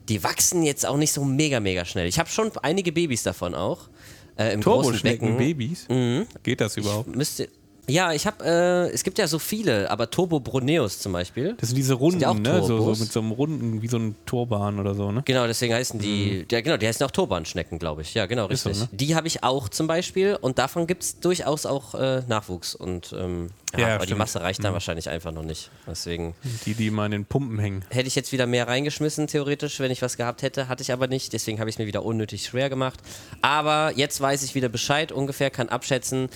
die 0.09 0.23
wachsen 0.23 0.63
jetzt 0.63 0.85
auch 0.85 0.97
nicht 0.97 1.11
so 1.13 1.23
mega, 1.23 1.59
mega 1.59 1.85
schnell. 1.85 2.07
Ich 2.07 2.17
habe 2.17 2.29
schon 2.29 2.49
einige 2.63 2.91
Babys 2.91 3.21
davon 3.23 3.53
auch. 3.53 3.89
Äh, 4.35 4.57
Turboschnecken. 4.57 5.37
Babys? 5.37 5.87
Mhm. 5.89 6.25
Geht 6.43 6.61
das 6.61 6.77
überhaupt? 6.77 7.15
Müsste, 7.15 7.49
ja, 7.89 8.11
ich 8.13 8.27
habe, 8.27 8.43
äh, 8.45 8.93
es 8.93 9.03
gibt 9.03 9.17
ja 9.17 9.27
so 9.27 9.39
viele, 9.39 9.89
aber 9.89 10.09
Turbo 10.09 10.39
Bruneus 10.39 10.99
zum 10.99 11.13
Beispiel. 11.13 11.55
Das 11.59 11.69
sind 11.69 11.77
diese 11.77 11.93
Runden, 11.93 12.19
ja 12.21 12.29
auch 12.29 12.33
ne? 12.35 12.61
So, 12.63 12.93
so 12.93 13.01
mit 13.01 13.11
so 13.11 13.19
einem 13.21 13.31
Runden, 13.31 13.81
wie 13.81 13.87
so 13.87 13.97
ein 13.97 14.15
Turban 14.25 14.79
oder 14.79 14.93
so, 14.93 15.11
ne? 15.11 15.21
Genau, 15.25 15.47
deswegen 15.47 15.73
heißen 15.73 15.99
die, 15.99 16.45
ja 16.51 16.61
genau, 16.61 16.77
die 16.77 16.87
heißen 16.87 17.05
auch 17.05 17.11
Turbanschnecken, 17.11 17.79
glaube 17.79 18.01
ich. 18.01 18.13
Ja, 18.13 18.25
genau, 18.25 18.47
Mhm. 18.47 18.51
Ist 18.53 18.63
so, 18.63 18.69
richtig. 18.69 18.91
ne? 18.91 18.97
Die 18.97 19.15
habe 19.15 19.27
ich 19.27 19.43
auch 19.43 19.69
zum 19.69 19.87
Beispiel 19.87 20.37
und 20.39 20.59
davon 20.59 20.85
gibt 20.87 21.03
es 21.03 21.19
durchaus 21.19 21.65
auch 21.65 21.95
äh, 21.95 22.21
Nachwuchs. 22.27 22.75
Und 22.75 23.13
ähm, 23.17 23.47
ja, 23.73 23.79
Ja, 23.79 23.87
aber 23.87 23.99
die 23.99 24.03
stimmt. 24.07 24.11
Mhm. 24.11 24.17
Masse 24.19 24.41
reicht 24.41 24.63
dann 24.63 24.73
wahrscheinlich 24.73 25.09
einfach 25.09 25.31
noch 25.31 25.43
nicht. 25.43 25.71
Deswegen 25.87 26.35
Die, 26.65 26.73
die 26.73 26.91
mal 26.91 27.05
in 27.05 27.11
den 27.11 27.25
Pumpen 27.25 27.57
hängen. 27.59 27.85
hätte 27.89 28.07
ich 28.07 28.15
jetzt 28.15 28.31
wieder 28.31 28.47
mehr 28.47 28.67
reingeschmissen, 28.67 29.27
theoretisch, 29.27 29.79
wenn 29.79 29.91
ich 29.91 30.01
was 30.01 30.17
gehabt 30.17 30.41
hätte. 30.41 30.67
Hatte 30.67 30.81
ich 30.83 30.91
aber 30.91 31.07
nicht, 31.07 31.31
deswegen 31.33 31.59
habe 31.59 31.69
ich 31.69 31.75
es 31.75 31.79
mir 31.79 31.85
wieder 31.87 32.03
unnötig 32.03 32.43
schwer 32.45 32.69
gemacht. 32.69 32.99
Aber 33.41 33.93
jetzt 33.95 34.19
weiß 34.19 34.43
ich 34.43 34.55
wieder 34.55 34.69
Bescheid, 34.69 35.11
ungefähr 35.11 35.49
kann 35.49 35.69
abschätzen, 35.69 36.29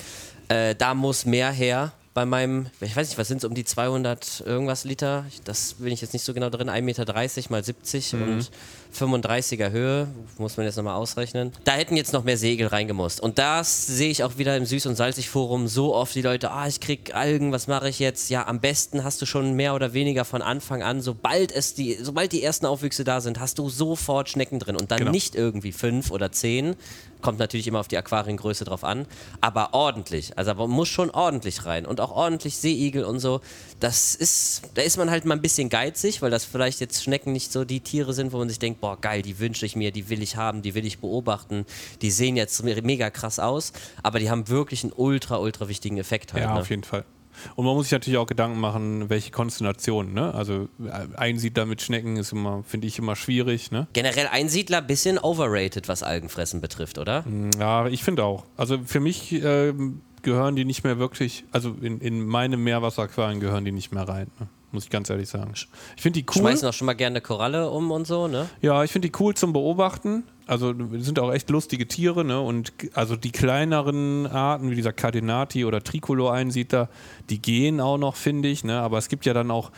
äh, 0.51 0.75
da 0.75 0.93
muss 0.93 1.25
mehr 1.25 1.51
her. 1.51 1.91
Bei 2.13 2.25
meinem, 2.25 2.67
ich 2.81 2.93
weiß 2.93 3.07
nicht, 3.07 3.17
was 3.17 3.29
sind 3.29 3.37
es, 3.37 3.45
um 3.45 3.53
die 3.55 3.63
200 3.63 4.43
irgendwas 4.45 4.83
Liter? 4.83 5.25
Das 5.45 5.75
bin 5.75 5.93
ich 5.93 6.01
jetzt 6.01 6.11
nicht 6.11 6.25
so 6.25 6.33
genau 6.33 6.49
drin. 6.49 6.69
1,30 6.69 6.81
Meter 6.81 7.05
mal 7.49 7.63
70 7.63 8.13
Mhm. 8.13 8.21
und 8.21 8.51
35er 8.93 9.71
Höhe, 9.71 10.07
muss 10.37 10.57
man 10.57 10.65
jetzt 10.65 10.75
nochmal 10.75 10.95
ausrechnen. 10.95 11.51
Da 11.63 11.73
hätten 11.73 11.95
jetzt 11.95 12.13
noch 12.13 12.23
mehr 12.23 12.37
Segel 12.37 12.67
reingemusst. 12.67 13.19
Und 13.19 13.39
das 13.39 13.87
sehe 13.87 14.09
ich 14.09 14.23
auch 14.23 14.37
wieder 14.37 14.55
im 14.57 14.63
Süß- 14.65 14.87
und 14.87 14.95
Salzig-Forum 14.95 15.67
so 15.67 15.95
oft, 15.95 16.13
die 16.15 16.21
Leute, 16.21 16.51
ah, 16.51 16.67
ich 16.67 16.79
krieg 16.79 17.15
Algen, 17.15 17.51
was 17.51 17.67
mache 17.67 17.89
ich 17.89 17.99
jetzt? 17.99 18.29
Ja, 18.29 18.47
am 18.47 18.59
besten 18.59 19.03
hast 19.03 19.21
du 19.21 19.25
schon 19.25 19.53
mehr 19.55 19.73
oder 19.75 19.93
weniger 19.93 20.25
von 20.25 20.41
Anfang 20.41 20.83
an, 20.83 21.01
sobald 21.01 21.51
es 21.51 21.73
die, 21.73 21.97
sobald 22.01 22.31
die 22.31 22.43
ersten 22.43 22.65
Aufwüchse 22.65 23.03
da 23.03 23.21
sind, 23.21 23.39
hast 23.39 23.59
du 23.59 23.69
sofort 23.69 24.29
Schnecken 24.29 24.59
drin 24.59 24.75
und 24.75 24.91
dann 24.91 24.99
Genau. 24.99 25.11
nicht 25.11 25.35
irgendwie 25.35 25.71
fünf 25.71 26.11
oder 26.11 26.31
zehn. 26.31 26.75
Kommt 27.21 27.37
natürlich 27.37 27.67
immer 27.67 27.79
auf 27.79 27.87
die 27.87 27.97
Aquariengröße 27.99 28.65
drauf 28.65 28.83
an, 28.83 29.05
aber 29.41 29.75
ordentlich. 29.75 30.37
Also 30.39 30.55
man 30.55 30.71
muss 30.71 30.89
schon 30.89 31.11
ordentlich 31.11 31.65
rein 31.67 31.85
und 31.85 32.01
auch 32.01 32.09
ordentlich 32.11 32.57
Seeigel 32.57 33.03
und 33.05 33.19
so. 33.19 33.41
Das 33.79 34.15
ist, 34.15 34.63
da 34.73 34.81
ist 34.81 34.97
man 34.97 35.11
halt 35.11 35.25
mal 35.25 35.35
ein 35.35 35.41
bisschen 35.41 35.69
geizig, 35.69 36.23
weil 36.23 36.31
das 36.31 36.45
vielleicht 36.45 36.79
jetzt 36.79 37.03
Schnecken 37.03 37.31
nicht 37.31 37.51
so 37.51 37.63
die 37.63 37.79
Tiere 37.79 38.13
sind, 38.13 38.33
wo 38.33 38.39
man 38.39 38.49
sich 38.49 38.57
denkt, 38.57 38.80
boah 38.81 38.99
geil, 38.99 39.21
die 39.21 39.39
wünsche 39.39 39.65
ich 39.65 39.75
mir, 39.75 39.91
die 39.91 40.09
will 40.09 40.21
ich 40.21 40.35
haben, 40.35 40.61
die 40.61 40.75
will 40.75 40.85
ich 40.85 40.99
beobachten. 40.99 41.65
Die 42.01 42.11
sehen 42.11 42.35
jetzt 42.35 42.63
me- 42.63 42.81
mega 42.81 43.09
krass 43.09 43.39
aus, 43.39 43.71
aber 44.03 44.19
die 44.19 44.29
haben 44.29 44.49
wirklich 44.49 44.83
einen 44.83 44.91
ultra, 44.95 45.37
ultra 45.37 45.69
wichtigen 45.69 45.97
Effekt 45.97 46.33
halt. 46.33 46.43
Ja, 46.43 46.55
ne? 46.55 46.59
auf 46.59 46.69
jeden 46.69 46.83
Fall. 46.83 47.05
Und 47.55 47.65
man 47.65 47.75
muss 47.75 47.85
sich 47.85 47.93
natürlich 47.93 48.17
auch 48.17 48.25
Gedanken 48.27 48.59
machen, 48.59 49.09
welche 49.09 49.31
Konstellationen, 49.31 50.13
ne? 50.13 50.33
Also 50.35 50.67
äh, 50.85 51.15
Einsiedler 51.17 51.65
mit 51.65 51.81
Schnecken 51.81 52.17
ist 52.17 52.33
immer, 52.33 52.61
finde 52.67 52.87
ich, 52.87 52.99
immer 52.99 53.15
schwierig, 53.15 53.71
ne? 53.71 53.87
Generell 53.93 54.27
Einsiedler, 54.27 54.81
bisschen 54.81 55.17
overrated, 55.17 55.87
was 55.87 56.03
Algenfressen 56.03 56.59
betrifft, 56.59 56.97
oder? 56.97 57.23
Ja, 57.57 57.87
ich 57.87 58.03
finde 58.03 58.25
auch. 58.25 58.43
Also 58.57 58.79
für 58.85 58.99
mich 58.99 59.31
ähm, 59.31 60.01
gehören 60.23 60.57
die 60.57 60.65
nicht 60.65 60.83
mehr 60.83 60.99
wirklich, 60.99 61.45
also 61.53 61.73
in, 61.81 61.99
in 62.01 62.25
meine 62.27 62.57
Meerwasseraquarien 62.57 63.39
gehören 63.39 63.63
die 63.63 63.71
nicht 63.71 63.93
mehr 63.93 64.07
rein, 64.07 64.27
ne? 64.39 64.47
Muss 64.71 64.85
ich 64.85 64.89
ganz 64.89 65.09
ehrlich 65.09 65.29
sagen. 65.29 65.51
Ich 65.55 66.01
finde 66.01 66.19
die 66.19 66.25
cool. 66.29 66.41
Schmeißen 66.41 66.67
auch 66.67 66.73
schon 66.73 66.85
mal 66.85 66.93
gerne 66.93 67.15
eine 67.15 67.21
Koralle 67.21 67.69
um 67.69 67.91
und 67.91 68.07
so, 68.07 68.27
ne? 68.27 68.49
Ja, 68.61 68.83
ich 68.83 68.91
finde 68.91 69.09
die 69.09 69.13
cool 69.19 69.33
zum 69.33 69.53
Beobachten. 69.53 70.23
Also 70.47 70.73
sind 70.97 71.19
auch 71.19 71.31
echt 71.31 71.49
lustige 71.49 71.87
Tiere, 71.87 72.25
ne? 72.25 72.41
Und 72.41 72.73
also 72.93 73.15
die 73.15 73.31
kleineren 73.31 74.27
Arten, 74.27 74.69
wie 74.69 74.75
dieser 74.75 74.93
Cardinati 74.93 75.65
oder 75.65 75.83
Tricolor-Einsiedler, 75.83 76.89
die 77.29 77.41
gehen 77.41 77.79
auch 77.79 77.97
noch, 77.97 78.15
finde 78.15 78.49
ich, 78.49 78.63
ne? 78.63 78.79
Aber 78.79 78.97
es 78.97 79.07
gibt 79.07 79.25
ja 79.25 79.33
dann 79.33 79.51
auch, 79.51 79.71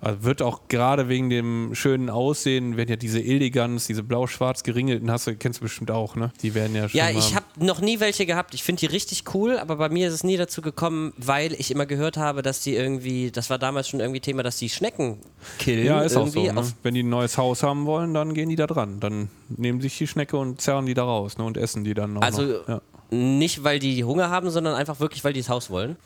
also 0.00 0.24
wird 0.24 0.40
auch 0.40 0.68
gerade 0.68 1.08
wegen 1.08 1.28
dem 1.28 1.74
schönen 1.74 2.08
Aussehen, 2.08 2.76
werden 2.76 2.88
ja 2.88 2.96
diese 2.96 3.20
Elegans, 3.20 3.86
diese 3.86 4.02
blau-schwarz 4.02 4.62
geringelten, 4.62 5.10
hast 5.10 5.26
du, 5.26 5.36
kennst 5.36 5.60
du 5.60 5.64
bestimmt 5.64 5.90
auch, 5.90 6.16
ne? 6.16 6.32
Die 6.42 6.54
werden 6.54 6.74
ja 6.74 6.88
schon. 6.88 6.98
Ja, 6.98 7.10
ich 7.10 7.34
habe 7.34 7.44
noch 7.58 7.80
nie 7.80 8.00
welche 8.00 8.24
gehabt. 8.24 8.54
Ich 8.54 8.62
finde 8.62 8.80
die 8.80 8.86
richtig 8.86 9.24
cool, 9.34 9.58
aber 9.58 9.76
bei 9.76 9.90
mir 9.90 10.08
ist 10.08 10.14
es 10.14 10.24
nie 10.24 10.38
dazu 10.38 10.62
gekommen, 10.62 11.12
weil 11.18 11.52
ich 11.52 11.70
immer 11.70 11.84
gehört 11.84 12.16
habe, 12.16 12.40
dass 12.40 12.62
die 12.62 12.74
irgendwie, 12.74 13.30
das 13.30 13.50
war 13.50 13.58
damals 13.58 13.88
schon 13.88 14.00
irgendwie 14.00 14.20
Thema, 14.20 14.42
dass 14.42 14.56
die 14.56 14.70
Schnecken 14.70 15.18
killen. 15.58 15.84
Ja, 15.84 16.00
ist 16.00 16.16
auch 16.16 16.28
so. 16.28 16.50
Ne? 16.50 16.62
Wenn 16.82 16.94
die 16.94 17.02
ein 17.02 17.10
neues 17.10 17.36
Haus 17.36 17.62
haben 17.62 17.84
wollen, 17.84 18.14
dann 18.14 18.32
gehen 18.32 18.48
die 18.48 18.56
da 18.56 18.66
dran. 18.66 19.00
Dann 19.00 19.28
nehmen 19.48 19.80
sich 19.80 19.98
die 19.98 20.06
Schnecke 20.06 20.38
und 20.38 20.60
zerren 20.60 20.86
die 20.86 20.94
da 20.94 21.04
raus 21.04 21.36
ne? 21.36 21.44
und 21.44 21.58
essen 21.58 21.84
die 21.84 21.92
dann 21.92 22.16
auch 22.16 22.22
Also 22.22 22.42
noch. 22.42 22.68
Ja. 22.68 22.80
Nicht, 23.10 23.64
weil 23.64 23.78
die 23.78 24.04
Hunger 24.04 24.30
haben, 24.30 24.50
sondern 24.50 24.74
einfach 24.74 25.00
wirklich, 25.00 25.24
weil 25.24 25.32
die 25.32 25.40
das 25.40 25.48
Haus 25.48 25.70
wollen. 25.70 25.96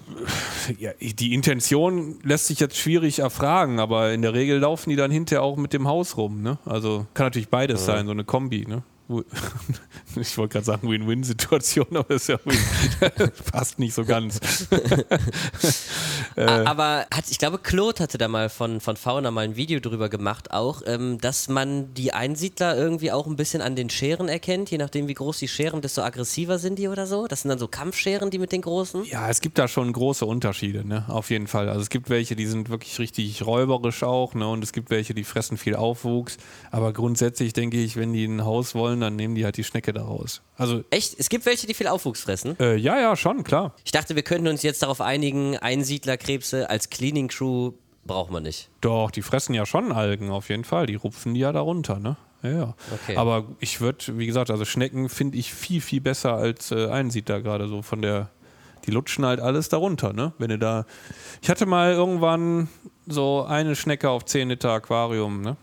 Ja, 0.79 0.93
die 0.99 1.35
Intention 1.35 2.19
lässt 2.23 2.47
sich 2.47 2.61
jetzt 2.61 2.77
schwierig 2.77 3.19
erfragen, 3.19 3.79
aber 3.79 4.13
in 4.13 4.23
der 4.23 4.33
Regel 4.33 4.59
laufen 4.59 4.91
die 4.91 4.97
dann 4.97 5.11
hinterher 5.11 5.43
auch 5.43 5.57
mit 5.57 5.73
dem 5.73 5.87
Haus 5.87 6.17
rum. 6.17 6.43
Ne? 6.43 6.59
Also 6.65 7.07
kann 7.15 7.27
natürlich 7.27 7.49
beides 7.49 7.85
sein, 7.85 8.07
so 8.07 8.13
eine 8.13 8.25
Kombi. 8.25 8.65
Ne? 8.67 8.83
Ich 10.17 10.39
wollte 10.39 10.53
gerade 10.55 10.65
sagen 10.65 10.89
Win-Win-Situation, 10.89 11.89
aber 11.91 12.15
das 12.15 12.23
ist 12.23 12.29
ja 12.29 12.39
Win. 12.45 12.59
passt 13.51 13.79
nicht 13.79 13.95
so 13.95 14.05
ganz. 14.05 14.41
Äh. 16.37 16.47
Aber 16.47 17.07
hat, 17.15 17.31
ich 17.31 17.39
glaube, 17.39 17.59
Claude 17.59 18.03
hatte 18.03 18.19
da 18.19 18.27
mal 18.27 18.49
von, 18.49 18.81
von 18.81 18.97
Fauna 18.97 19.31
mal 19.31 19.45
ein 19.45 19.55
Video 19.55 19.79
drüber 19.79 20.09
gemacht, 20.09 20.51
auch, 20.51 20.83
ähm, 20.85 21.19
dass 21.21 21.49
man 21.49 21.95
die 21.95 22.13
Einsiedler 22.13 22.77
irgendwie 22.77 23.13
auch 23.13 23.29
ein 23.29 23.37
bisschen 23.37 23.63
an 23.63 23.77
den 23.77 23.89
Scheren 23.89 24.29
erkennt, 24.29 24.69
je 24.73 24.79
nachdem, 24.79 25.07
wie 25.07 25.15
groß 25.15 25.39
die 25.39 25.47
Scheren, 25.47 25.81
desto 25.81 26.03
aggressiver 26.03 26.59
sind 26.59 26.81
die 26.81 26.89
oder 26.89 27.07
so. 27.07 27.29
Das 27.29 27.43
sind 27.43 27.51
dann 27.51 27.61
so 27.61 27.69
Kampfscheren, 27.69 28.31
die 28.31 28.39
mit 28.39 28.51
den 28.51 28.63
großen. 28.63 29.05
Ja, 29.05 29.29
es 29.29 29.41
gibt 29.41 29.59
da 29.59 29.69
schon 29.69 29.93
große 29.93 30.27
Unterschiede, 30.27 30.85
ne? 30.85 31.05
Auf 31.07 31.31
jeden 31.31 31.47
Fall. 31.47 31.69
Also 31.69 31.83
es 31.83 31.89
gibt 31.91 32.11
welche, 32.11 32.35
die 32.35 32.47
sind 32.47 32.69
wirklich 32.69 32.99
richtig 32.99 33.47
räuberisch 33.47 34.03
auch, 34.03 34.35
ne? 34.35 34.49
Und 34.49 34.65
es 34.65 34.73
gibt 34.73 34.91
welche, 34.91 35.15
die 35.15 35.25
fressen 35.25 35.57
viel 35.57 35.77
Aufwuchs. 35.77 36.37
Aber 36.73 36.93
grundsätzlich 36.93 37.53
denke 37.53 37.77
ich, 37.77 37.97
wenn 37.97 38.13
die 38.13 38.25
ein 38.25 38.45
Haus 38.45 38.75
wollen, 38.75 38.94
dann 39.01 39.17
nehmen 39.17 39.35
die 39.35 39.45
halt 39.45 39.57
die 39.57 39.65
Schnecke 39.65 39.93
daraus. 39.93 40.43
Also 40.57 40.85
Echt? 40.91 41.15
Es 41.19 41.29
gibt 41.29 41.47
welche, 41.47 41.67
die 41.67 41.75
viel 41.75 41.89
Aufwuchs 41.89 42.21
fressen. 42.23 42.59
äh, 42.61 42.77
ja, 42.77 43.01
ja, 43.01 43.17
schon, 43.17 43.45
klar. 43.45 43.75
Ich 43.85 43.93
dachte, 43.93 44.17
wir 44.17 44.23
könnten 44.23 44.49
uns 44.49 44.63
jetzt 44.63 44.83
darauf 44.83 45.01
einigen, 45.01 45.57
Einsiedlerkrebse 45.57 46.69
als 46.71 46.91
Cleaning 46.91 47.29
Crew 47.29 47.73
braucht 48.07 48.31
man 48.31 48.43
nicht. 48.43 48.69
Doch, 48.81 49.11
die 49.11 49.23
fressen 49.23 49.55
ja 49.55 49.67
schon 49.67 49.93
Algen 49.93 50.31
auf 50.31 50.49
jeden 50.49 50.65
Fall. 50.65 50.87
Die 50.87 50.95
rupfen 50.95 51.35
die 51.35 51.41
ja 51.41 51.53
da 51.53 51.61
runter, 51.61 51.99
ne? 51.99 52.17
ja, 52.45 52.51
ja. 52.51 52.75
Okay. 52.93 53.17
Aber 53.17 53.47
ich 53.61 53.81
würde, 53.81 54.19
wie 54.19 54.27
gesagt, 54.27 54.51
also 54.51 54.65
Schnecken 54.65 55.09
finde 55.09 55.39
ich 55.39 55.53
viel, 55.53 55.81
viel 55.81 56.01
besser 56.01 56.35
als 56.35 56.71
äh, 56.71 56.89
Einsiedler 56.89 57.41
gerade 57.41 57.69
so 57.69 57.83
von 57.83 58.03
der, 58.03 58.31
die 58.87 58.91
lutschen 58.91 59.25
halt 59.25 59.41
alles 59.41 59.69
darunter, 59.71 60.13
ne? 60.13 60.33
Wenn 60.39 60.51
du 60.51 60.59
da, 60.59 60.85
ich 61.43 61.49
hatte 61.49 61.67
mal 61.67 61.93
irgendwann 61.93 62.69
so 63.07 63.45
eine 63.45 63.75
Schnecke 63.77 64.11
auf 64.11 64.25
10 64.25 64.51
Liter 64.51 64.73
Aquarium, 64.73 65.41
ne? 65.41 65.57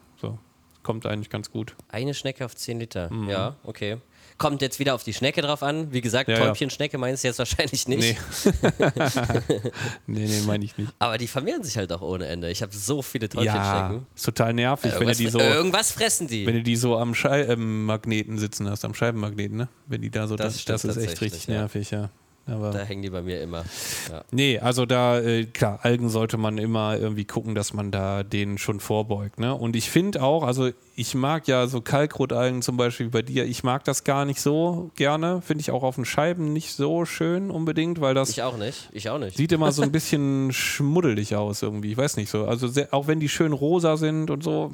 Kommt 0.83 1.05
eigentlich 1.05 1.29
ganz 1.29 1.51
gut. 1.51 1.75
Eine 1.89 2.13
Schnecke 2.13 2.43
auf 2.45 2.55
10 2.55 2.79
Liter. 2.79 3.09
Ja, 3.27 3.55
okay. 3.63 3.97
Kommt 4.37 4.63
jetzt 4.63 4.79
wieder 4.79 4.95
auf 4.95 5.03
die 5.03 5.13
Schnecke 5.13 5.41
drauf 5.43 5.61
an. 5.61 5.93
Wie 5.93 6.01
gesagt, 6.01 6.27
Ja, 6.27 6.35
ja. 6.39 6.45
Täubchenschnecke 6.45 6.97
meinst 6.97 7.23
du 7.23 7.27
jetzt 7.27 7.37
wahrscheinlich 7.37 7.87
nicht. 7.87 8.17
Nee. 8.45 8.51
nee, 10.07 10.25
nee, 10.25 10.41
meine 10.47 10.65
ich 10.65 10.77
nicht. 10.77 10.91
Aber 10.99 11.17
die 11.17 11.27
vermehren 11.27 11.63
sich 11.63 11.77
halt 11.77 11.91
auch 11.93 12.01
ohne 12.01 12.25
Ende. 12.25 12.49
Ich 12.49 12.61
habe 12.63 12.73
so 12.75 13.01
viele 13.01 13.25
Ja, 13.25 13.29
Täubchenschnecken. 13.29 14.07
ist 14.15 14.25
total 14.25 14.53
nervig, 14.53 14.93
wenn 14.97 15.07
du 15.07 15.13
die 15.15 15.27
so, 15.27 15.39
irgendwas 15.39 15.91
fressen 15.91 16.27
die. 16.27 16.45
wenn 16.47 16.55
du 16.55 16.63
die 16.63 16.75
so 16.75 16.97
am 16.97 17.13
Scheibenmagneten 17.13 18.39
sitzen 18.39 18.69
hast, 18.69 18.83
am 18.85 18.93
Scheibenmagneten, 18.95 19.57
ne? 19.57 19.67
Wenn 19.87 20.01
die 20.01 20.09
da 20.09 20.27
so, 20.27 20.35
Das 20.35 20.65
das, 20.65 20.81
das, 20.81 20.97
ist 20.97 21.03
echt 21.03 21.21
richtig 21.21 21.47
ja. 21.47 21.53
nervig, 21.59 21.91
ja. 21.91 22.09
Aber 22.47 22.71
da 22.71 22.79
hängen 22.79 23.01
die 23.03 23.09
bei 23.09 23.21
mir 23.21 23.41
immer. 23.41 23.63
Ja. 24.09 24.23
Nee, 24.31 24.59
also 24.59 24.85
da, 24.85 25.19
äh, 25.19 25.45
klar, 25.45 25.79
Algen 25.83 26.09
sollte 26.09 26.37
man 26.37 26.57
immer 26.57 26.97
irgendwie 26.97 27.23
gucken, 27.25 27.53
dass 27.55 27.73
man 27.73 27.91
da 27.91 28.23
denen 28.23 28.57
schon 28.57 28.79
vorbeugt. 28.79 29.39
Ne? 29.39 29.53
Und 29.53 29.75
ich 29.75 29.89
finde 29.89 30.21
auch, 30.23 30.43
also 30.43 30.71
ich 30.95 31.13
mag 31.13 31.47
ja 31.47 31.67
so 31.67 31.81
Kalkrotalgen 31.81 32.61
zum 32.61 32.77
Beispiel 32.77 33.09
bei 33.09 33.21
dir, 33.21 33.45
ich 33.45 33.63
mag 33.63 33.83
das 33.83 34.03
gar 34.03 34.25
nicht 34.25 34.41
so 34.41 34.89
gerne. 34.95 35.41
Finde 35.41 35.61
ich 35.61 35.71
auch 35.71 35.83
auf 35.83 35.95
den 35.95 36.05
Scheiben 36.05 36.51
nicht 36.51 36.73
so 36.73 37.05
schön 37.05 37.51
unbedingt, 37.51 38.01
weil 38.01 38.13
das 38.15 38.29
Ich 38.29 38.41
auch 38.41 38.57
nicht. 38.57 38.89
Ich 38.91 39.09
auch 39.09 39.19
nicht. 39.19 39.37
sieht 39.37 39.51
immer 39.51 39.71
so 39.71 39.83
ein 39.83 39.91
bisschen 39.93 40.51
schmuddelig 40.51 41.35
aus 41.35 41.61
irgendwie. 41.61 41.91
Ich 41.91 41.97
weiß 41.97 42.17
nicht 42.17 42.29
so. 42.29 42.45
Also 42.45 42.67
sehr, 42.67 42.93
auch 42.93 43.07
wenn 43.07 43.19
die 43.19 43.29
schön 43.29 43.53
rosa 43.53 43.97
sind 43.97 44.29
und 44.31 44.43
so, 44.43 44.71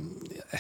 äh, 0.52 0.58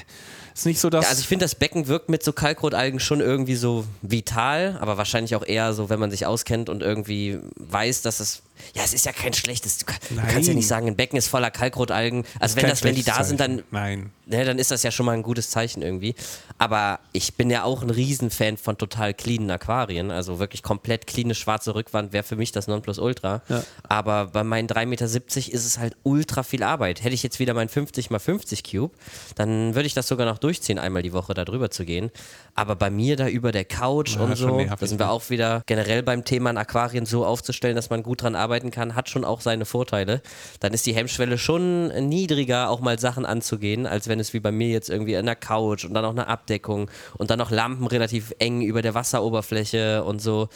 ist 0.57 0.65
nicht 0.65 0.79
so, 0.79 0.89
dass. 0.89 1.05
Ja, 1.05 1.09
also 1.09 1.21
ich 1.21 1.27
finde, 1.27 1.45
das 1.45 1.55
Becken 1.55 1.87
wirkt 1.87 2.09
mit 2.09 2.23
so 2.23 2.33
Kalkrotalgen 2.33 2.99
schon 2.99 3.19
irgendwie 3.19 3.55
so 3.55 3.85
vital, 4.01 4.77
aber 4.79 4.97
wahrscheinlich 4.97 5.35
auch 5.35 5.45
eher 5.45 5.73
so, 5.73 5.89
wenn 5.89 5.99
man 5.99 6.11
sich 6.11 6.25
auskennt 6.25 6.69
und 6.69 6.81
irgendwie 6.81 7.39
weiß, 7.55 8.01
dass 8.01 8.19
es. 8.19 8.41
Ja, 8.75 8.83
es 8.83 8.93
ist 8.93 9.05
ja 9.05 9.11
kein 9.11 9.33
schlechtes. 9.33 9.77
Du, 9.77 9.85
du 9.85 10.15
kannst 10.15 10.31
ja 10.31 10.39
Nein. 10.39 10.55
nicht 10.55 10.67
sagen, 10.67 10.87
ein 10.87 10.95
Becken 10.95 11.17
ist 11.17 11.27
voller 11.27 11.51
Kalkrotalgen. 11.51 12.25
Also 12.39 12.55
wenn 12.57 12.67
das, 12.67 12.83
wenn 12.83 12.95
die 12.95 13.03
da 13.03 13.23
sind, 13.23 13.39
dann. 13.39 13.63
Nein. 13.71 14.11
ne, 14.25 14.45
dann 14.45 14.59
ist 14.59 14.71
das 14.71 14.83
ja 14.83 14.91
schon 14.91 15.05
mal 15.05 15.13
ein 15.13 15.23
gutes 15.23 15.49
Zeichen 15.49 15.81
irgendwie. 15.81 16.15
Aber 16.57 16.99
ich 17.13 17.35
bin 17.35 17.49
ja 17.49 17.63
auch 17.63 17.81
ein 17.81 17.89
Riesenfan 17.89 18.57
von 18.57 18.77
total 18.77 19.13
cleanen 19.13 19.51
Aquarien. 19.51 20.11
Also 20.11 20.39
wirklich 20.39 20.63
komplett 20.63 21.07
cleane 21.07 21.35
schwarze 21.35 21.75
Rückwand 21.75 22.13
wäre 22.13 22.23
für 22.23 22.35
mich 22.35 22.51
das 22.51 22.67
Nonplusultra. 22.67 23.41
Ja. 23.49 23.63
Aber 23.83 24.27
bei 24.27 24.43
meinen 24.43 24.67
3,70 24.67 24.85
Meter 24.85 25.05
ist 25.05 25.65
es 25.65 25.77
halt 25.77 25.95
ultra 26.03 26.43
viel 26.43 26.63
Arbeit. 26.63 27.03
Hätte 27.03 27.13
ich 27.13 27.23
jetzt 27.23 27.39
wieder 27.39 27.53
meinen 27.53 27.69
50 27.69 28.11
x 28.11 28.23
50 28.23 28.63
Cube, 28.63 28.93
dann 29.35 29.75
würde 29.75 29.87
ich 29.87 29.93
das 29.93 30.07
sogar 30.07 30.25
noch 30.25 30.37
durchziehen, 30.37 30.79
einmal 30.79 31.03
die 31.03 31.13
Woche 31.13 31.33
da 31.33 31.45
drüber 31.45 31.69
zu 31.69 31.85
gehen. 31.85 32.11
Aber 32.55 32.75
bei 32.75 32.89
mir 32.89 33.15
da 33.15 33.27
über 33.27 33.51
der 33.51 33.65
Couch 33.65 34.15
Ja, 34.15 34.21
und 34.21 34.35
so, 34.35 34.59
da 34.65 34.87
sind 34.87 34.99
wir 34.99 35.09
auch 35.09 35.29
wieder 35.29 35.61
generell 35.65 36.03
beim 36.03 36.25
Thema, 36.25 36.49
ein 36.49 36.57
Aquarien 36.57 37.05
so 37.05 37.25
aufzustellen, 37.25 37.75
dass 37.75 37.89
man 37.89 38.03
gut 38.03 38.23
dran 38.23 38.35
arbeiten 38.47 38.71
kann, 38.71 38.95
hat 38.95 39.09
schon 39.09 39.25
auch 39.25 39.41
seine 39.41 39.65
Vorteile. 39.65 40.21
Dann 40.61 40.73
ist 40.73 40.85
die 40.85 40.95
Hemmschwelle 40.95 41.37
schon 41.37 41.87
niedriger, 42.07 42.69
auch 42.69 42.79
mal 42.79 42.97
Sachen 42.97 43.25
anzugehen, 43.25 43.85
als 43.85 44.07
wenn 44.07 44.19
es 44.19 44.33
wie 44.33 44.39
bei 44.39 44.51
mir 44.51 44.69
jetzt 44.69 44.89
irgendwie 44.89 45.17
an 45.17 45.25
der 45.25 45.35
Couch 45.35 45.83
und 45.83 45.93
dann 45.93 46.05
auch 46.05 46.11
eine 46.11 46.27
Abdeckung 46.27 46.89
und 47.17 47.29
dann 47.29 47.39
noch 47.39 47.51
Lampen 47.51 47.87
relativ 47.87 48.33
eng 48.39 48.61
über 48.61 48.81
der 48.81 48.93
Wasseroberfläche 48.93 50.03
und 50.03 50.21
so. 50.21 50.47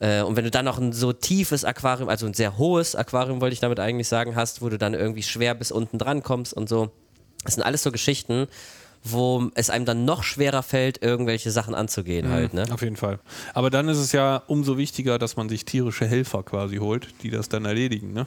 Äh, 0.00 0.22
Und 0.22 0.36
wenn 0.36 0.44
du 0.44 0.50
dann 0.50 0.64
noch 0.64 0.78
ein 0.78 0.92
so 0.92 1.12
tiefes 1.12 1.64
Aquarium, 1.64 2.08
also 2.08 2.26
ein 2.26 2.34
sehr 2.34 2.58
hohes 2.58 2.96
Aquarium, 2.96 3.40
wollte 3.40 3.54
ich 3.54 3.60
damit 3.60 3.78
eigentlich 3.78 4.08
sagen, 4.08 4.34
hast, 4.34 4.60
wo 4.60 4.68
du 4.68 4.76
dann 4.76 4.94
irgendwie 4.94 5.22
schwer 5.22 5.54
bis 5.54 5.70
unten 5.70 5.98
dran 5.98 6.22
kommst 6.22 6.52
und 6.52 6.68
so. 6.68 6.90
Das 7.44 7.54
sind 7.54 7.62
alles 7.62 7.84
so 7.84 7.92
Geschichten, 7.92 8.48
wo 9.12 9.50
es 9.54 9.70
einem 9.70 9.84
dann 9.84 10.04
noch 10.04 10.22
schwerer 10.22 10.62
fällt, 10.62 11.02
irgendwelche 11.02 11.50
Sachen 11.50 11.74
anzugehen 11.74 12.28
halt, 12.30 12.54
ne? 12.54 12.64
Auf 12.70 12.82
jeden 12.82 12.96
Fall. 12.96 13.18
Aber 13.54 13.70
dann 13.70 13.88
ist 13.88 13.98
es 13.98 14.12
ja 14.12 14.42
umso 14.46 14.76
wichtiger, 14.78 15.18
dass 15.18 15.36
man 15.36 15.48
sich 15.48 15.64
tierische 15.64 16.06
Helfer 16.06 16.42
quasi 16.42 16.76
holt, 16.76 17.08
die 17.22 17.30
das 17.30 17.48
dann 17.48 17.64
erledigen. 17.64 18.12
Ne? 18.12 18.26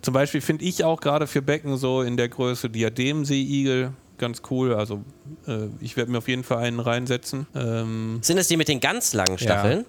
Zum 0.00 0.14
Beispiel 0.14 0.40
finde 0.40 0.64
ich 0.64 0.84
auch 0.84 1.00
gerade 1.00 1.26
für 1.26 1.42
Becken 1.42 1.76
so 1.76 2.02
in 2.02 2.16
der 2.16 2.28
Größe 2.28 2.70
Diademseeigel 2.70 3.92
ganz 4.18 4.42
cool. 4.50 4.74
Also 4.74 5.02
äh, 5.46 5.66
ich 5.80 5.96
werde 5.96 6.10
mir 6.12 6.18
auf 6.18 6.28
jeden 6.28 6.44
Fall 6.44 6.58
einen 6.58 6.80
reinsetzen. 6.80 7.46
Ähm, 7.54 8.18
Sind 8.22 8.38
es 8.38 8.48
die 8.48 8.56
mit 8.56 8.68
den 8.68 8.80
ganz 8.80 9.12
langen 9.14 9.38
Stacheln? 9.38 9.80
Ja. 9.80 9.84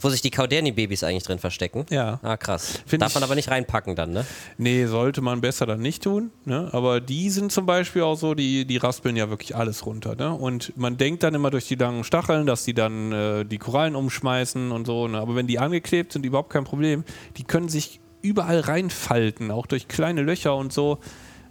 Wo 0.00 0.08
sich 0.08 0.20
die 0.20 0.30
Kauderni-Babys 0.30 1.02
eigentlich 1.02 1.24
drin 1.24 1.40
verstecken? 1.40 1.84
Ja. 1.90 2.20
Ah, 2.22 2.36
krass. 2.36 2.80
Find 2.86 3.02
Darf 3.02 3.14
man 3.14 3.24
aber 3.24 3.34
nicht 3.34 3.50
reinpacken 3.50 3.96
dann, 3.96 4.12
ne? 4.12 4.24
Nee, 4.56 4.86
sollte 4.86 5.20
man 5.20 5.40
besser 5.40 5.66
dann 5.66 5.80
nicht 5.80 6.04
tun. 6.04 6.30
Ne? 6.44 6.68
Aber 6.72 7.00
die 7.00 7.28
sind 7.30 7.50
zum 7.50 7.66
Beispiel 7.66 8.02
auch 8.02 8.16
so, 8.16 8.34
die, 8.34 8.66
die 8.66 8.76
raspeln 8.76 9.16
ja 9.16 9.30
wirklich 9.30 9.56
alles 9.56 9.84
runter. 9.84 10.14
Ne? 10.14 10.32
Und 10.32 10.76
man 10.76 10.96
denkt 10.96 11.24
dann 11.24 11.34
immer 11.34 11.50
durch 11.50 11.66
die 11.66 11.74
langen 11.74 12.04
Stacheln, 12.04 12.46
dass 12.46 12.64
die 12.64 12.74
dann 12.74 13.12
äh, 13.12 13.44
die 13.44 13.58
Korallen 13.58 13.96
umschmeißen 13.96 14.70
und 14.70 14.86
so. 14.86 15.08
Ne? 15.08 15.18
Aber 15.18 15.34
wenn 15.34 15.48
die 15.48 15.58
angeklebt 15.58 16.12
sind, 16.12 16.24
überhaupt 16.24 16.50
kein 16.50 16.64
Problem. 16.64 17.02
Die 17.36 17.44
können 17.44 17.68
sich 17.68 18.00
überall 18.22 18.60
reinfalten, 18.60 19.50
auch 19.50 19.66
durch 19.66 19.88
kleine 19.88 20.22
Löcher 20.22 20.56
und 20.56 20.72
so, 20.72 20.98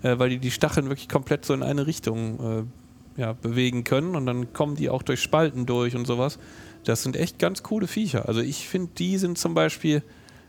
äh, 0.02 0.18
weil 0.18 0.30
die 0.30 0.40
die 0.40 0.52
Stacheln 0.52 0.88
wirklich 0.88 1.10
komplett 1.10 1.46
so 1.46 1.54
in 1.54 1.62
eine 1.62 1.88
Richtung 1.88 2.68
äh, 3.18 3.22
ja, 3.22 3.34
bewegen 3.34 3.84
können. 3.84 4.16
Und 4.16 4.26
dann 4.26 4.54
kommen 4.54 4.76
die 4.76 4.90
auch 4.90 5.04
durch 5.04 5.22
Spalten 5.22 5.66
durch 5.66 5.96
und 5.96 6.08
sowas. 6.08 6.40
Das 6.84 7.04
sind 7.04 7.16
echt 7.16 7.40
ganz 7.40 7.64
coole 7.64 7.88
Viecher. 7.88 8.28
Also 8.28 8.42
ich 8.42 8.68
finde, 8.68 8.92
die 8.98 9.18
sind 9.18 9.38
zum 9.38 9.54
Beispiel 9.54 10.04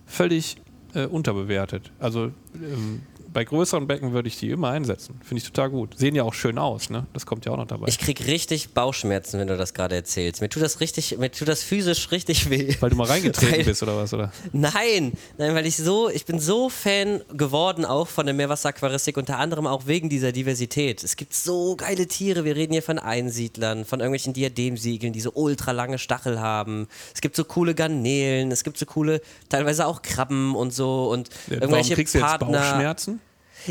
völlig 0.07 0.57
äh, 0.95 1.07
unterbewertet. 1.07 1.93
Also 1.99 2.33
ähm, 2.55 3.03
bei 3.35 3.45
größeren 3.45 3.87
Becken 3.87 4.13
würde 4.13 4.29
ich 4.29 4.39
die 4.39 4.49
immer 4.51 4.71
einsetzen. 4.71 5.21
Finde 5.23 5.43
ich 5.43 5.47
total 5.51 5.69
gut. 5.69 5.99
Sehen 5.99 6.15
ja 6.15 6.23
auch 6.23 6.33
schön 6.33 6.57
aus, 6.57 6.89
ne? 6.89 7.07
Das 7.13 7.27
kommt 7.27 7.45
ja 7.45 7.53
auch 7.53 7.57
noch 7.57 7.67
dabei. 7.67 7.89
Ich 7.89 7.99
krieg 7.99 8.25
richtig 8.27 8.71
Bauchschmerzen, 8.71 9.39
wenn 9.41 9.49
du 9.49 9.57
das 9.57 9.75
gerade 9.75 9.97
erzählst. 9.97 10.41
Mir 10.41 10.49
tut 10.49 10.63
das 10.63 10.81
richtig, 10.81 11.19
mir 11.19 11.31
tut 11.31 11.49
das 11.49 11.63
physisch 11.63 12.11
richtig 12.13 12.49
weh. 12.49 12.75
weil 12.81 12.91
du 12.91 12.97
mal 12.97 13.07
reingetreten 13.09 13.57
Weil- 13.59 13.65
bist 13.65 13.83
oder 13.83 13.97
was, 13.97 14.15
oder? 14.15 14.33
Nein, 14.53 15.13
nein, 15.37 15.55
weil 15.55 15.67
ich 15.67 15.77
so, 15.77 16.09
ich 16.09 16.25
bin 16.25 16.39
so 16.39 16.69
Fan 16.71 17.21
geworden 17.37 17.85
auch 17.85 18.07
von 18.09 18.25
der 18.27 18.35
Meerwasseraquaristik, 18.35 19.17
unter 19.17 19.39
anderem 19.39 19.67
auch 19.67 19.87
wegen 19.87 20.09
dieser 20.09 20.31
Diversität. 20.33 21.03
Es 21.03 21.17
gibt 21.17 21.35
so 21.35 21.75
geile 21.77 22.07
Tiere, 22.07 22.45
wir 22.45 22.55
reden 22.55 22.73
hier 22.73 22.83
von 22.83 23.01
Einsiedlern, 23.01 23.85
von 23.85 23.99
irgendwelchen 23.99 24.33
Diademsiegeln, 24.33 25.13
die 25.13 25.21
so 25.21 25.33
ultra 25.35 25.73
lange 25.73 25.99
Stachel 25.99 26.41
haben. 26.41 26.87
Es 27.13 27.21
gibt 27.21 27.35
so 27.35 27.43
coole 27.45 27.75
Garnelen, 27.75 28.53
es 28.53 28.63
gibt 28.63 28.79
so 28.79 28.87
coole, 28.87 29.21
teilweise 29.49 29.87
auch 29.87 30.03
Krabben 30.03 30.55
und 30.55 30.73
so 30.73 31.11
und 31.11 31.31
Warum 31.49 31.63
irgendwelche 31.63 31.95
kriegst 31.97 32.15
du 32.15 32.19
jetzt 32.19 32.27
Partner. 32.29 32.59
Bauchschmerzen? 32.61 33.21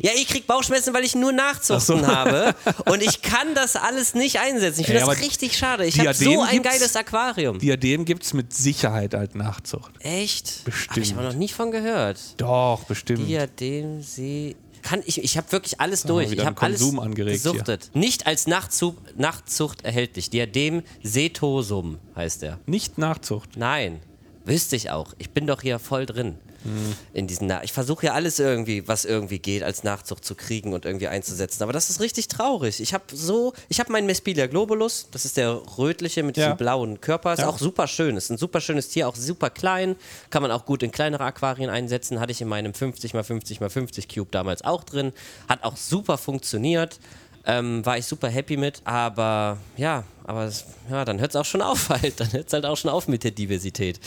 Ja, 0.01 0.11
ich 0.15 0.27
krieg 0.27 0.47
Bauchschmerzen, 0.47 0.93
weil 0.93 1.03
ich 1.03 1.15
nur 1.15 1.31
Nachzuchten 1.31 2.03
Ach 2.03 2.05
so. 2.05 2.07
habe 2.07 2.55
und 2.91 3.01
ich 3.03 3.21
kann 3.21 3.53
das 3.55 3.75
alles 3.75 4.13
nicht 4.13 4.39
einsetzen. 4.39 4.81
Ich 4.81 4.87
finde 4.87 5.01
das 5.05 5.21
richtig 5.21 5.57
schade. 5.57 5.85
Ich 5.85 5.99
habe 5.99 6.13
Diadem 6.13 6.33
so 6.33 6.41
ein 6.41 6.63
geiles 6.63 6.95
Aquarium. 6.95 7.59
Diadem 7.59 8.05
gibt 8.05 8.23
es 8.23 8.33
mit 8.33 8.53
Sicherheit 8.53 9.15
als 9.15 9.35
Nachzucht. 9.35 9.91
Echt? 9.99 10.63
Bestimmt. 10.65 10.91
Habe 10.91 11.01
ich 11.01 11.13
aber 11.13 11.23
noch 11.23 11.33
nie 11.35 11.49
von 11.49 11.71
gehört. 11.71 12.19
Doch, 12.37 12.83
bestimmt. 12.85 13.27
Diademsee. 13.27 14.55
Kann 14.81 15.01
ich, 15.05 15.23
ich 15.23 15.37
habe 15.37 15.51
wirklich 15.51 15.79
alles 15.79 16.03
durch. 16.03 16.29
wieder 16.29 16.43
Ich 16.43 16.47
habe 16.47 16.61
alles 16.61 16.81
angeregt 16.81 17.41
hier. 17.41 17.51
gesuchtet. 17.51 17.89
Nicht 17.93 18.27
als 18.27 18.47
Nachzug, 18.47 18.97
Nachtzucht 19.17 19.83
erhältlich. 19.85 20.29
Diadem 20.29 20.83
setosum 21.01 21.99
heißt 22.15 22.43
er. 22.43 22.59
Nicht 22.65 22.97
Nachzucht. 22.97 23.51
Nein, 23.55 24.01
wüsste 24.43 24.75
ich 24.75 24.91
auch. 24.91 25.13
Ich 25.17 25.29
bin 25.29 25.47
doch 25.47 25.61
hier 25.61 25.79
voll 25.79 26.05
drin. 26.05 26.37
Hm. 26.63 26.95
In 27.13 27.27
diesen 27.27 27.47
Na 27.47 27.63
ich 27.63 27.73
versuche 27.73 28.07
ja 28.07 28.13
alles 28.13 28.39
irgendwie, 28.39 28.87
was 28.87 29.05
irgendwie 29.05 29.39
geht, 29.39 29.63
als 29.63 29.83
Nachzucht 29.83 30.23
zu 30.25 30.35
kriegen 30.35 30.73
und 30.73 30.85
irgendwie 30.85 31.07
einzusetzen. 31.07 31.63
Aber 31.63 31.73
das 31.73 31.89
ist 31.89 31.99
richtig 31.99 32.27
traurig. 32.27 32.79
Ich 32.79 32.93
habe 32.93 33.03
so, 33.13 33.53
ich 33.69 33.79
habe 33.79 33.91
meinen 33.91 34.05
Mespilia 34.07 34.47
globulus, 34.47 35.07
das 35.11 35.25
ist 35.25 35.37
der 35.37 35.61
rötliche 35.77 36.23
mit 36.23 36.37
Ja. 36.37 36.45
diesem 36.45 36.57
blauen 36.57 37.01
Körper, 37.01 37.33
ist 37.33 37.39
Ja. 37.39 37.49
auch 37.49 37.59
super 37.59 37.87
schön. 37.87 38.17
Ist 38.17 38.29
ein 38.29 38.37
super 38.37 38.61
schönes 38.61 38.87
Tier, 38.89 39.07
auch 39.07 39.15
super 39.15 39.49
klein. 39.49 39.95
Kann 40.29 40.41
man 40.41 40.51
auch 40.51 40.65
gut 40.65 40.83
in 40.83 40.91
kleinere 40.91 41.23
Aquarien 41.23 41.69
einsetzen. 41.69 42.19
Hatte 42.19 42.31
ich 42.31 42.41
in 42.41 42.47
meinem 42.47 42.73
50 42.73 43.13
x 43.13 43.27
50 43.27 43.61
x 43.61 43.73
50 43.73 44.07
Cube 44.09 44.29
damals 44.31 44.63
auch 44.63 44.83
drin. 44.83 45.13
Hat 45.49 45.63
auch 45.63 45.77
super 45.77 46.17
funktioniert. 46.17 46.99
Ähm, 47.45 47.85
war 47.85 47.97
ich 47.97 48.05
super 48.05 48.29
happy 48.29 48.55
mit, 48.55 48.81
aber 48.85 49.57
ja, 49.75 50.03
aber 50.25 50.49
ja, 50.89 51.03
dann 51.03 51.19
hört 51.19 51.31
es 51.31 51.35
auch 51.35 51.45
schon 51.45 51.61
auf 51.61 51.89
halt. 51.89 52.19
Dann 52.19 52.31
hört 52.31 52.47
es 52.47 52.53
halt 52.53 52.65
auch 52.65 52.77
schon 52.77 52.89
auf 52.89 53.07
mit 53.07 53.23
der 53.25 53.31
Diversität. 53.31 53.99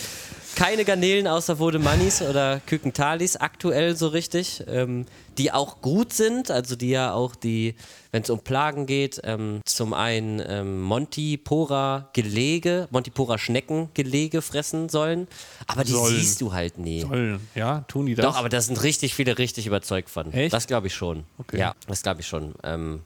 Keine 0.54 0.86
Garnelen 0.86 1.26
außer 1.26 1.56
Vodemanis 1.56 2.22
oder 2.22 2.60
Kykentalis 2.64 3.36
aktuell 3.36 3.94
so 3.94 4.08
richtig, 4.08 4.64
ähm, 4.66 5.04
die 5.36 5.52
auch 5.52 5.82
gut 5.82 6.14
sind, 6.14 6.50
also 6.50 6.76
die 6.76 6.88
ja 6.88 7.12
auch 7.12 7.34
die, 7.34 7.74
wenn 8.10 8.22
es 8.22 8.30
um 8.30 8.40
Plagen 8.40 8.86
geht, 8.86 9.20
ähm, 9.24 9.60
zum 9.66 9.92
einen 9.92 10.42
ähm, 10.46 10.80
Montipora 10.80 12.08
Gelege, 12.14 12.88
Montipora 12.90 13.36
Schneckengelege 13.36 14.40
fressen 14.40 14.88
sollen, 14.88 15.28
aber 15.66 15.84
die 15.84 15.92
Sollen. 15.92 16.16
siehst 16.16 16.40
du 16.40 16.54
halt 16.54 16.78
nie. 16.78 17.02
Sollen. 17.02 17.46
Ja, 17.54 17.80
tun 17.86 18.06
die 18.06 18.14
das? 18.14 18.24
Doch, 18.24 18.36
aber 18.36 18.48
da 18.48 18.62
sind 18.62 18.82
richtig 18.82 19.14
viele 19.14 19.36
richtig 19.36 19.66
überzeugt 19.66 20.08
von. 20.08 20.32
Echt? 20.32 20.54
Das 20.54 20.66
glaube 20.66 20.86
ich 20.86 20.94
schon. 20.94 21.24
Okay. 21.36 21.58
Ja, 21.58 21.74
das 21.86 22.02
glaube 22.02 22.22
ich 22.22 22.26
schon. 22.26 22.54
Ähm, 22.62 23.02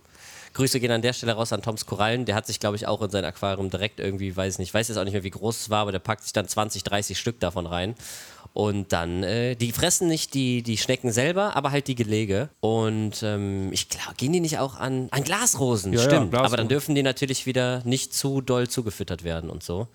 Grüße 0.52 0.80
gehen 0.80 0.90
an 0.90 1.02
der 1.02 1.12
Stelle 1.12 1.32
raus 1.32 1.52
an 1.52 1.62
Toms 1.62 1.86
Korallen. 1.86 2.24
Der 2.24 2.34
hat 2.34 2.46
sich, 2.46 2.60
glaube 2.60 2.76
ich, 2.76 2.86
auch 2.86 3.02
in 3.02 3.10
sein 3.10 3.24
Aquarium 3.24 3.70
direkt 3.70 4.00
irgendwie, 4.00 4.36
weiß 4.36 4.58
nicht, 4.58 4.74
weiß 4.74 4.88
jetzt 4.88 4.96
auch 4.96 5.04
nicht 5.04 5.12
mehr, 5.12 5.22
wie 5.22 5.30
groß 5.30 5.60
es 5.60 5.70
war, 5.70 5.80
aber 5.80 5.92
der 5.92 5.98
packt 6.00 6.24
sich 6.24 6.32
dann 6.32 6.48
20, 6.48 6.82
30 6.82 7.18
Stück 7.18 7.40
davon 7.40 7.66
rein. 7.66 7.94
Und 8.52 8.92
dann, 8.92 9.22
äh, 9.22 9.54
die 9.54 9.70
fressen 9.70 10.08
nicht 10.08 10.34
die, 10.34 10.62
die 10.62 10.76
Schnecken 10.76 11.12
selber, 11.12 11.54
aber 11.54 11.70
halt 11.70 11.86
die 11.86 11.94
Gelege. 11.94 12.48
Und 12.58 13.22
ähm, 13.22 13.72
ich 13.72 13.88
glaube, 13.88 14.14
gehen 14.16 14.32
die 14.32 14.40
nicht 14.40 14.58
auch 14.58 14.76
an, 14.76 15.08
an 15.12 15.22
Glasrosen? 15.22 15.92
Ja, 15.92 16.00
ja, 16.00 16.04
Stimmt. 16.06 16.30
Glasrosen. 16.30 16.46
aber 16.46 16.56
dann 16.56 16.68
dürfen 16.68 16.94
die 16.96 17.04
natürlich 17.04 17.46
wieder 17.46 17.82
nicht 17.84 18.12
zu 18.12 18.40
doll 18.40 18.68
zugefüttert 18.68 19.22
werden 19.22 19.50
und 19.50 19.62
so. 19.62 19.86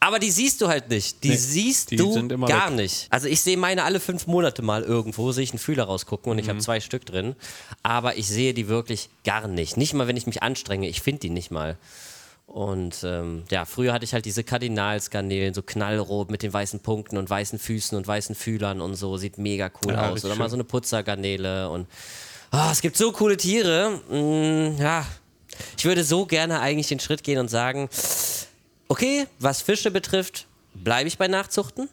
Aber 0.00 0.18
die 0.20 0.30
siehst 0.30 0.60
du 0.60 0.68
halt 0.68 0.88
nicht. 0.90 1.24
Die 1.24 1.30
Nee, 1.30 1.36
siehst 1.36 1.90
die 1.90 1.96
du 1.96 2.28
gar 2.46 2.70
weg. 2.70 2.76
nicht. 2.76 3.06
Also 3.10 3.26
ich 3.26 3.40
sehe 3.40 3.56
meine 3.56 3.82
alle 3.84 3.98
fünf 4.00 4.26
Monate 4.28 4.62
mal 4.62 4.82
irgendwo, 4.82 5.32
sehe 5.32 5.42
ich 5.44 5.50
einen 5.50 5.58
Fühler 5.58 5.84
rausgucken 5.84 6.30
und 6.30 6.38
ich 6.38 6.44
Mhm. 6.46 6.50
habe 6.50 6.58
zwei 6.60 6.78
Stück 6.80 7.04
drin. 7.04 7.34
Aber 7.82 8.16
ich 8.16 8.28
sehe 8.28 8.54
die 8.54 8.68
wirklich 8.68 9.08
gar 9.24 9.48
nicht. 9.48 9.76
Nicht 9.76 9.94
mal, 9.94 10.06
wenn 10.06 10.16
ich 10.16 10.26
mich 10.26 10.42
anstrenge. 10.42 10.88
Ich 10.88 11.02
finde 11.02 11.20
die 11.20 11.30
nicht 11.30 11.50
mal. 11.50 11.76
Und 12.46 13.00
ähm, 13.04 13.42
ja, 13.50 13.64
früher 13.66 13.92
hatte 13.92 14.04
ich 14.04 14.14
halt 14.14 14.24
diese 14.24 14.42
Kardinalsgarnelen, 14.44 15.52
so 15.52 15.60
knallrot 15.62 16.30
mit 16.30 16.42
den 16.42 16.52
weißen 16.52 16.80
Punkten 16.80 17.18
und 17.18 17.28
weißen 17.28 17.58
Füßen 17.58 17.98
und 17.98 18.06
weißen 18.06 18.34
Fühlern 18.34 18.80
und 18.80 18.94
so. 18.94 19.16
Sieht 19.18 19.36
mega 19.36 19.70
cool 19.84 19.92
Ja, 19.92 20.10
aus. 20.10 20.24
Oder 20.24 20.34
mal 20.36 20.44
schön. 20.44 20.50
so 20.50 20.56
eine 20.56 20.64
Putzergarnele 20.64 21.68
und 21.68 21.86
ah, 22.52 22.70
es 22.72 22.80
gibt 22.80 22.96
so 22.96 23.12
coole 23.12 23.36
Tiere. 23.36 24.00
Mm, 24.08 24.80
ja, 24.80 25.04
ich 25.76 25.84
würde 25.84 26.04
so 26.04 26.24
gerne 26.24 26.60
eigentlich 26.60 26.86
den 26.86 27.00
Schritt 27.00 27.22
gehen 27.22 27.38
und 27.38 27.48
sagen, 27.48 27.90
okay, 28.88 29.26
was 29.38 29.62
Fische 29.62 29.90
betrifft, 29.90 30.46
bleibe 30.74 31.08
ich 31.08 31.18
bei 31.18 31.28
Nachzuchten. 31.28 31.88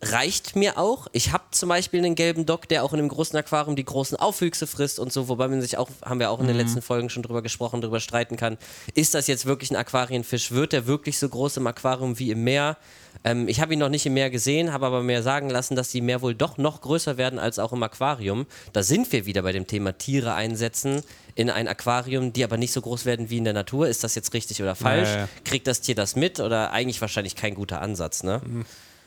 Reicht 0.00 0.54
mir 0.54 0.78
auch. 0.78 1.08
Ich 1.12 1.32
habe 1.32 1.44
zum 1.50 1.68
Beispiel 1.68 1.98
einen 1.98 2.14
gelben 2.14 2.46
Dock, 2.46 2.68
der 2.68 2.84
auch 2.84 2.92
in 2.92 3.00
einem 3.00 3.08
großen 3.08 3.36
Aquarium 3.36 3.74
die 3.74 3.84
großen 3.84 4.16
Aufwüchse 4.16 4.68
frisst 4.68 5.00
und 5.00 5.12
so, 5.12 5.28
wobei 5.28 5.48
man 5.48 5.60
sich 5.60 5.76
auch, 5.76 5.88
haben 6.04 6.20
wir 6.20 6.30
auch 6.30 6.38
in 6.38 6.46
den 6.46 6.56
letzten 6.56 6.82
Folgen 6.82 7.10
schon 7.10 7.24
drüber 7.24 7.42
gesprochen, 7.42 7.80
drüber 7.80 7.98
streiten 7.98 8.36
kann. 8.36 8.58
Ist 8.94 9.14
das 9.14 9.26
jetzt 9.26 9.46
wirklich 9.46 9.72
ein 9.72 9.76
Aquarienfisch? 9.76 10.52
Wird 10.52 10.72
der 10.72 10.86
wirklich 10.86 11.18
so 11.18 11.28
groß 11.28 11.56
im 11.56 11.66
Aquarium 11.66 12.16
wie 12.20 12.30
im 12.30 12.44
Meer? 12.44 12.76
Ähm, 13.24 13.48
ich 13.48 13.60
habe 13.60 13.72
ihn 13.72 13.80
noch 13.80 13.88
nicht 13.88 14.06
im 14.06 14.14
Meer 14.14 14.30
gesehen, 14.30 14.72
habe 14.72 14.86
aber 14.86 15.02
mir 15.02 15.24
sagen 15.24 15.50
lassen, 15.50 15.74
dass 15.74 15.90
die 15.90 16.00
Meer 16.00 16.22
wohl 16.22 16.34
doch 16.36 16.58
noch 16.58 16.80
größer 16.80 17.16
werden 17.16 17.40
als 17.40 17.58
auch 17.58 17.72
im 17.72 17.82
Aquarium. 17.82 18.46
Da 18.72 18.84
sind 18.84 19.10
wir 19.10 19.26
wieder 19.26 19.42
bei 19.42 19.50
dem 19.50 19.66
Thema 19.66 19.98
Tiere 19.98 20.34
einsetzen 20.34 21.02
in 21.34 21.50
ein 21.50 21.66
Aquarium, 21.66 22.32
die 22.32 22.44
aber 22.44 22.56
nicht 22.56 22.72
so 22.72 22.80
groß 22.80 23.04
werden 23.04 23.30
wie 23.30 23.38
in 23.38 23.44
der 23.44 23.52
Natur. 23.52 23.88
Ist 23.88 24.04
das 24.04 24.14
jetzt 24.14 24.32
richtig 24.32 24.62
oder 24.62 24.76
falsch? 24.76 25.08
Ja. 25.08 25.28
Kriegt 25.44 25.66
das 25.66 25.80
Tier 25.80 25.96
das 25.96 26.14
mit 26.14 26.38
oder 26.38 26.70
eigentlich 26.70 27.00
wahrscheinlich 27.00 27.34
kein 27.34 27.54
guter 27.56 27.82
Ansatz, 27.82 28.22
ne? 28.22 28.40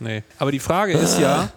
Nee. 0.01 0.23
Aber 0.39 0.51
die 0.51 0.59
Frage 0.59 0.93
ist 0.93 1.19
ja, 1.19 1.51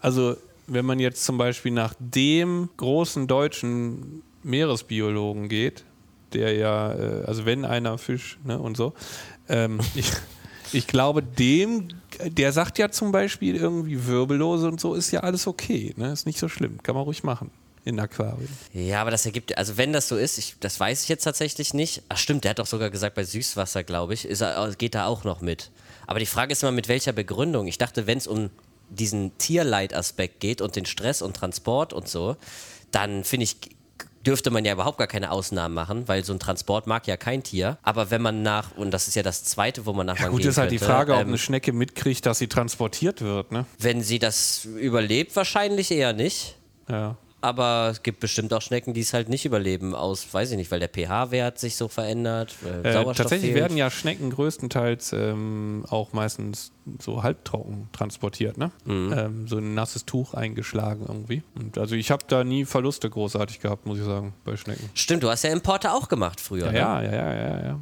also 0.00 0.36
wenn 0.68 0.86
man 0.86 1.00
jetzt 1.00 1.24
zum 1.24 1.36
Beispiel 1.36 1.72
nach 1.72 1.92
dem 1.98 2.70
großen 2.76 3.26
deutschen 3.26 4.22
Meeresbiologen 4.44 5.48
geht, 5.48 5.84
der 6.32 6.54
ja, 6.54 6.94
äh, 6.94 7.24
also 7.26 7.44
wenn 7.44 7.64
einer 7.64 7.98
Fisch 7.98 8.38
ne, 8.44 8.60
und 8.60 8.76
so, 8.76 8.94
ähm, 9.48 9.80
ich, 9.96 10.12
ich 10.72 10.86
glaube, 10.86 11.24
dem, 11.24 11.88
der 12.24 12.52
sagt 12.52 12.78
ja 12.78 12.90
zum 12.90 13.10
Beispiel 13.10 13.56
irgendwie 13.56 14.06
Wirbellose 14.06 14.68
und 14.68 14.80
so, 14.80 14.94
ist 14.94 15.10
ja 15.10 15.20
alles 15.20 15.48
okay, 15.48 15.92
ne? 15.96 16.12
ist 16.12 16.26
nicht 16.26 16.38
so 16.38 16.48
schlimm, 16.48 16.80
kann 16.84 16.94
man 16.94 17.02
ruhig 17.02 17.24
machen 17.24 17.50
in 17.84 17.98
Aquarien. 17.98 18.48
Ja, 18.72 19.00
aber 19.00 19.10
das 19.10 19.26
ergibt, 19.26 19.58
also 19.58 19.76
wenn 19.76 19.92
das 19.92 20.06
so 20.06 20.16
ist, 20.16 20.38
ich, 20.38 20.54
das 20.60 20.78
weiß 20.78 21.02
ich 21.02 21.08
jetzt 21.08 21.24
tatsächlich 21.24 21.74
nicht. 21.74 22.02
Ach 22.08 22.18
stimmt, 22.18 22.44
der 22.44 22.50
hat 22.50 22.60
doch 22.60 22.66
sogar 22.66 22.90
gesagt, 22.90 23.16
bei 23.16 23.24
Süßwasser, 23.24 23.82
glaube 23.82 24.14
ich, 24.14 24.26
ist 24.26 24.44
geht 24.78 24.94
er 24.94 25.06
auch 25.06 25.24
noch 25.24 25.40
mit. 25.40 25.70
Aber 26.10 26.18
die 26.18 26.26
Frage 26.26 26.50
ist 26.50 26.64
immer, 26.64 26.72
mit 26.72 26.88
welcher 26.88 27.12
Begründung? 27.12 27.68
Ich 27.68 27.78
dachte, 27.78 28.08
wenn 28.08 28.18
es 28.18 28.26
um 28.26 28.50
diesen 28.88 29.38
Tierleid-Aspekt 29.38 30.40
geht 30.40 30.60
und 30.60 30.74
den 30.74 30.84
Stress 30.84 31.22
und 31.22 31.36
Transport 31.36 31.92
und 31.92 32.08
so, 32.08 32.36
dann 32.90 33.22
finde 33.22 33.44
ich, 33.44 33.56
dürfte 34.26 34.50
man 34.50 34.64
ja 34.64 34.72
überhaupt 34.72 34.98
gar 34.98 35.06
keine 35.06 35.30
Ausnahmen 35.30 35.72
machen, 35.72 36.08
weil 36.08 36.24
so 36.24 36.32
ein 36.32 36.40
Transport 36.40 36.88
mag 36.88 37.06
ja 37.06 37.16
kein 37.16 37.44
Tier. 37.44 37.78
Aber 37.84 38.10
wenn 38.10 38.22
man 38.22 38.42
nach, 38.42 38.76
und 38.76 38.90
das 38.90 39.06
ist 39.06 39.14
ja 39.14 39.22
das 39.22 39.44
Zweite, 39.44 39.86
wo 39.86 39.92
man 39.92 40.04
nach 40.04 40.18
Ja, 40.18 40.26
gut, 40.26 40.44
ist 40.44 40.58
halt 40.58 40.72
die 40.72 40.80
Frage, 40.80 41.14
ob 41.14 41.20
eine 41.20 41.38
Schnecke 41.38 41.72
mitkriegt, 41.72 42.26
dass 42.26 42.38
sie 42.38 42.48
transportiert 42.48 43.20
wird, 43.20 43.52
ne? 43.52 43.66
Wenn 43.78 44.02
sie 44.02 44.18
das 44.18 44.64
überlebt, 44.64 45.36
wahrscheinlich 45.36 45.92
eher 45.92 46.12
nicht. 46.12 46.56
Ja. 46.88 47.18
Aber 47.42 47.88
es 47.90 48.02
gibt 48.02 48.20
bestimmt 48.20 48.52
auch 48.52 48.60
Schnecken, 48.60 48.92
die 48.92 49.00
es 49.00 49.14
halt 49.14 49.28
nicht 49.30 49.46
überleben, 49.46 49.94
aus, 49.94 50.26
weiß 50.32 50.50
ich 50.50 50.56
nicht, 50.58 50.70
weil 50.70 50.78
der 50.80 50.88
pH-Wert 50.90 51.58
sich 51.58 51.76
so 51.76 51.88
verändert. 51.88 52.54
Äh, 52.84 52.88
Äh, 52.90 53.04
tatsächlich 53.14 53.52
fehlt. 53.52 53.54
werden 53.54 53.76
ja 53.78 53.90
Schnecken 53.90 54.28
größtenteils 54.30 55.12
ähm, 55.14 55.84
auch 55.88 56.12
meistens 56.12 56.72
so 57.00 57.22
halbtrocken 57.22 57.88
transportiert, 57.92 58.58
ne? 58.58 58.70
Mhm. 58.84 59.14
Ähm, 59.16 59.48
so 59.48 59.56
ein 59.56 59.74
nasses 59.74 60.04
Tuch 60.04 60.34
eingeschlagen 60.34 61.06
irgendwie. 61.08 61.42
Und 61.54 61.78
also 61.78 61.94
ich 61.94 62.10
habe 62.10 62.24
da 62.28 62.44
nie 62.44 62.64
Verluste 62.66 63.08
großartig 63.08 63.60
gehabt, 63.60 63.86
muss 63.86 63.98
ich 63.98 64.04
sagen, 64.04 64.34
bei 64.44 64.56
Schnecken. 64.56 64.90
Stimmt, 64.94 65.22
du 65.22 65.30
hast 65.30 65.42
ja 65.44 65.50
Importe 65.50 65.92
auch 65.92 66.08
gemacht 66.08 66.40
früher. 66.40 66.72
Ja, 66.72 67.00
ne? 67.00 67.06
ja, 67.06 67.12
ja, 67.12 67.34
ja, 67.34 67.64
ja. 67.66 67.80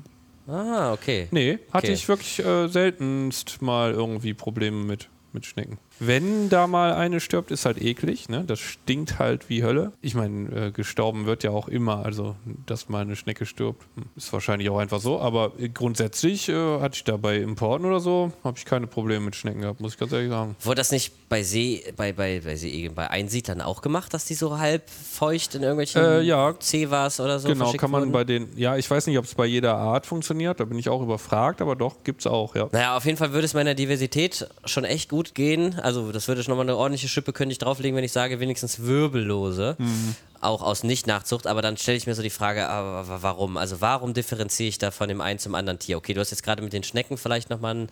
Ah, 0.54 0.92
okay. 0.92 1.28
Nee, 1.30 1.58
hatte 1.72 1.88
Okay. 1.88 1.92
ich 1.92 2.08
wirklich 2.08 2.38
äh, 2.38 2.68
seltenst 2.68 3.60
mal 3.60 3.90
irgendwie 3.92 4.34
Probleme 4.34 4.84
mit, 4.84 5.08
mit 5.32 5.44
Schnecken. 5.46 5.78
Wenn 6.00 6.48
da 6.48 6.66
mal 6.66 6.92
eine 6.94 7.20
stirbt, 7.20 7.50
ist 7.50 7.64
halt 7.64 7.80
eklig, 7.82 8.28
ne? 8.28 8.44
Das 8.46 8.60
stinkt 8.60 9.18
halt 9.18 9.48
wie 9.48 9.62
Hölle. 9.62 9.92
Ich 10.00 10.14
meine, 10.14 10.66
äh, 10.66 10.70
gestorben 10.70 11.26
wird 11.26 11.42
ja 11.44 11.50
auch 11.50 11.68
immer, 11.68 12.04
also 12.04 12.36
dass 12.66 12.88
mal 12.88 13.02
eine 13.02 13.16
Schnecke 13.16 13.46
stirbt, 13.46 13.84
hm, 13.96 14.04
ist 14.16 14.32
wahrscheinlich 14.32 14.70
auch 14.70 14.78
einfach 14.78 15.00
so. 15.00 15.18
Aber 15.20 15.52
äh, 15.58 15.68
grundsätzlich 15.68 16.48
äh, 16.48 16.80
hatte 16.80 16.96
ich 16.96 17.04
da 17.04 17.16
bei 17.16 17.36
Importen 17.36 17.84
oder 17.86 18.00
so, 18.00 18.32
habe 18.44 18.58
ich 18.58 18.64
keine 18.64 18.86
Probleme 18.86 19.24
mit 19.24 19.36
Schnecken 19.36 19.62
gehabt, 19.62 19.80
muss 19.80 19.94
ich 19.94 19.98
ganz 19.98 20.12
ehrlich 20.12 20.30
sagen. 20.30 20.56
Wurde 20.62 20.76
das 20.76 20.92
nicht 20.92 21.28
bei 21.28 21.42
See, 21.42 21.82
bei, 21.96 22.12
bei, 22.12 22.40
bei 22.44 22.56
See, 22.56 22.88
bei 22.94 23.10
Einsiedlern 23.10 23.60
auch 23.60 23.82
gemacht, 23.82 24.14
dass 24.14 24.24
die 24.24 24.34
so 24.34 24.58
halb 24.58 24.88
feucht 24.88 25.54
in 25.54 25.62
irgendwelchen 25.62 26.02
Äh, 26.02 26.20
ja. 26.22 26.54
Cevas 26.60 27.20
oder 27.20 27.38
so 27.38 27.48
genau, 27.48 27.72
kann 27.72 27.90
man 27.90 28.02
wurden? 28.02 28.12
bei 28.12 28.24
den, 28.24 28.48
ja, 28.56 28.76
ich 28.76 28.90
weiß 28.90 29.06
nicht, 29.08 29.18
ob 29.18 29.24
es 29.24 29.34
bei 29.34 29.46
jeder 29.46 29.76
Art 29.76 30.06
funktioniert, 30.06 30.60
da 30.60 30.64
bin 30.64 30.78
ich 30.78 30.88
auch 30.88 31.02
überfragt, 31.02 31.60
aber 31.60 31.76
doch, 31.76 32.04
gibt's 32.04 32.26
auch, 32.26 32.54
ja. 32.54 32.68
Naja, 32.72 32.96
auf 32.96 33.04
jeden 33.04 33.18
Fall 33.18 33.32
würde 33.32 33.44
es 33.44 33.54
meiner 33.54 33.74
Diversität 33.74 34.48
schon 34.64 34.84
echt 34.84 35.08
gut 35.08 35.34
gehen. 35.34 35.78
Also, 35.88 36.12
das 36.12 36.28
würde 36.28 36.42
schon 36.42 36.54
mal 36.54 36.60
eine 36.62 36.76
ordentliche 36.76 37.08
Schippe 37.08 37.32
könnte 37.32 37.52
ich 37.52 37.58
drauflegen, 37.58 37.96
wenn 37.96 38.04
ich 38.04 38.12
sage, 38.12 38.40
wenigstens 38.40 38.80
Wirbellose. 38.82 39.74
Mhm. 39.78 40.14
Auch 40.42 40.60
aus 40.60 40.82
Nicht-Nachzucht. 40.82 41.46
Aber 41.46 41.62
dann 41.62 41.78
stelle 41.78 41.96
ich 41.96 42.06
mir 42.06 42.14
so 42.14 42.20
die 42.20 42.28
Frage, 42.28 42.68
aber 42.68 43.08
wa- 43.08 43.18
warum? 43.22 43.56
Also, 43.56 43.80
warum 43.80 44.12
differenziere 44.12 44.68
ich 44.68 44.76
da 44.76 44.90
von 44.90 45.08
dem 45.08 45.22
einen 45.22 45.38
zum 45.38 45.54
anderen 45.54 45.78
Tier? 45.78 45.96
Okay, 45.96 46.12
du 46.12 46.20
hast 46.20 46.30
jetzt 46.30 46.42
gerade 46.42 46.62
mit 46.62 46.74
den 46.74 46.82
Schnecken 46.82 47.16
vielleicht 47.16 47.48
nochmal 47.48 47.74
ein 47.74 47.88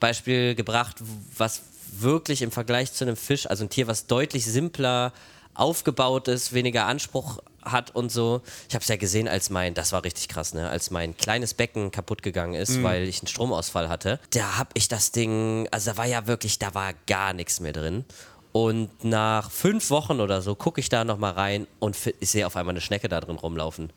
Beispiel 0.00 0.56
gebracht, 0.56 0.96
was 1.38 1.62
wirklich 2.00 2.42
im 2.42 2.50
Vergleich 2.50 2.92
zu 2.92 3.04
einem 3.04 3.14
Fisch, 3.16 3.48
also 3.48 3.64
ein 3.64 3.70
Tier, 3.70 3.86
was 3.86 4.06
deutlich 4.08 4.44
simpler 4.44 5.12
aufgebaut 5.54 6.26
ist, 6.26 6.52
weniger 6.52 6.86
Anspruch 6.86 7.38
hat 7.66 7.94
und 7.94 8.10
so. 8.10 8.42
Ich 8.68 8.74
habe 8.74 8.82
es 8.82 8.88
ja 8.88 8.96
gesehen, 8.96 9.28
als 9.28 9.50
mein, 9.50 9.74
das 9.74 9.92
war 9.92 10.04
richtig 10.04 10.28
krass, 10.28 10.54
ne, 10.54 10.68
als 10.68 10.90
mein 10.90 11.16
kleines 11.16 11.54
Becken 11.54 11.90
kaputt 11.90 12.22
gegangen 12.22 12.54
ist, 12.54 12.82
weil 12.82 13.04
ich 13.08 13.20
einen 13.20 13.28
Stromausfall 13.28 13.88
hatte. 13.88 14.18
Da 14.30 14.56
habe 14.58 14.70
ich 14.74 14.88
das 14.88 15.12
Ding, 15.12 15.68
also 15.70 15.90
da 15.90 15.96
war 15.96 16.06
ja 16.06 16.26
wirklich, 16.26 16.58
da 16.58 16.74
war 16.74 16.92
gar 17.06 17.32
nichts 17.32 17.60
mehr 17.60 17.72
drin. 17.72 18.04
Und 18.52 19.04
nach 19.04 19.50
fünf 19.50 19.90
Wochen 19.90 20.20
oder 20.20 20.40
so 20.40 20.54
gucke 20.54 20.80
ich 20.80 20.88
da 20.88 21.04
nochmal 21.04 21.32
rein 21.32 21.66
und 21.78 21.94
sehe 22.22 22.46
auf 22.46 22.56
einmal 22.56 22.72
eine 22.72 22.80
Schnecke 22.80 23.08
da 23.08 23.20
drin 23.20 23.36
rumlaufen. 23.36 23.92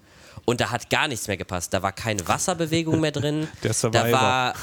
Und 0.45 0.61
da 0.61 0.71
hat 0.71 0.89
gar 0.89 1.07
nichts 1.07 1.27
mehr 1.27 1.37
gepasst. 1.37 1.73
Da 1.73 1.81
war 1.81 1.91
keine 1.91 2.27
Wasserbewegung 2.27 2.99
mehr 2.99 3.11
drin. 3.11 3.47
Der 3.63 3.69
da 3.69 3.73
Survivor. 3.73 4.11
war 4.11 4.53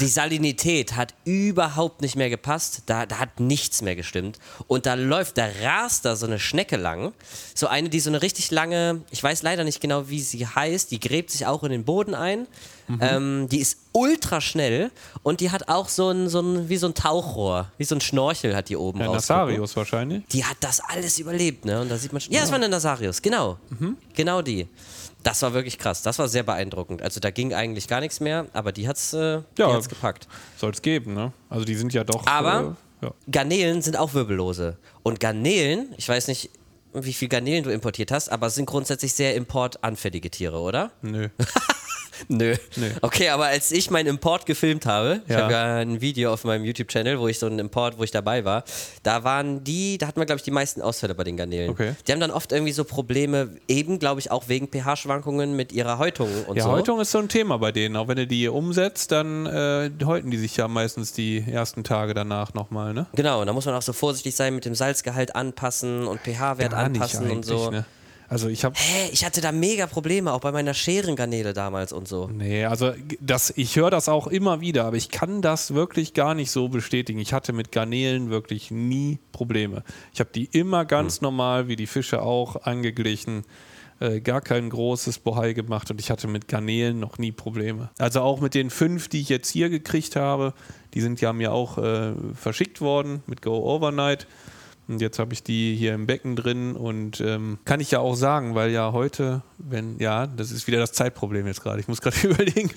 die 0.00 0.06
Salinität 0.06 0.96
hat 0.96 1.14
überhaupt 1.24 2.02
nicht 2.02 2.16
mehr 2.16 2.30
gepasst. 2.30 2.82
Da, 2.86 3.06
da 3.06 3.18
hat 3.18 3.40
nichts 3.40 3.82
mehr 3.82 3.96
gestimmt. 3.96 4.38
Und 4.66 4.86
da 4.86 4.94
läuft, 4.94 5.38
da 5.38 5.48
rast 5.62 6.04
da 6.04 6.16
so 6.16 6.26
eine 6.26 6.38
Schnecke 6.38 6.76
lang. 6.76 7.12
So 7.54 7.66
eine, 7.66 7.88
die 7.88 8.00
so 8.00 8.10
eine 8.10 8.22
richtig 8.22 8.50
lange, 8.50 9.02
ich 9.10 9.22
weiß 9.22 9.42
leider 9.42 9.64
nicht 9.64 9.80
genau, 9.80 10.08
wie 10.08 10.20
sie 10.20 10.46
heißt, 10.46 10.90
die 10.90 11.00
gräbt 11.00 11.30
sich 11.30 11.46
auch 11.46 11.62
in 11.64 11.70
den 11.70 11.84
Boden 11.84 12.14
ein. 12.14 12.46
Mhm. 12.88 12.98
Ähm, 13.02 13.48
die 13.50 13.58
ist 13.60 13.78
ultra 13.92 14.40
schnell 14.40 14.90
und 15.22 15.40
die 15.40 15.50
hat 15.50 15.68
auch 15.68 15.88
so 15.88 16.08
ein, 16.10 16.28
so 16.28 16.40
ein, 16.40 16.68
wie 16.68 16.76
so 16.78 16.86
ein 16.86 16.94
Tauchrohr, 16.94 17.70
wie 17.78 17.84
so 17.84 17.94
ein 17.94 18.00
Schnorchel 18.00 18.56
hat 18.56 18.68
die 18.68 18.76
oben 18.76 18.98
rausgucken. 19.00 19.14
Nasarius 19.16 19.76
wahrscheinlich. 19.76 20.24
Die 20.28 20.44
hat 20.44 20.56
das 20.60 20.80
alles 20.80 21.18
überlebt, 21.18 21.64
ne? 21.64 21.80
Und 21.82 21.90
da 21.90 21.96
sieht 21.98 22.12
man 22.12 22.20
schon. 22.20 22.32
Ja, 22.32 22.40
das 22.40 22.48
war 22.50 22.56
eine 22.56 22.68
Nasarius, 22.68 23.20
genau. 23.22 23.58
Mhm. 23.78 23.96
Genau 24.14 24.42
die. 24.42 24.68
Das 25.22 25.42
war 25.42 25.52
wirklich 25.52 25.78
krass. 25.78 26.02
Das 26.02 26.18
war 26.18 26.28
sehr 26.28 26.44
beeindruckend. 26.44 27.02
Also 27.02 27.20
da 27.20 27.30
ging 27.30 27.52
eigentlich 27.52 27.88
gar 27.88 28.00
nichts 28.00 28.20
mehr, 28.20 28.46
aber 28.52 28.72
die 28.72 28.88
hat's, 28.88 29.12
äh, 29.12 29.42
die 29.56 29.62
Ja. 29.62 29.72
hat's 29.72 29.88
gepackt. 29.88 30.28
Soll 30.56 30.70
es 30.70 30.80
geben, 30.80 31.12
ne? 31.14 31.32
Also 31.50 31.64
die 31.64 31.74
sind 31.74 31.92
ja 31.92 32.04
doch. 32.04 32.26
Aber- 32.26 32.76
Äh, 33.02 33.06
ja. 33.06 33.12
Garnelen 33.30 33.82
sind 33.82 33.96
auch 33.96 34.14
Wirbellose. 34.14 34.76
Und 35.02 35.20
Garnelen, 35.20 35.92
ich 35.96 36.08
weiß 36.08 36.28
nicht, 36.28 36.50
wie 36.94 37.12
viel 37.12 37.28
Garnelen 37.28 37.64
du 37.64 37.70
importiert 37.70 38.10
hast, 38.10 38.30
aber 38.30 38.46
es 38.46 38.54
sind 38.54 38.66
grundsätzlich 38.66 39.12
sehr 39.12 39.34
importanfällige 39.36 40.30
Tiere, 40.30 40.58
oder? 40.58 40.90
Nö. 41.02 41.28
Nö. 42.28 42.56
Nee. 42.76 42.90
Okay, 43.02 43.28
aber 43.28 43.46
als 43.46 43.70
ich 43.70 43.90
meinen 43.90 44.06
Import 44.08 44.46
gefilmt 44.46 44.86
habe, 44.86 45.22
ich 45.26 45.32
Ja. 45.34 45.42
habe 45.42 45.52
ja 45.52 45.76
ein 45.76 46.00
Video 46.00 46.32
auf 46.32 46.44
meinem 46.44 46.64
YouTube-Channel, 46.64 47.20
wo 47.20 47.28
ich 47.28 47.38
so 47.38 47.46
einen 47.46 47.58
Import, 47.60 47.98
wo 47.98 48.02
ich 48.04 48.10
dabei 48.10 48.44
war, 48.44 48.64
da 49.02 49.22
waren 49.24 49.62
die, 49.64 49.98
da 49.98 50.06
hatten 50.08 50.20
wir, 50.20 50.26
glaube 50.26 50.38
ich, 50.38 50.42
die 50.42 50.50
meisten 50.50 50.82
Ausfälle 50.82 51.14
bei 51.14 51.24
den 51.24 51.36
Garnelen. 51.36 51.70
Okay. 51.70 51.94
Die 52.06 52.12
haben 52.12 52.20
dann 52.20 52.30
oft 52.30 52.50
irgendwie 52.52 52.72
so 52.72 52.84
Probleme, 52.84 53.50
eben, 53.68 53.98
glaube 53.98 54.20
ich, 54.20 54.30
auch 54.30 54.48
wegen 54.48 54.68
pH-Schwankungen 54.68 55.54
mit 55.54 55.72
ihrer 55.72 55.98
Häutung 55.98 56.28
und 56.46 56.56
Ja, 56.56 56.64
so. 56.64 56.70
Häutung 56.70 57.00
ist 57.00 57.10
so 57.12 57.18
ein 57.18 57.28
Thema 57.28 57.58
bei 57.58 57.72
denen. 57.72 57.96
Auch 57.96 58.08
wenn 58.08 58.16
du 58.16 58.26
die 58.26 58.48
umsetzt, 58.48 59.12
dann 59.12 59.46
äh, 59.46 59.90
häuten 60.04 60.30
die 60.30 60.38
sich 60.38 60.56
ja 60.56 60.68
meistens 60.68 61.12
die 61.12 61.44
ersten 61.50 61.84
Tage 61.84 62.14
danach 62.14 62.54
nochmal, 62.54 62.94
ne? 62.94 63.06
Genau, 63.14 63.40
und 63.40 63.46
da 63.46 63.52
muss 63.52 63.66
man 63.66 63.74
auch 63.74 63.82
so 63.82 63.92
vorsichtig 63.92 64.34
sein 64.34 64.54
mit 64.54 64.64
dem 64.64 64.74
Salzgehalt 64.74 65.34
anpassen 65.36 66.06
und 66.06 66.20
pH-Wert 66.20 66.74
anpassen 66.74 67.30
und 67.30 67.44
so. 67.44 67.70
Ne? 67.70 67.84
Also 68.28 68.48
ich 68.48 68.64
habe 68.64 68.74
Hä, 68.78 69.08
ich 69.12 69.24
hatte 69.24 69.40
da 69.40 69.52
mega 69.52 69.86
Probleme, 69.86 70.32
auch 70.32 70.40
bei 70.40 70.52
meiner 70.52 70.74
Scherengarnele 70.74 71.54
damals 71.54 71.92
und 71.92 72.06
so. 72.06 72.28
Nee, 72.28 72.66
also 72.66 72.92
das, 73.20 73.52
ich 73.56 73.76
höre 73.76 73.90
das 73.90 74.08
auch 74.08 74.26
immer 74.26 74.60
wieder, 74.60 74.84
aber 74.84 74.96
ich 74.96 75.08
kann 75.08 75.40
das 75.40 75.74
wirklich 75.74 76.12
gar 76.12 76.34
nicht 76.34 76.50
so 76.50 76.68
bestätigen. 76.68 77.18
Ich 77.18 77.32
hatte 77.32 77.52
mit 77.52 77.72
Garnelen 77.72 78.28
wirklich 78.28 78.70
nie 78.70 79.18
Probleme. 79.32 79.82
Ich 80.12 80.20
habe 80.20 80.30
die 80.34 80.44
immer 80.52 80.84
ganz 80.84 81.22
normal, 81.22 81.68
wie 81.68 81.76
die 81.76 81.86
Fische 81.86 82.22
auch, 82.22 82.62
angeglichen. 82.62 83.44
Äh, 84.00 84.20
gar 84.20 84.40
kein 84.40 84.70
großes 84.70 85.18
Bohai 85.18 85.54
gemacht 85.54 85.90
und 85.90 85.98
ich 85.98 86.10
hatte 86.10 86.28
mit 86.28 86.46
Garnelen 86.46 87.00
noch 87.00 87.18
nie 87.18 87.32
Probleme. 87.32 87.90
Also 87.98 88.20
auch 88.20 88.40
mit 88.40 88.54
den 88.54 88.70
fünf, 88.70 89.08
die 89.08 89.20
ich 89.22 89.28
jetzt 89.28 89.50
hier 89.50 89.70
gekriegt 89.70 90.14
habe, 90.14 90.54
die 90.94 91.00
sind 91.00 91.20
ja 91.20 91.32
mir 91.32 91.52
auch 91.52 91.78
äh, 91.78 92.12
verschickt 92.34 92.80
worden 92.80 93.24
mit 93.26 93.42
Go 93.42 93.56
Overnight. 93.56 94.28
Und 94.88 95.00
jetzt 95.00 95.18
habe 95.18 95.34
ich 95.34 95.42
die 95.42 95.76
hier 95.76 95.94
im 95.94 96.06
Becken 96.06 96.34
drin 96.34 96.74
und 96.74 97.20
ähm, 97.20 97.58
kann 97.66 97.78
ich 97.78 97.90
ja 97.90 98.00
auch 98.00 98.14
sagen, 98.14 98.54
weil 98.54 98.70
ja 98.70 98.92
heute, 98.92 99.42
wenn, 99.58 99.98
ja, 99.98 100.26
das 100.26 100.50
ist 100.50 100.66
wieder 100.66 100.78
das 100.78 100.92
Zeitproblem 100.92 101.46
jetzt 101.46 101.62
gerade. 101.62 101.78
Ich 101.78 101.88
muss 101.88 102.00
gerade 102.00 102.16
überlegen, 102.26 102.70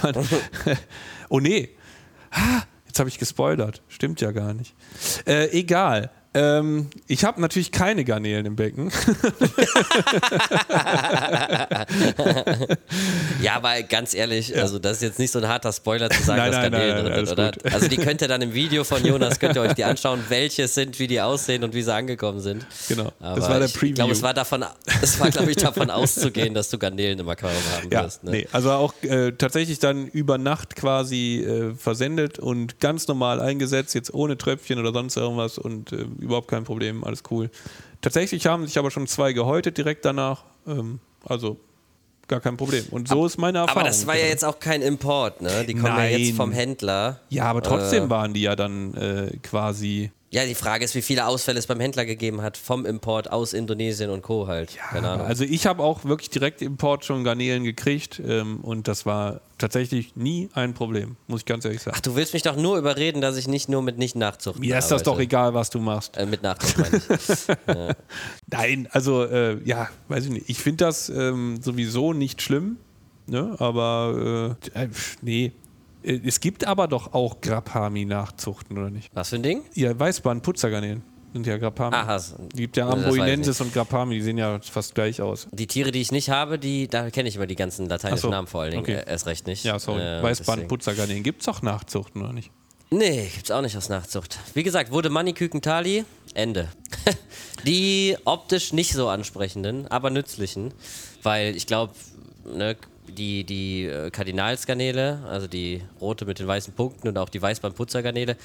wann, 0.00 0.14
oh 1.28 1.40
nee, 1.40 1.70
Ah, 2.32 2.62
jetzt 2.86 2.98
habe 2.98 3.08
ich 3.08 3.18
gespoilert. 3.18 3.82
Stimmt 3.88 4.20
ja 4.20 4.32
gar 4.32 4.54
nicht. 4.54 4.74
Äh, 5.26 5.50
egal. 5.50 6.10
Ähm, 6.34 6.88
ich 7.08 7.24
habe 7.24 7.40
natürlich 7.40 7.72
keine 7.72 8.04
Garnelen 8.04 8.46
im 8.46 8.56
Becken. 8.56 8.90
Ja, 13.42 13.56
aber 13.56 13.82
ganz 13.82 14.14
ehrlich, 14.14 14.56
also 14.56 14.78
das 14.78 14.98
ist 14.98 15.02
jetzt 15.02 15.18
nicht 15.18 15.30
so 15.32 15.40
ein 15.40 15.48
harter 15.48 15.72
Spoiler 15.72 16.08
zu 16.10 16.22
sagen, 16.22 16.38
Nein, 16.38 16.52
dass 16.52 16.60
nein, 16.60 16.70
Garnelen 16.72 17.04
nein, 17.04 17.12
drin 17.12 17.26
sind, 17.26 17.38
oder? 17.38 17.50
gut. 17.52 17.72
Also 17.72 17.88
die 17.88 17.96
könnt 17.96 18.22
ihr 18.22 18.28
dann 18.28 18.40
im 18.42 18.54
Video 18.54 18.84
von 18.84 19.04
Jonas, 19.04 19.38
könnt 19.40 19.56
ihr 19.56 19.62
euch 19.62 19.74
die 19.74 19.84
anschauen, 19.92 20.20
welche 20.28 20.68
sind, 20.68 20.98
wie 20.98 21.06
die 21.08 21.20
aussehen 21.20 21.64
und 21.64 21.74
wie 21.74 21.82
sie 21.82 21.92
angekommen 21.92 22.40
sind. 22.40 22.64
Genau. 22.88 23.12
Aber 23.20 23.40
das 23.40 23.48
war 23.48 23.58
der 23.58 23.66
Preview. 23.68 23.88
Ich 23.88 23.94
glaube, 23.94 24.12
es 24.12 24.22
war 24.22 24.34
davon, 24.34 24.64
es 25.02 25.18
war, 25.18 25.30
glaube 25.30 25.50
ich, 25.50 25.56
davon 25.56 25.90
auszugehen, 25.90 26.54
dass 26.54 26.70
du 26.70 26.78
Garnelen 26.78 27.18
im 27.18 27.28
Aquarium 27.28 27.62
haben 27.76 27.90
Ja, 27.90 28.04
wirst. 28.04 28.22
Ne? 28.24 28.30
nee, 28.30 28.48
also 28.52 28.70
auch 28.70 28.94
äh, 29.02 29.32
tatsächlich 29.32 29.78
dann 29.80 30.06
über 30.06 30.38
Nacht 30.38 30.76
quasi 30.76 31.40
äh, 31.40 31.74
versendet 31.74 32.38
und 32.38 32.78
ganz 32.80 33.08
normal 33.08 33.40
eingesetzt, 33.40 33.94
jetzt 33.94 34.14
ohne 34.14 34.38
Tröpfchen 34.38 34.78
oder 34.78 34.92
sonst 34.92 35.16
irgendwas 35.16 35.58
und 35.58 35.92
äh, 35.92 36.04
überhaupt 36.22 36.48
kein 36.48 36.64
Problem, 36.64 37.04
alles 37.04 37.22
cool. 37.30 37.50
Tatsächlich 38.00 38.46
haben 38.46 38.66
sich 38.66 38.78
aber 38.78 38.90
schon 38.90 39.06
zwei 39.06 39.32
gehäutet 39.32 39.78
direkt 39.78 40.04
danach, 40.04 40.44
ähm, 40.66 40.98
also 41.24 41.58
gar 42.28 42.40
kein 42.40 42.56
Problem. 42.56 42.84
Und 42.90 43.08
so 43.08 43.26
ist 43.26 43.38
meine 43.38 43.58
Erfahrung. 43.58 43.82
Aber 43.82 43.88
das 43.88 44.06
war 44.06 44.16
ja 44.16 44.26
jetzt 44.26 44.44
auch 44.44 44.58
kein 44.58 44.82
Import, 44.82 45.42
ne? 45.42 45.64
Die 45.66 45.74
kommen 45.74 45.96
ja 45.96 46.04
jetzt 46.04 46.28
Nein. 46.28 46.36
vom 46.36 46.52
Händler. 46.52 47.20
Ja, 47.28 47.44
aber 47.44 47.62
trotzdem 47.62 48.10
waren 48.10 48.32
die 48.32 48.42
ja 48.42 48.56
dann 48.56 48.94
äh, 48.94 49.36
quasi. 49.42 50.10
Ja, 50.32 50.46
die 50.46 50.54
Frage 50.54 50.82
ist, 50.82 50.94
wie 50.94 51.02
viele 51.02 51.26
Ausfälle 51.26 51.58
es 51.58 51.66
beim 51.66 51.78
Händler 51.78 52.06
gegeben 52.06 52.40
hat 52.40 52.56
vom 52.56 52.86
Import 52.86 53.30
aus 53.30 53.52
Indonesien 53.52 54.08
und 54.08 54.22
Co. 54.22 54.46
halt. 54.46 54.78
Ahnung. 55.12 55.26
Also 55.26 55.44
ich 55.44 55.66
habe 55.66 55.82
auch 55.82 56.06
wirklich 56.06 56.30
direkt 56.30 56.62
im 56.62 56.68
Import 56.72 57.04
schon 57.04 57.22
Garnelen 57.22 57.64
gekriegt 57.64 58.18
ähm, 58.26 58.60
und 58.62 58.88
das 58.88 59.04
war 59.04 59.42
tatsächlich 59.58 60.16
nie 60.16 60.48
ein 60.54 60.72
Problem, 60.72 61.16
muss 61.26 61.42
ich 61.42 61.44
ganz 61.44 61.66
ehrlich 61.66 61.82
sagen. 61.82 61.98
Ach, 61.98 62.00
du 62.00 62.16
willst 62.16 62.32
mich 62.32 62.42
doch 62.42 62.56
nur 62.56 62.78
überreden, 62.78 63.20
dass 63.20 63.36
ich 63.36 63.46
nicht 63.46 63.68
nur 63.68 63.82
mit 63.82 63.98
Nicht-Nachzucht 63.98 64.58
Mir 64.58 64.78
ist 64.78 64.88
das 64.88 65.02
doch 65.02 65.20
egal, 65.20 65.52
was 65.52 65.68
du 65.68 65.80
machst. 65.80 66.16
Äh, 66.16 66.24
mit 66.24 66.42
Nachzucht 66.42 66.78
meine 66.78 66.96
ich. 66.96 67.94
Nein, 68.50 68.88
also 68.90 69.24
äh, 69.24 69.62
ja, 69.64 69.90
weiß 70.08 70.24
ich 70.24 70.30
nicht. 70.30 70.48
Ich 70.48 70.58
finde 70.60 70.86
das 70.86 71.10
ähm, 71.10 71.60
sowieso 71.60 72.14
nicht 72.14 72.40
schlimm, 72.40 72.78
ne? 73.26 73.54
aber 73.58 74.56
äh, 74.74 74.84
äh, 74.84 74.88
nee. 75.20 75.52
Äh, 76.02 76.20
Es 76.24 76.40
gibt 76.40 76.66
aber 76.66 76.88
doch 76.88 77.14
auch 77.14 77.40
Grapami-Nachzuchten, 77.40 78.78
oder 78.78 78.90
nicht? 78.90 79.10
Was 79.14 79.30
für 79.30 79.36
ein 79.36 79.42
Ding? 79.42 79.62
Ja, 79.74 79.98
Weißbahn-Putzergarnelen 79.98 81.02
sind 81.32 81.46
ja 81.46 81.56
Grapami. 81.56 81.96
Aha. 81.96 82.16
Es 82.16 82.34
gibt 82.54 82.76
ja 82.76 82.88
Amboinensis 82.88 83.60
und 83.60 83.72
Grapami, 83.72 84.16
die 84.16 84.22
sehen 84.22 84.38
ja 84.38 84.58
fast 84.60 84.94
gleich 84.94 85.22
aus. 85.22 85.48
Die 85.50 85.66
Tiere, 85.66 85.90
die 85.90 86.00
ich 86.00 86.12
nicht 86.12 86.28
habe, 86.30 86.58
die, 86.58 86.88
da 86.88 87.10
kenne 87.10 87.28
ich 87.28 87.36
immer 87.36 87.46
die 87.46 87.56
ganzen 87.56 87.88
lateinischen 87.88 88.22
so, 88.22 88.30
Namen 88.30 88.46
vor 88.46 88.62
allen 88.62 88.72
Dingen 88.72 88.82
okay. 88.82 88.94
äh, 88.96 89.10
erst 89.10 89.26
recht 89.26 89.46
nicht. 89.46 89.64
Ja, 89.64 89.78
sorry. 89.78 90.00
Äh, 90.00 90.04
deswegen- 90.04 90.22
Weißbahn-Putzergarnelen. 90.24 91.22
Gibt 91.22 91.42
es 91.42 91.48
auch 91.48 91.62
Nachzuchten, 91.62 92.22
oder 92.22 92.32
nicht? 92.32 92.50
Nee, 92.90 93.30
gibt's 93.32 93.50
auch 93.50 93.62
nicht 93.62 93.74
aus 93.76 93.88
Nachzucht. 93.88 94.38
Wie 94.52 94.62
gesagt, 94.62 94.92
wurde 94.92 95.08
Maniküken 95.08 95.62
Tali, 95.62 96.04
Ende. 96.34 96.68
die 97.64 98.18
optisch 98.26 98.74
nicht 98.74 98.92
so 98.92 99.08
ansprechenden, 99.08 99.88
aber 99.88 100.10
nützlichen, 100.10 100.74
weil 101.22 101.56
ich 101.56 101.66
glaube, 101.66 101.94
ne, 102.44 102.76
die, 103.08 103.44
die 103.44 103.84
äh, 103.86 104.10
Kardinalsgarnele, 104.10 105.24
also 105.28 105.46
die 105.46 105.82
rote 106.00 106.24
mit 106.24 106.38
den 106.38 106.46
weißen 106.46 106.72
Punkten 106.74 107.08
und 107.08 107.18
auch 107.18 107.28
die 107.28 107.42
Weißbandputzergarnele, 107.42 108.36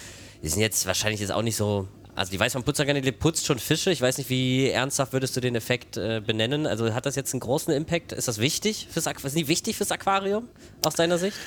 die 0.44 0.48
sind 0.50 0.62
jetzt 0.62 0.86
wahrscheinlich 0.86 1.22
jetzt 1.22 1.32
auch 1.32 1.42
nicht 1.42 1.56
so. 1.56 1.88
Also 2.16 2.32
die 2.32 2.40
Weißbandputzergarnele 2.40 3.12
putzt 3.12 3.46
schon 3.46 3.60
Fische. 3.60 3.92
Ich 3.92 4.02
weiß 4.02 4.18
nicht, 4.18 4.32
wie 4.32 4.70
ernsthaft 4.70 5.14
würdest 5.14 5.36
du 5.38 5.40
den 5.40 5.54
Effekt 5.56 5.98
äh, 5.98 6.20
benennen? 6.26 6.66
Also 6.66 6.92
hat 6.96 7.06
das 7.06 7.16
jetzt 7.16 7.32
einen 7.34 7.42
großen 7.42 7.72
Impact? 7.74 8.12
Ist 8.12 8.28
das 8.28 8.40
wichtig 8.40 8.88
fürs 8.90 9.06
Aqu- 9.08 9.26
ist 9.28 9.38
die 9.38 9.48
wichtig 9.48 9.78
fürs 9.78 9.92
Aquarium 9.92 10.48
aus 10.84 10.96
deiner 10.96 11.18
Sicht? 11.18 11.38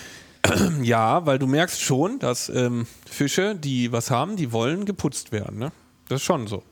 Ja, 0.82 1.26
weil 1.26 1.38
du 1.38 1.46
merkst 1.46 1.80
schon, 1.82 2.18
dass 2.20 2.48
ähm, 2.48 2.86
Fische, 3.08 3.54
die 3.56 3.90
was 3.92 4.10
haben, 4.10 4.36
die 4.36 4.52
wollen 4.52 4.84
geputzt 4.86 5.32
werden. 5.32 5.58
Ne? 5.58 5.72
Das 6.08 6.20
ist 6.20 6.24
schon 6.24 6.46
so. 6.46 6.62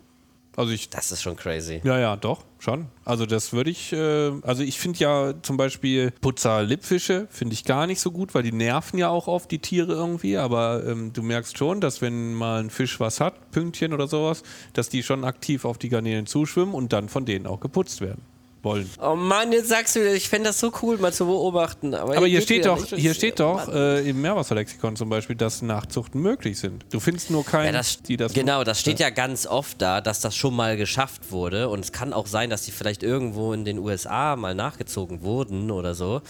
Also 0.59 0.73
ich 0.73 0.91
Das 0.91 1.13
ist 1.13 1.23
schon 1.23 1.37
crazy. 1.37 1.81
Ja, 1.85 2.01
ja, 2.01 2.17
doch, 2.17 2.45
schon. 2.59 2.87
Also 3.05 3.27
das 3.27 3.53
würde 3.53 3.71
ich, 3.71 3.93
äh, 3.93 4.33
also 4.43 4.65
ich 4.65 4.81
finde 4.81 4.99
ja 4.99 5.35
zum 5.41 5.57
Beispiel 5.57 6.11
Putzer-Lippfische 6.21 7.29
finde 7.31 7.55
ich 7.55 7.65
gar 7.65 7.87
nicht 7.87 8.01
so 8.01 8.11
gut, 8.11 8.35
weil 8.35 8.43
die 8.43 8.51
nerven 8.51 8.99
ja 8.99 9.09
auch 9.09 9.29
oft 9.29 9.53
die 9.53 9.61
Tiere 9.61 9.93
irgendwie, 9.93 10.37
aber 10.37 10.85
ähm, 10.85 11.13
du 11.13 11.23
merkst 11.23 11.57
schon, 11.57 11.81
dass 11.81 12.03
wenn 12.03 12.35
mal 12.35 12.61
ein 12.61 12.71
Fisch 12.71 12.99
was 12.99 13.21
hat, 13.21 13.53
Pünktchen 13.53 13.93
oder 13.93 14.09
sowas, 14.09 14.43
dass 14.73 14.89
die 14.89 15.05
schon 15.05 15.23
aktiv 15.25 15.65
auf 15.65 15.79
die 15.79 15.91
Garnelen 15.91 16.27
zuschwimmen 16.27 16.75
und 16.75 16.93
dann 16.93 17.09
von 17.09 17.25
denen 17.25 17.47
auch 17.47 17.61
geputzt 17.61 18.01
werden 18.01 18.23
wollen. 18.63 18.89
Oh 19.01 19.15
Mann, 19.15 19.53
jetzt 19.53 19.69
sagst 19.69 19.97
du 19.97 20.01
wieder, 20.01 20.15
ich 20.15 20.29
fände 20.29 20.49
das 20.49 20.59
so 20.59 20.73
cool, 20.83 20.99
mal 20.99 21.13
zu 21.13 21.27
beobachten. 21.27 21.95
Aber, 21.95 22.17
Aber 22.17 22.27
hier 22.27 22.41
steht 22.41 22.67
doch, 22.67 22.85
hier 22.85 23.15
steht 23.15 23.41
doch 23.41 23.69
äh, 23.73 24.09
im 24.09 24.21
Meerwasserlexikon 24.21 24.97
zum 24.97 25.09
Beispiel, 25.09 25.37
dass 25.37 25.63
Nachzuchten 25.63 26.21
möglich 26.21 26.59
sind. 26.59 26.85
Du 26.91 27.01
findest 27.01 27.31
nur 27.31 27.45
keinen, 27.45 27.67
Ja, 27.67 27.73
das, 27.73 28.03
die 28.03 28.17
das 28.17 28.33
genau, 28.33 28.65
das 28.65 28.81
steht 28.81 29.01
ja 29.01 29.11
ganz 29.11 29.47
oft 29.47 29.81
da, 29.81 30.01
dass 30.01 30.21
das 30.21 30.37
schon 30.37 30.55
mal 30.55 30.77
geschafft 30.77 31.31
wurde. 31.31 31.69
Und 31.69 31.85
es 31.85 31.93
kann 31.93 32.13
auch 32.13 32.27
sein, 32.27 32.51
dass 32.51 32.65
die 32.65 32.73
vielleicht 32.73 33.03
irgendwo 33.03 33.53
in 33.53 33.65
den 33.65 33.79
USA 33.79 34.37
mal 34.37 34.55
nachgezogen 34.55 35.23
wurden 35.23 35.71
oder 35.71 35.95
so. 35.95 36.23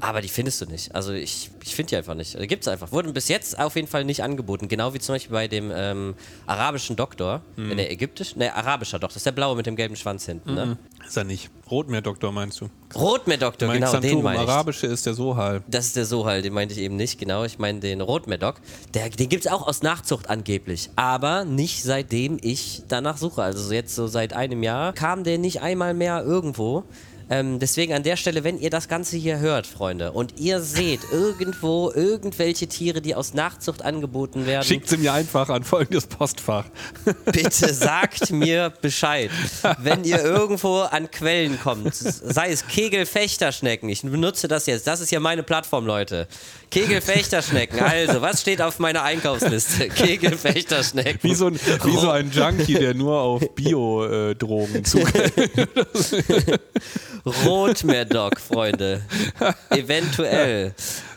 Aber 0.00 0.20
die 0.20 0.28
findest 0.28 0.60
du 0.60 0.66
nicht. 0.66 0.94
Also 0.94 1.12
ich, 1.12 1.50
ich 1.62 1.74
finde 1.74 1.90
die 1.90 1.96
einfach 1.96 2.14
nicht. 2.14 2.38
Die 2.38 2.46
gibt 2.46 2.62
es 2.62 2.68
einfach. 2.68 2.92
Wurden 2.92 3.12
bis 3.12 3.28
jetzt 3.28 3.58
auf 3.58 3.76
jeden 3.76 3.88
Fall 3.88 4.04
nicht 4.04 4.22
angeboten. 4.22 4.68
Genau 4.68 4.92
wie 4.92 4.98
zum 4.98 5.14
Beispiel 5.14 5.32
bei 5.32 5.48
dem 5.48 5.72
ähm, 5.74 6.14
arabischen 6.46 6.96
Doktor. 6.96 7.42
Mhm. 7.56 7.70
In 7.70 7.76
der 7.78 7.90
ägyptischen, 7.90 8.38
ne, 8.40 8.54
arabischer 8.54 8.98
Doktor. 8.98 9.14
Das 9.14 9.16
ist 9.16 9.26
der 9.26 9.32
blaue 9.32 9.56
mit 9.56 9.66
dem 9.66 9.76
gelben 9.76 9.96
Schwanz 9.96 10.26
hinten. 10.26 10.54
Ne? 10.54 10.76
Ist 11.06 11.16
er 11.16 11.24
nicht. 11.24 11.50
Rotmeerdoktor 11.70 12.30
meinst 12.30 12.60
du? 12.60 12.68
Rotmeerdoktor, 12.94 13.68
Mein 13.68 13.80
genau, 13.80 13.92
den 13.92 14.00
Xanthum, 14.00 14.22
meine 14.22 14.42
ich. 14.42 14.48
arabische 14.48 14.86
ist 14.86 15.06
der 15.06 15.14
Sohal. 15.14 15.62
Das 15.66 15.86
ist 15.86 15.96
der 15.96 16.04
Sohal, 16.04 16.42
den 16.42 16.52
meinte 16.52 16.74
ich 16.74 16.80
eben 16.80 16.96
nicht, 16.96 17.18
genau. 17.18 17.44
Ich 17.44 17.58
meine 17.58 17.80
den 17.80 18.00
Rotmedoc. 18.00 18.56
Der, 18.92 19.08
den 19.08 19.28
gibt 19.28 19.46
es 19.46 19.50
auch 19.50 19.66
aus 19.66 19.82
Nachzucht 19.82 20.28
angeblich. 20.30 20.90
Aber 20.96 21.44
nicht 21.44 21.82
seitdem 21.82 22.38
ich 22.40 22.82
danach 22.88 23.16
suche. 23.16 23.42
Also 23.42 23.72
jetzt 23.72 23.94
so 23.94 24.06
seit 24.06 24.32
einem 24.34 24.62
Jahr 24.62 24.92
kam 24.92 25.24
der 25.24 25.38
nicht 25.38 25.62
einmal 25.62 25.94
mehr 25.94 26.22
irgendwo. 26.22 26.84
Ähm, 27.34 27.58
deswegen 27.58 27.92
an 27.94 28.04
der 28.04 28.16
Stelle, 28.16 28.44
wenn 28.44 28.60
ihr 28.60 28.70
das 28.70 28.86
Ganze 28.86 29.16
hier 29.16 29.40
hört, 29.40 29.66
Freunde, 29.66 30.12
und 30.12 30.38
ihr 30.38 30.60
seht 30.60 31.00
irgendwo 31.12 31.90
irgendwelche 31.92 32.68
Tiere, 32.68 33.00
die 33.00 33.16
aus 33.16 33.34
Nachzucht 33.34 33.84
angeboten 33.84 34.46
werden, 34.46 34.64
Schickt 34.64 34.88
sie 34.88 34.98
mir 34.98 35.12
einfach 35.12 35.48
an 35.48 35.64
folgendes 35.64 36.06
Postfach. 36.06 36.66
bitte 37.24 37.74
sagt 37.74 38.30
mir 38.30 38.72
Bescheid. 38.80 39.30
Wenn 39.78 40.04
ihr 40.04 40.22
irgendwo 40.22 40.82
an 40.82 41.10
Quellen 41.10 41.58
kommt, 41.60 41.94
sei 41.94 42.50
es 42.50 42.68
Kegelfechterschnecken, 42.68 43.88
ich 43.88 44.02
benutze 44.02 44.46
das 44.46 44.66
jetzt, 44.66 44.86
das 44.86 45.00
ist 45.00 45.10
ja 45.10 45.18
meine 45.18 45.42
Plattform, 45.42 45.86
Leute. 45.86 46.28
Kegelfechterschnecken, 46.70 47.80
also, 47.80 48.20
was 48.20 48.40
steht 48.42 48.62
auf 48.62 48.78
meiner 48.78 49.02
Einkaufsliste? 49.02 49.88
Kegelfechterschnecken. 49.94 51.20
Wie 51.22 51.34
so 51.34 51.46
ein, 51.46 51.54
wie 51.84 51.96
so 51.96 52.10
ein 52.10 52.30
Junkie, 52.30 52.74
der 52.74 52.94
nur 52.94 53.20
auf 53.20 53.42
Bio-Drogen 53.54 54.84
zugreift. 54.84 55.34
Rotmeerdoc, 57.26 58.38
Freunde. 58.40 59.02
Eventuell. 59.70 60.74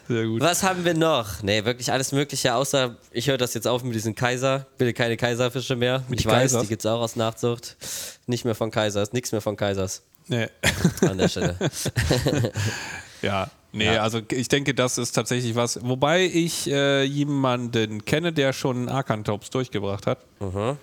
Sehr 0.08 0.26
gut. 0.26 0.42
Was 0.42 0.64
haben 0.64 0.86
wir 0.86 0.94
noch? 0.94 1.44
Nee, 1.44 1.66
wirklich 1.66 1.92
alles 1.92 2.14
Mögliche, 2.14 2.54
außer 2.56 2.96
ich 3.12 3.28
höre 3.28 3.38
das 3.38 3.54
jetzt 3.54 3.68
auf 3.68 3.84
mit 3.84 3.94
diesen 3.94 4.16
Kaiser. 4.16 4.66
Bitte 4.78 4.94
keine 4.94 5.18
Kaiserfische 5.18 5.76
mehr. 5.76 6.04
Mit 6.08 6.22
ich 6.22 6.26
weiß, 6.26 6.34
Kaisers? 6.34 6.62
die 6.62 6.68
gibt 6.70 6.82
es 6.82 6.86
auch 6.86 7.02
aus 7.02 7.16
Nachzucht. 7.18 7.76
Nicht 8.26 8.46
mehr 8.46 8.56
von 8.56 8.72
Kaisers, 8.72 9.12
nichts 9.12 9.32
mehr 9.34 9.42
von 9.42 9.56
Kaisers 9.58 10.04
Nee. 10.30 10.48
an 11.02 11.18
der 11.18 11.28
Stelle. 11.30 11.56
Ja, 13.24 13.50
nee, 13.72 13.86
Ja. 13.96 14.04
also 14.04 14.22
ich 14.32 14.48
denke, 14.48 14.76
das 14.76 14.98
ist 15.00 15.14
tatsächlich 15.14 15.56
was. 15.56 15.80
Wobei 15.84 16.24
ich 16.26 16.70
äh, 16.70 17.04
jemanden 17.04 18.06
kenne, 18.06 18.32
der 18.32 18.54
schon 18.54 18.90
Arkantops 18.90 19.50
durchgebracht 19.50 20.06
hat. 20.06 20.20
Mhm. 20.40 20.78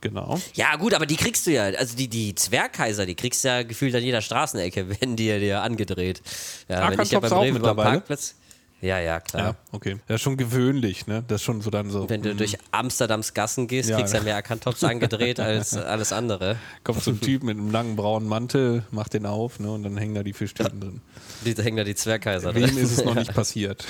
Genau. 0.00 0.40
Ja, 0.54 0.76
gut, 0.76 0.94
aber 0.94 1.06
die 1.06 1.16
kriegst 1.16 1.46
du 1.46 1.50
ja. 1.50 1.64
Also 1.64 1.96
die, 1.96 2.08
die 2.08 2.34
Zwergkaiser, 2.34 3.04
die 3.06 3.14
kriegst 3.14 3.44
du 3.44 3.48
ja 3.48 3.62
gefühlt 3.62 3.94
an 3.94 4.02
jeder 4.02 4.22
Straßenecke, 4.22 4.88
werden 5.00 5.16
die 5.16 5.38
dir 5.38 5.62
angedreht. 5.62 6.22
Ja, 6.68 6.90
wenn 6.90 7.00
ich 7.00 7.10
ja 7.10 7.20
beim 7.20 7.32
Rewe 7.32 7.58
beim? 7.60 7.76
Parkplatz. 7.76 8.34
Ja, 8.80 8.98
ja, 8.98 9.20
klar. 9.20 9.42
Ja, 9.42 9.54
okay. 9.72 9.98
Das 10.06 10.16
ist 10.16 10.22
schon 10.22 10.36
gewöhnlich, 10.38 11.06
ne? 11.06 11.22
Das 11.28 11.40
ist 11.40 11.44
schon 11.44 11.60
so 11.60 11.70
dann 11.70 11.90
so. 11.90 12.08
Wenn 12.08 12.22
du 12.22 12.32
mm, 12.32 12.38
durch 12.38 12.56
Amsterdams 12.70 13.34
Gassen 13.34 13.66
gehst, 13.66 13.90
Ja, 13.90 13.96
kriegst 13.96 14.14
du 14.14 14.16
ja. 14.18 14.22
ja 14.22 14.24
mehr 14.24 14.36
Akantops 14.36 14.82
angedreht 14.84 15.38
als 15.40 15.76
alles 15.76 16.12
andere. 16.12 16.56
Kommt 16.82 17.02
so 17.02 17.10
ein 17.10 17.20
Typ 17.20 17.42
mit 17.42 17.58
einem 17.58 17.70
langen 17.70 17.96
braunen 17.96 18.28
Mantel, 18.28 18.84
macht 18.90 19.12
den 19.12 19.26
auf, 19.26 19.60
ne? 19.60 19.70
Und 19.70 19.82
dann 19.82 19.98
hängen 19.98 20.14
da 20.14 20.22
die 20.22 20.32
Fischtüten 20.32 20.80
drin. 20.80 21.00
Die, 21.44 21.54
da 21.54 21.62
hängen 21.62 21.78
da 21.78 21.84
die 21.84 21.94
Zwergkaiser 21.94 22.54
Wem 22.54 22.64
drin. 22.66 22.76
ist 22.76 22.92
es 22.92 23.02
noch 23.02 23.14
nicht 23.14 23.32
passiert? 23.34 23.86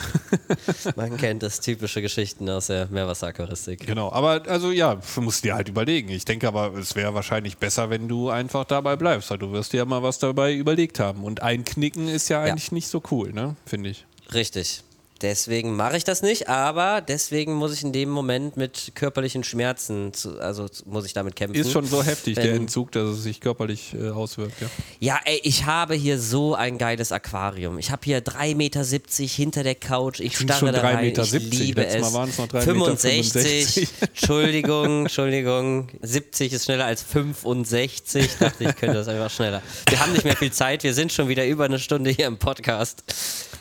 Man 0.95 1.17
kennt 1.17 1.43
das 1.43 1.59
typische 1.59 2.01
Geschichten 2.01 2.49
aus 2.49 2.69
der 2.69 2.87
Meerwasseraquaristik. 2.87 3.85
Genau, 3.85 4.13
aber 4.13 4.43
also 4.47 4.71
ja, 4.71 5.01
musst 5.17 5.43
du 5.43 5.49
dir 5.49 5.55
halt 5.57 5.69
überlegen. 5.69 6.11
Ich 6.11 6.25
denke 6.25 6.47
aber, 6.47 6.75
es 6.75 6.95
wäre 6.95 7.13
wahrscheinlich 7.13 7.59
besser, 7.59 7.91
wenn 7.91 8.07
du 8.07 8.31
einfach 8.31 8.65
dabei 8.65 8.95
bleibst, 8.95 9.33
weil 9.33 9.39
du 9.39 9.51
wirst 9.51 9.73
dir 9.73 9.79
ja 9.79 9.85
mal 9.85 10.01
was 10.05 10.21
dabei 10.21 10.55
überlegt 10.55 11.01
haben. 11.01 11.25
Und 11.25 11.43
einknicken 11.43 12.07
ist 12.07 12.29
ja 12.29 12.41
eigentlich 12.41 12.71
nicht 12.71 12.87
so 12.87 13.03
cool, 13.11 13.33
ne? 13.33 13.57
Finde 13.67 13.91
ich. 13.91 14.07
Richtig. 14.33 14.83
Deswegen 15.23 15.77
mache 15.77 15.97
ich 15.99 16.05
das 16.05 16.23
nicht, 16.23 16.49
aber 16.49 17.03
deswegen 17.03 17.53
muss 17.55 17.75
ich 17.75 17.83
in 17.83 17.93
dem 17.93 18.09
Moment 18.09 18.57
mit 18.57 18.93
körperlichen 18.95 19.45
Schmerzen, 19.45 20.15
zu, 20.15 20.41
also 20.41 20.67
muss 20.87 21.05
ich 21.05 21.13
damit 21.13 21.37
kämpfen. 21.37 21.61
Ist 21.61 21.73
schon 21.73 21.85
so 21.85 22.03
heftig, 22.03 22.37
der 22.37 22.45
Wenn- 22.45 22.63
Entzug, 22.63 22.91
dass 22.93 23.09
es 23.09 23.23
sich 23.23 23.41
körperlich 23.41 23.95
äh, 23.95 24.09
auswirkt, 24.09 24.61
ja. 24.61 24.69
Ja, 24.99 25.21
ey, 25.25 25.41
ich 25.43 25.67
habe 25.67 25.95
hier 25.95 26.19
so 26.19 26.55
ein 26.55 26.79
geiles 26.79 27.13
Aquarium. 27.13 27.79
Ich 27.79 27.91
habe 27.91 28.01
hier 28.05 28.23
3,70 28.25 28.55
Meter 28.55 28.85
hinter 29.27 29.63
der 29.63 29.75
Couch. 29.75 30.21
Ich 30.21 30.39
starre 30.39 30.59
schon 30.59 30.73
da 30.73 30.81
3,70 30.81 30.83
rein. 30.85 31.05
Meter. 31.05 31.23
Ich 31.23 31.33
liebe 31.59 31.81
Letztes 31.83 32.01
Mal 32.01 32.09
es. 32.09 32.15
waren 32.15 32.29
es 32.31 32.39
noch 32.39 32.47
3,65 32.49 32.73
Meter. 32.73 32.97
65. 32.97 33.89
Entschuldigung, 34.01 35.01
Entschuldigung. 35.03 35.89
70 36.03 36.53
ist 36.53 36.65
schneller 36.65 36.87
als 36.87 37.03
65. 37.03 38.25
Ich 38.25 38.37
dachte, 38.39 38.65
ich 38.65 38.77
könnte 38.77 38.95
das 38.97 39.09
einfach 39.09 39.31
schneller. 39.31 39.63
Wir 39.89 40.01
haben 40.01 40.13
nicht 40.13 40.25
mehr 40.25 40.37
viel 40.37 40.53
Zeit. 40.53 40.83
Wir 40.83 40.95
sind 40.95 41.13
schon 41.13 41.29
wieder 41.29 41.47
über 41.47 41.65
eine 41.65 41.79
Stunde 41.79 42.11
hier 42.11 42.27
im 42.27 42.39
Podcast. 42.39 43.03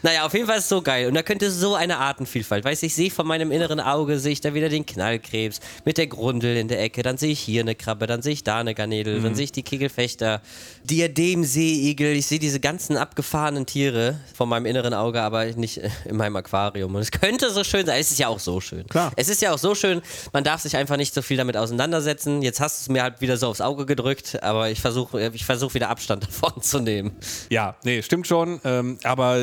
Naja, 0.02 0.26
auf 0.26 0.34
jeden 0.34 0.46
Fall 0.48 0.58
ist 0.58 0.64
es 0.64 0.70
so 0.70 0.82
geil. 0.82 1.08
Und 1.08 1.14
da 1.16 1.24
könnte 1.50 1.60
so 1.60 1.76
eine 1.76 1.98
Artenvielfalt. 1.98 2.64
Weißt 2.64 2.82
du, 2.82 2.86
ich 2.86 2.96
sehe 2.96 3.10
von 3.12 3.26
meinem 3.28 3.52
inneren 3.52 3.80
Auge, 3.80 4.20
sehe 4.20 4.32
ich 4.34 4.42
da 4.42 4.54
wieder 4.54 4.70
den 4.70 4.86
Knallkrebs 4.86 5.60
mit 5.86 5.98
der 5.98 6.08
Grundel 6.08 6.58
in 6.58 6.68
der 6.68 6.82
Ecke. 6.82 7.02
Dann 7.04 7.18
sehe 7.18 7.32
ich 7.32 7.40
hier 7.40 7.62
eine 7.62 7.76
Krabbe, 7.76 8.08
dann 8.08 8.22
sehe 8.22 8.34
ich 8.34 8.44
da 8.44 8.60
eine 8.60 8.76
Garnedel, 8.76 9.20
Mhm. 9.20 9.24
dann 9.24 9.36
sehe 9.36 9.46
ich 9.46 9.52
die 9.52 9.64
Kegelfechter, 9.64 10.42
Diademseeigel. 10.84 12.16
Ich 12.16 12.28
sehe 12.28 12.40
diese 12.40 12.60
ganzen 12.60 12.98
abgefahrenen 12.98 13.66
Tiere 13.66 14.20
von 14.34 14.48
meinem 14.50 14.66
inneren 14.66 14.94
Auge, 14.94 15.22
aber 15.22 15.46
nicht 15.46 15.78
äh, 15.80 15.90
in 16.06 16.18
meinem 16.18 16.36
Aquarium. 16.36 16.96
Und 16.96 17.02
es 17.02 17.12
könnte 17.12 17.50
so 17.52 17.64
schön 17.64 17.86
sein. 17.86 18.00
Es 18.00 18.12
ist 18.12 18.20
ja 18.20 18.28
auch 18.28 18.40
so 18.40 18.62
schön. 18.62 18.86
Klar. 18.88 19.12
Es 19.16 19.30
ist 19.30 19.42
ja 19.42 19.54
auch 19.54 19.58
so 19.60 19.76
schön, 19.76 20.02
man 20.34 20.44
darf 20.44 20.62
sich 20.62 20.76
einfach 20.78 20.98
nicht 20.98 21.14
so 21.14 21.22
viel 21.22 21.38
damit 21.38 21.58
auseinandersetzen. 21.58 22.42
Jetzt 22.42 22.60
hast 22.60 22.80
du 22.80 22.84
es 22.84 22.90
mir 22.94 23.04
halt 23.04 23.22
wieder 23.22 23.38
so 23.38 23.48
aufs 23.48 23.62
Auge 23.62 23.86
gedrückt, 23.86 24.42
aber 24.44 24.70
ich 24.70 24.80
versuche 24.82 25.32
ich 25.34 25.46
versuch 25.46 25.74
wieder 25.74 25.90
Abstand 25.90 26.24
davon 26.28 26.62
zu 26.62 26.80
nehmen. 26.80 27.12
Ja, 27.50 27.76
nee, 27.84 28.02
stimmt 28.02 28.28
schon. 28.28 28.60
Ähm, 28.64 28.98
aber 29.04 29.40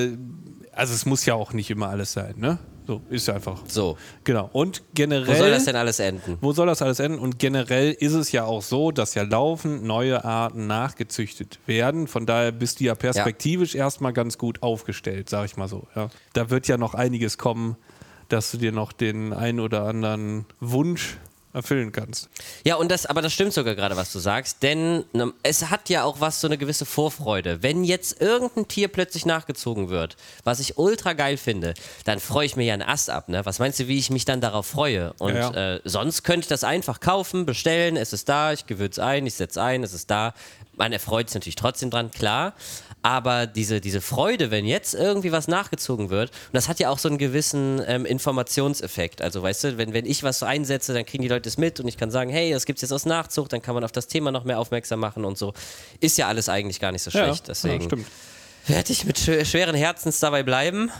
also 0.76 0.94
es 0.94 1.06
muss 1.06 1.26
ja 1.26 1.34
auch 1.34 1.52
nicht 1.52 1.70
immer 1.70 1.88
alles 1.88 2.12
sein, 2.12 2.34
ne? 2.36 2.58
So, 2.86 3.02
ist 3.10 3.26
ja 3.26 3.34
einfach. 3.34 3.62
So, 3.66 3.96
Genau. 4.22 4.48
Und 4.52 4.82
generell. 4.94 5.26
wo 5.26 5.34
soll 5.34 5.50
das 5.50 5.64
denn 5.64 5.74
alles 5.74 5.98
enden? 5.98 6.38
Wo 6.40 6.52
soll 6.52 6.68
das 6.68 6.82
alles 6.82 7.00
enden? 7.00 7.18
Und 7.18 7.40
generell 7.40 7.90
ist 7.92 8.12
es 8.12 8.30
ja 8.30 8.44
auch 8.44 8.62
so, 8.62 8.92
dass 8.92 9.14
ja 9.14 9.22
laufend 9.24 9.82
neue 9.82 10.24
Arten 10.24 10.68
nachgezüchtet 10.68 11.58
werden. 11.66 12.06
Von 12.06 12.26
daher 12.26 12.52
bist 12.52 12.78
du 12.78 12.84
ja 12.84 12.94
perspektivisch 12.94 13.74
erstmal 13.74 14.12
ganz 14.12 14.38
gut 14.38 14.62
aufgestellt, 14.62 15.28
sag 15.28 15.46
ich 15.46 15.56
mal 15.56 15.66
so. 15.66 15.88
Ja. 15.96 16.10
Da 16.32 16.48
wird 16.50 16.68
ja 16.68 16.76
noch 16.78 16.94
einiges 16.94 17.38
kommen, 17.38 17.76
dass 18.28 18.52
du 18.52 18.58
dir 18.58 18.70
noch 18.70 18.92
den 18.92 19.32
ein 19.32 19.58
oder 19.58 19.82
anderen 19.82 20.46
Wunsch 20.60 21.16
erfüllen 21.56 21.90
kannst. 21.90 22.28
Ja, 22.64 22.76
und 22.76 22.90
das, 22.90 23.06
aber 23.06 23.22
das 23.22 23.32
stimmt 23.32 23.52
sogar 23.52 23.74
gerade, 23.74 23.96
was 23.96 24.12
du 24.12 24.18
sagst, 24.18 24.62
denn 24.62 25.04
ne, 25.12 25.32
es 25.42 25.70
hat 25.70 25.88
ja 25.88 26.04
auch 26.04 26.20
was, 26.20 26.40
so 26.40 26.46
eine 26.46 26.58
gewisse 26.58 26.84
Vorfreude. 26.84 27.62
Wenn 27.62 27.82
jetzt 27.82 28.20
irgendein 28.20 28.68
Tier 28.68 28.88
plötzlich 28.88 29.26
nachgezogen 29.26 29.88
wird, 29.88 30.16
was 30.44 30.60
ich 30.60 30.78
ultra 30.78 31.14
geil 31.14 31.36
finde, 31.36 31.74
dann 32.04 32.20
freue 32.20 32.46
ich 32.46 32.56
mir 32.56 32.64
ja 32.64 32.74
einen 32.74 32.82
Ast 32.82 33.10
ab, 33.10 33.28
ne? 33.28 33.44
Was 33.44 33.58
meinst 33.58 33.80
du, 33.80 33.88
wie 33.88 33.98
ich 33.98 34.10
mich 34.10 34.24
dann 34.24 34.40
darauf 34.40 34.66
freue? 34.66 35.14
Und 35.18 35.34
Ja, 35.34 35.50
ja. 35.52 35.74
Äh, 35.76 35.80
sonst 35.84 36.22
könnte 36.22 36.40
ich 36.40 36.48
das 36.48 36.62
einfach 36.62 37.00
kaufen, 37.00 37.46
bestellen, 37.46 37.96
es 37.96 38.12
ist 38.12 38.28
da, 38.28 38.52
ich 38.52 38.66
gewürze 38.66 39.04
ein, 39.04 39.26
ich 39.26 39.34
setze 39.34 39.62
ein, 39.62 39.82
es 39.82 39.94
ist 39.94 40.10
da. 40.10 40.34
Man 40.76 40.92
erfreut 40.92 41.30
sich 41.30 41.34
natürlich 41.36 41.56
trotzdem 41.56 41.90
dran, 41.90 42.10
klar. 42.10 42.52
Aber 43.02 43.46
diese, 43.46 43.80
diese 43.80 44.00
Freude, 44.00 44.50
wenn 44.50 44.66
jetzt 44.66 44.94
irgendwie 44.94 45.30
was 45.30 45.46
nachgezogen 45.46 46.10
wird, 46.10 46.30
und 46.30 46.54
das 46.54 46.68
hat 46.68 46.80
ja 46.80 46.90
auch 46.90 46.98
so 46.98 47.08
einen 47.08 47.18
gewissen 47.18 47.80
ähm, 47.86 48.04
Informationseffekt. 48.04 49.22
Also, 49.22 49.42
weißt 49.42 49.64
du, 49.64 49.78
wenn, 49.78 49.92
wenn 49.92 50.06
ich 50.06 50.24
was 50.24 50.40
so 50.40 50.46
einsetze, 50.46 50.92
dann 50.92 51.06
kriegen 51.06 51.22
die 51.22 51.28
Leute 51.28 51.48
es 51.48 51.56
mit 51.56 51.78
und 51.78 51.86
ich 51.86 51.96
kann 51.96 52.10
sagen, 52.10 52.30
hey, 52.30 52.50
das 52.50 52.66
gibt 52.66 52.78
es 52.78 52.82
jetzt 52.82 52.92
aus 52.92 53.06
Nachzucht, 53.06 53.52
dann 53.52 53.62
kann 53.62 53.74
man 53.74 53.84
auf 53.84 53.92
das 53.92 54.08
Thema 54.08 54.32
noch 54.32 54.44
mehr 54.44 54.58
aufmerksam 54.58 54.98
machen 54.98 55.24
und 55.24 55.38
so. 55.38 55.54
Ist 56.00 56.18
ja 56.18 56.26
alles 56.26 56.48
eigentlich 56.48 56.80
gar 56.80 56.90
nicht 56.90 57.02
so 57.02 57.10
schlecht. 57.12 57.46
ja, 57.46 57.54
Deswegen 57.54 57.84
stimmt. 57.84 58.06
werde 58.66 58.92
ich 58.92 59.04
mit 59.04 59.18
schw 59.18 59.44
schweren 59.44 59.76
Herzens 59.76 60.18
dabei 60.18 60.42
bleiben. 60.42 60.90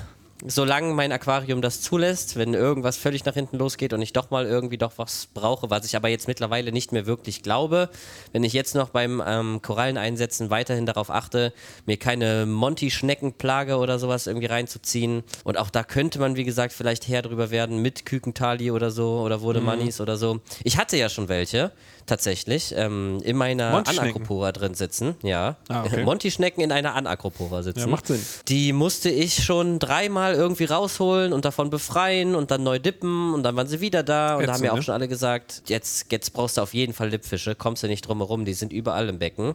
Solange 0.45 0.93
mein 0.93 1.13
Aquarium 1.13 1.63
das 1.63 1.81
zulässt, 1.81 2.37
wenn 2.37 2.55
irgendwas 2.55 2.97
völlig 2.97 3.25
nach 3.25 3.35
hinten 3.35 3.57
losgeht 3.57 3.93
und 3.93 4.03
ich 4.03 4.13
doch 4.13 4.31
mal 4.31 4.45
irgendwie 4.45 4.77
doch 4.77 4.93
was 4.97 5.29
brauche, 5.33 5.71
was 5.71 5.87
ich 5.87 5.97
aber 5.97 6.09
jetzt 6.09 6.29
mittlerweile 6.29 6.73
nicht 6.73 6.93
mehr 6.93 7.07
wirklich 7.07 7.43
glaube, 7.43 7.89
wenn 8.33 8.45
ich 8.45 8.53
jetzt 8.53 8.75
noch 8.75 8.91
beim 8.91 9.23
ähm, 9.27 9.63
Koralleneinsetzen 9.63 10.51
weiterhin 10.51 10.85
darauf 10.85 11.11
achte, 11.11 11.53
mir 11.87 11.97
keine 11.97 12.45
Monty-Schneckenplage 12.47 13.77
oder 13.77 13.99
sowas 13.99 14.27
irgendwie 14.27 14.47
reinzuziehen. 14.47 15.25
Und 15.45 15.59
auch 15.59 15.71
da 15.71 15.83
könnte 15.85 16.19
man, 16.19 16.37
wie 16.37 16.45
gesagt, 16.45 16.73
vielleicht 16.73 17.09
her 17.09 17.23
drüber 17.23 17.51
werden 17.51 17.81
mit 17.81 18.05
Kükentali 18.05 18.71
oder 18.71 18.91
so 18.91 19.21
oder 19.21 19.41
wurde 19.41 19.61
Mhm. 19.61 19.67
Oder 20.01 20.17
so. 20.17 20.41
Ich 20.65 20.79
hatte 20.79 20.97
ja 20.97 21.09
schon 21.09 21.29
welche, 21.29 21.73
tatsächlich, 22.07 22.75
ähm, 22.77 23.21
in 23.23 23.37
meiner? 23.37 23.87
Anacropora 23.87 24.53
drin 24.53 24.75
sitzen. 24.75 25.17
Ja. 25.23 25.57
Ah, 25.69 25.85
okay. 25.85 26.03
Monty-Schnecken 26.05 26.63
in 26.63 26.73
einer 26.73 26.95
Anacropora 26.95 27.63
sitzen. 27.63 27.81
Ja, 27.81 27.87
macht 27.87 28.07
Sinn. 28.07 28.25
Die 28.49 28.73
musste 28.73 29.11
ich 29.11 29.45
schon 29.45 29.79
dreimal 29.79 30.35
irgendwie 30.35 30.65
rausholen 30.65 31.33
und 31.33 31.45
davon 31.45 31.71
befreien 31.71 32.35
und 32.35 32.51
dann 32.51 32.63
neu 32.63 32.79
dippen 32.79 33.35
und 33.35 33.43
dann 33.43 33.57
waren 33.57 33.67
sie 33.67 33.81
wieder 33.81 34.03
da 34.03 34.37
und 34.37 34.47
da 34.47 34.55
haben 34.55 34.61
mir 34.61 34.73
auch 34.73 34.77
ne? 34.77 34.83
schon 34.83 34.95
alle 34.95 35.09
gesagt, 35.09 35.63
jetzt, 35.67 36.11
jetzt 36.11 36.33
brauchst 36.33 36.57
du 36.57 36.63
auf 36.63 36.75
jeden 36.75 36.93
Fall 36.93 37.11
Lippfische, 37.11 37.55
kommst 37.55 37.83
du 37.83 37.89
nicht 37.89 38.07
drum 38.07 38.19
herum, 38.19 38.45
die 38.45 38.55
sind 38.55 38.73
überall 38.73 39.09
im 39.09 39.19
Becken. 39.19 39.55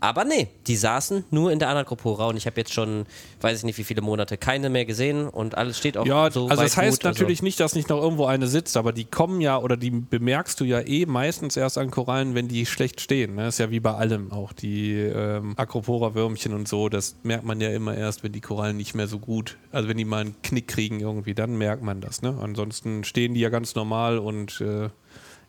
Aber 0.00 0.24
nee, 0.24 0.48
die 0.66 0.76
saßen 0.76 1.24
nur 1.30 1.50
in 1.50 1.58
der 1.58 1.68
Anacropora 1.70 2.26
und 2.26 2.36
ich 2.36 2.46
habe 2.46 2.60
jetzt 2.60 2.72
schon, 2.72 3.04
weiß 3.40 3.58
ich 3.58 3.64
nicht 3.64 3.78
wie 3.78 3.84
viele 3.84 4.00
Monate, 4.00 4.36
keine 4.36 4.70
mehr 4.70 4.84
gesehen 4.84 5.28
und 5.28 5.56
alles 5.56 5.76
steht 5.76 5.96
auch 5.96 6.06
Ja, 6.06 6.30
so 6.30 6.48
also 6.48 6.62
das 6.62 6.76
heißt 6.76 7.04
also- 7.04 7.08
natürlich 7.08 7.42
nicht, 7.42 7.58
dass 7.58 7.74
nicht 7.74 7.88
noch 7.88 8.00
irgendwo 8.00 8.26
eine 8.26 8.46
sitzt, 8.46 8.76
aber 8.76 8.92
die 8.92 9.04
kommen 9.04 9.40
ja 9.40 9.58
oder 9.58 9.76
die 9.76 9.90
bemerkst 9.90 10.60
du 10.60 10.64
ja 10.64 10.80
eh 10.80 11.06
meistens 11.06 11.56
erst 11.56 11.78
an 11.78 11.90
Korallen, 11.90 12.34
wenn 12.34 12.48
die 12.48 12.64
schlecht 12.66 13.00
stehen. 13.00 13.34
Ne? 13.34 13.48
ist 13.48 13.58
ja 13.58 13.70
wie 13.70 13.80
bei 13.80 13.94
allem, 13.94 14.30
auch 14.30 14.52
die 14.52 14.92
ähm, 14.94 15.54
Acropora-Würmchen 15.56 16.52
und 16.52 16.68
so, 16.68 16.88
das 16.88 17.16
merkt 17.22 17.44
man 17.44 17.60
ja 17.60 17.70
immer 17.70 17.96
erst, 17.96 18.22
wenn 18.22 18.32
die 18.32 18.40
Korallen 18.40 18.76
nicht 18.76 18.94
mehr 18.94 19.08
so 19.08 19.18
gut, 19.18 19.56
also 19.72 19.88
wenn 19.88 19.96
die 19.96 20.04
mal 20.04 20.20
einen 20.20 20.40
Knick 20.42 20.68
kriegen 20.68 21.00
irgendwie, 21.00 21.34
dann 21.34 21.56
merkt 21.56 21.82
man 21.82 22.00
das. 22.00 22.22
Ne? 22.22 22.36
Ansonsten 22.40 23.04
stehen 23.04 23.34
die 23.34 23.40
ja 23.40 23.48
ganz 23.48 23.74
normal 23.74 24.18
und 24.18 24.60
äh, 24.60 24.90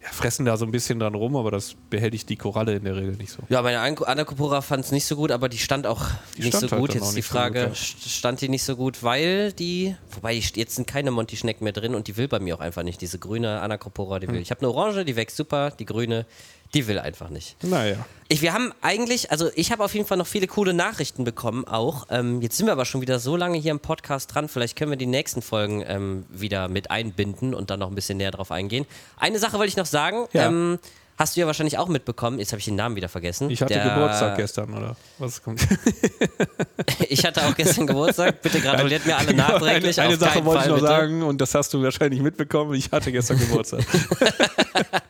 ja, 0.01 0.07
fressen 0.11 0.45
da 0.45 0.55
so 0.55 0.63
ein 0.65 0.71
bisschen 0.71 0.97
dran 0.99 1.13
rum, 1.13 1.35
aber 1.35 1.51
das 1.51 1.75
behelligt 1.89 2.29
die 2.29 2.37
Koralle 2.37 2.75
in 2.75 2.85
der 2.85 2.95
Regel 2.95 3.15
nicht 3.17 3.31
so. 3.31 3.43
Ja, 3.49 3.61
meine 3.61 3.79
An- 3.81 3.97
Anacropora 3.97 4.61
fand 4.61 4.85
es 4.85 4.91
nicht 4.93 5.05
so 5.05 5.17
gut, 5.17 5.29
aber 5.31 5.49
die 5.49 5.57
stand 5.57 5.85
auch 5.85 6.05
Die 6.37 6.41
nicht 6.43 6.49
stand 6.55 6.69
so 6.69 6.71
halt 6.71 6.79
gut. 6.81 6.89
dann 6.91 6.97
Jetzt 7.01 7.11
die 7.11 7.15
nicht 7.17 7.27
so 7.27 7.33
Frage, 7.33 7.59
gut, 7.65 7.67
ja. 7.69 7.73
st- 7.75 8.09
stand 8.09 8.39
die 8.41 8.47
nicht 8.49 8.63
so 8.63 8.75
gut, 8.77 9.03
weil 9.03 9.51
die, 9.51 9.95
wobei 10.11 10.33
die, 10.39 10.59
jetzt 10.59 10.75
sind 10.75 10.87
keine 10.87 11.11
Monty-Schnecken 11.11 11.65
mehr 11.65 11.73
drin 11.73 11.95
und 11.95 12.07
die 12.07 12.15
will 12.15 12.29
bei 12.29 12.39
mir 12.39 12.55
auch 12.55 12.61
einfach 12.61 12.83
nicht. 12.83 13.01
Diese 13.01 13.19
grüne 13.19 13.59
Anacropora, 13.59 14.19
die 14.19 14.27
Hm. 14.27 14.35
will. 14.35 14.41
Ich 14.41 14.51
habe 14.51 14.61
eine 14.61 14.69
orange, 14.73 15.03
die 15.03 15.17
wächst 15.17 15.35
super, 15.35 15.71
die 15.71 15.85
grüne, 15.85 16.25
die 16.73 16.87
will 16.87 16.99
einfach 16.99 17.29
nicht. 17.29 17.55
Naja. 17.63 17.97
Ich, 18.27 18.41
wir 18.43 18.53
haben 18.53 18.71
eigentlich, 18.81 19.31
also 19.31 19.49
ich 19.55 19.71
habe 19.71 19.83
auf 19.83 19.93
jeden 19.95 20.05
Fall 20.05 20.17
noch 20.17 20.27
viele 20.27 20.45
coole 20.45 20.73
Nachrichten 20.73 21.23
bekommen 21.23 21.65
auch. 21.65 22.05
Ähm, 22.11 22.41
jetzt 22.43 22.57
sind 22.57 22.67
wir 22.67 22.73
aber 22.73 22.85
schon 22.85 23.01
wieder 23.01 23.19
so 23.19 23.35
lange 23.35 23.57
hier 23.57 23.71
im 23.71 23.79
Podcast 23.79 24.33
dran. 24.35 24.47
Vielleicht 24.49 24.75
können 24.77 24.91
wir 24.91 24.97
die 24.97 25.07
nächsten 25.07 25.41
Folgen 25.41 25.83
ähm, 25.87 26.25
wieder 26.29 26.67
mit 26.67 26.91
einbinden 26.91 27.55
und 27.55 27.71
dann 27.71 27.79
noch 27.79 27.89
ein 27.89 27.95
bisschen 27.95 28.17
näher 28.17 28.29
drauf 28.31 28.51
eingehen. 28.51 28.85
Eine 29.17 29.39
Sache 29.39 29.53
wollte 29.57 29.69
ich 29.69 29.77
noch 29.77 29.87
sagen. 29.87 30.27
Ja. 30.33 30.45
Ähm, 30.47 30.77
hast 31.17 31.35
du 31.35 31.39
ja 31.41 31.47
wahrscheinlich 31.47 31.79
auch 31.79 31.87
mitbekommen. 31.87 32.37
Jetzt 32.37 32.51
habe 32.51 32.59
ich 32.59 32.65
den 32.65 32.75
Namen 32.75 32.95
wieder 32.95 33.09
vergessen. 33.09 33.49
Ich 33.49 33.61
hatte 33.63 33.73
Der- 33.73 33.89
Geburtstag 33.89 34.37
gestern, 34.37 34.71
oder? 34.77 34.95
Was 35.17 35.41
kommt? 35.41 35.67
Ich 37.09 37.25
hatte 37.25 37.43
auch 37.47 37.55
gestern 37.55 37.87
Geburtstag. 37.87 38.41
Bitte 38.43 38.61
gratuliert 38.61 39.05
mir 39.07 39.17
alle 39.17 39.33
nachträglich. 39.33 39.99
Eine, 39.99 40.09
eine 40.13 40.17
Auf 40.17 40.19
Sache 40.21 40.45
wollte 40.45 40.59
ich 40.59 40.63
Fall, 40.65 40.69
noch 40.69 40.75
bitte. 40.75 40.87
sagen 40.87 41.23
und 41.23 41.41
das 41.41 41.55
hast 41.55 41.73
du 41.73 41.81
wahrscheinlich 41.81 42.21
mitbekommen. 42.21 42.75
Ich 42.75 42.91
hatte 42.91 43.11
gestern 43.11 43.39
Geburtstag. 43.39 43.83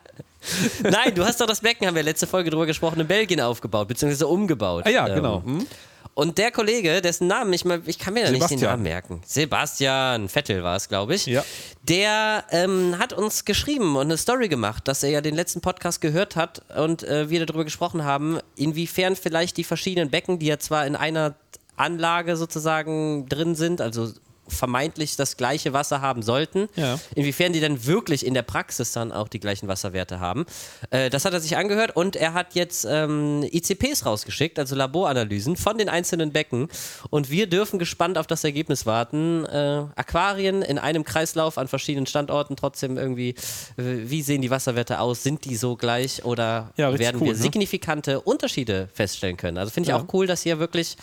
Nein, 0.82 1.14
du 1.14 1.24
hast 1.24 1.40
doch 1.40 1.46
das 1.46 1.60
Becken, 1.60 1.86
haben 1.86 1.94
wir 1.94 2.02
letzte 2.02 2.26
Folge 2.26 2.50
drüber 2.50 2.66
gesprochen, 2.66 3.00
in 3.00 3.06
Belgien 3.06 3.40
aufgebaut, 3.40 3.88
beziehungsweise 3.88 4.26
umgebaut. 4.26 4.84
ah 4.86 4.90
ja, 4.90 5.06
Ähm, 5.08 5.14
genau. 5.14 5.42
Hm? 5.44 5.66
Und 6.14 6.38
der 6.38 6.50
Kollege, 6.50 7.00
dessen 7.00 7.28
Namen 7.28 7.52
ich 7.52 7.64
mal, 7.64 7.80
ich 7.86 7.98
kann 7.98 8.14
mir 8.14 8.24
ja 8.24 8.30
nicht 8.30 8.50
den. 8.50 8.60
Namen 8.60 8.82
merken. 8.82 9.22
Sebastian 9.24 10.28
Vettel 10.28 10.62
war 10.62 10.76
es, 10.76 10.88
glaube 10.88 11.14
ich. 11.14 11.26
Ja. 11.26 11.44
Der 11.82 12.44
ähm, 12.50 12.96
hat 12.98 13.12
uns 13.12 13.44
geschrieben 13.44 13.96
und 13.96 14.02
eine 14.02 14.16
Story 14.16 14.48
gemacht, 14.48 14.88
dass 14.88 15.02
er 15.02 15.10
ja 15.10 15.20
den 15.20 15.34
letzten 15.34 15.60
Podcast 15.60 16.00
gehört 16.00 16.36
hat 16.36 16.62
und 16.76 17.04
äh, 17.04 17.30
wir 17.30 17.46
darüber 17.46 17.64
gesprochen 17.64 18.04
haben, 18.04 18.38
inwiefern 18.56 19.16
vielleicht 19.16 19.56
die 19.56 19.64
verschiedenen 19.64 20.10
Becken, 20.10 20.38
die 20.38 20.46
ja 20.46 20.58
zwar 20.58 20.84
in 20.84 20.96
einer 20.96 21.36
Anlage 21.76 22.36
sozusagen 22.36 23.26
drin 23.28 23.54
sind, 23.54 23.80
also 23.80 24.12
vermeintlich 24.50 25.16
das 25.16 25.36
gleiche 25.36 25.72
Wasser 25.72 26.00
haben 26.00 26.22
sollten. 26.22 26.68
Ja. 26.76 26.98
Inwiefern 27.14 27.52
die 27.52 27.60
dann 27.60 27.86
wirklich 27.86 28.24
in 28.26 28.34
der 28.34 28.42
Praxis 28.42 28.92
dann 28.92 29.12
auch 29.12 29.28
die 29.28 29.40
gleichen 29.40 29.68
Wasserwerte 29.68 30.20
haben. 30.20 30.46
Äh, 30.90 31.10
das 31.10 31.24
hat 31.24 31.32
er 31.32 31.40
sich 31.40 31.56
angehört 31.56 31.96
und 31.96 32.16
er 32.16 32.34
hat 32.34 32.54
jetzt 32.54 32.86
ähm, 32.88 33.42
ICPs 33.50 34.04
rausgeschickt, 34.06 34.58
also 34.58 34.74
Laboranalysen 34.74 35.56
von 35.56 35.78
den 35.78 35.88
einzelnen 35.88 36.32
Becken. 36.32 36.68
Und 37.10 37.30
wir 37.30 37.46
dürfen 37.48 37.78
gespannt 37.78 38.18
auf 38.18 38.26
das 38.26 38.44
Ergebnis 38.44 38.86
warten. 38.86 39.44
Äh, 39.46 39.84
Aquarien 39.96 40.62
in 40.62 40.78
einem 40.78 41.04
Kreislauf 41.04 41.58
an 41.58 41.68
verschiedenen 41.68 42.06
Standorten 42.06 42.56
trotzdem 42.56 42.96
irgendwie, 42.98 43.30
äh, 43.30 43.34
wie 43.76 44.22
sehen 44.22 44.42
die 44.42 44.50
Wasserwerte 44.50 45.00
aus? 45.00 45.22
Sind 45.22 45.44
die 45.44 45.56
so 45.56 45.76
gleich 45.76 46.24
oder 46.24 46.70
Ja, 46.76 46.96
werden 46.98 47.20
cool, 47.20 47.28
wir 47.28 47.32
ne? 47.34 47.38
signifikante 47.38 48.20
Unterschiede 48.20 48.88
feststellen 48.94 49.36
können? 49.36 49.58
Also 49.58 49.70
finde 49.70 49.88
ich 49.88 49.96
Ja. 49.96 50.00
auch 50.02 50.12
cool, 50.12 50.26
dass 50.26 50.42
hier 50.42 50.58
wirklich 50.58 50.96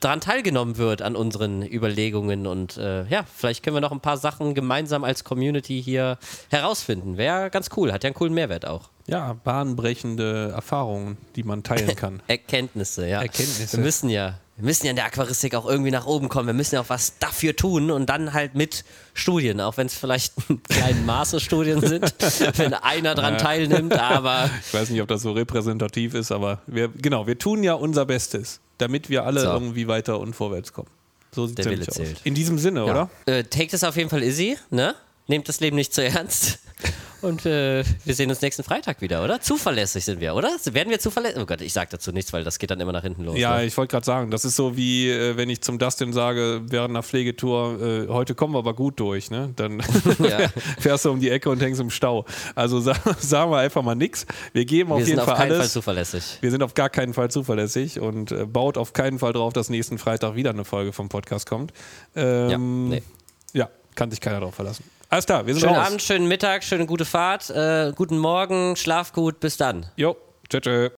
daran 0.00 0.20
teilgenommen 0.20 0.76
wird 0.76 1.02
an 1.02 1.16
unseren 1.16 1.62
Überlegungen 1.62 2.46
und 2.46 2.76
äh, 2.76 3.04
ja, 3.06 3.24
vielleicht 3.34 3.62
können 3.62 3.76
wir 3.76 3.80
noch 3.80 3.92
ein 3.92 4.00
paar 4.00 4.16
Sachen 4.16 4.54
gemeinsam 4.54 5.04
als 5.04 5.24
Community 5.24 5.82
hier 5.82 6.18
herausfinden. 6.50 7.16
Wäre 7.16 7.50
ganz 7.50 7.70
cool, 7.76 7.92
hat 7.92 8.04
ja 8.04 8.08
einen 8.08 8.14
coolen 8.14 8.34
Mehrwert 8.34 8.66
auch. 8.66 8.90
Ja, 9.06 9.32
bahnbrechende 9.32 10.52
Erfahrungen, 10.54 11.16
die 11.34 11.42
man 11.42 11.62
teilen 11.62 11.96
kann. 11.96 12.22
Erkenntnisse, 12.28 13.08
ja. 13.08 13.22
Erkenntnisse. 13.22 13.78
Wir 13.78 13.84
müssen 13.84 14.10
ja, 14.10 14.38
wir 14.56 14.64
müssen 14.64 14.84
ja 14.84 14.90
in 14.90 14.96
der 14.96 15.06
Aquaristik 15.06 15.54
auch 15.54 15.66
irgendwie 15.66 15.90
nach 15.90 16.04
oben 16.04 16.28
kommen. 16.28 16.46
Wir 16.46 16.54
müssen 16.54 16.74
ja 16.74 16.82
auch 16.82 16.90
was 16.90 17.18
dafür 17.18 17.56
tun 17.56 17.90
und 17.90 18.06
dann 18.06 18.34
halt 18.34 18.54
mit 18.54 18.84
Studien, 19.14 19.62
auch 19.62 19.78
wenn 19.78 19.86
es 19.86 19.94
vielleicht 19.94 20.34
kleine 20.68 21.00
Maße 21.00 21.40
Studien 21.40 21.80
sind, 21.80 22.14
wenn 22.58 22.74
einer 22.74 23.14
dran 23.14 23.38
teilnimmt, 23.38 23.98
aber 23.98 24.50
Ich 24.66 24.74
weiß 24.74 24.90
nicht, 24.90 25.00
ob 25.00 25.08
das 25.08 25.22
so 25.22 25.32
repräsentativ 25.32 26.12
ist, 26.12 26.30
aber 26.30 26.60
wir, 26.66 26.88
genau, 26.88 27.26
wir 27.26 27.38
tun 27.38 27.64
ja 27.64 27.72
unser 27.72 28.04
Bestes, 28.04 28.60
damit 28.78 29.10
wir 29.10 29.24
alle 29.24 29.40
So. 29.40 29.48
irgendwie 29.50 29.86
weiter 29.88 30.18
und 30.20 30.34
vorwärts 30.34 30.72
kommen. 30.72 30.88
So 31.32 31.46
sieht 31.46 31.58
es 31.58 31.66
nämlich 31.66 31.88
aus. 31.90 31.98
In 32.24 32.34
diesem 32.34 32.58
Sinne, 32.58 32.84
oder? 32.84 33.10
Äh, 33.26 33.44
take 33.44 33.70
das 33.70 33.84
auf 33.84 33.96
jeden 33.96 34.08
Fall 34.08 34.22
easy, 34.22 34.56
ne? 34.70 34.94
Nehmt 35.28 35.48
das 35.48 35.60
Leben 35.60 35.76
nicht 35.76 35.94
zu 35.94 36.02
ernst. 36.02 36.58
Und 37.20 37.44
äh, 37.46 37.82
wir 38.04 38.14
sehen 38.14 38.30
uns 38.30 38.40
nächsten 38.42 38.62
Freitag 38.62 39.00
wieder, 39.00 39.24
oder? 39.24 39.40
Zuverlässig 39.40 40.04
sind 40.04 40.20
wir, 40.20 40.36
oder? 40.36 40.50
Werden 40.66 40.88
wir 40.88 41.00
zuverlässig? 41.00 41.38
Oh 41.42 41.46
Gott, 41.46 41.60
ich 41.60 41.72
sag 41.72 41.90
dazu 41.90 42.12
nichts, 42.12 42.32
weil 42.32 42.44
das 42.44 42.60
geht 42.60 42.70
dann 42.70 42.78
immer 42.78 42.92
nach 42.92 43.02
hinten 43.02 43.24
los. 43.24 43.36
Ja, 43.36 43.56
ne? 43.58 43.64
ich 43.66 43.76
wollte 43.76 43.90
gerade 43.90 44.06
sagen, 44.06 44.30
das 44.30 44.44
ist 44.44 44.54
so 44.54 44.76
wie, 44.76 45.10
äh, 45.10 45.36
wenn 45.36 45.50
ich 45.50 45.60
zum 45.60 45.80
Dustin 45.80 46.12
sage, 46.12 46.62
während 46.68 46.90
einer 46.90 47.02
Pflegetour, 47.02 47.82
äh, 47.82 48.08
heute 48.08 48.36
kommen 48.36 48.54
wir 48.54 48.60
aber 48.60 48.72
gut 48.72 49.00
durch, 49.00 49.32
ne? 49.32 49.52
Dann 49.56 49.82
Ja. 50.20 50.48
fährst 50.78 51.06
du 51.06 51.10
um 51.10 51.18
die 51.18 51.28
Ecke 51.30 51.50
und 51.50 51.60
hängst 51.60 51.80
im 51.80 51.90
Stau. 51.90 52.24
Also 52.54 52.78
sa 52.78 52.94
sagen 53.18 53.50
wir 53.50 53.58
einfach 53.58 53.82
mal 53.82 53.96
nichts. 53.96 54.24
Wir 54.52 54.64
geben 54.64 54.92
auf 54.92 54.98
wir 55.00 55.06
jeden 55.06 55.16
sind 55.16 55.20
auf 55.20 55.26
Fall 55.26 55.36
keinen 55.38 55.50
Fall 55.50 55.58
alles. 55.58 55.72
zuverlässig. 55.72 56.38
wir 56.40 56.50
sind 56.52 56.62
auf 56.62 56.74
gar 56.74 56.88
keinen 56.88 57.14
Fall 57.14 57.32
zuverlässig 57.32 57.98
und 57.98 58.30
äh, 58.30 58.46
baut 58.46 58.78
auf 58.78 58.92
keinen 58.92 59.18
Fall 59.18 59.32
drauf, 59.32 59.52
dass 59.52 59.70
nächsten 59.70 59.98
Freitag 59.98 60.36
wieder 60.36 60.50
eine 60.50 60.64
Folge 60.64 60.92
vom 60.92 61.08
Podcast 61.08 61.48
kommt. 61.48 61.72
Ähm, 62.14 62.48
Ja, 62.48 62.58
nee. 62.58 63.02
ja, 63.54 63.68
kann 63.96 64.12
sich 64.12 64.20
keiner 64.20 64.38
drauf 64.38 64.54
verlassen. 64.54 64.84
Alles 65.10 65.24
klar, 65.24 65.46
wir 65.46 65.54
sind 65.54 65.62
Schönen 65.62 65.74
raus. 65.74 65.86
Abend, 65.86 66.02
schönen 66.02 66.28
Mittag, 66.28 66.62
schöne 66.62 66.84
gute 66.84 67.06
Fahrt, 67.06 67.48
äh, 67.50 67.92
guten 67.96 68.18
Morgen, 68.18 68.76
schlaf 68.76 69.12
gut, 69.12 69.40
bis 69.40 69.56
dann. 69.56 69.86
Jo, 69.96 70.16
tschö, 70.50 70.60
tschö. 70.60 70.90